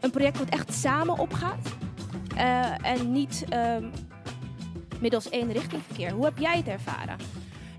Een 0.00 0.10
project 0.10 0.38
wat 0.38 0.48
echt 0.48 0.74
samen 0.74 1.18
opgaat. 1.18 1.68
en 2.82 3.12
niet 3.12 3.44
ehm, 3.48 3.84
middels 5.00 5.28
één 5.28 5.52
richtingverkeer. 5.52 6.10
Hoe 6.10 6.24
heb 6.24 6.38
jij 6.38 6.56
het 6.56 6.68
ervaren? 6.68 7.16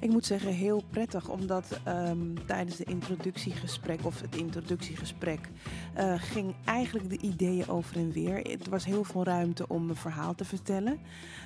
Ik 0.01 0.09
moet 0.09 0.25
zeggen, 0.25 0.53
heel 0.53 0.83
prettig, 0.89 1.29
omdat 1.29 1.79
ehm, 1.83 2.17
tijdens 2.45 2.75
de 2.75 2.83
introductiegesprek 2.83 4.05
of 4.05 4.21
het 4.21 4.35
introductiegesprek 4.35 5.49
eh, 5.93 6.13
ging 6.17 6.53
eigenlijk 6.65 7.09
de 7.09 7.17
ideeën 7.17 7.69
over 7.69 7.95
en 7.95 8.11
weer. 8.11 8.45
Er 8.45 8.69
was 8.69 8.85
heel 8.85 9.03
veel 9.03 9.23
ruimte 9.23 9.67
om 9.67 9.89
een 9.89 9.95
verhaal 9.95 10.35
te 10.35 10.45
vertellen. 10.45 10.99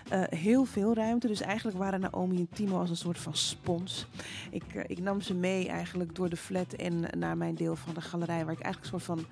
Eh, 0.09 0.21
heel 0.29 0.65
veel 0.65 0.93
ruimte, 0.93 1.27
dus 1.27 1.41
eigenlijk 1.41 1.77
waren 1.77 1.99
Naomi 1.99 2.37
en 2.37 2.49
Timo 2.53 2.79
als 2.79 2.89
een 2.89 2.95
soort 2.95 3.17
van 3.17 3.35
spons. 3.35 4.07
Ik, 4.51 4.75
eh, 4.75 4.83
ik 4.87 4.99
nam 4.99 5.21
ze 5.21 5.33
mee 5.33 5.67
eigenlijk 5.67 6.15
door 6.15 6.29
de 6.29 6.37
flat 6.37 6.73
en 6.73 7.05
naar 7.17 7.37
mijn 7.37 7.55
deel 7.55 7.75
van 7.75 7.93
de 7.93 8.01
galerij, 8.01 8.45
waar 8.45 8.53
ik 8.53 8.61
eigenlijk 8.61 8.93
een 8.93 9.01
soort 9.01 9.19
van 9.19 9.25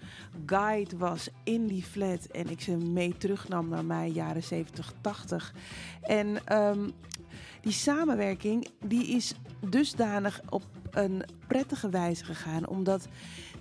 guide 0.45 0.97
was 0.97 1.29
in 1.43 1.67
die 1.67 1.83
flat. 1.83 2.25
En 2.25 2.49
ik 2.49 2.61
ze 2.61 2.77
mee 2.77 3.17
terugnam 3.17 3.69
naar 3.69 3.85
mijn 3.85 4.11
jaren 4.11 4.43
70, 4.43 4.93
80. 5.01 5.53
En 6.01 6.45
ehm, 6.45 6.89
die 7.63 7.71
samenwerking 7.71 8.67
die 8.85 9.07
is 9.07 9.33
dusdanig 9.59 10.41
op 10.49 10.63
een 10.91 11.23
prettige 11.47 11.89
wijze 11.89 12.25
gegaan, 12.25 12.67
omdat 12.67 13.07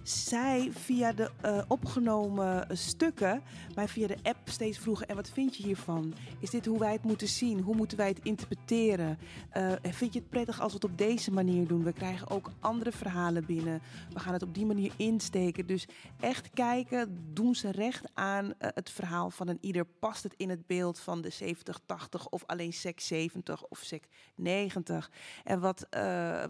zij 0.02 0.70
via 0.72 1.12
de 1.12 1.30
eh, 1.40 1.62
opgenomen 1.68 2.66
stukken 2.78 3.42
mij 3.74 3.88
via 3.88 4.06
de 4.06 4.18
app 4.22 4.38
steeds 4.44 4.78
vroegen: 4.78 5.08
en 5.08 5.16
wat 5.16 5.30
vind 5.30 5.56
je 5.56 5.62
hiervan? 5.62 6.14
Is 6.38 6.50
dit 6.50 6.66
hoe 6.66 6.78
wij 6.78 6.92
het 6.92 7.02
moeten 7.02 7.28
zien? 7.28 7.60
Hoe 7.60 7.76
moeten 7.76 7.96
wij 7.96 8.08
het 8.08 8.20
interpreteren? 8.22 9.18
Eh, 9.50 9.72
vind 9.82 10.12
je 10.12 10.18
het 10.18 10.28
prettig 10.28 10.60
als 10.60 10.72
we 10.72 10.74
het 10.74 10.90
op 10.90 10.98
deze 10.98 11.32
manier 11.32 11.66
doen? 11.66 11.84
We 11.84 11.92
krijgen 11.92 12.30
ook 12.30 12.50
andere 12.60 12.92
verhalen 12.92 13.44
binnen. 13.46 13.82
We 14.12 14.20
gaan 14.20 14.32
het 14.32 14.42
op 14.42 14.54
die 14.54 14.66
manier 14.66 14.92
insteken. 14.96 15.66
Dus 15.66 15.86
echt 16.20 16.50
kijken, 16.50 17.32
doen 17.32 17.54
ze 17.54 17.70
recht 17.70 18.04
aan 18.14 18.54
eh, 18.58 18.68
het 18.74 18.90
verhaal 18.90 19.30
van 19.30 19.48
een 19.48 19.58
ieder? 19.60 19.84
Past 19.84 20.22
het 20.22 20.34
in 20.36 20.50
het 20.50 20.66
beeld 20.66 20.98
van 20.98 21.20
de 21.20 21.30
70, 21.30 21.80
80 21.86 22.28
of 22.28 22.42
alleen 22.46 22.72
sec 22.72 23.00
70 23.00 23.64
of 23.64 23.78
sec 23.78 24.04
90? 24.34 25.10
En 25.44 25.60
wat, 25.60 25.86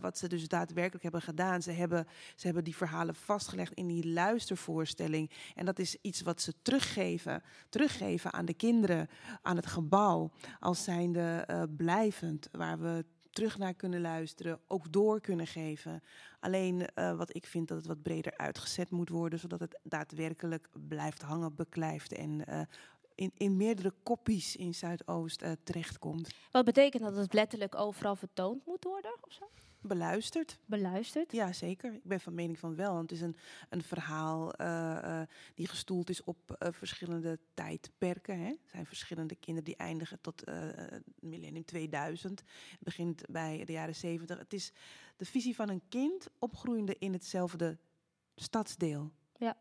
wat 0.00 0.18
ze 0.18 0.28
dus 0.28 0.48
daadwerkelijk 0.48 1.02
hebben 1.02 1.22
gedaan, 1.22 1.62
ze 1.62 1.70
hebben, 1.70 2.06
ze 2.36 2.44
hebben 2.46 2.64
die 2.64 2.76
verhalen 2.76 3.14
vastgelegd 3.42 3.74
in 3.74 3.86
die 3.86 4.12
luistervoorstelling. 4.12 5.30
En 5.54 5.64
dat 5.64 5.78
is 5.78 5.96
iets 6.00 6.20
wat 6.20 6.40
ze 6.40 6.54
teruggeven, 6.62 7.42
teruggeven 7.68 8.32
aan 8.32 8.44
de 8.44 8.54
kinderen, 8.54 9.08
aan 9.42 9.56
het 9.56 9.66
gebouw, 9.66 10.30
als 10.60 10.84
zijnde 10.84 11.44
eh, 11.46 11.62
blijvend, 11.76 12.48
waar 12.52 12.80
we 12.80 13.04
terug 13.30 13.58
naar 13.58 13.74
kunnen 13.74 14.00
luisteren, 14.00 14.60
ook 14.66 14.92
door 14.92 15.20
kunnen 15.20 15.46
geven. 15.46 16.02
Alleen 16.40 16.86
eh, 16.86 17.16
wat 17.16 17.34
ik 17.34 17.46
vind 17.46 17.68
dat 17.68 17.76
het 17.76 17.86
wat 17.86 18.02
breder 18.02 18.36
uitgezet 18.36 18.90
moet 18.90 19.08
worden, 19.08 19.38
zodat 19.38 19.60
het 19.60 19.80
daadwerkelijk 19.82 20.68
blijft 20.88 21.22
hangen, 21.22 21.54
beklijft 21.54 22.12
en 22.12 22.46
eh, 22.46 22.60
in, 23.14 23.32
in 23.36 23.56
meerdere 23.56 23.92
kopies 24.02 24.56
in 24.56 24.74
Zuidoost 24.74 25.42
eh, 25.42 25.52
terechtkomt. 25.62 26.34
Wat 26.50 26.64
betekent 26.64 27.02
dat 27.02 27.16
het 27.16 27.32
letterlijk 27.32 27.74
overal 27.74 28.16
vertoond 28.16 28.66
moet 28.66 28.84
worden? 28.84 29.14
Of 29.20 29.32
zo? 29.32 29.44
Beluisterd. 29.82 30.58
Beluisterd? 30.66 31.32
Ja, 31.32 31.52
zeker. 31.52 31.92
Ik 31.92 32.04
ben 32.04 32.20
van 32.20 32.34
mening 32.34 32.58
van 32.58 32.74
wel. 32.74 32.94
Want 32.94 33.10
het 33.10 33.18
is 33.18 33.26
een, 33.26 33.36
een 33.68 33.82
verhaal 33.82 34.60
uh, 34.60 34.66
uh, 35.04 35.20
die 35.54 35.68
gestoeld 35.68 36.10
is 36.10 36.24
op 36.24 36.56
uh, 36.58 36.68
verschillende 36.72 37.38
tijdperken. 37.54 38.38
Hè. 38.38 38.48
Er 38.48 38.58
zijn 38.70 38.86
verschillende 38.86 39.34
kinderen 39.34 39.64
die 39.64 39.76
eindigen 39.76 40.20
tot 40.20 40.44
millennium 41.20 41.64
2000. 41.64 42.40
Het 42.70 42.78
begint 42.80 43.22
bij 43.30 43.64
de 43.64 43.72
jaren 43.72 43.94
70. 43.94 44.38
Het 44.38 44.52
is 44.52 44.72
de 45.16 45.24
visie 45.24 45.54
van 45.54 45.68
een 45.68 45.82
kind 45.88 46.28
opgroeiende 46.38 46.96
in 46.98 47.12
hetzelfde 47.12 47.78
stadsdeel. 48.34 49.12
Ja. 49.36 49.56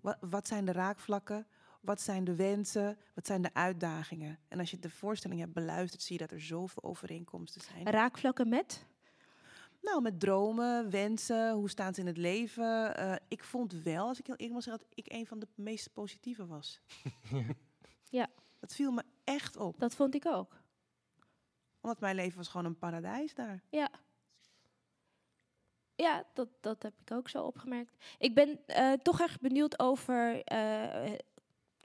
Wat, 0.00 0.16
wat 0.20 0.48
zijn 0.48 0.64
de 0.64 0.72
raakvlakken? 0.72 1.46
Wat 1.80 2.00
zijn 2.00 2.24
de 2.24 2.34
wensen? 2.34 2.98
Wat 3.14 3.26
zijn 3.26 3.42
de 3.42 3.54
uitdagingen? 3.54 4.38
En 4.48 4.58
als 4.58 4.70
je 4.70 4.78
de 4.78 4.90
voorstelling 4.90 5.40
hebt 5.40 5.52
beluisterd, 5.52 6.02
zie 6.02 6.18
je 6.18 6.26
dat 6.26 6.30
er 6.30 6.40
zoveel 6.40 6.82
overeenkomsten 6.82 7.60
zijn. 7.60 7.86
Raakvlakken 7.86 8.48
met? 8.48 8.88
Nou, 9.80 10.02
met 10.02 10.20
dromen, 10.20 10.90
wensen, 10.90 11.52
hoe 11.52 11.70
staan 11.70 11.94
ze 11.94 12.00
in 12.00 12.06
het 12.06 12.16
leven. 12.16 13.00
Uh, 13.00 13.14
ik 13.28 13.44
vond 13.44 13.72
wel, 13.72 14.06
als 14.06 14.18
ik 14.18 14.26
heel 14.26 14.36
eerlijk 14.36 14.54
mag 14.54 14.62
zeggen, 14.62 14.84
dat 14.88 14.98
ik 14.98 15.12
een 15.12 15.26
van 15.26 15.38
de 15.38 15.48
meest 15.54 15.92
positieve 15.92 16.46
was. 16.46 16.80
ja. 18.10 18.28
Dat 18.60 18.74
viel 18.74 18.92
me 18.92 19.02
echt 19.24 19.56
op. 19.56 19.78
Dat 19.78 19.94
vond 19.94 20.14
ik 20.14 20.26
ook. 20.26 20.62
Omdat 21.80 22.00
mijn 22.00 22.14
leven 22.14 22.36
was 22.36 22.48
gewoon 22.48 22.66
een 22.66 22.78
paradijs 22.78 23.34
daar. 23.34 23.62
Ja. 23.70 23.90
Ja, 25.94 26.24
dat, 26.34 26.48
dat 26.60 26.82
heb 26.82 26.94
ik 27.00 27.10
ook 27.10 27.28
zo 27.28 27.44
opgemerkt. 27.44 27.96
Ik 28.18 28.34
ben 28.34 28.60
uh, 28.66 28.92
toch 28.92 29.20
erg 29.20 29.38
benieuwd 29.40 29.78
over 29.78 30.34
uh, 30.52 31.12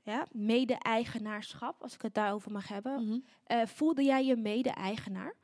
ja, 0.04 0.28
mede-eigenaarschap, 0.32 1.82
als 1.82 1.94
ik 1.94 2.02
het 2.02 2.14
daarover 2.14 2.52
mag 2.52 2.68
hebben. 2.68 2.94
Mhm. 2.94 3.04
Mm 3.04 3.26
-hmm. 3.46 3.68
voelde 3.68 4.04
jij 4.04 4.26
je 4.26 4.36
mede-eigenaar? 4.36 5.36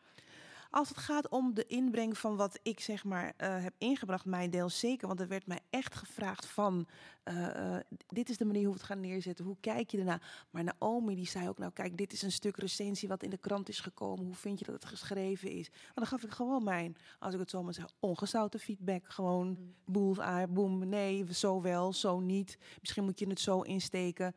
Als 0.71 0.89
het 0.89 0.97
gaat 0.97 1.29
om 1.29 1.53
de 1.53 1.65
inbreng 1.65 2.17
van 2.17 2.35
wat 2.35 2.59
ik 2.63 2.79
zeg 2.79 3.03
maar 3.03 3.25
uh, 3.25 3.63
heb 3.63 3.73
ingebracht, 3.77 4.25
mijn 4.25 4.49
deel 4.49 4.69
zeker. 4.69 5.07
Want 5.07 5.19
er 5.19 5.27
werd 5.27 5.47
mij 5.47 5.59
echt 5.69 5.95
gevraagd 5.95 6.45
van, 6.45 6.87
uh, 7.23 7.47
uh, 7.47 7.75
dit 8.07 8.29
is 8.29 8.37
de 8.37 8.45
manier 8.45 8.63
hoe 8.63 8.73
we 8.73 8.77
het 8.77 8.87
gaan 8.87 8.99
neerzetten. 8.99 9.45
Hoe 9.45 9.57
kijk 9.59 9.91
je 9.91 9.97
ernaar? 9.97 10.45
Maar 10.49 10.63
Naomi 10.63 11.15
die 11.15 11.27
zei 11.27 11.49
ook, 11.49 11.57
nou 11.57 11.71
kijk, 11.71 11.97
dit 11.97 12.13
is 12.13 12.21
een 12.21 12.31
stuk 12.31 12.57
recensie 12.57 13.07
wat 13.07 13.23
in 13.23 13.29
de 13.29 13.37
krant 13.37 13.69
is 13.69 13.79
gekomen. 13.79 14.25
Hoe 14.25 14.35
vind 14.35 14.59
je 14.59 14.65
dat 14.65 14.73
het 14.73 14.85
geschreven 14.85 15.51
is? 15.51 15.67
En 15.67 15.93
dan 15.95 16.07
gaf 16.07 16.23
ik 16.23 16.31
gewoon 16.31 16.63
mijn, 16.63 16.97
als 17.19 17.33
ik 17.33 17.39
het 17.39 17.49
zo 17.49 17.63
maar 17.63 17.73
zeg, 17.73 17.93
ongezouten 17.99 18.59
feedback. 18.59 19.09
Gewoon 19.09 19.47
mm. 19.47 19.73
boel, 19.85 20.15
boem, 20.49 20.89
nee, 20.89 21.33
zo 21.33 21.61
wel, 21.61 21.93
zo 21.93 22.19
niet. 22.19 22.57
Misschien 22.79 23.03
moet 23.03 23.19
je 23.19 23.27
het 23.27 23.39
zo 23.39 23.61
insteken. 23.61 24.35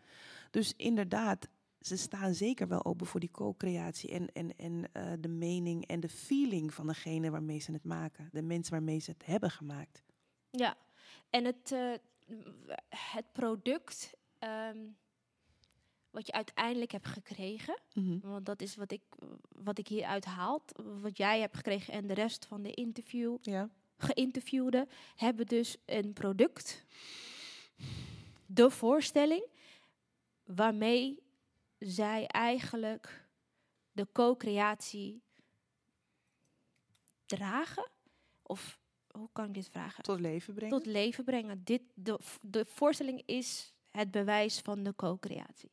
Dus 0.51 0.73
inderdaad, 0.77 1.49
ze 1.87 1.97
staan 1.97 2.35
zeker 2.35 2.69
wel 2.69 2.85
open 2.85 3.07
voor 3.07 3.21
die 3.21 3.31
co-creatie 3.31 4.11
en, 4.11 4.33
en, 4.33 4.57
en 4.57 4.73
uh, 4.73 5.13
de 5.21 5.29
mening 5.29 5.87
en 5.87 6.01
de 6.01 6.09
feeling 6.09 6.75
van 6.75 6.87
degene 6.87 7.31
waarmee 7.31 7.59
ze 7.59 7.73
het 7.73 7.85
maken. 7.85 8.29
De 8.33 8.43
mensen 8.43 8.73
waarmee 8.73 8.99
ze 8.99 9.11
het 9.11 9.27
hebben 9.27 9.51
gemaakt. 9.51 10.03
Ja, 10.51 10.77
en 11.31 11.45
het, 11.45 11.71
uh, 11.73 11.95
het 12.89 13.33
product 13.33 14.15
um, 14.39 14.97
wat 16.11 16.27
je 16.27 16.33
uiteindelijk 16.33 16.93
hebt 16.93 17.07
gekregen, 17.07 17.79
Mhm. 17.95 18.07
mm 18.07 18.21
-hmm. 18.21 18.31
want 18.31 18.47
dat 18.47 18.63
is 18.63 18.77
wat 18.77 18.93
ik, 18.93 19.03
wat 19.49 19.79
ik 19.79 19.89
hieruit 19.89 20.25
haal, 20.25 20.63
wat 21.01 21.17
jij 21.17 21.41
hebt 21.41 21.57
gekregen 21.57 21.93
en 21.95 22.07
de 22.07 22.15
rest 22.15 22.47
van 22.47 22.63
de 22.63 22.71
interview, 22.71 23.37
ja. 23.43 23.71
geïnterviewden, 23.97 24.89
hebben 25.17 25.47
dus 25.47 25.77
een 25.85 26.13
product, 26.13 26.85
de 28.47 28.71
voorstelling, 28.71 29.47
waarmee 30.45 31.24
zij 31.87 32.27
eigenlijk 32.27 33.29
de 33.93 34.07
co-creatie 34.13 35.23
dragen? 37.27 37.91
Of 38.43 38.79
hoe 39.11 39.29
kan 39.33 39.45
ik 39.45 39.55
dit 39.55 39.69
vragen? 39.69 40.03
Tot 40.03 40.21
leven 40.21 40.55
brengen. 40.55 40.77
Tot 40.79 40.87
leven 40.87 41.25
brengen. 41.25 41.65
Dit, 41.65 41.83
de, 41.95 42.19
de 42.41 42.65
voorstelling 42.65 43.23
is 43.27 43.75
het 43.91 44.11
bewijs 44.11 44.61
van 44.61 44.83
de 44.83 44.95
co-creatie. 44.95 45.71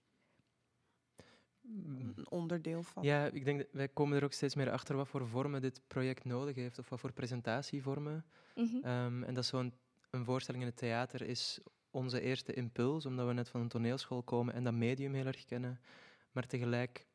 Een 1.61 2.25
onderdeel 2.29 2.83
van. 2.83 3.03
Ja, 3.03 3.25
ik 3.25 3.45
denk 3.45 3.57
dat 3.57 3.67
wij 3.71 3.87
komen 3.87 4.17
er 4.17 4.23
ook 4.23 4.33
steeds 4.33 4.55
meer 4.55 4.71
achter 4.71 4.95
wat 4.95 5.07
voor 5.07 5.27
vormen 5.27 5.61
dit 5.61 5.81
project 5.87 6.23
nodig 6.23 6.55
heeft, 6.55 6.79
of 6.79 6.89
wat 6.89 6.99
voor 6.99 7.13
presentatievormen. 7.13 8.25
Mm 8.55 8.65
-hmm. 8.65 8.85
um, 8.85 9.23
en 9.23 9.33
dat 9.33 9.45
zo'n 9.45 9.73
een 10.09 10.25
voorstelling 10.25 10.63
in 10.63 10.69
het 10.69 10.77
theater 10.77 11.21
is 11.21 11.59
onze 11.91 12.21
eerste 12.21 12.53
impuls, 12.53 13.05
omdat 13.05 13.27
we 13.27 13.33
net 13.33 13.49
van 13.49 13.61
een 13.61 13.67
toneelschool 13.67 14.23
komen 14.23 14.53
en 14.53 14.63
dat 14.63 14.73
medium 14.73 15.13
heel 15.13 15.25
erg 15.25 15.45
kennen. 15.45 15.79
Maar 16.31 16.47
tegelijk 16.47 17.07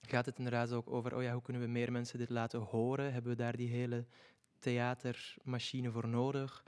gaat 0.00 0.26
het 0.26 0.38
inderdaad 0.38 0.72
ook 0.72 0.90
over, 0.90 1.16
oh 1.16 1.22
ja, 1.22 1.32
hoe 1.32 1.42
kunnen 1.42 1.62
we 1.62 1.68
meer 1.68 1.92
mensen 1.92 2.18
dit 2.18 2.30
laten 2.30 2.60
horen? 2.60 3.12
Hebben 3.12 3.30
we 3.30 3.36
daar 3.36 3.56
die 3.56 3.68
hele 3.68 4.06
theatermachine 4.58 5.90
voor 5.90 6.08
nodig? 6.08 6.64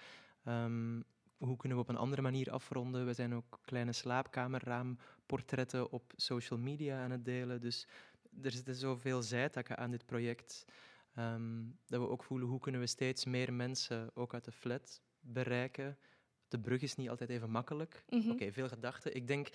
Um, 0.49 1.05
hoe 1.39 1.57
kunnen 1.57 1.79
we 1.79 1.85
op 1.85 1.91
een 1.91 1.97
andere 1.97 2.23
manier 2.23 2.51
afronden? 2.51 3.07
We 3.07 3.13
zijn 3.13 3.35
ook 3.35 3.61
kleine 3.65 3.93
slaapkamerraamportretten 3.93 5.91
op 5.91 6.13
social 6.17 6.59
media 6.59 7.03
aan 7.03 7.11
het 7.11 7.25
delen. 7.25 7.61
Dus 7.61 7.87
er 8.43 8.51
zitten 8.51 8.75
zoveel 8.75 9.23
zijtakken 9.23 9.77
aan 9.77 9.91
dit 9.91 10.07
project. 10.07 10.65
Um, 11.19 11.79
dat 11.87 12.01
we 12.01 12.09
ook 12.09 12.23
voelen, 12.23 12.49
hoe 12.49 12.61
kunnen 12.61 12.81
we 12.81 12.87
steeds 12.87 13.25
meer 13.25 13.53
mensen, 13.53 14.11
ook 14.15 14.35
uit 14.35 14.45
de 14.45 14.53
flat, 14.53 15.03
bereiken? 15.21 15.99
De 16.49 16.59
brug 16.59 16.83
is 16.83 16.97
niet 16.97 17.11
altijd 17.11 17.31
even 17.31 17.51
makkelijk. 17.51 18.05
Mm 18.09 18.21
-hmm. 18.21 18.31
Oké, 18.31 18.43
okay, 18.43 18.53
veel 18.53 18.69
gedachten. 18.69 19.15
Ik 19.15 19.27
denk, 19.27 19.49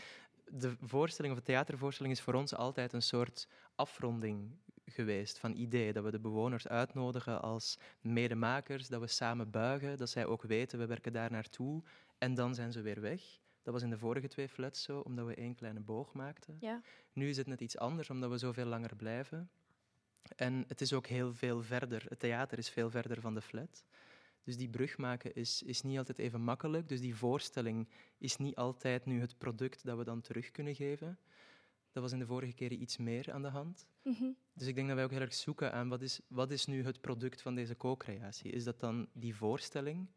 de 0.46 0.76
voorstelling 0.82 1.34
of 1.34 1.40
de 1.40 1.46
theatervoorstelling 1.46 2.16
is 2.16 2.22
voor 2.22 2.34
ons 2.34 2.56
altijd 2.56 2.94
een 2.94 3.02
soort 3.02 3.48
afronding 3.76 4.52
geweest 4.86 5.40
van 5.40 5.56
ideeën. 5.56 5.94
Dat 5.94 6.04
we 6.04 6.12
de 6.12 6.20
bewoners 6.20 6.68
uitnodigen 6.68 7.42
als 7.42 7.78
medemakers, 8.02 8.88
dat 8.88 9.02
we 9.02 9.08
samen 9.08 9.52
buigen, 9.52 9.98
dat 9.98 10.10
zij 10.10 10.26
ook 10.26 10.44
weten, 10.44 10.80
we 10.80 10.86
werken 10.86 11.14
daar 11.14 11.32
naartoe. 11.32 11.84
En 12.18 12.34
dan 12.34 12.56
zijn 12.56 12.72
ze 12.72 12.82
weer 12.82 13.02
weg. 13.02 13.22
Dat 13.64 13.74
was 13.74 13.84
in 13.84 13.90
de 13.90 13.98
vorige 13.98 14.28
twee 14.28 14.50
flats 14.50 14.84
zo, 14.84 15.00
omdat 15.00 15.26
we 15.26 15.36
één 15.36 15.56
kleine 15.56 15.80
boog 15.80 16.14
maakten. 16.14 16.58
Ja. 16.60 16.82
Nu 17.14 17.30
is 17.30 17.38
het 17.38 17.48
net 17.48 17.62
iets 17.62 17.78
anders, 17.78 18.10
omdat 18.10 18.30
we 18.30 18.38
zoveel 18.38 18.66
langer 18.66 18.96
blijven. 18.96 19.50
En 20.36 20.64
het 20.68 20.82
is 20.82 20.94
ook 20.94 21.08
heel 21.08 21.34
veel 21.34 21.64
verder. 21.64 22.06
Het 22.08 22.20
theater 22.20 22.58
is 22.58 22.70
veel 22.70 22.90
verder 22.90 23.22
van 23.22 23.34
de 23.34 23.42
flat. 23.42 23.84
Dus 24.44 24.58
die 24.58 24.70
brug 24.70 24.98
maken 24.98 25.34
is, 25.36 25.62
is 25.64 25.82
niet 25.82 25.98
altijd 25.98 26.20
even 26.20 26.42
makkelijk. 26.42 26.88
Dus 26.90 27.00
die 27.00 27.16
voorstelling 27.16 27.88
is 28.18 28.38
niet 28.38 28.56
altijd 28.56 29.06
nu 29.06 29.20
het 29.22 29.38
product 29.38 29.86
dat 29.86 29.98
we 29.98 30.04
dan 30.04 30.22
terug 30.22 30.52
kunnen 30.52 30.76
geven. 30.76 31.20
Dat 31.92 32.04
was 32.04 32.12
in 32.12 32.20
de 32.20 32.26
vorige 32.26 32.54
keren 32.54 32.82
iets 32.82 32.98
meer 32.98 33.32
aan 33.32 33.42
de 33.42 33.48
hand. 33.48 33.88
Mhm. 34.04 34.32
Dus 34.54 34.68
ik 34.68 34.76
denk 34.76 34.88
dat 34.88 34.96
wij 34.96 35.06
ook 35.06 35.12
heel 35.12 35.20
erg 35.22 35.34
zoeken 35.34 35.74
aan 35.74 35.90
wat 35.90 36.02
is, 36.02 36.20
wat 36.28 36.52
is 36.52 36.66
nu 36.66 36.84
het 36.84 37.02
product 37.02 37.42
van 37.42 37.56
deze 37.56 37.78
co-creatie. 37.78 38.52
Is 38.52 38.64
dat 38.64 38.80
dan 38.80 39.08
die 39.14 39.36
voorstelling? 39.36 40.08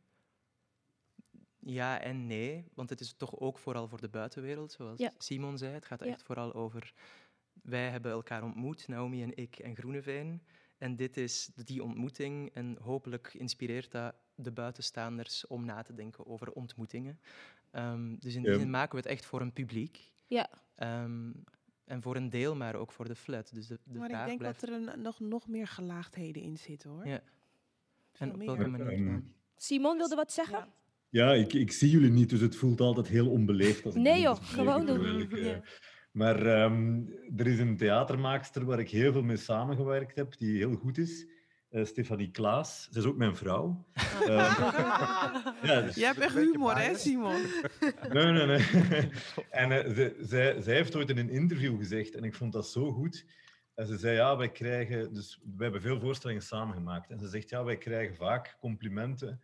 Ja 1.58 2.00
en 2.00 2.26
nee, 2.26 2.64
want 2.74 2.90
het 2.90 3.00
is 3.00 3.12
toch 3.12 3.38
ook 3.38 3.58
vooral 3.58 3.88
voor 3.88 4.00
de 4.00 4.08
buitenwereld, 4.08 4.72
zoals 4.72 4.98
Ja. 4.98 5.12
Simon 5.18 5.58
zei. 5.58 5.72
Het 5.72 5.84
gaat 5.84 6.00
Ja. 6.04 6.06
echt 6.06 6.22
vooral 6.22 6.54
over, 6.54 6.94
wij 7.62 7.90
hebben 7.90 8.12
elkaar 8.12 8.42
ontmoet, 8.42 8.88
Naomi 8.88 9.22
en 9.22 9.36
ik 9.36 9.58
en 9.58 9.76
Groeneveen. 9.76 10.42
En 10.84 10.96
dit 10.96 11.16
is 11.16 11.50
die 11.64 11.82
ontmoeting 11.82 12.50
en 12.54 12.76
hopelijk 12.80 13.34
inspireert 13.34 13.90
dat 13.90 14.14
de 14.34 14.50
buitenstaanders 14.52 15.46
om 15.46 15.64
na 15.64 15.82
te 15.82 15.94
denken 15.94 16.26
over 16.26 16.52
ontmoetingen. 16.52 17.18
Ehm, 17.70 18.14
dus 18.18 18.34
in 18.34 18.42
die 18.42 18.50
Ja. 18.50 18.58
zin 18.58 18.70
maken 18.70 18.90
we 18.90 18.96
het 18.96 19.06
echt 19.06 19.26
voor 19.26 19.40
een 19.40 19.52
publiek. 19.52 20.12
Ja. 20.26 20.48
Ehm, 20.74 21.30
en 21.84 22.02
voor 22.02 22.16
een 22.16 22.30
deel, 22.30 22.56
maar 22.56 22.74
ook 22.74 22.92
voor 22.92 23.08
de 23.08 23.14
flat. 23.14 23.50
Dus 23.54 23.66
de, 23.66 23.78
de 23.84 23.98
maar 23.98 24.10
ik 24.10 24.26
denk 24.26 24.38
blijft... 24.38 24.60
dat 24.60 24.68
er 24.70 24.74
een, 24.76 25.02
nog, 25.02 25.20
nog 25.20 25.48
meer 25.48 25.66
gelaagdheden 25.66 26.42
in 26.42 26.56
zitten 26.58 26.90
hoor. 26.90 27.06
Ja. 27.06 27.20
Veel 28.12 28.26
En 28.26 28.32
op 28.34 28.40
welke 28.46 28.66
manier 28.68 29.08
Ehm? 29.08 29.20
Simon 29.56 29.96
wilde 29.96 30.14
wat 30.14 30.32
zeggen? 30.32 30.68
Ja, 31.08 31.32
ik, 31.32 31.52
ik 31.52 31.72
zie 31.72 31.90
jullie 31.90 32.10
niet, 32.10 32.30
dus 32.30 32.40
het 32.40 32.56
voelt 32.56 32.80
altijd 32.80 33.08
heel 33.08 33.30
onbeleefd. 33.30 33.84
Als 33.84 33.94
ik 33.94 34.00
Nee, 34.02 34.20
joh, 34.20 34.36
gewoon 34.42 34.86
doen. 34.86 35.20
ik, 35.20 35.32
eh, 35.32 35.44
Ja. 35.44 35.62
Maar 36.14 36.46
ehm, 36.46 37.00
er 37.36 37.46
is 37.46 37.58
een 37.58 37.76
theatermaakster 37.76 38.64
waar 38.64 38.78
ik 38.78 38.90
heel 38.90 39.12
veel 39.12 39.22
mee 39.22 39.36
samengewerkt 39.36 40.16
heb, 40.16 40.38
die 40.38 40.56
heel 40.56 40.74
goed 40.74 40.98
is. 40.98 41.26
eh, 41.68 41.84
Stefanie 41.84 42.30
Klaas. 42.30 42.88
Ze 42.90 42.98
is 42.98 43.04
ook 43.04 43.16
mijn 43.16 43.36
vrouw. 43.36 43.84
Ehm, 44.28 44.62
ja, 45.68 45.80
dus- 45.80 45.94
Jij 45.94 46.06
hebt 46.06 46.18
echt 46.18 46.34
humor, 46.34 46.76
hè, 46.78 46.94
Simon? 46.96 47.40
Nee, 48.12 48.32
nee, 48.32 48.46
nee. 48.46 49.10
En 49.50 49.72
eh, 49.72 49.94
ze, 49.94 50.16
zij, 50.20 50.60
zij 50.62 50.74
heeft 50.74 50.96
ooit 50.96 51.10
in 51.10 51.18
een 51.18 51.30
interview 51.30 51.76
gezegd, 51.78 52.14
en 52.14 52.24
ik 52.24 52.34
vond 52.34 52.52
dat 52.52 52.68
zo 52.68 52.92
goed. 52.92 53.24
En 53.74 53.86
ze 53.86 53.96
zei, 53.98 54.14
ja, 54.16 54.36
wij 54.36 54.50
krijgen... 54.50 55.14
Dus 55.14 55.40
we 55.56 55.62
hebben 55.62 55.80
veel 55.80 56.00
voorstellingen 56.00 56.42
samengemaakt. 56.42 57.10
En 57.10 57.18
ze 57.18 57.28
zegt, 57.28 57.48
ja, 57.48 57.64
wij 57.64 57.78
krijgen 57.78 58.16
vaak 58.16 58.56
complimenten 58.60 59.40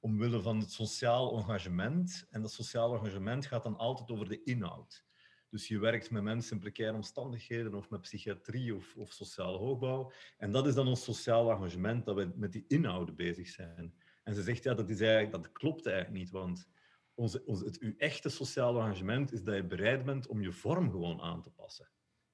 omwille 0.00 0.42
van 0.42 0.58
het 0.58 0.72
sociaal 0.72 1.36
engagement. 1.38 2.26
En 2.30 2.42
dat 2.42 2.52
sociaal 2.52 2.94
engagement 2.94 3.46
gaat 3.46 3.62
dan 3.62 3.76
altijd 3.76 4.10
over 4.10 4.28
de 4.28 4.42
inhoud. 4.42 5.04
Dus 5.52 5.68
je 5.68 5.78
werkt 5.78 6.10
met 6.10 6.22
mensen 6.22 6.54
in 6.54 6.62
precaire 6.62 6.94
omstandigheden 6.94 7.74
of 7.74 7.90
met 7.90 8.00
psychiatrie 8.00 8.74
of, 8.74 8.96
of 8.96 9.12
sociale 9.12 9.58
hoogbouw. 9.58 10.12
En 10.38 10.52
dat 10.52 10.66
is 10.66 10.74
dan 10.74 10.86
ons 10.86 11.04
sociaal 11.04 11.50
engagement, 11.50 12.04
dat 12.04 12.16
we 12.16 12.32
met 12.34 12.52
die 12.52 12.64
inhouden 12.68 13.16
bezig 13.16 13.48
zijn. 13.48 13.94
En 14.22 14.34
ze 14.34 14.42
zegt, 14.42 14.64
ja, 14.64 14.74
dat, 14.74 14.90
is 14.90 15.00
eigenlijk, 15.00 15.32
dat 15.32 15.52
klopt 15.52 15.86
eigenlijk 15.86 16.18
niet, 16.18 16.30
want 16.30 16.68
onze, 17.14 17.44
onze, 17.44 17.64
het, 17.64 17.80
uw 17.80 17.94
echte 17.96 18.28
sociaal 18.28 18.80
engagement 18.80 19.32
is 19.32 19.42
dat 19.42 19.54
je 19.54 19.64
bereid 19.64 20.04
bent 20.04 20.26
om 20.26 20.42
je 20.42 20.52
vorm 20.52 20.90
gewoon 20.90 21.20
aan 21.20 21.42
te 21.42 21.50
passen. 21.50 21.90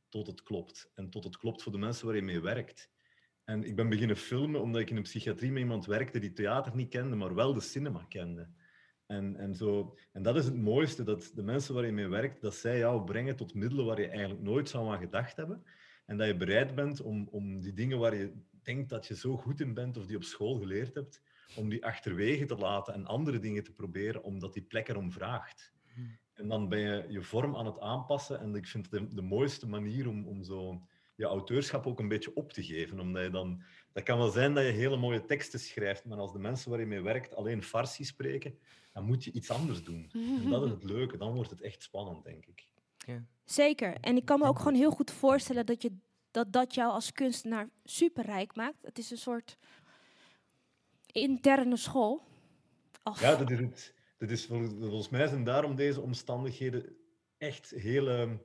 Tot 0.08 0.26
het 0.26 0.42
klopt. 0.42 0.90
En 0.94 1.10
tot 1.10 1.24
het 1.24 1.36
klopt 1.36 1.62
voor 1.62 1.72
de 1.72 1.78
mensen 1.78 2.06
waar 2.06 2.16
je 2.16 2.22
mee 2.22 2.40
werkt. 2.40 2.90
En 3.44 3.64
ik 3.64 3.76
ben 3.76 3.88
beginnen 3.88 4.16
filmen 4.16 4.60
omdat 4.60 4.80
ik 4.80 4.90
in 4.90 4.96
een 4.96 5.02
psychiatrie 5.02 5.52
met 5.52 5.62
iemand 5.62 5.86
werkte 5.86 6.18
die 6.18 6.32
theater 6.32 6.74
niet 6.74 6.88
kende, 6.88 7.16
maar 7.16 7.34
wel 7.34 7.54
de 7.54 7.60
cinema 7.60 8.04
kende. 8.08 8.48
En, 9.08 9.36
en, 9.36 9.54
zo, 9.54 9.96
en 10.12 10.22
dat 10.22 10.36
is 10.36 10.44
het 10.44 10.56
mooiste, 10.56 11.02
dat 11.02 11.30
de 11.34 11.42
mensen 11.42 11.74
waar 11.74 11.86
je 11.86 11.92
mee 11.92 12.08
werkt, 12.08 12.40
dat 12.40 12.54
zij 12.54 12.78
jou 12.78 13.04
brengen 13.04 13.36
tot 13.36 13.54
middelen 13.54 13.84
waar 13.84 14.00
je 14.00 14.08
eigenlijk 14.08 14.40
nooit 14.40 14.68
zou 14.68 14.88
aan 14.88 14.98
gedacht 14.98 15.36
hebben. 15.36 15.64
En 16.06 16.16
dat 16.16 16.26
je 16.26 16.36
bereid 16.36 16.74
bent 16.74 17.00
om, 17.00 17.28
om 17.30 17.60
die 17.60 17.72
dingen 17.72 17.98
waar 17.98 18.14
je 18.14 18.32
denkt 18.62 18.88
dat 18.88 19.06
je 19.06 19.16
zo 19.16 19.36
goed 19.36 19.60
in 19.60 19.74
bent 19.74 19.96
of 19.96 20.06
die 20.06 20.16
op 20.16 20.22
school 20.22 20.58
geleerd 20.58 20.94
hebt, 20.94 21.22
om 21.56 21.68
die 21.68 21.84
achterwege 21.84 22.44
te 22.44 22.56
laten 22.56 22.94
en 22.94 23.06
andere 23.06 23.38
dingen 23.38 23.64
te 23.64 23.72
proberen, 23.72 24.22
omdat 24.22 24.52
die 24.52 24.62
plek 24.62 24.88
erom 24.88 25.12
vraagt. 25.12 25.72
En 26.34 26.48
dan 26.48 26.68
ben 26.68 26.78
je 26.78 27.04
je 27.08 27.22
vorm 27.22 27.56
aan 27.56 27.66
het 27.66 27.80
aanpassen. 27.80 28.40
En 28.40 28.54
ik 28.54 28.66
vind 28.66 28.90
het 28.90 29.00
de, 29.00 29.14
de 29.14 29.22
mooiste 29.22 29.68
manier 29.68 30.08
om, 30.08 30.26
om 30.26 30.42
zo 30.42 30.82
je 31.18 31.24
auteurschap 31.26 31.86
ook 31.86 31.98
een 31.98 32.08
beetje 32.08 32.34
op 32.34 32.52
te 32.52 32.62
geven. 32.62 33.00
Omdat 33.00 33.22
je 33.22 33.30
dan, 33.30 33.62
dat 33.92 34.02
kan 34.02 34.18
wel 34.18 34.30
zijn 34.30 34.54
dat 34.54 34.64
je 34.64 34.70
hele 34.70 34.96
mooie 34.96 35.24
teksten 35.24 35.60
schrijft, 35.60 36.04
maar 36.04 36.18
als 36.18 36.32
de 36.32 36.38
mensen 36.38 36.70
waar 36.70 36.80
je 36.80 36.86
mee 36.86 37.00
werkt 37.00 37.34
alleen 37.34 37.62
farsi 37.62 38.04
spreken, 38.04 38.58
dan 38.92 39.04
moet 39.04 39.24
je 39.24 39.32
iets 39.32 39.50
anders 39.50 39.82
doen. 39.84 40.10
En 40.42 40.50
dat 40.50 40.64
is 40.64 40.70
het 40.70 40.84
leuke. 40.84 41.16
Dan 41.16 41.34
wordt 41.34 41.50
het 41.50 41.60
echt 41.60 41.82
spannend, 41.82 42.24
denk 42.24 42.46
ik. 42.46 42.66
Zeker. 43.44 43.96
En 44.00 44.16
ik 44.16 44.24
kan 44.24 44.38
me 44.38 44.46
ook 44.46 44.58
gewoon 44.58 44.74
heel 44.74 44.90
goed 44.90 45.10
voorstellen 45.10 45.66
dat 45.66 45.82
je, 45.82 45.96
dat, 46.30 46.52
dat 46.52 46.74
jou 46.74 46.92
als 46.92 47.12
kunstenaar 47.12 47.68
superrijk 47.84 48.56
maakt. 48.56 48.82
Het 48.82 48.98
is 48.98 49.10
een 49.10 49.18
soort 49.18 49.58
interne 51.12 51.76
school. 51.76 52.22
Ja, 53.20 53.36
dat 53.36 53.50
is 53.50 53.58
het. 53.58 53.94
Dat 54.18 54.30
is, 54.30 54.46
vol- 54.46 54.78
volgens 54.80 55.08
mij 55.08 55.26
zijn 55.26 55.44
daarom 55.44 55.76
deze 55.76 56.00
omstandigheden 56.00 56.96
echt 57.38 57.70
hele 57.70 58.42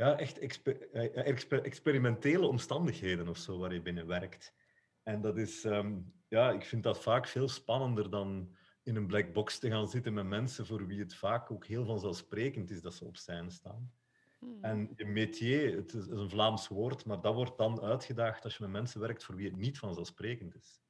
ja, 0.00 0.18
echt 0.18 0.38
exper- 0.38 0.90
eh, 0.90 1.26
exper- 1.26 1.62
experimentele 1.62 2.46
omstandigheden 2.46 3.28
of 3.28 3.36
zo 3.36 3.58
waar 3.58 3.74
je 3.74 3.82
binnen 3.82 4.06
werkt. 4.06 4.54
En 5.02 5.20
dat 5.20 5.36
is, 5.38 5.64
ehm, 5.64 5.98
ja, 6.28 6.50
ik 6.50 6.64
vind 6.64 6.82
dat 6.82 7.02
vaak 7.02 7.26
veel 7.26 7.48
spannender 7.48 8.10
dan 8.10 8.56
in 8.82 8.96
een 8.96 9.06
black 9.06 9.32
box 9.32 9.58
te 9.58 9.70
gaan 9.70 9.88
zitten 9.88 10.12
met 10.12 10.26
mensen 10.26 10.66
voor 10.66 10.86
wie 10.86 11.00
het 11.00 11.14
vaak 11.14 11.50
ook 11.50 11.66
heel 11.66 11.84
vanzelfsprekend 11.84 12.70
is 12.70 12.82
dat 12.82 12.94
ze 12.94 13.04
op 13.04 13.16
scène 13.16 13.50
staan. 13.50 13.92
En 14.60 14.92
je 14.96 15.04
métier, 15.04 15.76
het 15.76 15.92
is, 15.94 16.06
een 16.06 16.30
Vlaams 16.30 16.68
woord, 16.68 17.04
maar 17.04 17.20
dat 17.20 17.34
wordt 17.34 17.58
dan 17.58 17.80
uitgedaagd 17.80 18.44
als 18.44 18.56
je 18.56 18.62
met 18.62 18.72
mensen 18.72 19.00
werkt 19.00 19.24
voor 19.24 19.34
wie 19.36 19.48
het 19.48 19.56
niet 19.56 19.78
vanzelfsprekend 19.78 20.54
is. 20.54 20.82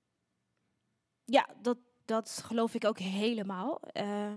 Ja, 1.24 1.56
dat, 1.62 1.78
dat 2.04 2.42
geloof 2.44 2.74
ik 2.74 2.84
ook 2.84 2.98
helemaal. 2.98 3.80
Eh, 3.80 4.32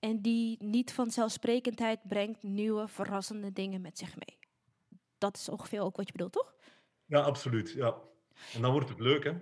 en 0.00 0.20
die 0.20 0.56
niet 0.64 0.92
vanzelfsprekendheid 0.92 2.00
brengt 2.08 2.42
nieuwe, 2.42 2.88
verrassende 2.88 3.52
dingen 3.52 3.80
met 3.80 3.98
zich 3.98 4.14
mee. 4.16 4.38
Dat 5.18 5.36
is 5.36 5.48
ongeveer 5.48 5.80
ook 5.80 5.96
wat 5.96 6.06
je 6.06 6.12
bedoelt, 6.12 6.32
toch? 6.32 6.54
Ja, 7.06 7.20
absoluut. 7.20 7.70
Ja. 7.70 7.94
En 8.54 8.62
dan 8.62 8.72
wordt 8.72 8.88
het 8.88 9.00
leuk, 9.00 9.24
hè? 9.24 9.32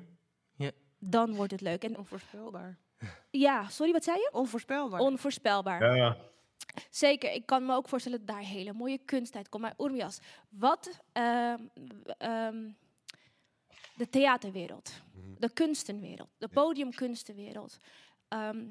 Dan 1.00 1.34
wordt 1.34 1.52
het 1.52 1.61
leuk. 1.61 1.84
En 1.84 1.98
Onvoorspelbaar. 1.98 2.78
ja, 3.30 3.68
sorry, 3.68 3.92
wat 3.92 4.04
zei 4.04 4.16
je? 4.18 4.28
Onvoorspelbaar. 4.32 5.00
Onvoorspelbaar. 5.00 5.84
Ja, 5.84 5.94
ja. 5.94 6.16
Zeker, 6.90 7.32
ik 7.32 7.46
kan 7.46 7.66
me 7.66 7.74
ook 7.74 7.88
voorstellen 7.88 8.18
dat 8.18 8.26
daar 8.26 8.44
hele 8.44 8.72
mooie 8.72 8.98
kunst 9.04 9.36
uit 9.36 9.48
komt. 9.48 9.62
Maar 9.62 9.74
Urmias, 9.78 10.18
wat 10.48 11.00
ehm, 11.12 11.59
ehm, 12.18 12.70
de 13.96 14.09
theaterwereld, 14.09 14.92
de 15.38 15.50
kunstenwereld, 15.52 16.28
de 16.38 16.48
podiumkunstenwereld. 16.48 17.78
ehm, 18.28 18.64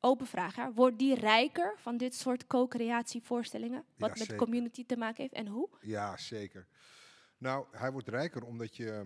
open 0.00 0.26
vraag, 0.26 0.54
hè. 0.54 0.72
wordt 0.72 0.98
die 0.98 1.14
rijker 1.14 1.74
van 1.78 1.96
dit 1.96 2.14
soort 2.14 2.46
co-creatievoorstellingen? 2.46 3.84
Wat 3.96 4.08
Ja, 4.08 4.08
met 4.08 4.18
zeker. 4.18 4.36
community 4.36 4.86
te 4.86 4.96
maken 4.96 5.22
heeft 5.22 5.34
en 5.34 5.46
hoe? 5.46 5.68
Ja, 5.80 6.16
zeker. 6.16 6.66
Nou, 7.38 7.66
hij 7.70 7.92
wordt 7.92 8.08
rijker 8.08 8.42
omdat 8.44 8.76
je 8.76 8.90
eh, 8.90 9.00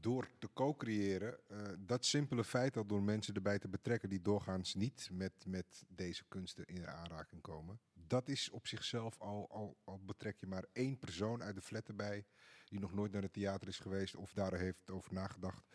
door 0.00 0.28
te 0.38 0.48
co-creëren, 0.52 1.38
eh, 1.48 1.58
dat 1.78 2.04
simpele 2.04 2.44
feit 2.44 2.76
al 2.76 2.86
door 2.86 3.02
mensen 3.02 3.34
erbij 3.34 3.58
te 3.58 3.68
betrekken 3.68 4.08
die 4.08 4.22
doorgaans 4.22 4.74
niet 4.74 5.08
met, 5.12 5.32
met 5.46 5.84
deze 5.88 6.24
kunsten 6.28 6.64
in 6.66 6.86
aanraking 6.86 7.42
komen, 7.42 7.80
dat 7.92 8.28
is 8.28 8.50
op 8.50 8.66
zichzelf 8.66 9.18
al, 9.18 9.46
al, 9.50 9.76
al 9.84 10.00
betrek 10.04 10.36
je 10.40 10.46
maar 10.46 10.64
één 10.72 10.98
persoon 10.98 11.42
uit 11.42 11.54
de 11.54 11.60
flat 11.62 11.88
erbij 11.88 12.24
die 12.64 12.80
nog 12.80 12.92
nooit 12.94 13.12
naar 13.12 13.22
het 13.22 13.32
theater 13.32 13.68
is 13.68 13.78
geweest 13.78 14.16
of 14.16 14.32
daar 14.32 14.54
heeft 14.54 14.90
over 14.90 15.12
nagedacht. 15.12 15.66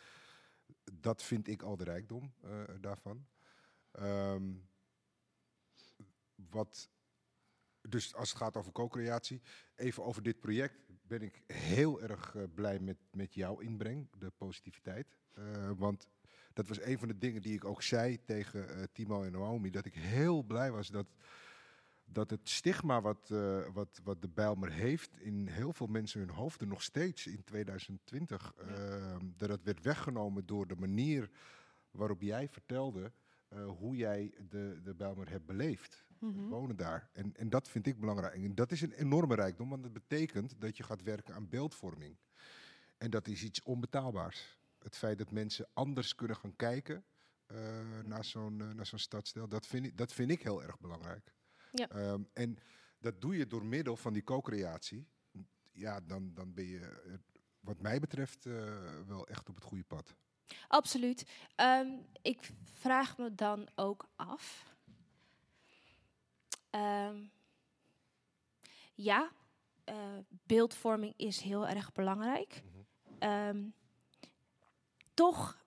Dat 0.93 1.23
vind 1.23 1.47
ik 1.47 1.61
al 1.61 1.77
de 1.77 1.83
rijkdom 1.83 2.33
eh, 2.41 2.63
daarvan. 2.79 3.25
Ehm, 3.95 4.53
wat 6.35 6.89
dus 7.89 8.15
als 8.15 8.29
het 8.29 8.37
gaat 8.37 8.57
over 8.57 8.71
co-creatie, 8.71 9.41
even 9.75 10.03
over 10.03 10.23
dit 10.23 10.39
project, 10.39 10.75
ben 11.01 11.21
ik 11.21 11.41
heel 11.47 12.01
erg 12.01 12.35
eh, 12.35 12.43
blij 12.53 12.79
met, 12.79 12.97
met 13.11 13.33
jouw 13.33 13.59
inbreng, 13.59 14.07
de 14.17 14.31
positiviteit. 14.37 15.17
Eh, 15.33 15.71
want 15.75 16.07
dat 16.53 16.67
was 16.67 16.81
een 16.81 16.99
van 16.99 17.07
de 17.07 17.17
dingen 17.17 17.41
die 17.41 17.53
ik 17.53 17.65
ook 17.65 17.81
zei 17.81 18.23
tegen 18.23 18.69
eh, 18.69 18.83
Timo 18.91 19.23
en 19.23 19.31
Naomi, 19.31 19.69
dat 19.69 19.85
ik 19.85 19.93
heel 19.93 20.43
blij 20.43 20.71
was 20.71 20.87
dat, 20.87 21.07
dat 22.05 22.29
het 22.29 22.49
stigma 22.49 23.01
wat, 23.01 23.27
wat, 23.73 23.99
wat 24.03 24.21
de 24.21 24.27
Bijlmer 24.27 24.71
heeft 24.71 25.19
in 25.19 25.47
heel 25.47 25.73
veel 25.73 25.87
mensen 25.87 26.19
hun 26.19 26.29
hoofden 26.29 26.67
nog 26.67 26.83
steeds 26.83 27.27
in 27.27 27.43
2020, 27.43 28.53
eh, 28.55 29.15
dat 29.37 29.49
het 29.49 29.63
werd 29.63 29.81
weggenomen 29.81 30.45
door 30.45 30.67
de 30.67 30.75
manier 30.75 31.29
waarop 31.91 32.21
jij 32.21 32.49
vertelde 32.49 33.11
eh, 33.47 33.67
hoe 33.67 33.95
jij 33.95 34.33
de, 34.49 34.79
de 34.83 34.93
Bijlmer 34.95 35.29
hebt 35.29 35.45
beleefd 35.45 36.03
Mhm. 36.19 36.47
wonen 36.47 36.75
daar. 36.75 37.09
En, 37.13 37.35
en 37.35 37.49
dat 37.49 37.69
vind 37.69 37.87
ik 37.87 37.99
belangrijk. 37.99 38.33
En 38.33 38.55
dat 38.55 38.71
is 38.71 38.81
een 38.81 38.91
enorme 38.91 39.35
rijkdom, 39.35 39.69
want 39.69 39.83
dat 39.83 39.93
betekent 39.93 40.61
dat 40.61 40.77
je 40.77 40.83
gaat 40.83 41.03
werken 41.03 41.33
aan 41.35 41.49
beeldvorming. 41.49 42.17
En 42.97 43.09
dat 43.09 43.27
is 43.27 43.43
iets 43.43 43.61
onbetaalbaars. 43.63 44.59
Het 44.79 44.97
feit 44.97 45.17
dat 45.17 45.31
mensen 45.31 45.67
anders 45.73 46.15
kunnen 46.15 46.35
gaan 46.37 46.55
kijken 46.55 47.03
eh, 47.45 47.99
naar 48.03 48.25
zo'n 48.25 48.61
eh, 48.61 48.69
naar 48.69 48.85
zo'n 48.85 48.99
stadsdeel, 48.99 49.47
dat 49.47 49.65
vind, 49.65 49.85
ik, 49.85 49.97
dat 49.97 50.13
vind 50.13 50.31
ik 50.31 50.43
heel 50.43 50.63
erg 50.63 50.79
belangrijk. 50.79 51.33
Ja. 51.71 51.89
Ehm, 51.89 52.23
en 52.33 52.57
dat 52.99 53.21
doe 53.21 53.37
je 53.37 53.47
door 53.47 53.65
middel 53.65 53.95
van 53.95 54.13
die 54.13 54.23
co-creatie. 54.23 55.07
Ja, 55.71 56.01
dan, 56.01 56.33
dan 56.33 56.53
ben 56.53 56.65
je, 56.65 57.19
wat 57.59 57.81
mij 57.81 57.99
betreft, 57.99 58.43
wel 59.07 59.27
echt 59.27 59.49
op 59.49 59.55
het 59.55 59.63
goede 59.63 59.83
pad. 59.83 60.15
Absoluut. 60.67 61.25
Ehm, 61.55 61.87
ik 62.21 62.49
vraag 62.63 63.17
me 63.17 63.35
dan 63.35 63.67
ook 63.75 64.07
af. 64.15 64.73
Ehm, 66.69 67.23
ja, 68.93 69.31
eh, 69.83 70.17
beeldvorming 70.43 71.13
is 71.17 71.39
heel 71.39 71.67
erg 71.67 71.91
belangrijk. 71.91 72.61
Ehm, 73.19 73.63
toch, 75.13 75.63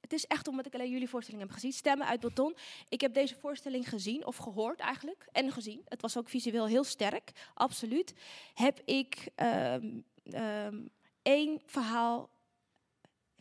het 0.00 0.12
is 0.12 0.26
echt 0.26 0.48
omdat 0.48 0.66
ik 0.66 0.74
alleen 0.74 0.90
jullie 0.90 1.08
voorstelling 1.08 1.42
heb 1.42 1.52
gezien. 1.52 1.72
Stemmen 1.72 2.06
uit 2.06 2.20
beton. 2.20 2.56
Ik 2.88 3.00
heb 3.00 3.14
deze 3.14 3.36
voorstelling 3.36 3.88
gezien, 3.88 4.26
of 4.26 4.36
gehoord 4.36 4.80
eigenlijk, 4.80 5.26
en 5.32 5.52
gezien. 5.52 5.82
Het 5.84 6.02
was 6.02 6.16
ook 6.16 6.28
visueel 6.28 6.66
heel 6.66 6.84
sterk, 6.84 7.50
absoluut. 7.54 8.14
Heb 8.54 8.80
ik 8.84 9.26
één 11.22 11.62
verhaal 11.66 12.30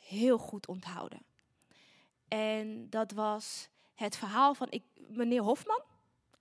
heel 0.10 0.38
goed 0.38 0.68
onthouden. 0.68 1.22
En 2.28 2.90
dat 2.90 3.12
was 3.12 3.70
het 3.94 4.16
verhaal 4.16 4.54
van 4.54 4.68
ik, 4.70 4.84
meneer 5.08 5.42
Hofman. 5.42 5.82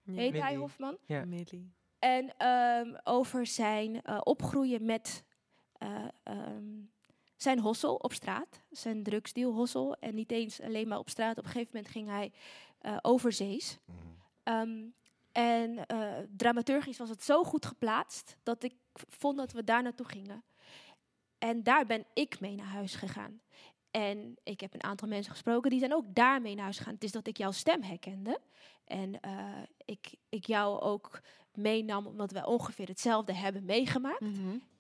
Heet 0.05 0.41
hij. 0.41 0.57
Hofman? 0.57 0.97
Ja. 1.07 1.25
Millie. 1.25 1.73
En 1.99 2.37
ehm, 2.37 2.95
over 3.05 3.47
zijn 3.47 4.03
eh, 4.03 4.21
opgroeien 4.23 4.85
met 4.85 5.25
eh, 5.73 6.05
ehm, 6.23 6.65
zijn 7.37 7.59
hossel 7.59 7.95
op 7.95 8.13
straat. 8.13 8.61
Zijn 8.71 9.03
drugsdeal 9.03 9.53
hossel. 9.53 9.97
En 9.97 10.15
niet 10.15 10.33
eens 10.33 10.61
alleen 10.61 10.89
maar 10.89 10.99
op 10.99 11.09
straat. 11.09 11.39
Op 11.39 11.45
een 11.45 11.51
gegeven 11.51 11.71
moment 11.75 11.93
ging 11.93 12.09
hij 12.09 12.33
eh 12.79 12.97
overzees. 13.03 13.79
Ehm, 14.43 14.85
en 15.33 15.87
eh, 15.87 16.13
dramaturgisch 16.37 16.99
was 16.99 17.09
het 17.09 17.23
zo 17.23 17.45
goed 17.45 17.67
geplaatst 17.67 18.37
dat 18.43 18.63
ik 18.63 18.75
vond 18.93 19.37
dat 19.37 19.53
we 19.53 19.65
daar 19.65 19.83
naartoe 19.83 20.09
gingen. 20.09 20.43
En 21.39 21.63
daar 21.63 21.87
ben 21.87 22.05
ik 22.15 22.41
mee 22.41 22.55
naar 22.55 22.67
huis 22.67 22.95
gegaan. 22.95 23.41
En 23.91 24.37
ik 24.43 24.61
heb 24.61 24.75
een 24.75 24.83
aantal 24.83 25.09
mensen 25.09 25.33
gesproken 25.33 25.71
die 25.71 25.79
zijn 25.79 25.95
ook 25.95 26.15
daarmee 26.15 26.55
naar 26.55 26.65
huis 26.65 26.79
gegaan. 26.79 26.95
Het 26.95 27.05
is 27.05 27.13
dat 27.13 27.27
ik 27.27 27.37
jouw 27.37 27.51
stem 27.51 27.83
herkende. 27.83 28.41
En 28.85 29.21
eh, 29.21 29.63
ik, 29.85 30.15
ik 30.29 30.47
jou 30.47 30.81
ook 30.81 31.21
meenam 31.55 32.07
omdat 32.07 32.33
we 32.33 32.47
ongeveer 32.47 32.87
hetzelfde 32.89 33.33
hebben 33.33 33.65
meegemaakt. 33.65 34.25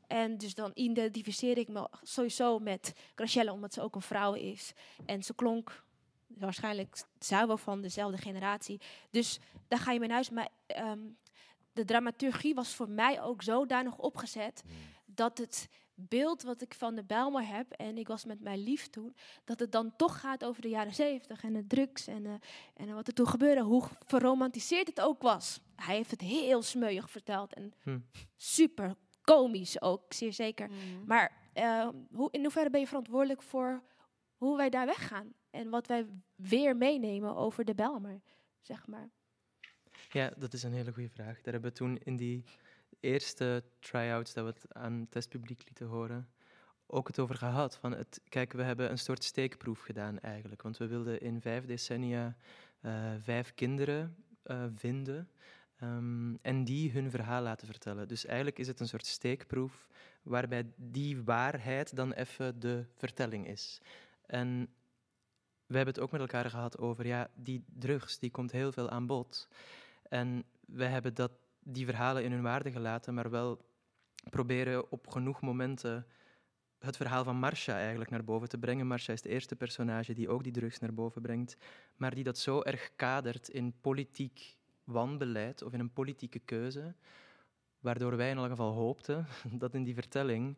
En 0.06 0.38
dus 0.38 0.54
dan 0.54 0.70
identificeer 0.74 1.58
ik 1.58 1.68
me 1.68 1.88
sowieso 2.02 2.58
met 2.58 2.92
Gracielle, 3.14 3.52
omdat 3.52 3.74
ze 3.74 3.82
ook 3.82 3.94
een 3.94 4.02
vrouw 4.02 4.34
is. 4.34 4.72
En 5.06 5.22
ze 5.22 5.34
klonk 5.34 5.84
waarschijnlijk 6.26 7.04
zou 7.18 7.46
wel 7.46 7.56
van 7.56 7.80
dezelfde 7.80 8.18
generatie. 8.18 8.80
Dus 9.10 9.38
daar 9.68 9.78
ga 9.78 9.92
je 9.92 9.98
mee 9.98 10.08
naar 10.08 10.16
huis. 10.16 10.30
Maar 10.30 10.48
ehm, 10.66 11.00
de 11.72 11.84
dramaturgie 11.84 12.54
was 12.54 12.74
voor 12.74 12.88
mij 12.88 13.22
ook 13.22 13.42
zodanig 13.42 13.96
opgezet 13.96 14.62
dat 15.04 15.38
het 15.38 15.68
beeld 16.00 16.42
wat 16.42 16.62
ik 16.62 16.74
van 16.74 16.94
de 16.94 17.04
Bijlmer 17.04 17.46
heb, 17.46 17.72
en 17.72 17.98
ik 17.98 18.08
was 18.08 18.24
met 18.24 18.40
mijn 18.40 18.58
lief 18.62 18.86
toen, 18.86 19.16
dat 19.44 19.58
het 19.60 19.72
dan 19.72 19.96
toch 19.96 20.20
gaat 20.20 20.44
over 20.44 20.62
de 20.62 20.68
jaren 20.68 20.94
zeventig 20.94 21.42
en 21.42 21.52
de 21.52 21.66
drugs 21.66 22.06
en, 22.06 22.26
eh, 22.26 22.32
en 22.74 22.94
wat 22.94 23.06
er 23.06 23.14
toen 23.14 23.28
gebeurde, 23.28 23.60
hoe 23.62 23.82
verromantiseerd 24.06 24.86
het 24.86 25.00
ook 25.00 25.22
was. 25.22 25.60
Hij 25.76 25.96
heeft 25.96 26.10
het 26.10 26.20
heel 26.20 26.62
smeuig 26.62 27.10
verteld 27.10 27.54
en 27.54 27.72
Hm. 27.82 27.98
super 28.36 28.94
komisch 29.22 29.80
ook, 29.82 30.12
zeer 30.12 30.32
zeker. 30.32 30.70
Maar 31.06 31.32
eh, 31.52 31.88
hoe, 32.12 32.28
in 32.30 32.42
hoeverre 32.42 32.70
ben 32.70 32.80
je 32.80 32.86
verantwoordelijk 32.86 33.42
voor 33.42 33.82
hoe 34.36 34.56
wij 34.56 34.70
daar 34.70 34.86
weggaan 34.86 35.32
en 35.50 35.68
wat 35.70 35.86
wij 35.86 36.06
weer 36.36 36.76
meenemen 36.76 37.36
over 37.36 37.64
de 37.64 37.74
Bijlmer, 37.74 38.20
zeg 38.60 38.86
maar? 38.86 39.10
Ja, 40.10 40.30
dat 40.36 40.52
is 40.52 40.62
een 40.62 40.72
hele 40.72 40.92
goede 40.92 41.08
vraag. 41.08 41.40
Daar 41.40 41.52
hebben 41.52 41.70
we 41.70 41.76
toen 41.76 41.98
in 41.98 42.16
die 42.16 42.44
eerste 43.00 43.64
try-outs 43.80 44.32
dat 44.32 44.44
we 44.44 44.50
het 44.50 44.74
aan 44.74 45.00
het 45.00 45.10
testpubliek 45.10 45.62
lieten 45.64 45.86
horen, 45.86 46.28
ook 46.86 47.06
het 47.06 47.18
over 47.18 47.34
gehad. 47.34 47.76
Van 47.76 47.92
het, 47.92 48.20
kijk, 48.28 48.52
we 48.52 48.62
hebben 48.62 48.90
een 48.90 48.98
soort 48.98 49.24
steekproef 49.24 49.80
gedaan 49.80 50.18
eigenlijk. 50.18 50.62
Want 50.62 50.76
we 50.76 50.86
wilden 50.86 51.20
in 51.20 51.40
vijf 51.40 51.64
decennia 51.64 52.36
eh, 52.80 53.12
vijf 53.22 53.54
kinderen 53.54 54.16
eh, 54.42 54.64
vinden 54.74 55.30
ehm, 55.78 56.34
en 56.42 56.64
die 56.64 56.90
hun 56.92 57.10
verhaal 57.10 57.42
laten 57.42 57.66
vertellen. 57.66 58.08
Dus 58.08 58.24
eigenlijk 58.24 58.58
is 58.58 58.66
het 58.66 58.80
een 58.80 58.88
soort 58.88 59.06
steekproef 59.06 59.88
waarbij 60.22 60.66
die 60.76 61.22
waarheid 61.22 61.96
dan 61.96 62.12
even 62.12 62.60
de 62.60 62.84
vertelling 62.94 63.46
is. 63.46 63.80
En 64.26 64.68
we 65.66 65.76
hebben 65.76 65.94
het 65.94 66.02
ook 66.02 66.10
met 66.10 66.20
elkaar 66.20 66.50
gehad 66.50 66.78
over, 66.78 67.06
ja, 67.06 67.30
die 67.34 67.64
drugs, 67.66 68.18
die 68.18 68.30
komt 68.30 68.52
heel 68.52 68.72
veel 68.72 68.90
aan 68.90 69.06
bod. 69.06 69.48
En 70.02 70.44
we 70.66 70.84
hebben 70.84 71.14
dat, 71.14 71.32
die 71.72 71.86
verhalen 71.86 72.24
in 72.24 72.32
hun 72.32 72.42
waarde 72.42 72.70
gelaten, 72.70 73.14
maar 73.14 73.30
wel 73.30 73.66
proberen 74.30 74.90
op 74.90 75.08
genoeg 75.08 75.40
momenten 75.40 76.06
het 76.78 76.96
verhaal 76.96 77.24
van 77.24 77.36
Marcia 77.36 77.76
eigenlijk 77.78 78.10
naar 78.10 78.24
boven 78.24 78.48
te 78.48 78.58
brengen. 78.58 78.86
Marcia 78.86 79.12
is 79.12 79.22
het 79.22 79.32
eerste 79.32 79.56
personage 79.56 80.14
die 80.14 80.28
ook 80.28 80.42
die 80.42 80.52
drugs 80.52 80.78
naar 80.78 80.94
boven 80.94 81.22
brengt, 81.22 81.56
maar 81.96 82.14
die 82.14 82.24
dat 82.24 82.38
zo 82.38 82.62
erg 82.62 82.90
kadert 82.96 83.48
in 83.48 83.74
politiek 83.80 84.56
wanbeleid 84.84 85.62
of 85.62 85.72
in 85.72 85.80
een 85.80 85.92
politieke 85.92 86.38
keuze, 86.38 86.94
waardoor 87.80 88.16
wij 88.16 88.30
in 88.30 88.36
elk 88.36 88.48
geval 88.48 88.72
hoopten 88.72 89.26
dat 89.62 89.74
in 89.74 89.84
die 89.84 89.94
vertelling 89.94 90.56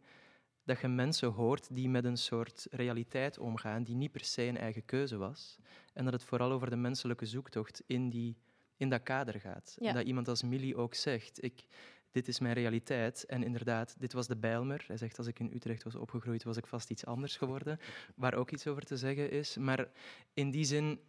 dat 0.65 0.81
je 0.81 0.89
mensen 0.89 1.28
hoort 1.28 1.74
die 1.74 1.89
met 1.89 2.05
een 2.05 2.16
soort 2.16 2.66
realiteit 2.70 3.39
omgaan 3.39 3.82
die 3.82 3.95
niet 3.95 4.12
per 4.12 4.24
se 4.24 4.43
een 4.43 4.59
eigen 4.59 4.85
keuze 4.85 5.16
was. 5.16 5.59
En 5.93 6.05
dat 6.05 6.12
het 6.12 6.24
vooral 6.24 6.53
over 6.53 6.70
de 6.70 6.77
menselijke 6.77 7.27
zoektocht 7.27 7.82
in, 7.87 8.11
die, 8.11 8.37
in 8.81 8.89
dat 8.89 9.02
kader 9.02 9.40
gaat. 9.40 9.77
Ja. 9.78 9.89
En 9.89 9.94
dat 9.94 10.07
iemand 10.07 10.28
als 10.28 10.43
Millie 10.43 10.77
ook 10.77 10.94
zegt, 10.94 11.44
ik, 11.44 11.65
dit 12.11 12.28
is 12.28 12.40
mijn 12.40 12.55
realiteit. 12.55 13.24
En 13.24 13.43
inderdaad, 13.43 13.94
dit 13.98 14.12
was 14.12 14.27
de 14.27 14.36
Bijlmer. 14.36 14.85
Hij 14.86 14.97
zegt, 14.97 15.19
als 15.19 15.27
ik 15.27 15.39
in 15.39 15.52
Utrecht 15.55 15.82
was 15.82 15.94
opgegroeid, 15.94 16.43
was 16.43 16.57
ik 16.57 16.66
vast 16.66 16.90
iets 16.90 17.05
anders 17.05 17.36
geworden. 17.36 17.78
Waar 18.15 18.35
ook 18.35 18.51
iets 18.51 18.66
over 18.66 18.82
te 18.82 18.97
zeggen 18.97 19.31
is. 19.31 19.57
Maar 19.57 19.89
in 20.35 20.51
die 20.51 20.65
zin, 20.65 21.01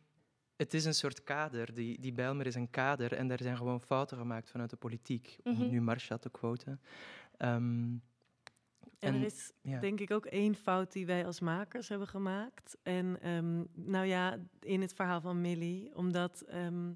het 0.55 0.73
is 0.73 0.85
een 0.85 0.93
soort 0.93 1.23
kader. 1.23 1.73
Die, 1.73 1.99
die 1.99 2.11
Bijlmer 2.11 2.45
is 2.45 2.55
een 2.55 2.69
kader 2.69 3.13
en 3.13 3.27
daar 3.27 3.41
zijn 3.41 3.57
gewoon 3.57 3.81
fouten 3.81 4.17
gemaakt 4.17 4.49
vanuit 4.49 4.69
de 4.69 4.75
politiek. 4.75 5.37
Mhm. 5.43 5.61
Om 5.61 5.69
nu 5.69 5.81
Marcia 5.81 6.17
te 6.17 6.29
quoten. 6.29 6.81
Ehm, 7.37 7.95
En, 8.99 9.15
er 9.15 9.25
is 9.25 9.51
ja. 9.61 9.79
denk 9.79 9.99
ik 9.99 10.11
ook 10.11 10.25
één 10.25 10.55
fout 10.55 10.91
die 10.91 11.05
wij 11.05 11.25
als 11.25 11.39
makers 11.39 11.89
hebben 11.89 12.07
gemaakt. 12.07 12.77
En 12.83 13.21
ehm, 13.21 13.63
nou 13.73 14.05
ja, 14.05 14.39
in 14.59 14.81
het 14.81 14.93
verhaal 14.93 15.21
van 15.21 15.41
Millie, 15.41 15.95
omdat 15.95 16.41
ehm, 16.41 16.91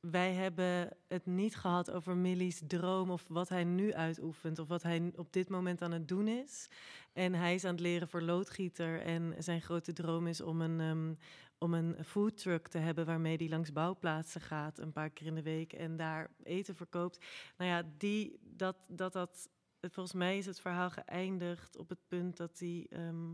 wij 0.00 0.32
hebben 0.32 0.96
het 1.08 1.26
niet 1.26 1.56
gehad 1.56 1.90
over 1.90 2.16
Millie's 2.16 2.62
droom 2.66 3.10
of 3.10 3.24
wat 3.28 3.48
hij 3.48 3.64
nu 3.64 3.92
uitoefent 3.94 4.58
of 4.58 4.68
wat 4.68 4.82
hij 4.82 5.12
op 5.16 5.32
dit 5.32 5.48
moment 5.48 5.82
aan 5.82 5.92
het 5.92 6.08
doen 6.08 6.28
is. 6.28 6.68
En 7.12 7.34
hij 7.34 7.54
is 7.54 7.64
aan 7.64 7.70
het 7.70 7.80
leren 7.80 8.08
voor 8.08 8.22
loodgieter 8.22 9.00
en 9.00 9.34
zijn 9.38 9.62
grote 9.62 9.92
droom 9.92 10.26
is 10.26 10.40
om 10.40 10.60
een, 10.60 10.80
ehm, 10.80 11.14
om 11.58 11.74
een 11.74 12.04
foodtruck 12.04 12.68
te 12.68 12.78
hebben 12.78 13.06
waarmee 13.06 13.36
hij 13.36 13.48
langs 13.48 13.72
bouwplaatsen 13.72 14.40
gaat 14.40 14.78
een 14.78 14.92
paar 14.92 15.10
keer 15.10 15.26
in 15.26 15.34
de 15.34 15.42
week 15.42 15.72
en 15.72 15.96
daar 15.96 16.30
eten 16.42 16.74
verkoopt. 16.74 17.26
Nou 17.56 17.70
ja, 17.70 17.82
die, 17.98 18.38
dat, 18.42 18.76
dat, 18.88 19.12
dat, 19.12 19.48
volgens 19.80 20.14
mij 20.14 20.38
is 20.38 20.46
het 20.46 20.60
verhaal 20.60 20.90
geëindigd 20.90 21.78
op 21.78 21.88
het 21.88 22.08
punt 22.08 22.36
dat 22.36 22.58
hij 22.58 22.86
ehm, 22.90 23.32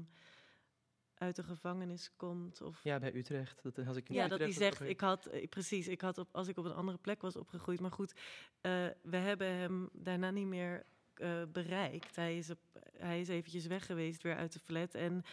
uit 1.18 1.36
de 1.36 1.43
gevangenis 1.43 2.10
komt. 2.16 2.62
Of 2.62 2.82
Ja, 2.82 2.98
bij 2.98 3.14
Utrecht. 3.14 3.62
Dat, 3.62 3.86
als 3.86 3.97
ik 3.97 4.09
ja, 4.09 4.28
dat 4.28 4.38
hij 4.38 4.48
Utrecht 4.48 4.76
zegt, 4.76 4.90
ik 4.90 5.01
had, 5.01 5.26
eh, 5.26 5.48
precies, 5.48 5.88
ik 5.88 6.01
had 6.01 6.18
op, 6.18 6.28
als 6.32 6.48
ik 6.48 6.56
op 6.56 6.64
een 6.64 6.74
andere 6.74 6.98
plek 6.98 7.22
was 7.22 7.36
opgegroeid. 7.36 7.80
Maar 7.80 7.93
goed, 7.93 8.12
eh, 8.60 8.86
we 9.02 9.16
hebben 9.16 9.48
hem 9.48 9.88
daarna 9.93 10.30
niet 10.30 10.47
meer 10.47 10.86
eh, 11.14 11.43
bereikt. 11.52 12.16
Hij 12.16 12.38
is, 12.38 12.51
op, 12.51 12.59
hij 12.97 13.20
is 13.20 13.28
eventjes 13.28 13.66
weg 13.66 13.86
geweest 13.86 14.22
weer 14.22 14.36
uit 14.36 14.52
de 14.52 14.59
flat. 14.59 14.94
En 14.94 15.24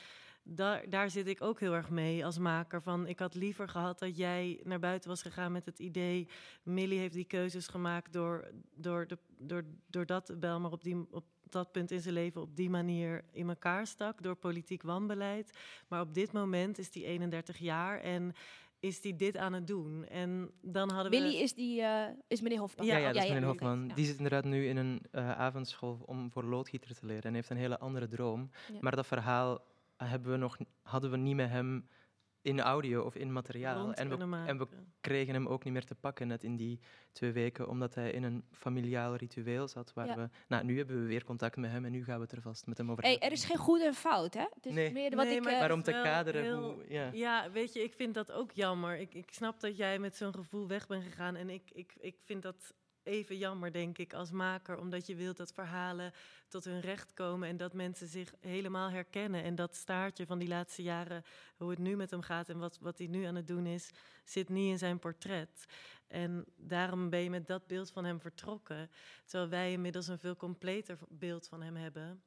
daar, 0.44 0.90
daar 0.90 1.10
zit 1.10 1.28
ik 1.28 1.42
ook 1.42 1.60
heel 1.60 1.74
erg 1.74 1.90
mee 1.90 2.26
als 2.26 2.38
maker 2.38 2.82
van. 2.82 3.08
Ik 3.08 3.20
had 3.20 3.36
liever 3.36 3.70
gehad 3.70 4.00
dat 4.00 4.18
jij 4.18 4.60
naar 4.64 4.80
buiten 4.80 5.10
was 5.10 5.22
gegaan 5.22 5.52
met 5.52 5.66
het 5.66 5.80
idee. 5.80 6.28
Millie 6.64 7.00
heeft 7.00 7.14
die 7.14 7.26
keuzes 7.26 7.68
gemaakt 7.68 8.14
door, 8.14 8.52
door, 8.76 9.08
de, 9.08 9.18
door, 9.38 9.64
doordat 9.88 10.40
Belmer 10.40 10.72
op, 10.72 10.84
die, 10.84 11.06
op 11.12 11.26
dat 11.54 11.72
punt 11.72 11.92
in 11.92 12.02
zijn 12.02 12.14
leven 12.14 12.42
op 12.42 12.56
die 12.56 12.70
manier 12.70 13.24
in 13.32 13.50
elkaar 13.50 13.88
stak. 13.88 14.24
Door 14.24 14.36
politiek 14.36 14.82
wanbeleid. 14.82 15.58
Maar 15.88 16.02
op 16.02 16.14
dit 16.14 16.32
moment 16.32 16.78
is 16.78 16.92
die 16.92 17.06
31 17.06 17.58
jaar 17.58 18.00
en 18.00 18.34
is 18.80 19.02
die 19.02 19.16
dit 19.16 19.38
aan 19.38 19.54
het 19.54 19.68
doen. 19.68 20.06
En 20.06 20.52
dan 20.62 20.92
hadden 20.92 21.12
we... 21.12 21.18
Willy 21.18 21.36
is, 21.36 21.54
die, 21.54 21.82
eh, 21.82 22.10
is 22.28 22.42
meneer 22.42 22.60
Hofman. 22.60 22.86
Ja, 22.86 22.98
ja, 22.98 23.12
dat 23.12 23.24
is 23.24 23.30
meneer 23.30 23.42
ja, 23.42 23.48
Hofman. 23.48 23.88
Die 23.96 24.06
zit 24.06 24.18
inderdaad 24.18 24.46
nu 24.46 24.68
in 24.68 24.78
een 24.78 25.02
eh, 25.12 25.32
avondschool 25.32 26.04
om 26.06 26.32
voor 26.32 26.44
loodgieter 26.44 26.96
te 26.96 27.06
leren 27.06 27.24
en 27.24 27.34
heeft 27.34 27.50
een 27.50 27.58
hele 27.58 27.80
andere 27.80 28.08
droom. 28.08 28.50
Ja. 28.74 28.78
Maar 28.80 28.96
dat 28.96 29.08
verhaal 29.08 29.66
hebben 29.98 30.32
we 30.32 30.38
nog, 30.38 30.58
hadden 30.82 31.12
we 31.12 31.18
niet 31.18 31.36
met 31.36 31.50
hem 31.50 31.88
in 32.44 32.60
audio 32.62 33.02
of 33.04 33.16
in 33.16 33.32
materiaal. 33.32 33.94
En 33.94 34.10
we, 34.10 34.36
en 34.46 34.58
we 34.58 34.68
kregen 35.02 35.34
hem 35.34 35.48
ook 35.48 35.64
niet 35.64 35.74
meer 35.74 35.86
te 35.86 35.96
pakken 35.96 36.28
net 36.28 36.44
in 36.44 36.56
die 36.56 36.80
twee 37.12 37.32
weken, 37.32 37.68
omdat 37.68 37.96
hij 37.96 38.12
in 38.12 38.24
een 38.24 38.44
familiaal 38.52 39.16
ritueel 39.16 39.68
zat. 39.68 39.94
Waar 39.94 40.06
Ja. 40.08 40.16
we, 40.16 40.30
nou, 40.48 40.64
nu 40.64 40.78
hebben 40.78 41.02
we 41.02 41.08
weer 41.08 41.24
contact 41.24 41.56
met 41.58 41.72
hem 41.72 41.86
en 41.86 41.92
nu 41.92 42.04
gaan 42.04 42.16
we 42.16 42.22
het 42.24 42.32
er 42.32 42.42
vast 42.42 42.68
met 42.68 42.78
hem 42.78 42.92
over 42.92 43.04
Hey, 43.04 43.12
hebben. 43.12 43.30
er 43.30 43.36
is 43.36 43.46
geen 43.46 43.58
goed 43.58 43.82
en 43.82 43.94
fout, 43.94 44.34
hè? 44.34 44.46
Het 44.54 44.66
is 44.66 44.74
Nee. 44.74 44.92
meer 44.92 45.16
wat 45.16 45.26
Nee, 45.26 45.36
ik... 45.36 45.44
maar 45.44 45.54
eh, 45.54 45.60
Maar 45.60 45.72
om 45.72 45.84
te 45.84 45.92
kaderen 45.92 46.42
heel- 46.44 46.62
hoe- 46.74 46.86
ja. 46.88 47.10
Ja, 47.14 47.52
weet 47.52 47.74
je, 47.74 47.84
ik 47.84 47.94
vind 47.94 48.14
dat 48.14 48.32
ook 48.32 48.52
jammer. 48.52 48.98
Ik, 49.00 49.14
ik 49.14 49.32
snap 49.34 49.60
dat 49.60 49.78
jij 49.78 50.00
met 50.00 50.16
zo'n 50.16 50.34
gevoel 50.34 50.68
weg 50.68 50.88
bent 50.88 51.04
gegaan. 51.04 51.36
En 51.36 51.50
ik, 51.50 51.72
ik, 51.74 51.94
ik 52.00 52.16
vind 52.24 52.42
dat 52.42 52.74
even 53.04 53.38
jammer, 53.38 53.72
denk 53.72 53.98
ik, 53.98 54.14
als 54.14 54.32
maker. 54.32 54.78
Omdat 54.78 55.08
je 55.08 55.16
wilt 55.16 55.38
dat 55.38 55.54
verhalen 55.54 56.14
tot 56.48 56.66
hun 56.66 56.80
recht 56.80 57.14
komen 57.14 57.48
en 57.48 57.58
dat 57.58 57.74
mensen 57.74 58.08
zich 58.08 58.34
helemaal 58.40 58.90
herkennen. 58.90 59.44
En 59.44 59.56
dat 59.56 59.76
staartje 59.76 60.26
van 60.26 60.40
die 60.40 60.48
laatste 60.48 60.82
jaren, 60.82 61.24
hoe 61.58 61.70
het 61.70 61.80
nu 61.80 61.96
met 61.96 62.12
hem 62.12 62.22
gaat 62.22 62.50
en 62.50 62.60
wat, 62.60 62.78
wat 62.82 62.98
hij 62.98 63.08
nu 63.08 63.24
aan 63.24 63.36
het 63.36 63.48
doen 63.48 63.66
is, 63.66 63.90
zit 64.24 64.50
niet 64.50 64.72
in 64.72 64.78
zijn 64.78 65.00
portret. 65.00 65.66
En 66.08 66.46
daarom 66.56 67.10
ben 67.10 67.20
je 67.20 67.30
met 67.30 67.48
dat 67.48 67.68
beeld 67.68 67.92
van 67.92 68.06
hem 68.06 68.20
vertrokken. 68.20 68.90
Terwijl 69.26 69.50
wij 69.50 69.72
inmiddels 69.72 70.08
een 70.08 70.20
veel 70.20 70.36
completer 70.36 70.98
beeld 71.10 71.48
van 71.48 71.62
hem 71.62 71.76
hebben. 71.76 72.24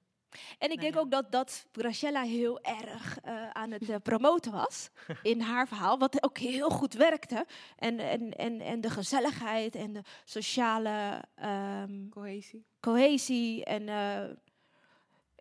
En 0.58 0.70
ik 0.70 0.80
denk 0.80 0.96
ook 0.96 1.10
dat, 1.10 1.32
dat 1.32 1.66
Graciela 1.72 2.22
heel 2.22 2.60
erg 2.60 3.18
eh, 3.22 3.50
aan 3.50 3.70
het 3.70 3.88
eh, 3.88 3.96
promoten 4.02 4.52
was 4.52 4.90
in 5.22 5.40
haar 5.40 5.68
verhaal, 5.68 5.98
wat 5.98 6.22
ook 6.22 6.38
heel 6.38 6.70
goed 6.70 6.94
werkte. 6.94 7.46
En, 7.76 7.98
en, 7.98 8.30
en, 8.30 8.60
en 8.60 8.80
de 8.80 8.90
gezelligheid 8.90 9.74
en 9.74 9.92
de 9.92 10.02
sociale 10.24 11.24
ehm, 11.34 12.08
Cohesie. 12.08 12.64
cohesie. 12.80 13.64
En 13.64 13.88
eh, 13.88 14.24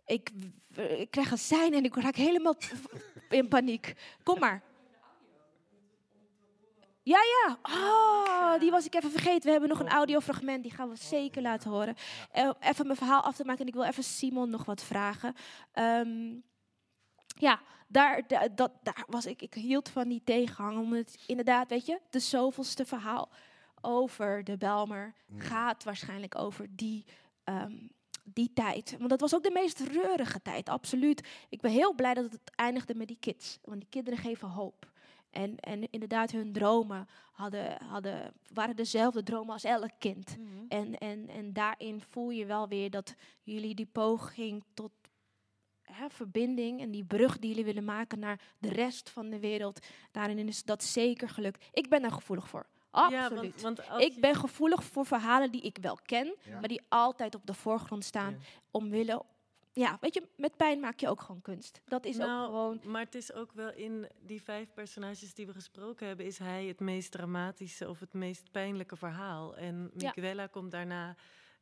ik, 0.06 0.30
ik 0.98 1.10
krijg 1.10 1.30
een 1.30 1.38
sein 1.38 1.74
en 1.74 1.84
ik 1.84 1.96
raak 1.96 2.16
helemaal 2.16 2.56
in 3.28 3.48
paniek. 3.48 3.94
Kom 4.22 4.38
maar. 4.38 4.62
Ja, 7.06 7.18
ja. 7.18 7.58
Oh, 7.62 8.60
die 8.60 8.70
was 8.70 8.86
ik 8.86 8.94
even 8.94 9.10
vergeten. 9.10 9.42
We 9.44 9.50
hebben 9.50 9.68
nog 9.68 9.80
een 9.80 9.88
audiofragment, 9.88 10.62
die 10.62 10.72
gaan 10.72 10.88
we 10.88 10.96
zeker 10.96 11.42
laten 11.42 11.70
horen. 11.70 11.94
Eh, 12.30 12.50
even 12.60 12.86
mijn 12.86 12.98
verhaal 12.98 13.22
af 13.22 13.36
te 13.36 13.44
maken 13.44 13.60
en 13.60 13.66
ik 13.66 13.74
wil 13.74 13.84
even 13.84 14.04
Simon 14.04 14.50
nog 14.50 14.64
wat 14.64 14.82
vragen. 14.82 15.34
Ehm, 15.72 16.34
ja, 17.38 17.60
daar, 17.88 18.26
da- 18.26 18.48
dat, 18.54 18.72
daar 18.82 19.04
was 19.08 19.26
ik. 19.26 19.42
Ik 19.42 19.54
hield 19.54 19.88
van 19.88 20.08
die 20.08 20.20
tegenhang. 20.24 20.78
Omdat 20.78 20.98
het 20.98 21.18
inderdaad, 21.26 21.68
weet 21.68 21.86
je, 21.86 22.00
de 22.10 22.18
zoveelste 22.18 22.84
verhaal 22.84 23.28
over 23.80 24.44
de 24.44 24.56
Belmer 24.56 25.14
gaat 25.36 25.84
waarschijnlijk 25.84 26.38
over 26.38 26.66
die, 26.70 27.04
ehm, 27.44 27.76
die 28.24 28.52
tijd. 28.52 28.94
Want 28.98 29.10
dat 29.10 29.20
was 29.20 29.34
ook 29.34 29.42
de 29.42 29.50
meest 29.50 29.80
reurige 29.80 30.42
tijd, 30.42 30.68
absoluut. 30.68 31.28
Ik 31.48 31.60
ben 31.60 31.70
heel 31.70 31.94
blij 31.94 32.14
dat 32.14 32.24
het 32.32 32.50
eindigde 32.54 32.94
met 32.94 33.08
die 33.08 33.18
kids. 33.20 33.58
Want 33.64 33.80
die 33.80 33.88
kinderen 33.90 34.18
geven 34.18 34.48
hoop. 34.48 34.94
En, 35.36 35.56
en 35.60 35.90
inderdaad, 35.90 36.30
hun 36.30 36.52
dromen 36.52 37.08
hadden, 37.32 37.82
hadden, 37.82 38.32
waren 38.52 38.76
dezelfde 38.76 39.22
dromen 39.22 39.52
als 39.52 39.64
elk 39.64 39.90
kind. 39.98 40.36
En, 40.68 40.98
en, 40.98 41.28
en 41.28 41.52
daarin 41.52 42.00
voel 42.10 42.30
je 42.30 42.46
wel 42.46 42.68
weer 42.68 42.90
dat 42.90 43.14
jullie 43.42 43.74
die 43.74 43.88
poging 43.92 44.64
tot 44.74 44.90
hè, 45.82 46.10
verbinding 46.10 46.80
en 46.80 46.90
die 46.90 47.04
brug 47.04 47.38
die 47.38 47.48
jullie 47.48 47.64
willen 47.64 47.84
maken 47.84 48.18
naar 48.18 48.40
de 48.58 48.68
rest 48.68 49.10
van 49.10 49.30
de 49.30 49.38
wereld, 49.38 49.86
daarin 50.12 50.48
is 50.48 50.62
dat 50.64 50.82
zeker 50.84 51.28
gelukt. 51.28 51.64
Ik 51.72 51.88
ben 51.88 52.02
daar 52.02 52.12
gevoelig 52.12 52.48
voor. 52.48 52.66
Absoluut. 52.90 53.30
Ja, 53.30 53.34
want, 53.40 53.60
want 53.60 53.88
als 53.90 54.02
ik 54.04 54.20
ben 54.20 54.34
gevoelig 54.34 54.84
voor 54.84 55.06
verhalen 55.06 55.50
die 55.50 55.60
ik 55.62 55.78
wel 55.80 55.98
ken, 56.02 56.34
Ja. 56.42 56.58
maar 56.60 56.68
die 56.68 56.82
altijd 56.88 57.34
op 57.34 57.46
de 57.46 57.54
voorgrond 57.54 58.04
staan. 58.04 58.36
Omwille, 58.70 59.22
ja, 59.76 59.98
weet 60.00 60.14
je, 60.14 60.22
met 60.36 60.56
pijn 60.56 60.80
maak 60.80 61.00
je 61.00 61.08
ook 61.08 61.20
gewoon 61.20 61.42
kunst. 61.42 61.80
Dat 61.84 62.04
is 62.04 62.16
Nou, 62.16 62.40
ook 62.40 62.46
gewoon. 62.46 62.80
Maar 62.92 63.04
het 63.04 63.14
is 63.14 63.32
ook 63.32 63.52
wel 63.52 63.72
in 63.72 64.08
die 64.20 64.42
vijf 64.42 64.72
personages 64.74 65.34
die 65.34 65.46
we 65.46 65.52
gesproken 65.52 66.06
hebben, 66.06 66.26
is 66.26 66.38
hij 66.38 66.64
het 66.66 66.80
meest 66.80 67.10
dramatische 67.12 67.88
of 67.88 68.00
het 68.00 68.12
meest 68.12 68.50
pijnlijke 68.50 68.96
verhaal. 68.96 69.56
En 69.56 69.90
Ja. 69.96 70.12
Miguela 70.14 70.46
komt 70.46 70.70
daarna 70.70 71.16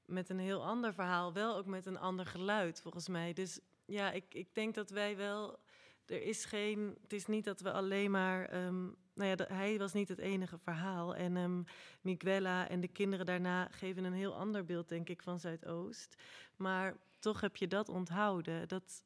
met 0.05 0.28
een 0.28 0.39
heel 0.39 0.65
ander 0.65 0.95
verhaal, 0.95 1.32
wel 1.32 1.57
ook 1.57 1.66
met 1.66 1.86
een 1.86 1.99
ander 1.99 2.27
geluid 2.27 2.81
volgens 2.81 3.09
mij. 3.09 3.32
Dus 3.32 3.61
ja, 3.85 4.11
ik, 4.12 4.24
ik 4.35 4.55
denk 4.55 4.74
dat 4.74 4.91
wij 4.91 5.16
wel. 5.16 5.59
Er 6.07 6.23
is 6.23 6.45
geen. 6.45 6.97
Het 7.03 7.12
is 7.12 7.27
niet 7.27 7.45
dat 7.45 7.61
we 7.61 7.73
alleen 7.73 8.11
maar. 8.11 8.45
ehm, 8.49 8.82
nou 9.15 9.28
ja, 9.31 9.35
dat- 9.36 9.49
hij 9.49 9.78
was 9.78 9.93
niet 9.93 10.09
het 10.09 10.19
enige 10.19 10.59
verhaal. 10.59 11.15
En 11.15 11.36
ehm 11.36 11.62
Miguela 12.01 12.69
en 12.69 12.81
de 12.81 12.89
kinderen 12.89 13.27
daarna 13.27 13.69
geven 13.70 14.05
een 14.05 14.12
heel 14.12 14.35
ander 14.35 14.65
beeld, 14.65 14.89
denk 14.89 15.09
ik, 15.09 15.23
van 15.23 15.39
Zuidoost. 15.39 16.16
Maar 16.57 16.97
toch 17.25 17.41
heb 17.41 17.57
je 17.57 17.69
dat 17.69 17.89
onthouden. 17.89 18.69
Dat, 18.69 19.05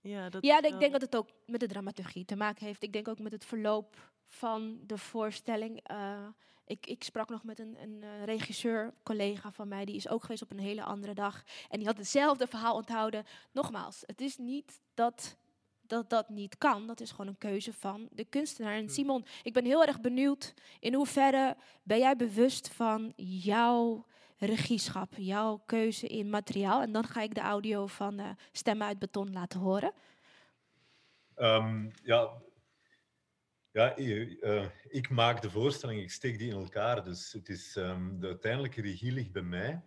ja, 0.00 0.28
dat 0.30 0.44
Ja, 0.44 0.62
ik 0.62 0.78
denk 0.78 0.92
dat 0.92 1.00
het 1.00 1.16
ook 1.16 1.28
met 1.46 1.60
de 1.60 1.66
dramaturgie 1.66 2.24
te 2.24 2.36
maken 2.36 2.66
heeft. 2.66 2.82
Ik 2.82 2.92
denk 2.92 3.08
ook 3.08 3.18
met 3.18 3.32
het 3.32 3.44
verloop 3.44 4.12
van 4.26 4.80
de 4.86 4.98
voorstelling. 4.98 5.80
Eh, 5.82 6.26
ik, 6.64 6.86
ik 6.86 7.04
sprak 7.04 7.28
nog 7.28 7.44
met 7.44 7.58
een, 7.58 7.76
een 7.82 8.02
eh, 8.02 8.24
regisseur, 8.24 8.94
collega 9.02 9.52
van 9.52 9.68
mij, 9.68 9.84
die 9.84 9.96
is 9.96 10.08
ook 10.08 10.22
geweest 10.22 10.42
op 10.42 10.50
een 10.50 10.58
hele 10.58 10.82
andere 10.82 11.14
dag. 11.14 11.42
En 11.68 11.78
die 11.78 11.86
had 11.86 11.96
hetzelfde 11.96 12.46
verhaal 12.46 12.76
onthouden. 12.76 13.24
Nogmaals, 13.52 14.02
het 14.06 14.20
is 14.20 14.36
niet 14.36 14.80
dat 14.94 15.36
dat 15.86 16.10
dat 16.10 16.28
niet 16.28 16.58
kan. 16.58 16.86
Dat 16.86 17.00
is 17.00 17.10
gewoon 17.10 17.26
een 17.26 17.38
keuze 17.38 17.72
van 17.72 18.08
de 18.10 18.24
kunstenaar. 18.24 18.74
En 18.74 18.88
Simon, 18.88 19.24
ik 19.42 19.52
ben 19.52 19.64
heel 19.64 19.84
erg 19.84 20.00
benieuwd 20.00 20.54
in 20.80 20.94
hoeverre 20.94 21.56
ben 21.82 21.98
jij 21.98 22.16
bewust 22.16 22.68
van 22.68 23.12
jouw 23.16 24.06
regieschap, 24.46 25.14
jouw 25.16 25.62
keuze 25.66 26.06
in 26.06 26.30
materiaal. 26.30 26.82
En 26.82 26.92
dan 26.92 27.04
ga 27.04 27.22
ik 27.22 27.34
de 27.34 27.40
audio 27.40 27.86
van 27.86 28.18
eh, 28.18 28.30
Stemmen 28.52 28.86
uit 28.86 28.98
Beton 28.98 29.32
laten 29.32 29.60
horen. 29.60 29.92
Ehm, 31.34 31.90
ja, 32.02 32.42
ja 33.70 33.96
eh, 33.96 34.42
eh, 34.42 34.70
ik 34.88 35.10
maak 35.10 35.42
de 35.42 35.50
voorstelling, 35.50 36.00
ik 36.00 36.10
steek 36.10 36.38
die 36.38 36.50
in 36.50 36.60
elkaar. 36.60 37.04
Dus 37.04 37.32
het 37.32 37.48
is, 37.48 37.76
ehm, 37.76 38.18
de 38.18 38.26
uiteindelijke 38.26 38.80
regie 38.80 39.12
ligt 39.12 39.32
bij 39.32 39.42
mij. 39.42 39.82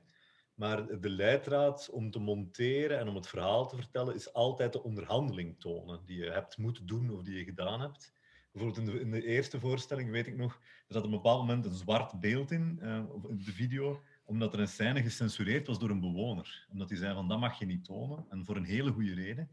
Maar 0.54 1.00
de 1.00 1.10
leidraad 1.10 1.90
om 1.90 2.12
te 2.12 2.20
monteren 2.20 3.00
en 3.00 3.08
om 3.08 3.16
het 3.16 3.28
verhaal 3.28 3.68
te 3.68 3.76
vertellen 3.76 4.16
is 4.16 4.34
altijd 4.34 4.74
de 4.74 4.84
onderhandeling 4.84 5.60
tonen 5.60 6.06
die 6.06 6.18
je 6.18 6.32
hebt 6.32 6.58
moeten 6.58 6.86
doen 6.86 7.10
of 7.10 7.22
die 7.22 7.38
je 7.38 7.44
gedaan 7.44 7.82
hebt. 7.82 8.14
Bijvoorbeeld 8.52 8.88
in 8.88 8.94
de, 8.94 9.00
in 9.00 9.12
de 9.12 9.26
eerste 9.26 9.60
voorstelling 9.60 10.12
weet 10.12 10.28
ik 10.28 10.38
nog, 10.38 10.54
er 10.54 10.94
zat 10.94 11.04
op 11.04 11.10
een 11.10 11.16
bepaald 11.16 11.40
moment 11.40 11.66
een 11.66 11.74
zwart 11.74 12.20
beeld 12.20 12.52
in, 12.52 12.80
eh, 12.82 13.04
op 13.10 13.46
de 13.46 13.52
video, 13.52 14.02
omdat 14.26 14.54
er 14.54 14.60
een 14.60 14.68
scène 14.68 15.02
gecensureerd 15.02 15.68
was 15.68 15.80
door 15.80 15.90
een 15.90 16.00
bewoner. 16.00 16.68
Omdat 16.72 16.90
hij 16.90 16.98
zei 16.98 17.14
van 17.14 17.28
dat 17.28 17.40
mag 17.40 17.60
je 17.60 17.66
niet 17.66 17.84
tonen, 17.84 18.26
en 18.30 18.46
voor 18.46 18.56
een 18.56 18.66
hele 18.66 18.92
goede 18.92 19.14
reden. 19.14 19.50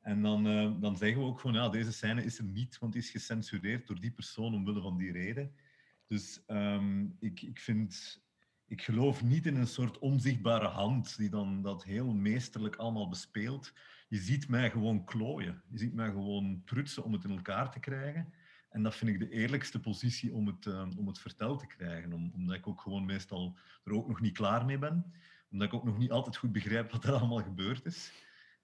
En 0.00 0.22
dan, 0.22 0.46
eh, 0.46 0.72
dan 0.80 0.96
zeggen 0.96 1.20
we 1.20 1.26
ook 1.26 1.40
gewoon, 1.40 1.56
ja, 1.56 1.68
deze 1.68 1.92
scène 1.92 2.24
is 2.24 2.38
er 2.38 2.44
niet, 2.44 2.78
want 2.78 2.92
die 2.92 3.02
is 3.02 3.10
gecensureerd 3.10 3.86
door 3.86 4.00
die 4.00 4.12
persoon 4.12 4.54
omwille 4.54 4.80
van 4.80 4.96
die 4.96 5.12
reden. 5.12 5.52
Dus 6.06 6.42
ehm, 6.46 7.06
ik, 7.18 7.42
ik 7.42 7.58
vind, 7.58 8.22
ik 8.66 8.82
geloof 8.82 9.22
niet 9.22 9.46
in 9.46 9.56
een 9.56 9.66
soort 9.66 9.98
onzichtbare 9.98 10.68
hand 10.68 11.16
die 11.16 11.30
dan 11.30 11.62
dat 11.62 11.84
heel 11.84 12.14
meesterlijk 12.14 12.76
allemaal 12.76 13.08
bespeelt. 13.08 13.72
Je 14.08 14.18
ziet 14.18 14.48
mij 14.48 14.70
gewoon 14.70 15.04
klooien. 15.04 15.62
Je 15.70 15.78
ziet 15.78 15.94
mij 15.94 16.10
gewoon 16.10 16.62
prutsen 16.64 17.04
om 17.04 17.12
het 17.12 17.24
in 17.24 17.30
elkaar 17.30 17.70
te 17.70 17.80
krijgen. 17.80 18.32
En 18.70 18.82
dat 18.82 18.94
vind 18.94 19.10
ik 19.10 19.18
de 19.18 19.30
eerlijkste 19.30 19.80
positie 19.80 20.34
om 20.34 20.46
het, 20.46 20.66
eh, 20.66 20.86
om 20.96 21.06
het 21.06 21.18
verteld 21.18 21.58
te 21.58 21.66
krijgen. 21.66 22.12
Om, 22.12 22.30
omdat 22.34 22.56
ik 22.56 22.66
ook 22.66 22.80
gewoon 22.80 23.04
meestal 23.04 23.56
er 23.84 23.92
ook 23.92 24.08
nog 24.08 24.20
niet 24.20 24.36
klaar 24.36 24.64
mee 24.64 24.78
ben. 24.78 25.12
Omdat 25.50 25.68
ik 25.68 25.74
ook 25.74 25.84
nog 25.84 25.98
niet 25.98 26.10
altijd 26.10 26.36
goed 26.36 26.52
begrijp 26.52 26.90
wat 26.90 27.04
er 27.04 27.12
allemaal 27.12 27.42
gebeurd 27.42 27.84
is. 27.84 28.12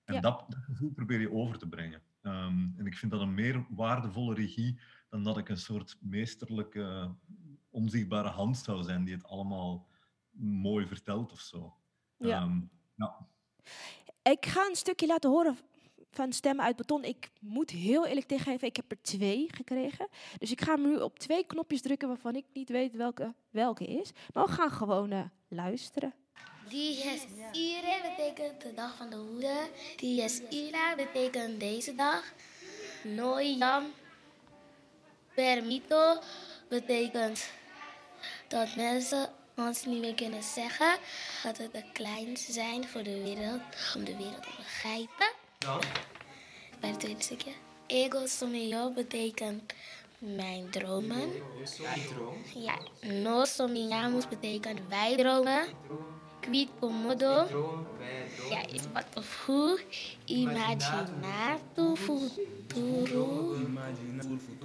En 0.04 0.14
Ja. 0.14 0.20
dat, 0.20 0.44
dat 0.48 0.60
gevoel 0.64 0.90
probeer 0.90 1.20
je 1.20 1.32
over 1.32 1.58
te 1.58 1.68
brengen. 1.68 2.02
Ehm, 2.22 2.68
en 2.76 2.86
ik 2.86 2.94
vind 2.96 3.12
dat 3.12 3.20
een 3.20 3.34
meer 3.34 3.66
waardevolle 3.68 4.34
regie 4.34 4.80
dan 5.08 5.22
dat 5.24 5.38
ik 5.38 5.48
een 5.48 5.58
soort 5.58 5.96
meesterlijke, 6.00 7.14
onzichtbare 7.70 8.28
hand 8.28 8.56
zou 8.56 8.82
zijn 8.82 9.04
die 9.04 9.14
het 9.14 9.24
allemaal 9.24 9.88
mooi 10.38 10.86
vertelt 10.86 11.32
of 11.32 11.40
zo. 11.40 11.76
Ja. 12.16 12.40
Ehm, 12.42 12.60
ja. 12.94 13.26
Ik 14.22 14.46
ga 14.46 14.66
een 14.68 14.76
stukje 14.76 15.06
laten 15.06 15.30
horen 15.30 15.56
van 16.16 16.32
Stemmen 16.32 16.64
uit 16.64 16.76
Beton. 16.76 17.04
Ik 17.04 17.30
moet 17.40 17.70
heel 17.70 18.06
eerlijk 18.06 18.26
tegengeven, 18.26 18.68
ik 18.68 18.76
heb 18.76 18.90
er 18.90 19.02
twee 19.02 19.48
gekregen. 19.50 20.08
Dus 20.38 20.50
ik 20.50 20.60
ga 20.60 20.76
nu 20.76 20.96
op 20.96 21.18
twee 21.18 21.46
knopjes 21.46 21.82
drukken 21.82 22.08
waarvan 22.08 22.36
ik 22.36 22.44
niet 22.52 22.68
weet 22.68 22.94
welke 22.94 23.34
welke 23.50 23.84
is. 23.84 24.10
Maar 24.32 24.46
we 24.46 24.52
gaan 24.52 24.70
gewoon 24.70 25.10
eh, 25.10 25.20
luisteren. 25.48 26.14
Dies 26.68 27.26
Irae 27.52 28.00
betekent 28.16 28.60
de 28.60 28.74
dag 28.74 28.96
van 28.96 29.10
de 29.10 29.16
hoede. 29.16 29.54
Dies 29.96 30.40
Ira 30.50 30.94
betekent 30.94 31.60
deze 31.60 31.94
dag. 31.94 32.32
Noyam 33.02 33.84
Permito 35.34 36.18
betekent 36.68 37.50
dat 38.48 38.76
mensen 38.76 39.30
ons 39.56 39.84
niet 39.84 40.00
meer 40.00 40.14
kunnen 40.14 40.42
zeggen 40.42 40.98
dat 41.42 41.56
we 41.56 41.70
te 41.70 41.84
klein 41.92 42.36
zijn 42.36 42.88
voor 42.88 43.02
de 43.02 43.22
wereld, 43.22 43.62
om 43.96 44.04
de 44.04 44.16
wereld 44.16 44.42
te 44.42 44.54
begrijpen. 44.56 45.35
Bij 46.80 46.90
het 46.90 47.00
tweede 47.00 47.22
stukje. 47.22 47.50
Ego 47.86 48.26
Somio 48.26 48.90
betekent 48.90 49.72
mijn 50.18 50.70
dromen. 50.70 51.32
Ja, 52.54 52.78
no 53.00 53.44
somiamus 53.44 54.28
betekent 54.28 54.80
wij 54.88 55.16
dromen. 55.16 55.66
Quid 56.40 56.68
comodo. 56.80 57.46
Ja, 58.50 58.66
is 58.66 58.82
wat 58.92 59.06
of 59.14 59.44
hoe. 59.46 59.80
Imaginatu 60.24 61.96
futuro. 61.96 63.56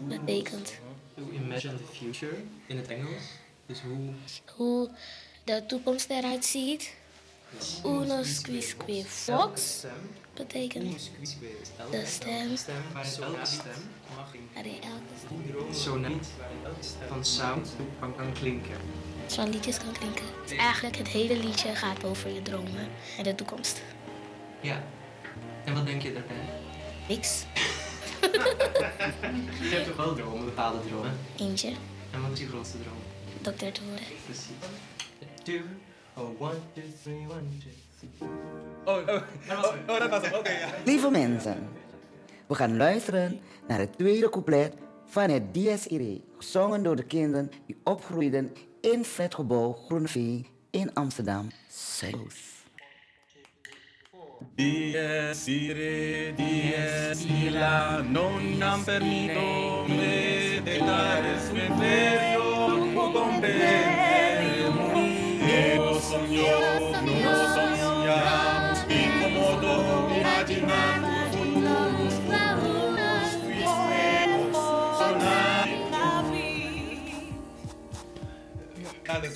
Betekent 0.07 0.79
Imagine 1.33 1.77
the 1.77 1.83
future 1.83 2.35
in 2.67 2.77
het 2.77 2.87
Engels. 2.87 3.23
Dus 3.65 3.81
hoe 3.81 4.13
hoe 4.55 4.89
de 5.43 5.65
toekomst 5.65 6.09
eruit 6.09 6.45
ziet. 6.45 6.93
Unos 7.85 8.41
quisque 8.41 9.03
fox. 9.05 9.85
Betekent 10.33 11.09
de 11.91 12.05
stem. 12.05 12.35
elke 12.37 12.55
stem 12.55 12.81
mag 14.15 14.31
Waarin 14.53 14.81
elke 14.81 15.13
stem 15.17 15.73
zo 15.73 15.95
niet 15.97 16.27
waarin 16.37 16.57
elke 16.65 16.83
stem 16.83 17.07
van 17.07 17.25
sound 17.25 17.69
van 17.99 18.15
kan 18.15 18.33
klinken. 18.33 18.75
van 19.27 19.49
liedjes 19.49 19.77
kan 19.77 19.91
klinken. 19.91 20.25
Dus 20.45 20.57
eigenlijk 20.57 20.97
het 20.97 21.07
hele 21.07 21.37
liedje 21.37 21.75
gaat 21.75 22.03
over 22.03 22.29
je 22.29 22.41
dromen 22.41 22.87
en 23.17 23.23
de 23.23 23.35
toekomst. 23.35 23.81
Ja. 24.61 24.83
En 25.65 25.73
wat 25.73 25.85
denk 25.85 26.01
je 26.01 26.13
daarbij? 26.13 26.49
Niks. 27.07 27.43
Je 29.61 29.69
hebt 29.69 29.85
toch 29.87 29.95
wel 29.95 30.15
dromen, 30.15 30.45
bepaalde 30.45 30.79
dromen? 30.87 31.17
Eentje, 31.37 31.73
En 32.11 32.21
wat 32.21 32.31
is 32.31 32.39
je 32.39 32.47
grootste 32.47 32.77
droom? 32.81 32.97
dokter 33.41 33.71
te 33.71 33.81
worden. 33.85 34.05
Precies. 34.25 34.45
Two, 35.43 35.59
oh, 36.13 36.41
one, 36.41 36.55
two, 36.73 36.83
three, 37.03 37.15
one, 37.29 37.43
two. 37.59 37.69
Oh, 38.83 38.97
oh, 39.07 39.21
oh, 39.87 39.99
dat 39.99 40.09
was 40.09 40.21
hem. 40.21 40.33
Oké, 40.33 40.51
ja. 40.51 40.67
Lieve 40.85 41.09
mensen, 41.09 41.67
we 42.47 42.55
gaan 42.55 42.77
luisteren 42.77 43.39
naar 43.67 43.79
het 43.79 43.97
tweede 43.97 44.29
couplet 44.29 44.73
van 45.05 45.29
het 45.29 45.53
Dies 45.53 45.87
Irae, 45.87 46.21
gezongen 46.37 46.83
door 46.83 46.95
de 46.95 47.03
kinderen 47.03 47.51
die 47.65 47.77
opgroeiden 47.83 48.51
in 48.81 49.05
Flatgebouw 49.05 49.73
Groeneveen 49.73 50.47
in 50.69 50.93
Amsterdam 50.93 51.51
Zuidoost. 51.67 52.49
Dies 54.55 55.47
ire, 55.47 56.33
dies 56.35 57.25
illa, 57.25 58.01
non 58.01 58.61
am 58.61 58.83
permito 58.83 59.85
me 59.87 60.61
de 60.63 60.77
dare 60.79 61.39
su 61.39 61.55
imperio 61.55 62.41
comprendere 63.11 64.11
Io 65.51 65.99
sogno, 65.99 66.91
non 67.01 67.01
sogniamo, 67.01 67.07
in 67.07 67.50
comodo 69.21 70.09
immaginando 70.15 71.07
futuros, 71.31 72.13
futuros, 72.25 73.29
futuros, 73.41 74.57
sonari. 74.97 76.51
Ja, 79.03 79.13
dat 79.13 79.23
is 79.23 79.35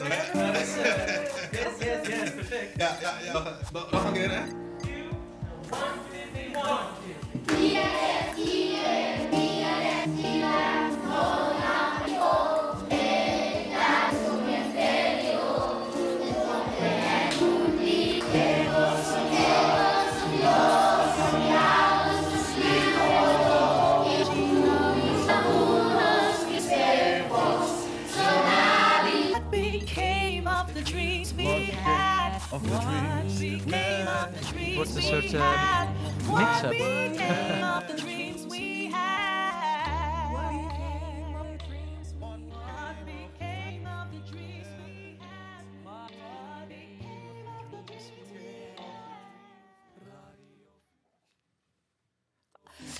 Yes, 1.52 1.62
yes, 1.80 2.08
yes, 2.08 2.32
perfect. 2.32 2.78
Ja, 2.78 2.98
ja, 3.02 3.14
ja. 3.24 3.34
Nog, 3.34 3.44
nog, 3.74 3.92
nog 3.92 4.06
een 4.06 4.14
keer, 4.14 4.30
hè? 4.32 4.42
Of 37.78 37.88
the 37.88 37.96
dreams 38.02 38.46
we 38.46 38.90
had? 38.92 39.16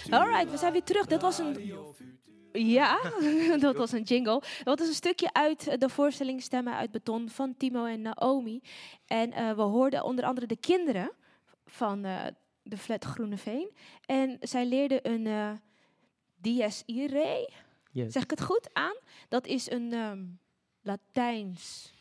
Alright, 0.10 0.52
we 0.52 0.58
zijn 0.58 0.72
weer 0.72 0.84
terug. 0.84 1.06
Dit 1.06 1.22
was 1.22 1.38
een. 1.38 1.74
Ja, 2.52 3.00
dat 3.60 3.76
was 3.76 3.92
een 3.92 4.02
jingle. 4.02 4.42
Dat 4.64 4.80
is 4.80 4.88
een 4.88 4.94
stukje 4.94 5.34
uit 5.34 5.68
eh, 5.68 5.78
de 5.78 5.90
voorstelling 5.90 6.42
Stemmen 6.42 6.76
uit 6.76 6.92
Beton 6.92 7.30
van 7.30 7.58
Timo 7.58 7.86
en 7.86 8.02
Naomi. 8.02 8.62
En 9.06 9.32
eh, 9.32 9.56
we 9.56 9.62
hoorden 9.62 10.04
onder 10.04 10.26
andere 10.26 10.48
de 10.48 10.58
kinderen 10.58 11.12
van 11.66 12.06
eh, 12.06 12.26
de 12.64 12.78
flat 12.78 13.06
Groeneveen. 13.06 13.72
En 14.06 14.38
zij 14.42 14.66
leerden 14.66 15.10
een 15.12 15.28
eh 15.28 15.52
dies 16.36 16.84
irae. 16.86 17.50
Yes. 17.92 18.14
Zeg 18.14 18.24
ik 18.24 18.30
het 18.30 18.42
goed 18.42 18.70
aan? 18.74 18.96
Dat 19.28 19.48
is 19.48 19.72
een 19.72 19.94
ehm, 19.94 20.26
Latijns 20.82 21.94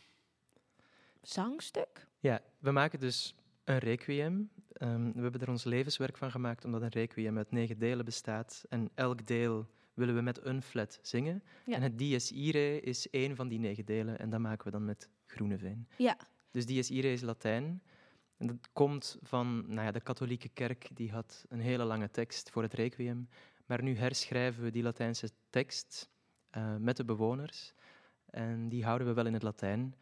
zangstuk. 1.22 2.06
Ja, 2.18 2.40
we 2.58 2.70
maken 2.70 3.00
dus 3.00 3.34
een 3.64 3.78
requiem. 3.78 4.50
Ehm, 4.72 5.12
we 5.12 5.22
hebben 5.22 5.40
er 5.40 5.48
ons 5.48 5.64
levenswerk 5.64 6.16
van 6.16 6.30
gemaakt, 6.30 6.64
omdat 6.64 6.82
een 6.82 6.88
requiem 6.88 7.36
uit 7.36 7.50
negen 7.50 7.78
delen 7.78 8.04
bestaat. 8.04 8.64
En 8.68 8.90
elk 8.94 9.26
deel 9.26 9.66
willen 9.94 10.14
we 10.14 10.20
met 10.20 10.44
een 10.44 10.62
flat 10.62 10.98
zingen. 11.02 11.42
Ja. 11.66 11.74
En 11.74 11.82
het 11.82 11.98
dies 11.98 12.32
irae 12.32 12.80
is 12.80 13.10
één 13.10 13.36
van 13.36 13.48
die 13.48 13.58
negen 13.58 13.84
delen. 13.84 14.18
En 14.18 14.30
dat 14.30 14.40
maken 14.40 14.64
we 14.64 14.70
dan 14.70 14.84
met 14.84 15.08
Groeneveen. 15.26 15.88
Ja. 15.96 16.16
Dus 16.50 16.66
dies 16.66 16.90
irae 16.90 17.12
is 17.12 17.20
Latijn. 17.20 17.82
En 18.36 18.46
dat 18.46 18.72
komt 18.72 19.18
van 19.22 19.64
nou 19.66 19.86
ja, 19.86 19.90
de 19.90 20.00
katholieke 20.00 20.48
kerk, 20.48 20.88
die 20.94 21.12
had 21.12 21.44
een 21.48 21.60
hele 21.60 21.84
lange 21.84 22.10
tekst 22.10 22.50
voor 22.50 22.62
het 22.62 22.74
requiem. 22.74 23.28
Maar 23.66 23.82
nu 23.82 23.96
herschrijven 23.96 24.62
we 24.62 24.70
die 24.70 24.82
Latijnse 24.82 25.30
tekst 25.50 26.10
eh, 26.50 26.76
met 26.76 26.96
de 26.96 27.04
bewoners. 27.04 27.74
En 28.24 28.68
die 28.68 28.84
houden 28.84 29.06
we 29.06 29.12
wel 29.12 29.26
in 29.26 29.32
het 29.32 29.42
Latijn, 29.42 29.94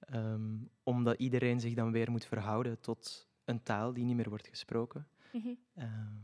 ehm, 0.00 0.56
omdat 0.82 1.18
iedereen 1.18 1.60
zich 1.60 1.74
dan 1.74 1.92
weer 1.92 2.10
moet 2.10 2.24
verhouden 2.24 2.80
tot 2.80 3.28
een 3.44 3.62
taal 3.62 3.92
die 3.92 4.04
niet 4.04 4.16
meer 4.16 4.28
wordt 4.28 4.48
gesproken. 4.48 5.08
Mhm. 5.32 5.54
Ehm, 5.74 6.14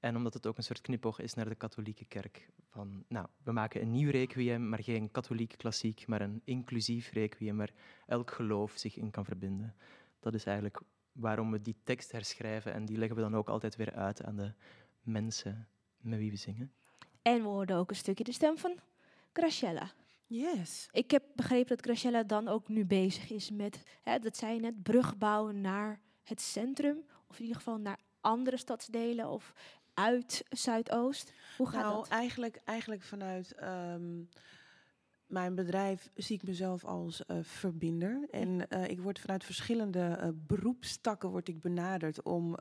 en 0.00 0.16
omdat 0.16 0.34
het 0.34 0.46
ook 0.46 0.56
een 0.56 0.62
soort 0.62 0.80
knipoog 0.80 1.20
is 1.20 1.34
naar 1.34 1.48
de 1.48 1.54
katholieke 1.54 2.04
kerk. 2.04 2.50
Van, 2.68 3.04
nou, 3.08 3.26
we 3.42 3.52
maken 3.52 3.82
een 3.82 3.90
nieuw 3.90 4.10
requiem, 4.10 4.68
maar 4.68 4.82
geen 4.82 5.10
katholiek 5.10 5.54
klassiek, 5.56 6.06
maar 6.06 6.20
een 6.20 6.40
inclusief 6.44 7.10
requiem 7.10 7.56
waar 7.56 7.72
elk 8.06 8.30
geloof 8.30 8.72
zich 8.76 8.96
in 8.96 9.10
kan 9.10 9.24
verbinden. 9.24 9.74
Dat 10.20 10.34
is 10.34 10.44
eigenlijk 10.44 10.80
waarom 11.18 11.50
we 11.50 11.60
die 11.60 11.76
tekst 11.84 12.12
herschrijven 12.12 12.72
en 12.72 12.84
die 12.84 12.98
leggen 12.98 13.16
we 13.16 13.22
dan 13.22 13.36
ook 13.36 13.48
altijd 13.48 13.76
weer 13.76 13.94
uit 13.94 14.24
aan 14.24 14.36
de 14.36 14.52
mensen 15.00 15.68
met 15.96 16.18
wie 16.18 16.30
we 16.30 16.36
zingen. 16.36 16.72
En 17.22 17.42
we 17.42 17.48
hoorden 17.48 17.76
ook 17.76 17.90
een 17.90 17.96
stukje 17.96 18.24
de 18.24 18.32
stem 18.32 18.58
van 18.58 18.78
Graciela. 19.32 19.90
Yes. 20.26 20.88
Ik 20.92 21.10
heb 21.10 21.24
begrepen 21.34 21.76
dat 21.76 21.84
Graciela 21.84 22.22
dan 22.22 22.48
ook 22.48 22.68
nu 22.68 22.84
bezig 22.84 23.30
is 23.30 23.50
met, 23.50 23.82
hè, 24.02 24.18
dat 24.18 24.36
zei 24.36 24.54
je 24.54 24.60
net, 24.60 24.82
brug 24.82 25.18
bouwen 25.18 25.60
naar 25.60 26.00
het 26.22 26.40
centrum. 26.40 27.04
Of 27.26 27.36
in 27.36 27.42
ieder 27.42 27.56
geval 27.56 27.78
naar 27.78 27.98
andere 28.20 28.56
stadsdelen 28.56 29.28
of 29.28 29.52
uit 29.94 30.44
Zuidoost. 30.48 31.32
Hoe 31.56 31.66
gaat 31.66 31.82
nou, 31.82 31.94
dat? 31.94 32.08
Eigenlijk, 32.08 32.60
eigenlijk 32.64 33.02
vanuit 33.02 33.52
ehm, 33.52 34.22
mijn 35.28 35.54
bedrijf 35.54 36.10
zie 36.14 36.36
ik 36.36 36.42
mezelf 36.42 36.84
als 36.84 37.26
eh, 37.26 37.36
verbinder. 37.42 38.28
En 38.30 38.68
eh, 38.68 38.88
ik 38.88 39.00
word 39.00 39.18
vanuit 39.18 39.44
verschillende 39.44 40.00
eh, 40.00 40.28
beroepstakken 40.46 41.28
word 41.28 41.48
ik 41.48 41.60
benaderd 41.60 42.22
om 42.22 42.56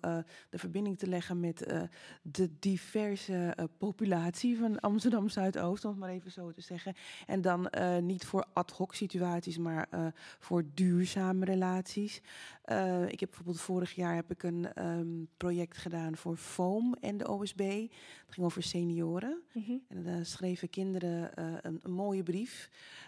de 0.50 0.58
verbinding 0.58 0.98
te 0.98 1.08
leggen 1.08 1.40
met 1.40 1.88
de 2.22 2.50
diverse 2.60 3.70
populatie 3.78 4.58
van 4.58 4.80
Amsterdam 4.80 5.30
Zuidoost, 5.30 5.86
om 5.86 5.92
het 5.92 6.00
maar 6.00 6.10
even 6.10 6.32
zo 6.32 6.52
te 6.52 6.62
zeggen. 6.62 6.96
En 7.26 7.42
dan 7.42 7.72
niet 8.02 8.26
voor 8.26 8.46
ad 8.54 8.72
hoc 8.72 8.94
situaties, 8.94 9.58
maar 9.58 9.90
voor 10.40 10.64
duurzame 10.74 11.46
relaties. 11.46 12.22
Ik 13.08 13.20
heb 13.20 13.30
bijvoorbeeld 13.30 13.62
vorig 13.62 13.96
jaar 13.96 14.16
heb 14.16 14.32
ik 14.32 14.44
een 14.44 14.74
ehm, 14.74 15.24
project 15.38 15.78
gedaan 15.78 16.18
voor 16.18 16.38
FOAM 16.38 16.96
en 17.00 17.18
de 17.18 17.30
OSB. 17.30 17.60
Het 17.60 18.36
ging 18.36 18.46
over 18.46 18.64
senioren. 18.64 19.42
Mhm. 19.54 19.78
En 19.88 20.04
dan 20.04 20.26
schreven 20.26 20.70
kinderen 20.70 21.32
een, 21.36 21.80
een 21.84 21.92
mooie 21.92 22.24
brief 22.24 22.57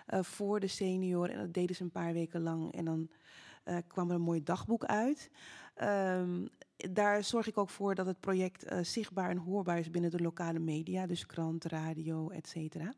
eh, 0.06 0.24
voor 0.24 0.60
de 0.60 0.68
senioren. 0.68 1.34
En 1.34 1.40
dat 1.40 1.54
deden 1.54 1.76
ze 1.76 1.84
een 1.84 1.92
paar 1.92 2.14
weken 2.14 2.42
lang. 2.42 2.74
En 2.74 2.86
dan 2.86 3.10
eh, 3.64 3.78
kwam 3.88 4.10
er 4.10 4.16
een 4.16 4.22
mooi 4.22 4.44
dagboek 4.44 4.86
uit. 4.86 5.30
Ehm, 5.76 6.46
daar 6.92 7.24
zorg 7.24 7.48
ik 7.48 7.58
ook 7.58 7.70
voor 7.70 7.96
dat 7.96 8.06
het 8.06 8.20
project 8.20 8.64
eh, 8.64 8.80
zichtbaar 8.82 9.30
en 9.30 9.38
hoorbaar 9.38 9.80
is 9.80 9.92
binnen 9.92 10.12
de 10.12 10.22
lokale 10.22 10.60
media. 10.60 11.08
Dus 11.08 11.26
krant, 11.26 11.66
radio, 11.66 12.30
et 12.30 12.48
cetera. 12.48 12.94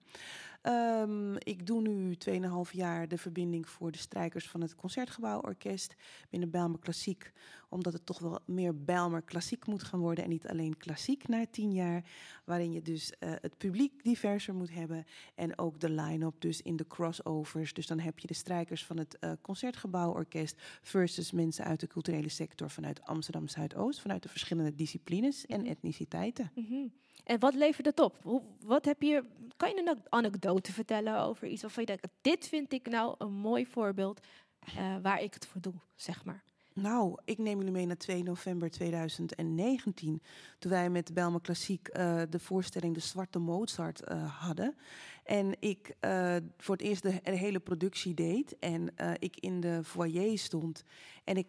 Ehm, 0.62 1.36
ik 1.36 1.66
doe 1.66 1.82
nu 1.82 2.16
2,5 2.16 2.72
jaar 2.72 3.08
de 3.08 3.18
verbinding 3.18 3.70
voor 3.70 3.92
de 3.92 3.98
strijkers 3.98 4.50
van 4.50 4.62
het 4.62 4.76
Concertgebouworkest 4.76 5.96
binnen 6.30 6.50
Bijlmer 6.50 6.80
Klassiek. 6.80 7.32
Omdat 7.72 7.94
het 7.94 8.06
toch 8.06 8.20
wel 8.20 8.40
meer 8.46 8.84
Bijlmer 8.84 9.22
Klassiek 9.22 9.68
moet 9.68 9.84
gaan 9.84 10.00
worden 10.00 10.24
en 10.24 10.30
niet 10.30 10.48
alleen 10.48 10.78
klassiek 10.78 11.28
na 11.28 11.46
10 11.52 11.72
jaar. 11.72 12.04
Waarin 12.46 12.72
je 12.72 12.82
dus 12.82 13.12
eh, 13.20 13.32
het 13.42 13.58
publiek 13.58 14.04
diverser 14.04 14.54
moet 14.54 14.74
hebben 14.74 15.06
en 15.36 15.58
ook 15.58 15.80
de 15.80 15.90
line-up 15.90 16.36
dus 16.40 16.62
in 16.62 16.76
de 16.76 16.88
crossovers. 16.88 17.74
Dus 17.74 17.88
dan 17.88 18.00
heb 18.00 18.20
je 18.20 18.28
de 18.28 18.34
strijkers 18.34 18.86
van 18.86 18.98
het 18.98 19.20
eh, 19.20 19.32
Concertgebouworkest 19.42 20.56
versus 20.82 21.32
mensen 21.32 21.66
uit 21.66 21.80
de 21.80 21.88
culturele 21.88 22.30
sector 22.30 22.70
vanuit 22.70 23.02
Amsterdam 23.02 23.48
Zuidoost. 23.48 24.02
Vanuit 24.02 24.24
de 24.24 24.30
verschillende 24.30 24.76
disciplines 24.76 25.46
en 25.46 25.66
etniciteiten. 25.66 26.52
Mhm. 26.56 26.88
En 27.24 27.40
wat 27.40 27.54
levert 27.54 27.86
het 27.86 28.00
op? 28.00 28.18
Hoe, 28.24 28.42
wat 28.60 28.86
heb 28.86 29.02
je, 29.02 29.24
kan 29.58 29.70
je 29.70 29.90
een 29.90 30.02
anekdote 30.10 30.74
vertellen 30.74 31.20
over 31.20 31.48
iets 31.48 31.62
waarvan 31.62 31.84
je 31.84 31.88
denkt, 31.88 32.08
dit 32.22 32.48
vind 32.48 32.74
ik 32.74 32.90
nou 32.90 33.16
een 33.18 33.34
mooi 33.34 33.66
voorbeeld 33.66 34.20
eh, 34.60 34.96
waar 35.02 35.22
ik 35.22 35.34
het 35.34 35.46
voor 35.46 35.62
doe, 35.62 35.74
zeg 35.96 36.26
maar. 36.26 36.44
Nou, 36.74 37.18
ik 37.26 37.38
neem 37.38 37.58
jullie 37.58 37.72
mee 37.72 37.86
naar 37.86 37.98
2 37.98 38.24
november 38.24 38.70
2019. 38.70 40.22
Toen 40.60 40.72
wij 40.72 40.90
met 40.90 41.14
Belma 41.14 41.40
Klassiek 41.42 41.88
eh, 41.88 42.22
de 42.30 42.40
voorstelling 42.40 42.94
De 42.94 43.00
Zwarte 43.00 43.40
Mozart 43.40 44.04
eh, 44.04 44.40
hadden. 44.42 44.76
En 45.24 45.56
ik 45.60 45.96
eh, 46.00 46.36
voor 46.58 46.76
het 46.76 46.84
eerst 46.84 47.04
de, 47.04 47.20
hele 47.24 47.60
productie 47.60 48.14
deed. 48.14 48.60
En 48.60 48.94
ik 49.20 49.38
in 49.40 49.60
de 49.60 49.84
foyer 49.84 50.38
stond. 50.38 50.84
En 51.24 51.38
ik 51.38 51.48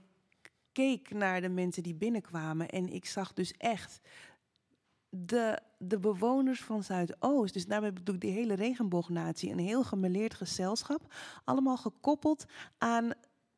keek 0.72 1.10
naar 1.10 1.40
de 1.40 1.48
mensen 1.48 1.82
die 1.82 1.94
binnenkwamen. 1.94 2.68
En 2.68 2.88
ik 2.88 3.04
zag 3.04 3.32
dus 3.32 3.52
echt 3.52 4.00
de, 5.08 5.58
de 5.78 5.98
bewoners 5.98 6.60
van 6.60 6.82
Zuidoost. 6.82 7.54
Dus 7.54 7.66
daarmee 7.66 7.92
bedoel 7.92 8.14
ik 8.14 8.20
die 8.20 8.30
hele 8.30 8.54
regenboognatie. 8.54 9.50
Een 9.50 9.58
heel 9.58 9.84
gemeleerd 9.84 10.34
gezelschap. 10.34 11.14
Allemaal 11.44 11.76
gekoppeld 11.76 12.44
aan 12.78 13.12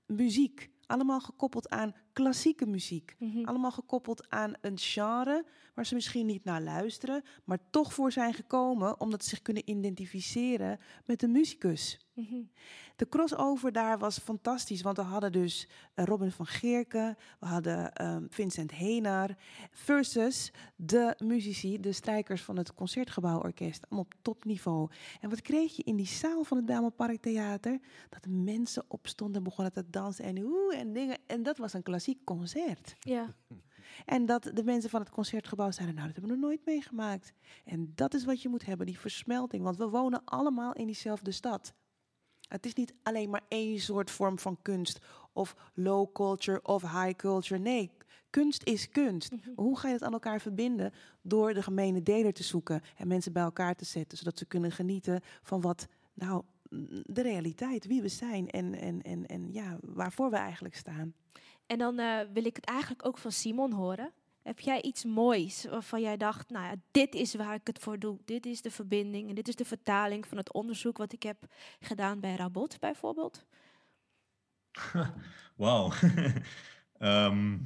muziek. 0.07 0.73
Allemaal 0.87 1.21
gekoppeld 1.21 1.69
aan 1.69 1.95
klassieke 2.13 2.67
muziek. 2.67 3.17
Allemaal 3.45 3.71
gekoppeld 3.73 4.31
aan 4.31 4.53
een 4.61 4.79
genre 4.79 5.45
waar 5.75 5.87
ze 5.87 5.95
misschien 5.95 6.27
niet 6.27 6.45
naar 6.45 6.63
luisteren, 6.63 7.23
maar 7.45 7.59
toch 7.71 7.95
voor 7.95 8.13
zijn 8.13 8.35
gekomen 8.35 9.01
omdat 9.01 9.23
ze 9.23 9.29
zich 9.29 9.43
kunnen 9.43 9.71
identificeren 9.71 10.79
met 11.05 11.21
de 11.21 11.29
muzikus. 11.29 12.09
De 12.97 13.09
crossover 13.09 13.73
daar 13.73 13.99
was 13.99 14.19
fantastisch, 14.19 14.83
want 14.83 14.97
we 14.97 15.03
hadden 15.03 15.33
dus 15.33 15.69
eh, 15.95 16.05
Robin 16.05 16.31
van 16.31 16.47
Geerken, 16.47 17.17
we 17.41 17.47
hadden 17.47 17.93
ehm, 17.93 18.27
Vincent 18.29 18.71
Henaar, 18.71 19.39
versus 19.71 20.53
de 20.77 21.15
muzici, 21.19 21.81
de 21.81 21.93
strijkers 21.93 22.43
van 22.43 22.57
het 22.57 22.75
Concertgebouworkest, 22.75 23.85
allemaal 23.85 24.05
op 24.05 24.15
topniveau. 24.23 24.91
En 25.21 25.31
wat 25.31 25.43
kreeg 25.43 25.77
je 25.77 25.83
in 25.83 25.97
die 25.97 26.07
zaal 26.07 26.45
van 26.45 26.57
het 26.57 26.67
Bijlmerpark 26.67 27.21
Theater? 27.21 27.81
Dat 28.09 28.27
mensen 28.29 28.85
opstonden 28.89 29.37
en 29.37 29.43
begonnen 29.43 29.73
te 29.73 29.91
dansen 29.91 30.25
en 30.25 30.39
oeh 30.39 30.79
en 30.79 30.93
dingen. 30.93 31.19
En 31.27 31.43
dat 31.43 31.59
was 31.59 31.73
een 31.73 31.83
klassiek 31.83 32.25
concert. 32.25 32.97
Ja. 32.99 33.35
En 34.05 34.27
dat 34.27 34.51
de 34.55 34.65
mensen 34.65 34.91
van 34.91 35.01
het 35.01 35.11
concertgebouw 35.11 35.71
zeiden, 35.71 35.97
nou, 35.97 36.07
dat 36.07 36.17
hebben 36.17 36.35
we 36.35 36.41
nog 36.41 36.51
nooit 36.51 36.67
meegemaakt. 36.67 37.33
En 37.65 37.93
dat 37.95 38.15
is 38.15 38.25
wat 38.25 38.43
je 38.43 38.49
moet 38.49 38.65
hebben, 38.65 38.87
die 38.87 38.99
versmelting. 38.99 39.63
Want 39.63 39.77
we 39.77 39.89
wonen 39.89 40.25
allemaal 40.25 40.73
in 40.73 40.87
diezelfde 40.87 41.31
stad. 41.31 41.75
Het 42.55 42.67
is 42.67 42.75
niet 42.75 42.95
alleen 43.03 43.31
maar 43.31 43.45
één 43.49 43.81
soort 43.81 44.11
vorm 44.11 44.39
van 44.39 44.59
kunst. 44.63 44.99
Of 45.33 45.57
low 45.75 46.13
culture 46.13 46.63
of 46.63 46.83
high 46.83 47.17
culture. 47.17 47.61
Nee, 47.61 47.91
kunst 48.31 48.65
is 48.65 48.89
kunst. 48.89 49.31
Maar 49.31 49.41
Hoe 49.55 49.79
ga 49.79 49.89
je 49.89 49.93
dat 49.93 50.03
aan 50.03 50.13
elkaar 50.13 50.41
verbinden? 50.41 50.93
Door 51.23 51.55
de 51.55 51.63
gemene 51.63 52.03
deler 52.03 52.33
te 52.33 52.43
zoeken 52.43 52.83
en 52.97 53.09
mensen 53.09 53.33
bij 53.33 53.43
elkaar 53.43 53.75
te 53.75 53.85
zetten. 53.85 54.19
Zodat 54.19 54.39
ze 54.39 54.47
kunnen 54.47 54.73
genieten 54.73 55.21
van 55.43 55.61
wat, 55.61 55.87
nou, 56.15 56.43
de 57.05 57.23
realiteit, 57.23 57.87
wie 57.87 58.03
we 58.03 58.09
zijn 58.09 58.51
en, 58.51 58.75
en, 58.75 59.03
en, 59.03 59.27
en 59.27 59.53
ja, 59.53 59.79
waarvoor 59.83 60.31
we 60.31 60.37
eigenlijk 60.37 60.75
staan. 60.75 61.15
En 61.67 61.79
dan 61.79 61.99
eh, 61.99 62.21
wil 62.33 62.45
ik 62.45 62.57
het 62.57 62.65
eigenlijk 62.65 63.07
ook 63.07 63.19
van 63.19 63.33
Simon 63.33 63.73
horen. 63.73 64.13
Heb 64.45 64.61
jij 64.61 64.83
iets 64.83 65.05
moois 65.05 65.65
waarvan 65.65 66.01
jij 66.01 66.17
dacht, 66.17 66.51
nou 66.51 66.65
ja, 66.65 66.75
dit 66.91 67.15
is 67.15 67.35
waar 67.35 67.55
ik 67.55 67.67
het 67.67 67.79
voor 67.79 67.99
doe. 67.99 68.19
Dit 68.25 68.47
is 68.47 68.63
de 68.63 68.71
verbinding 68.71 69.29
en 69.29 69.35
dit 69.35 69.49
is 69.49 69.57
de 69.57 69.65
vertaling 69.65 70.27
van 70.27 70.37
het 70.37 70.53
onderzoek 70.53 70.97
wat 70.97 71.13
ik 71.13 71.23
heb 71.23 71.47
gedaan 71.81 72.21
bij 72.21 72.35
Rabot 72.35 72.81
bijvoorbeeld. 72.81 73.45
Wauw. 75.57 75.93
Ehm, 76.99 77.59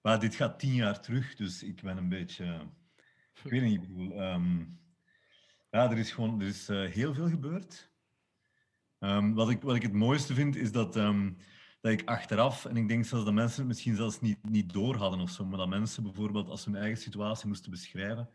maar 0.00 0.20
dit 0.20 0.34
gaat 0.34 0.58
tien 0.58 0.74
jaar 0.74 1.00
terug, 1.00 1.34
dus 1.34 1.62
ik 1.62 1.82
ben 1.82 1.96
een 1.96 2.08
beetje... 2.08 2.68
Ik 3.44 3.50
weet 3.50 3.62
niet, 3.62 3.82
ik 3.82 3.88
bedoel... 3.88 4.12
ehm, 4.12 4.58
ja, 5.70 5.90
er 5.90 5.98
is 5.98 6.12
gewoon 6.12 6.40
er 6.40 6.46
is, 6.46 6.68
eh, 6.68 6.90
heel 6.90 7.14
veel 7.14 7.28
gebeurd. 7.28 7.90
Ehm, 8.98 9.32
wat, 9.32 9.50
ik, 9.50 9.62
wat 9.62 9.76
ik 9.76 9.82
het 9.82 9.92
mooiste 9.92 10.34
vind, 10.34 10.56
is 10.56 10.72
dat, 10.72 10.96
dat 11.82 11.92
ik 11.92 12.08
achteraf, 12.08 12.64
en 12.64 12.76
ik 12.76 12.88
denk 12.88 13.04
zelfs 13.04 13.24
dat 13.24 13.34
mensen 13.34 13.58
het 13.58 13.68
misschien 13.68 13.96
zelfs 13.96 14.20
niet, 14.20 14.48
niet 14.48 14.72
door 14.72 14.96
hadden 14.96 15.20
of 15.20 15.30
zo, 15.30 15.44
maar 15.44 15.58
dat 15.58 15.68
mensen 15.68 16.02
bijvoorbeeld, 16.02 16.48
als 16.48 16.62
ze 16.62 16.70
hun 16.70 16.80
eigen 16.80 17.02
situatie 17.02 17.48
moesten 17.48 17.70
beschrijven, 17.70 18.28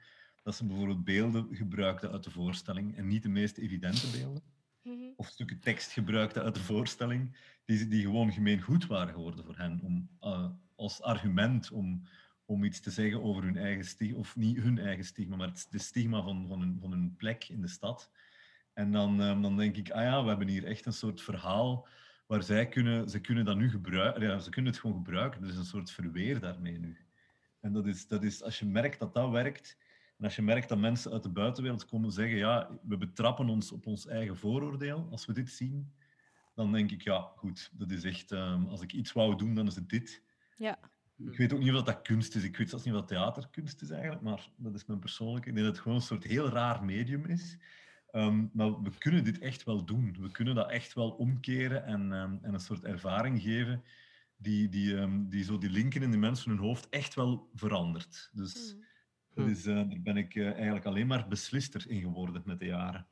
dat 0.44 0.56
ze 0.56 0.65
bijvoorbeeld 0.65 1.03
beelden 1.03 1.48
gebruikten 1.52 2.11
uit 2.11 2.24
de 2.24 2.32
voorstelling 2.32 2.98
en 2.98 3.07
niet 3.07 3.24
de 3.24 3.30
meest 3.30 3.57
evidente 3.57 4.07
beelden 4.07 4.41
of 5.15 5.28
stukken 5.28 5.60
tekst 5.60 5.91
gebruikten 5.91 6.44
uit 6.44 6.53
de 6.53 6.64
voorstelling, 6.64 7.38
die, 7.65 7.88
die 7.88 8.02
gewoon 8.02 8.32
gemeen 8.32 8.61
goed 8.61 8.86
waren 8.86 9.14
geworden 9.14 9.45
voor 9.45 9.57
hen, 9.57 9.80
om, 9.84 10.10
eh, 10.19 10.49
als 10.76 11.02
argument 11.02 11.72
om, 11.72 12.03
om 12.45 12.64
iets 12.64 12.80
te 12.80 12.91
zeggen 12.91 13.24
over 13.24 13.44
hun 13.44 13.57
eigen 13.57 13.86
stigma, 13.86 14.18
of 14.18 14.36
niet 14.36 14.57
hun 14.57 14.80
eigen 14.80 15.06
stigma, 15.06 15.36
maar 15.36 15.48
het, 15.48 15.68
de 15.69 15.80
stigma 15.80 16.22
van, 16.22 16.48
van, 16.48 16.60
hun, 16.60 16.78
van 16.82 16.91
hun 16.91 17.15
plek 17.15 17.44
in 17.49 17.61
de 17.61 17.68
stad. 17.68 18.11
En 18.74 18.91
dan, 18.91 19.22
eh, 19.22 19.41
dan 19.41 19.57
denk 19.57 19.78
ik, 19.78 19.91
ah 19.91 20.03
ja, 20.03 20.22
we 20.22 20.28
hebben 20.28 20.48
hier 20.48 20.65
echt 20.65 20.86
een 20.86 20.94
soort 20.94 21.22
verhaal 21.22 21.88
waar 22.28 22.44
zij 22.44 22.68
kunnen, 22.68 23.10
ze 23.10 23.20
kunnen 23.20 23.45
dat 23.45 23.58
nu 23.58 23.70
gebruiken, 23.70 24.24
ja, 24.24 24.40
ze 24.40 24.49
kunnen 24.49 24.72
het 24.72 24.82
gewoon 24.82 24.95
gebruiken. 24.95 25.44
Er 25.44 25.49
is 25.49 25.58
een 25.58 25.66
soort 25.66 25.91
verweer 25.91 26.40
daarmee 26.40 26.80
nu. 26.80 26.98
En 27.60 27.74
dat 27.74 27.88
is, 27.88 28.08
dat 28.08 28.24
is, 28.24 28.44
als 28.44 28.60
je 28.60 28.66
merkt 28.66 28.99
dat 28.99 29.14
dat 29.14 29.30
werkt, 29.30 29.78
en 30.18 30.24
als 30.24 30.36
je 30.36 30.41
merkt 30.41 30.70
dat 30.70 30.78
mensen 30.78 31.12
uit 31.12 31.24
de 31.24 31.30
buitenwereld 31.30 31.86
komen 31.86 32.12
zeggen, 32.12 32.38
ja, 32.38 32.80
we 32.84 32.98
betrappen 32.98 33.49
ons 33.49 33.72
op 33.72 33.86
ons 33.86 34.08
eigen 34.08 34.38
vooroordeel 34.38 35.08
als 35.12 35.26
we 35.26 35.34
dit 35.34 35.49
zien, 35.52 35.94
dan 36.56 36.72
denk 36.72 36.91
ik, 36.91 37.02
ja, 37.02 37.32
goed, 37.36 37.72
dat 37.74 37.91
is 37.91 38.04
echt, 38.04 38.32
ehm, 38.32 38.66
als 38.66 38.82
ik 38.82 38.94
iets 38.94 39.12
wou 39.12 39.36
doen, 39.36 39.56
dan 39.56 39.68
is 39.68 39.76
het 39.76 39.90
dit. 39.90 40.24
Ja. 40.58 40.80
Ik 41.18 41.38
weet 41.38 41.54
ook 41.54 41.60
niet 41.60 41.74
of 41.74 41.84
dat 41.84 42.02
kunst 42.02 42.36
is. 42.36 42.44
Ik 42.44 42.58
weet 42.58 42.70
zelfs 42.70 42.86
niet 42.86 42.94
wat 42.94 43.08
theaterkunst 43.08 43.82
is 43.82 43.90
eigenlijk, 43.90 44.22
maar 44.22 44.49
dat 44.56 44.76
is 44.76 44.86
mijn 44.86 44.99
persoonlijke. 44.99 45.49
Ik 45.49 45.56
denk 45.56 45.66
dat 45.66 45.76
het 45.76 45.84
gewoon 45.84 45.98
een 45.98 46.04
soort 46.04 46.24
heel 46.24 46.49
raar 46.49 46.84
medium 46.84 47.26
is. 47.26 47.58
Ehm, 48.12 48.46
maar 48.54 48.82
we 48.82 48.98
kunnen 48.98 49.24
dit 49.24 49.40
echt 49.40 49.64
wel 49.64 49.86
doen. 49.86 50.16
We 50.20 50.32
kunnen 50.32 50.56
dat 50.56 50.70
echt 50.72 50.94
wel 50.94 51.10
omkeren 51.12 51.86
en, 51.86 52.14
ehm, 52.14 52.38
en 52.42 52.54
een 52.54 52.60
soort 52.60 52.84
ervaring 52.84 53.42
geven 53.42 53.84
die, 54.38 54.70
die, 54.70 54.98
ehm, 54.98 55.28
die 55.30 55.44
zo 55.44 55.58
die 55.58 55.70
linken 55.70 56.02
in 56.02 56.12
de 56.12 56.18
mensen 56.18 56.50
hun 56.52 56.60
hoofd 56.60 56.90
echt 56.90 57.14
wel 57.14 57.50
verandert. 57.54 58.30
Dus 58.34 58.76
dat 59.34 59.48
is, 59.48 59.66
eh, 59.66 59.76
daar 59.76 60.02
ben 60.02 60.18
ik 60.18 60.36
eh, 60.36 60.52
eigenlijk 60.54 60.86
alleen 60.86 61.08
maar 61.08 61.28
beslister 61.28 61.90
in 61.90 62.02
geworden 62.02 62.42
met 62.46 62.60
de 62.60 62.66
jaren. 62.66 63.08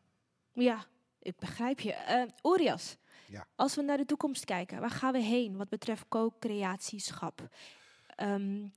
Ja, 0.53 0.85
ik 1.19 1.37
begrijp 1.37 1.79
je. 1.79 1.93
Eh 1.93 2.51
Urias, 2.53 2.97
Ja. 3.27 3.47
als 3.55 3.75
we 3.75 3.81
naar 3.81 3.97
de 3.97 4.05
toekomst 4.05 4.45
kijken, 4.45 4.79
waar 4.79 4.89
gaan 4.89 5.13
we 5.13 5.19
heen 5.19 5.55
wat 5.57 5.69
betreft 5.69 6.07
co-creatieschap? 6.07 7.49
Ehm, 8.15 8.63
eh, 8.63 8.69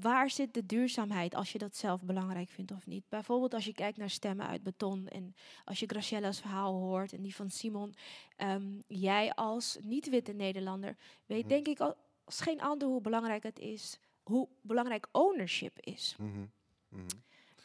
waar 0.00 0.30
zit 0.30 0.54
de 0.54 0.66
duurzaamheid 0.66 1.34
als 1.34 1.52
je 1.52 1.58
dat 1.58 1.76
zelf 1.76 2.02
belangrijk 2.02 2.48
vindt 2.48 2.72
of 2.72 2.86
niet? 2.86 3.04
Bijvoorbeeld 3.08 3.54
als 3.54 3.64
je 3.64 3.72
kijkt 3.72 3.98
naar 3.98 4.10
stemmen 4.10 4.46
uit 4.46 4.62
beton 4.62 5.08
en 5.08 5.34
als 5.64 5.80
je 5.80 5.86
Graciela's 5.86 6.40
verhaal 6.40 6.72
hoort 6.74 7.12
en 7.12 7.22
die 7.22 7.34
van 7.34 7.50
Simon. 7.50 7.94
Ehm, 8.36 8.80
jij 8.86 9.32
als 9.34 9.78
niet-witte 9.82 10.32
Nederlander 10.32 10.96
weet 11.26 11.48
denk 11.48 11.66
ik 11.68 11.80
al- 11.80 11.96
als 12.24 12.40
geen 12.40 12.60
ander 12.60 12.88
hoe 12.88 13.00
belangrijk 13.00 13.42
het 13.42 13.58
is, 13.58 13.98
hoe 14.22 14.48
belangrijk 14.60 15.06
ownership 15.12 15.78
is. 15.80 16.16
Mhm, 16.18 16.44
mhm. 16.88 17.06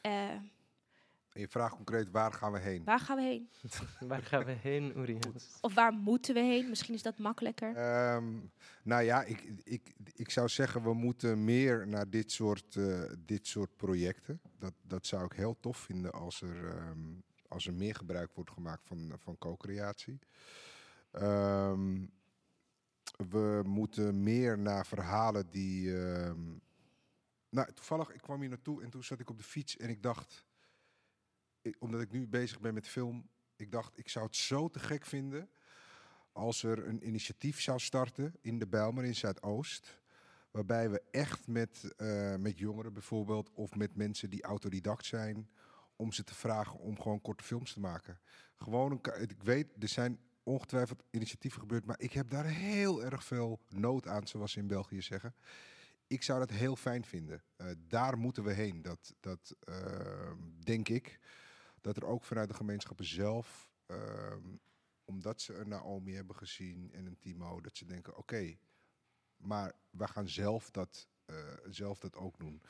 Eh, 0.02 0.30
En 1.36 1.42
je 1.42 1.48
vraagt 1.48 1.76
concreet, 1.76 2.12
waar 2.12 2.34
gaan 2.34 2.52
we 2.52 2.60
heen? 2.60 2.84
waar 2.84 3.00
gaan 3.00 3.16
we 3.16 3.22
heen? 3.22 3.50
Waar 4.08 4.22
gaan 4.22 4.46
we 4.46 4.52
heen, 4.52 4.98
Urias? 4.98 5.58
Of 5.62 5.74
waar 5.74 5.94
moeten 5.94 6.34
we 6.34 6.40
heen? 6.40 6.70
Misschien 6.70 6.94
is 6.94 7.02
dat 7.02 7.18
makkelijker. 7.18 7.76
Ehm, 7.76 8.34
nou 8.84 9.04
ja, 9.04 9.24
ik, 9.24 9.44
ik, 9.64 9.94
ik 10.14 10.30
zou 10.30 10.50
zeggen, 10.50 10.84
we 10.84 10.94
moeten 10.94 11.44
meer 11.44 11.88
naar 11.88 12.10
dit 12.10 12.32
soort, 12.32 12.76
eh, 12.76 13.02
dit 13.20 13.48
soort 13.48 13.76
projecten. 13.76 14.42
Dat, 14.60 14.74
dat 14.82 15.06
zou 15.06 15.26
ik 15.26 15.32
heel 15.32 15.58
tof 15.60 15.78
vinden 15.78 16.12
als 16.12 16.42
er, 16.42 16.68
ehm, 16.68 17.14
als 17.48 17.68
er 17.68 17.74
meer 17.74 17.96
gebruik 17.96 18.32
wordt 18.34 18.52
gemaakt 18.52 18.88
van, 18.88 19.14
van 19.18 19.38
co-creatie. 19.38 20.20
Ehm, 21.12 22.06
we 23.30 23.62
moeten 23.66 24.24
meer 24.24 24.60
naar 24.60 24.86
verhalen 24.86 25.50
die. 25.50 25.98
ehm, 25.98 26.42
nou, 27.50 27.74
toevallig, 27.74 28.12
ik 28.14 28.22
kwam 28.22 28.40
hier 28.40 28.50
naartoe 28.50 28.84
en 28.84 28.90
toen 28.90 29.04
zat 29.04 29.20
ik 29.20 29.30
op 29.30 29.38
de 29.38 29.44
fiets 29.44 29.78
en 29.78 29.90
ik 29.90 30.04
dacht, 30.04 30.45
omdat 31.80 32.02
ik 32.02 32.12
nu 32.12 32.28
bezig 32.28 32.60
ben 32.60 32.74
met 32.74 32.88
film, 32.88 33.30
ik 33.56 33.72
dacht, 33.72 33.98
ik 33.98 34.10
zou 34.10 34.26
het 34.26 34.36
zo 34.36 34.70
te 34.70 34.80
gek 34.80 35.06
vinden 35.06 35.50
als 36.32 36.64
er 36.64 36.88
een 36.88 37.08
initiatief 37.08 37.62
zou 37.62 37.80
starten 37.80 38.36
in 38.42 38.60
de 38.60 38.68
Bijlmer 38.68 39.04
in 39.04 39.16
Zuidoost. 39.16 40.00
Waarbij 40.52 40.90
we 40.90 41.02
echt 41.12 41.48
met, 41.48 41.94
eh, 41.98 42.36
met 42.36 42.60
jongeren 42.60 42.94
bijvoorbeeld, 42.94 43.52
of 43.54 43.76
met 43.76 43.96
mensen 43.96 44.30
die 44.30 44.44
autodidact 44.44 45.06
zijn, 45.06 45.50
om 45.96 46.12
ze 46.12 46.24
te 46.24 46.36
vragen 46.36 46.80
om 46.80 47.02
gewoon 47.02 47.22
korte 47.22 47.44
films 47.44 47.74
te 47.74 47.80
maken. 47.80 48.20
Gewoon 48.56 48.92
een, 48.92 49.22
ik 49.30 49.44
weet, 49.44 49.68
er 49.80 49.88
zijn 49.88 50.20
ongetwijfeld 50.44 51.04
initiatieven 51.12 51.60
gebeurd, 51.60 51.86
maar 51.86 52.00
ik 52.00 52.14
heb 52.14 52.30
daar 52.30 52.46
heel 52.46 53.04
erg 53.04 53.24
veel 53.24 53.60
nood 53.70 54.08
aan, 54.08 54.28
zoals 54.28 54.52
ze 54.52 54.60
in 54.60 54.68
België 54.68 55.02
zeggen. 55.02 55.36
Ik 56.08 56.24
zou 56.24 56.40
dat 56.40 56.50
heel 56.50 56.76
fijn 56.76 57.06
vinden. 57.06 57.44
Eh, 57.56 57.68
daar 57.88 58.18
moeten 58.18 58.44
we 58.44 58.54
heen. 58.54 58.82
Dat, 58.82 59.16
dat 59.20 59.56
ehm, 59.60 60.38
denk 60.60 60.90
ik. 60.90 61.20
Dat 61.86 61.98
er 61.98 62.06
ook 62.06 62.24
vanuit 62.24 62.48
de 62.48 62.54
gemeenschappen 62.54 63.06
zelf, 63.06 63.72
ehm, 63.86 64.56
omdat 65.06 65.42
ze 65.42 65.54
een 65.54 65.68
Naomi 65.68 66.14
hebben 66.14 66.36
gezien 66.36 66.92
en 66.94 67.06
een 67.06 67.20
Timo, 67.20 67.62
dat 67.62 67.78
ze 67.78 67.86
denken: 67.86 68.18
oké, 68.18 68.58
maar 69.38 69.74
we 69.90 70.08
gaan 70.08 70.28
zelf 70.28 70.72
dat, 70.72 71.08
eh, 71.26 71.36
zelf 71.70 72.00
dat 72.00 72.16
ook 72.16 72.40
doen. 72.40 72.62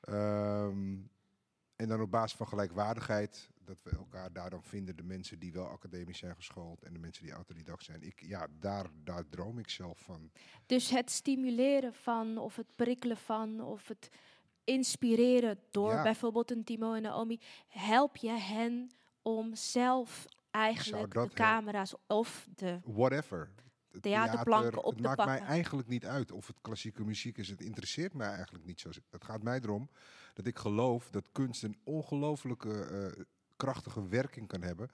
Ehm, 0.00 0.98
en 1.76 1.88
dan 1.88 2.00
op 2.00 2.10
basis 2.10 2.36
van 2.36 2.48
gelijkwaardigheid, 2.48 3.50
dat 3.64 3.82
we 3.82 3.90
elkaar 3.90 4.32
daar 4.32 4.50
dan 4.50 4.62
vinden, 4.62 4.96
de 4.96 5.02
mensen 5.02 5.38
die 5.38 5.52
wel 5.52 5.66
academisch 5.66 6.18
zijn 6.18 6.34
geschoold 6.34 6.82
en 6.82 6.92
de 6.92 6.98
mensen 6.98 7.24
die 7.24 7.32
autodidact 7.32 7.84
zijn. 7.84 8.02
Ik, 8.02 8.20
ja, 8.20 8.46
daar, 8.58 8.86
daar 9.04 9.28
droom 9.28 9.58
ik 9.58 9.68
zelf 9.68 9.98
van. 9.98 10.30
Dus 10.66 10.90
het 10.90 11.10
stimuleren 11.10 11.94
van, 11.94 12.38
of 12.38 12.56
het 12.56 12.76
prikkelen 12.76 13.16
van, 13.16 13.60
of 13.60 13.88
het 13.88 14.10
inspireren 14.64 15.58
door 15.70 15.92
Ja. 15.92 16.02
bijvoorbeeld 16.02 16.50
een 16.50 16.64
Timo 16.64 16.94
en 16.94 17.02
Naomi, 17.02 17.40
help 17.68 18.16
je 18.16 18.30
hen 18.30 18.90
om 19.22 19.54
zelf 19.54 20.26
eigenlijk 20.50 21.12
de 21.12 21.18
helpen? 21.18 21.36
camera's 21.36 21.94
of 22.06 22.46
de 22.54 22.80
Whatever. 22.84 23.50
Het 23.90 24.02
theaterplanken 24.02 24.70
theater, 24.70 24.88
op 24.88 24.92
het 24.92 25.02
te 25.02 25.08
maakt 25.08 25.24
mij 25.24 25.26
pakken. 25.26 25.46
eigenlijk 25.46 25.88
niet 25.88 26.06
uit 26.06 26.32
of 26.32 26.46
het 26.46 26.60
klassieke 26.60 27.04
muziek 27.04 27.38
is. 27.38 27.48
Het 27.48 27.60
interesseert 27.60 28.14
mij 28.14 28.28
eigenlijk 28.28 28.64
niet 28.64 28.80
zo. 28.80 28.90
Het 29.10 29.24
gaat 29.24 29.42
mij 29.42 29.60
erom 29.62 29.90
dat 30.32 30.46
ik 30.46 30.58
geloof 30.58 31.10
dat 31.10 31.28
kunst 31.32 31.62
een 31.62 31.78
ongelooflijke 31.84 32.84
eh, 32.84 33.22
krachtige 33.56 34.08
werking 34.08 34.46
kan 34.46 34.62
hebben. 34.62 34.88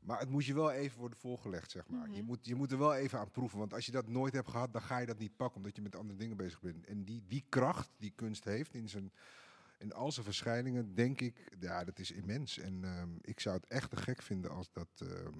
Maar 0.00 0.18
het 0.18 0.28
moet 0.30 0.44
je 0.44 0.54
wel 0.54 0.70
even 0.70 0.98
worden 0.98 1.18
voorgelegd, 1.18 1.70
zeg 1.70 1.88
maar. 1.88 2.10
je, 2.10 2.22
moet, 2.22 2.46
je 2.46 2.54
moet 2.54 2.72
er 2.72 2.78
wel 2.78 2.94
even 2.94 3.18
aan 3.18 3.30
proeven. 3.30 3.58
Want 3.58 3.74
als 3.74 3.86
je 3.86 3.92
dat 3.92 4.08
nooit 4.08 4.32
hebt 4.32 4.50
gehad, 4.50 4.72
dan 4.72 4.82
ga 4.82 4.98
je 4.98 5.06
dat 5.06 5.18
niet 5.18 5.36
pakken. 5.36 5.56
Omdat 5.56 5.76
je 5.76 5.82
met 5.82 5.96
andere 5.96 6.18
dingen 6.18 6.36
bezig 6.36 6.60
bent. 6.60 6.86
En 6.86 7.04
die, 7.04 7.24
die 7.28 7.44
kracht 7.48 7.90
die 7.98 8.12
kunst 8.16 8.44
heeft 8.44 8.74
in, 8.74 8.88
zijn, 8.88 9.12
in 9.78 9.92
al 9.92 10.12
zijn 10.12 10.24
verschijningen, 10.24 10.94
denk 10.94 11.20
ik, 11.20 11.52
ja, 11.60 11.84
dat 11.84 11.98
is 11.98 12.10
immens. 12.10 12.58
En 12.58 12.84
ehm, 12.84 13.08
ik 13.20 13.40
zou 13.40 13.56
het 13.56 13.66
echt 13.66 13.90
te 13.90 13.96
gek 13.96 14.22
vinden 14.22 14.50
als 14.50 14.68
dat, 14.72 14.88
ehm, 14.98 15.38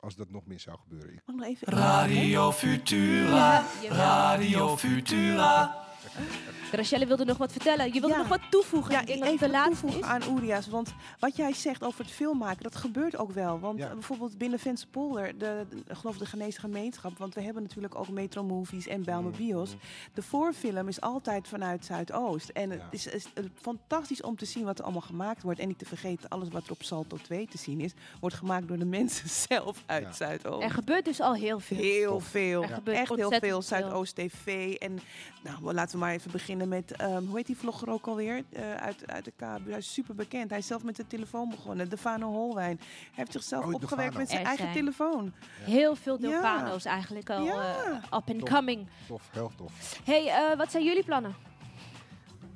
als 0.00 0.14
dat 0.16 0.30
nog 0.30 0.46
meer 0.46 0.60
zou 0.60 0.78
gebeuren. 0.78 1.12
Ik- 1.12 1.22
Mag 1.26 1.34
ik 1.34 1.40
nog 1.40 1.46
even 1.50 1.68
Radio 1.72 2.52
Futura, 2.52 3.66
Radio 3.88 4.76
Futura. 4.76 5.84
Rachelle 6.72 7.06
wilde 7.06 7.24
nog 7.24 7.36
wat 7.36 7.52
vertellen. 7.52 7.86
Je 7.86 7.92
wilde 8.00 8.08
Ja. 8.08 8.16
nog 8.16 8.28
wat 8.28 8.40
toevoegen. 8.50 8.92
Ja, 8.92 9.00
ik 9.06 9.24
even 9.24 9.50
laatste 9.50 9.80
toevoegen 9.86 10.00
is. 10.00 10.06
aan 10.26 10.36
Urias. 10.36 10.68
Want 10.68 10.94
wat 11.18 11.36
jij 11.36 11.52
zegt 11.52 11.82
over 11.84 12.00
het 12.04 12.10
filmmaken, 12.12 12.62
dat 12.62 12.76
gebeurt 12.76 13.16
ook 13.16 13.32
wel. 13.32 13.60
Want 13.60 13.78
Ja. 13.78 13.92
bijvoorbeeld 13.92 14.38
binnen 14.38 14.58
Venspolder, 14.58 15.38
de, 15.38 15.66
de, 15.70 15.76
ik 15.76 15.96
geloof 15.96 16.16
de 16.18 16.26
Geneesde 16.26 16.60
Gemeenschap, 16.60 17.18
want 17.18 17.34
we 17.34 17.42
hebben 17.42 17.62
natuurlijk 17.62 17.94
ook 17.94 18.08
Metro 18.08 18.42
Movies 18.44 18.86
en 18.86 19.04
Bijlmer 19.04 19.32
Bios. 19.32 19.74
De 20.14 20.22
voorfilm 20.22 20.88
is 20.88 21.00
altijd 21.00 21.48
vanuit 21.48 21.84
Zuidoost. 21.84 22.48
En 22.48 22.70
het 22.70 22.82
is, 22.90 23.06
is, 23.06 23.26
eh, 23.34 23.44
fantastisch 23.60 24.22
om 24.22 24.36
te 24.36 24.44
zien 24.44 24.64
wat 24.64 24.78
er 24.78 24.84
allemaal 24.84 25.02
gemaakt 25.02 25.42
wordt. 25.42 25.60
En 25.60 25.68
niet 25.68 25.78
te 25.78 25.86
vergeten, 25.86 26.28
alles 26.28 26.48
wat 26.48 26.64
er 26.64 26.70
op 26.72 26.82
Salto 26.82 27.16
2 27.22 27.46
te 27.46 27.58
zien 27.58 27.80
is, 27.80 27.92
wordt 28.20 28.36
gemaakt 28.36 28.68
door 28.68 28.78
de 28.78 28.84
mensen 28.98 29.28
zelf 29.28 29.82
uit 29.86 30.02
Ja. 30.04 30.12
Zuidoost. 30.12 30.62
Er 30.64 30.70
gebeurt 30.70 31.04
dus 31.04 31.20
al 31.20 31.34
heel 31.34 31.60
veel. 31.60 31.76
Heel 31.76 32.20
veel. 32.20 32.62
Er 32.62 32.68
gebeurt 32.68 32.96
Echt 32.98 33.14
heel 33.14 33.28
veel. 33.30 33.38
veel. 33.40 33.62
Zuidoost 33.62 34.14
TV. 34.14 34.74
En 34.74 34.98
nou, 35.42 35.56
we- 35.62 35.74
laten 35.90 35.98
we 35.98 36.04
maar 36.04 36.14
even 36.14 36.30
beginnen 36.30 36.68
met, 36.68 36.92
ehm, 36.96 37.24
hoe 37.24 37.36
heet 37.36 37.46
die 37.46 37.56
vlogger 37.56 37.90
ook 37.90 38.06
alweer? 38.06 38.44
Eh, 38.52 38.74
uit, 38.74 39.02
uit 39.06 39.24
de 39.24 39.30
KB. 39.36 39.68
Hij 39.68 39.78
is 39.78 39.92
super 39.92 40.14
bekend. 40.14 40.50
Hij 40.50 40.58
is 40.58 40.66
zelf 40.66 40.82
met 40.82 40.96
de 40.96 41.06
telefoon 41.06 41.48
begonnen. 41.50 41.88
Defano 41.88 42.26
Holwijn. 42.30 42.76
Hij 42.80 42.86
heeft 43.10 43.32
zichzelf 43.32 43.64
Oh, 43.64 43.74
opgewerkt 43.74 43.96
Defano. 44.16 44.18
met 44.18 44.28
zijn 44.28 44.40
Er 44.40 44.46
eigen 44.46 44.64
zijn 44.64 44.76
telefoon. 44.76 45.32
Heel 45.64 45.96
veel 45.96 46.18
Ja. 46.20 46.28
Delfano's 46.28 46.84
eigenlijk 46.84 47.30
al 47.30 47.44
Ja. 47.44 47.74
eh, 47.84 48.18
up 48.18 48.30
and 48.30 48.42
coming. 48.48 48.86
Tof, 49.08 49.28
heel 49.32 49.50
tof. 49.56 50.00
hey, 50.04 50.26
eh, 50.28 50.56
wat 50.56 50.70
zijn 50.70 50.84
jullie 50.84 51.04
plannen 51.04 51.34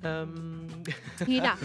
Ehm, 0.04 0.28
hierna? 1.30 1.56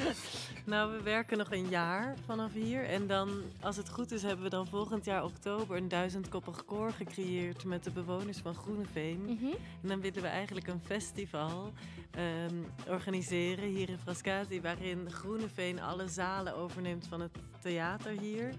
Nou, 0.66 0.92
we 0.92 1.04
werken 1.04 1.38
nog 1.38 1.52
een 1.52 1.70
jaar 1.70 2.16
vanaf 2.26 2.54
hier. 2.54 2.86
En 2.86 3.08
dan, 3.08 3.42
als 3.62 3.78
het 3.78 3.90
goed 3.90 4.12
is, 4.12 4.22
hebben 4.22 4.44
we 4.44 4.50
dan 4.50 4.68
volgend 4.68 5.06
jaar 5.06 5.24
oktober 5.24 5.78
een 5.78 5.88
duizendkoppig 5.88 6.66
koor 6.66 6.92
gecreëerd 6.92 7.64
met 7.64 7.84
de 7.84 7.92
bewoners 7.92 8.38
van 8.38 8.56
Groeneveen. 8.56 9.22
Mhm. 9.22 9.46
En 9.82 9.88
dan 9.88 10.02
willen 10.02 10.22
we 10.22 10.28
eigenlijk 10.28 10.68
een 10.68 10.82
festival 10.86 11.74
ehm, 12.12 12.56
organiseren 12.88 13.70
hier 13.70 13.90
in 13.90 13.98
Frascati, 13.98 14.62
waarin 14.62 15.12
Groeneveen 15.12 15.82
alle 15.82 16.08
zalen 16.08 16.56
overneemt 16.56 17.08
van 17.08 17.22
het 17.22 17.38
theater 17.60 18.12
hier. 18.12 18.50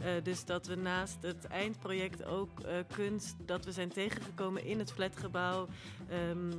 Eh, 0.00 0.10
dus 0.22 0.44
dat 0.44 0.66
we 0.66 0.74
naast 0.74 1.22
het 1.22 1.44
eindproject 1.44 2.24
ook 2.24 2.60
eh, 2.60 2.74
kunst, 2.94 3.36
dat 3.46 3.64
we 3.64 3.72
zijn 3.72 3.88
tegengekomen 3.88 4.64
in 4.64 4.78
het 4.78 4.92
flatgebouw. 4.92 5.68
Ehm, 6.08 6.52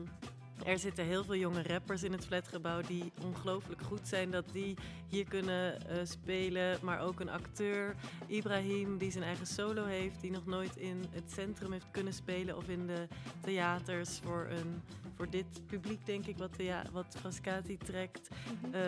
er 0.66 0.80
zitten 0.80 1.06
heel 1.06 1.24
veel 1.24 1.36
jonge 1.36 1.64
rappers 1.64 2.04
in 2.04 2.12
het 2.12 2.26
flatgebouw 2.26 2.82
die 2.82 3.12
ongelooflijk 3.24 3.82
goed 3.82 4.08
zijn 4.08 4.32
dat 4.32 4.46
die 4.52 4.76
hier 5.08 5.26
kunnen 5.26 5.88
eh, 5.88 5.98
spelen. 6.04 6.78
Maar 6.82 7.00
ook 7.00 7.20
een 7.20 7.30
acteur, 7.30 7.96
Ibrahim, 8.28 8.98
die 8.98 9.12
zijn 9.12 9.24
eigen 9.24 9.46
solo 9.46 9.86
heeft, 9.86 10.22
die 10.22 10.32
nog 10.32 10.46
nooit 10.46 10.76
in 10.78 11.06
het 11.12 11.32
centrum 11.32 11.72
heeft 11.72 11.88
kunnen 11.92 12.14
spelen 12.14 12.58
of 12.58 12.70
in 12.70 12.88
de 12.88 13.08
theaters 13.42 14.20
voor, 14.24 14.48
een, 14.50 14.82
voor 15.16 15.30
dit 15.30 15.46
publiek, 15.68 16.06
denk 16.06 16.26
ik, 16.26 16.38
wat, 16.38 16.54
thea- 16.58 16.86
wat 16.92 17.16
Frascati 17.20 17.78
trekt. 17.78 18.30
Mhm. 18.30 18.74
Eh, 18.74 18.82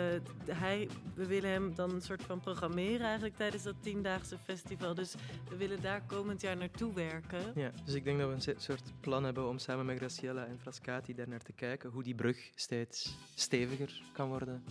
hij, 0.56 0.88
we 1.14 1.26
willen 1.26 1.50
hem 1.50 1.74
dan 1.74 1.90
een 1.90 2.02
soort 2.02 2.22
van 2.22 2.40
programmeren 2.40 3.06
eigenlijk 3.06 3.36
tijdens 3.36 3.62
dat 3.62 3.74
tiendaagse 3.80 4.38
festival. 4.38 4.94
Dus 4.94 5.14
we 5.48 5.56
willen 5.56 5.82
daar 5.82 6.02
komend 6.06 6.40
jaar 6.40 6.56
naartoe 6.56 6.94
werken. 6.94 7.52
ja, 7.54 7.70
dus 7.84 7.94
ik 7.94 8.04
denk 8.04 8.18
dat 8.18 8.28
we 8.28 8.34
een 8.52 8.60
soort 8.60 8.92
plan 9.00 9.24
hebben 9.24 9.48
om 9.48 9.58
samen 9.58 9.86
met 9.86 9.96
Graciela 9.96 10.46
en 10.46 10.58
Frascati 10.58 11.14
daar 11.14 11.28
naar 11.28 11.38
te 11.38 11.44
kijken. 11.52 11.63
Hoe 11.92 12.02
die 12.02 12.14
brug 12.14 12.50
steeds 12.54 13.16
steviger 13.34 14.02
kan 14.12 14.28
worden. 14.28 14.64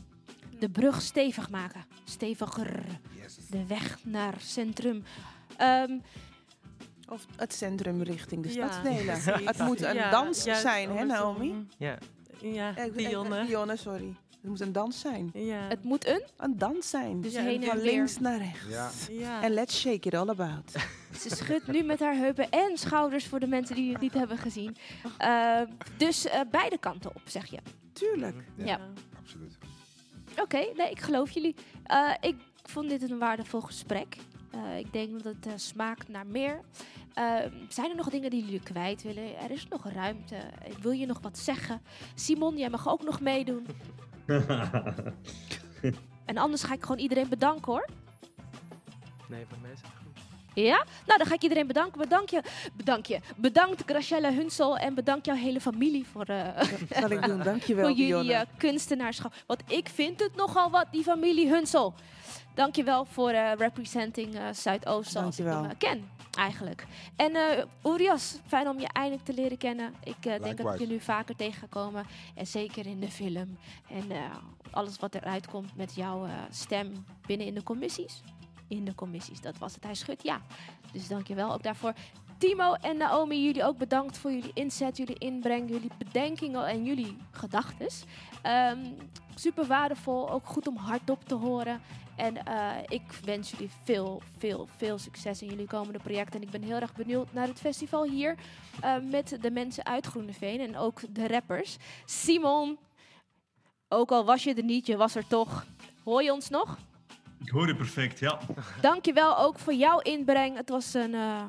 De 0.59 0.69
brug 0.69 1.01
stevig 1.01 1.49
maken. 1.49 1.85
Steviger. 2.03 2.83
Yes. 3.21 3.37
De 3.49 3.65
weg 3.67 4.05
naar 4.05 4.35
centrum. 4.39 5.03
Ehm, 5.57 5.97
Of 7.09 7.25
het 7.35 7.53
centrum 7.53 8.01
richting 8.01 8.43
de 8.43 8.53
Ja, 8.53 8.67
stadsdelen. 8.71 9.05
precies. 9.21 9.45
Het 9.51 9.57
moet 9.59 9.81
een 9.81 9.95
Ja, 9.95 10.09
dans 10.11 10.41
zijn, 10.43 10.89
hè. 10.89 11.03
Naomi? 11.03 11.67
Ja, 11.77 11.97
Ja, 12.41 12.73
Dionne. 12.95 13.45
Dionne, 13.45 13.75
sorry. 13.75 14.15
Het 14.43 14.51
moet 14.51 14.61
een 14.61 14.71
dans 14.71 14.99
zijn. 14.99 15.29
Ja. 15.33 15.67
het 15.67 15.83
moet 15.83 16.07
een. 16.07 16.23
Een 16.37 16.57
dans 16.57 16.89
zijn. 16.89 17.21
Dus 17.21 17.33
Ja, 17.33 17.41
heen 17.41 17.61
en 17.61 17.67
Van 17.67 17.77
weer. 17.77 17.91
links 17.93 18.19
naar 18.19 18.37
rechts. 18.37 18.67
Ja. 18.69 18.89
ja. 19.09 19.41
En 19.43 19.51
let's 19.51 19.79
shake 19.79 20.07
it 20.07 20.13
all 20.13 20.29
about. 20.29 20.71
Ze 21.21 21.29
schudt 21.35 21.67
nu 21.67 21.83
met 21.83 21.99
haar 21.99 22.15
heupen 22.15 22.49
en 22.49 22.77
schouders 22.77 23.27
voor 23.27 23.39
de 23.39 23.47
mensen 23.47 23.75
die 23.75 23.91
het 23.91 24.01
niet 24.01 24.13
hebben 24.13 24.37
gezien. 24.37 24.75
Eh, 25.17 25.61
dus 25.97 26.25
eh, 26.25 26.39
beide 26.51 26.77
kanten 26.77 27.09
op, 27.15 27.21
zeg 27.25 27.45
je. 27.45 27.59
Tuurlijk. 27.93 28.35
Ja. 28.55 28.65
Ja. 28.65 28.79
Absoluut. 29.19 29.57
Oké, 30.41 30.65
nee, 30.75 30.89
ik 30.91 30.99
geloof 31.01 31.29
jullie. 31.29 31.55
Eh, 31.83 32.11
ik 32.21 32.35
vond 32.63 32.89
dit 32.89 33.09
een 33.11 33.17
waardevol 33.19 33.61
gesprek. 33.61 34.15
Eh, 34.51 34.77
ik 34.77 34.93
denk 34.93 35.11
dat 35.11 35.23
het 35.23 35.45
eh, 35.45 35.53
smaakt 35.55 36.07
naar 36.09 36.27
meer. 36.27 36.61
Eh, 37.13 37.35
zijn 37.69 37.89
er 37.89 37.95
nog 37.95 38.09
dingen 38.09 38.29
die 38.29 38.43
jullie 38.43 38.63
kwijt 38.63 39.01
willen? 39.03 39.37
Er 39.37 39.51
is 39.51 39.67
nog 39.67 39.85
ruimte. 39.89 40.35
Wil 40.81 40.91
je 40.91 41.05
nog 41.05 41.19
wat 41.21 41.37
zeggen? 41.37 41.81
Simon, 42.15 42.57
jij 42.57 42.69
mag 42.69 42.89
ook 42.89 43.03
nog 43.03 43.21
meedoen. 43.21 43.65
En 46.25 46.37
anders 46.37 46.63
ga 46.63 46.73
ik 46.73 46.81
gewoon 46.81 46.99
iedereen 46.99 47.29
bedanken 47.29 47.71
hoor. 47.71 47.87
nee, 49.27 49.45
voor 49.49 49.57
mij 49.61 49.71
is 49.71 49.77
het 49.81 49.89
goed. 50.03 50.03
Ja? 50.53 50.85
Nou, 51.05 51.17
dan 51.17 51.27
ga 51.27 51.33
ik 51.33 51.41
iedereen 51.41 51.67
bedanken. 51.67 51.99
Bedank 52.01 52.29
je. 52.29 52.41
Bedank 52.73 53.05
je. 53.05 53.19
Bedankt 53.35 53.83
Graciela 53.85 54.31
Hunsel 54.31 54.77
en 54.77 54.93
bedankt 54.93 55.25
jouw 55.25 55.35
hele 55.35 55.61
familie 55.61 56.05
voor, 56.11 56.25
eh, 56.25 56.55
Dat 56.55 56.97
zal 56.99 57.09
ik 57.09 57.25
doen. 57.25 57.39
Dankjewel, 57.43 57.85
voor 57.87 57.97
jullie 57.97 58.33
eh, 58.33 58.41
kunstenaarschap. 58.57 59.33
Want 59.45 59.61
ik 59.67 59.89
vind 59.89 60.19
het 60.19 60.35
nogal 60.35 60.69
wat, 60.69 60.85
die 60.91 61.03
familie 61.03 61.49
Hunsel. 61.49 61.93
Dankjewel 62.53 63.05
voor 63.05 63.29
eh 63.29 63.51
representing 63.57 64.35
eh, 64.35 64.43
Zuidoost 64.51 65.11
zoals 65.11 65.39
ik 65.39 65.45
hem 65.45 65.65
eh, 65.65 65.71
ken, 65.77 66.09
eigenlijk. 66.37 66.85
En 67.15 67.35
eh 67.35 67.65
Urias, 67.83 68.39
fijn 68.45 68.67
om 68.67 68.79
je 68.79 68.87
eindelijk 68.87 69.23
te 69.23 69.33
leren 69.33 69.57
kennen. 69.57 69.93
Ik 70.03 70.25
eh, 70.25 70.41
denk 70.43 70.57
dat 70.57 70.73
ik 70.73 70.79
je 70.79 70.87
nu 70.87 70.99
vaker 70.99 71.35
tegen 71.35 71.59
ga 71.59 71.67
komen. 71.69 72.05
En 72.35 72.47
zeker 72.47 72.85
in 72.85 72.99
de 72.99 73.11
film. 73.11 73.57
En 73.89 74.11
eh, 74.11 74.17
alles 74.71 74.97
wat 74.97 75.15
eruit 75.15 75.47
komt 75.47 75.75
met 75.75 75.95
jouw 75.95 76.25
eh, 76.25 76.31
stem 76.49 77.05
binnen 77.25 77.47
in 77.47 77.53
de 77.53 77.63
commissies. 77.63 78.21
In 78.67 78.85
de 78.85 78.95
commissies, 78.95 79.41
dat 79.41 79.57
was 79.57 79.73
het. 79.73 79.83
Hij 79.83 79.95
schudt, 79.95 80.23
ja. 80.23 80.41
Dus 80.91 81.07
dankjewel 81.07 81.53
ook 81.53 81.63
daarvoor. 81.63 81.93
Timo 82.37 82.73
en 82.73 82.97
Naomi, 82.97 83.43
jullie 83.43 83.63
ook 83.63 83.77
bedankt 83.77 84.17
voor 84.17 84.31
jullie 84.31 84.51
inzet, 84.53 84.97
jullie 84.97 85.17
inbreng, 85.17 85.69
jullie 85.69 85.91
bedenkingen 85.97 86.67
en 86.67 86.83
jullie 86.83 87.17
gedachten. 87.31 87.87
super 89.35 89.65
waardevol, 89.65 90.29
ook 90.29 90.45
goed 90.45 90.67
om 90.67 90.77
hardop 90.77 91.27
te 91.27 91.35
horen. 91.35 91.81
En 92.15 92.45
eh, 92.45 92.75
ik 92.87 93.01
wens 93.25 93.51
jullie 93.51 93.69
veel, 93.83 94.21
veel, 94.37 94.67
veel 94.77 94.97
succes 94.97 95.41
in 95.41 95.47
jullie 95.49 95.67
komende 95.67 95.99
projecten. 95.99 96.41
En 96.41 96.45
ik 96.45 96.51
ben 96.51 96.61
heel 96.61 96.79
erg 96.79 96.93
benieuwd 96.93 97.33
naar 97.33 97.47
het 97.47 97.59
festival 97.59 98.03
hier 98.03 98.35
eh, 98.81 98.95
met 99.11 99.37
de 99.41 99.51
mensen 99.51 99.85
uit 99.85 100.05
Groeneveen 100.05 100.59
en 100.59 100.77
ook 100.77 100.99
de 101.09 101.27
rappers. 101.27 101.77
Simon, 102.05 102.77
ook 103.87 104.11
al 104.11 104.25
was 104.25 104.43
je 104.43 104.53
er 104.53 104.63
niet, 104.63 104.85
je 104.85 104.97
was 104.97 105.15
er 105.15 105.27
toch. 105.27 105.65
Hoor 106.03 106.23
je 106.23 106.33
ons 106.33 106.49
nog? 106.49 106.77
Ik 107.43 107.49
hoor 107.49 107.67
je 107.67 107.75
perfect, 107.75 108.19
ja. 108.19 108.39
Dankjewel 108.81 109.37
ook 109.37 109.59
voor 109.59 109.73
jouw 109.73 109.99
inbreng. 109.99 110.57
Het 110.57 110.69
was 110.69 110.93
een, 110.93 111.13
eh, 111.13 111.43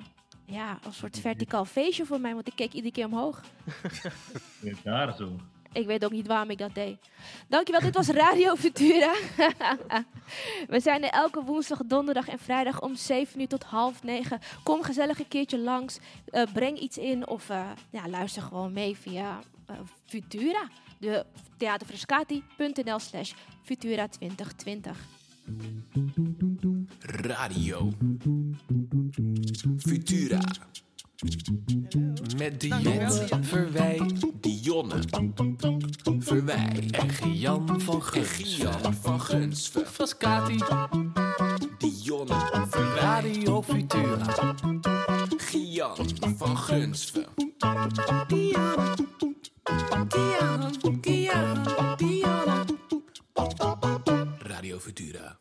ja, 0.45 0.79
een 0.85 0.93
soort 0.93 1.19
verticaal 1.19 1.65
feestje 1.65 2.07
voor 2.07 2.21
mij, 2.21 2.35
want 2.35 2.47
ik 2.47 2.57
keek 2.57 2.73
iedere 2.73 2.93
keer 2.93 3.07
omhoog. 3.07 3.41
Nee, 4.61 4.77
daar 4.83 5.17
zo. 5.17 5.37
Ik 5.75 5.87
weet 5.87 6.05
ook 6.05 6.11
niet 6.11 6.27
waarom 6.27 6.51
ik 6.51 6.59
dat 6.59 6.75
deed. 6.75 6.97
Dankjewel, 7.49 7.81
dit 7.81 7.95
was 7.95 8.09
Radio 8.09 8.55
Futura. 8.55 9.15
We 10.69 10.81
zijn 10.81 11.03
er 11.03 11.11
elke 11.11 11.43
woensdag, 11.43 11.81
donderdag 11.87 12.29
en 12.29 12.39
vrijdag 12.39 12.81
om 12.81 12.97
7 12.97 13.41
uur 13.41 13.49
tot 13.49 13.63
half 13.63 14.03
9. 14.03 14.39
Kom 14.63 14.83
gezellig 14.83 15.19
een 15.19 15.29
keertje 15.29 15.59
langs. 15.59 15.99
eh, 16.31 16.43
breng 16.53 16.79
iets 16.79 16.99
in 16.99 17.27
of 17.27 17.49
eh, 17.49 17.71
ja, 17.91 18.09
luister 18.09 18.43
gewoon 18.43 18.73
mee 18.73 18.97
via 18.97 19.39
eh, 19.67 19.77
Futura. 20.07 20.69
de 20.99 21.27
theaterfrescati.nl 21.57 22.99
slash 22.99 23.33
Futura 23.63 24.09
2020. 24.09 24.99
Radio 27.01 27.93
Futura. 29.79 30.41
Met 32.37 32.61
Diet 32.61 33.29
Verwij, 33.41 34.01
Dionne 34.41 34.99
Verwij 36.19 36.89
en 36.91 37.11
Gian 37.11 37.81
van 37.81 38.03
Gian 38.03 38.95
van. 38.95 39.21
Frascati, 39.87 40.59
Dionne 41.79 42.67
Verwij. 42.71 43.01
Radio 43.01 43.63
Futura. 43.63 44.55
Gian 45.37 46.37
van 46.37 46.57
Gunsven. 46.57 47.27
Dionne, 48.27 48.95
Dionne, 50.09 50.71
Dionne, 51.01 51.97
Dionne. 51.97 52.65
Radio 54.39 54.79
Futura. 54.79 55.39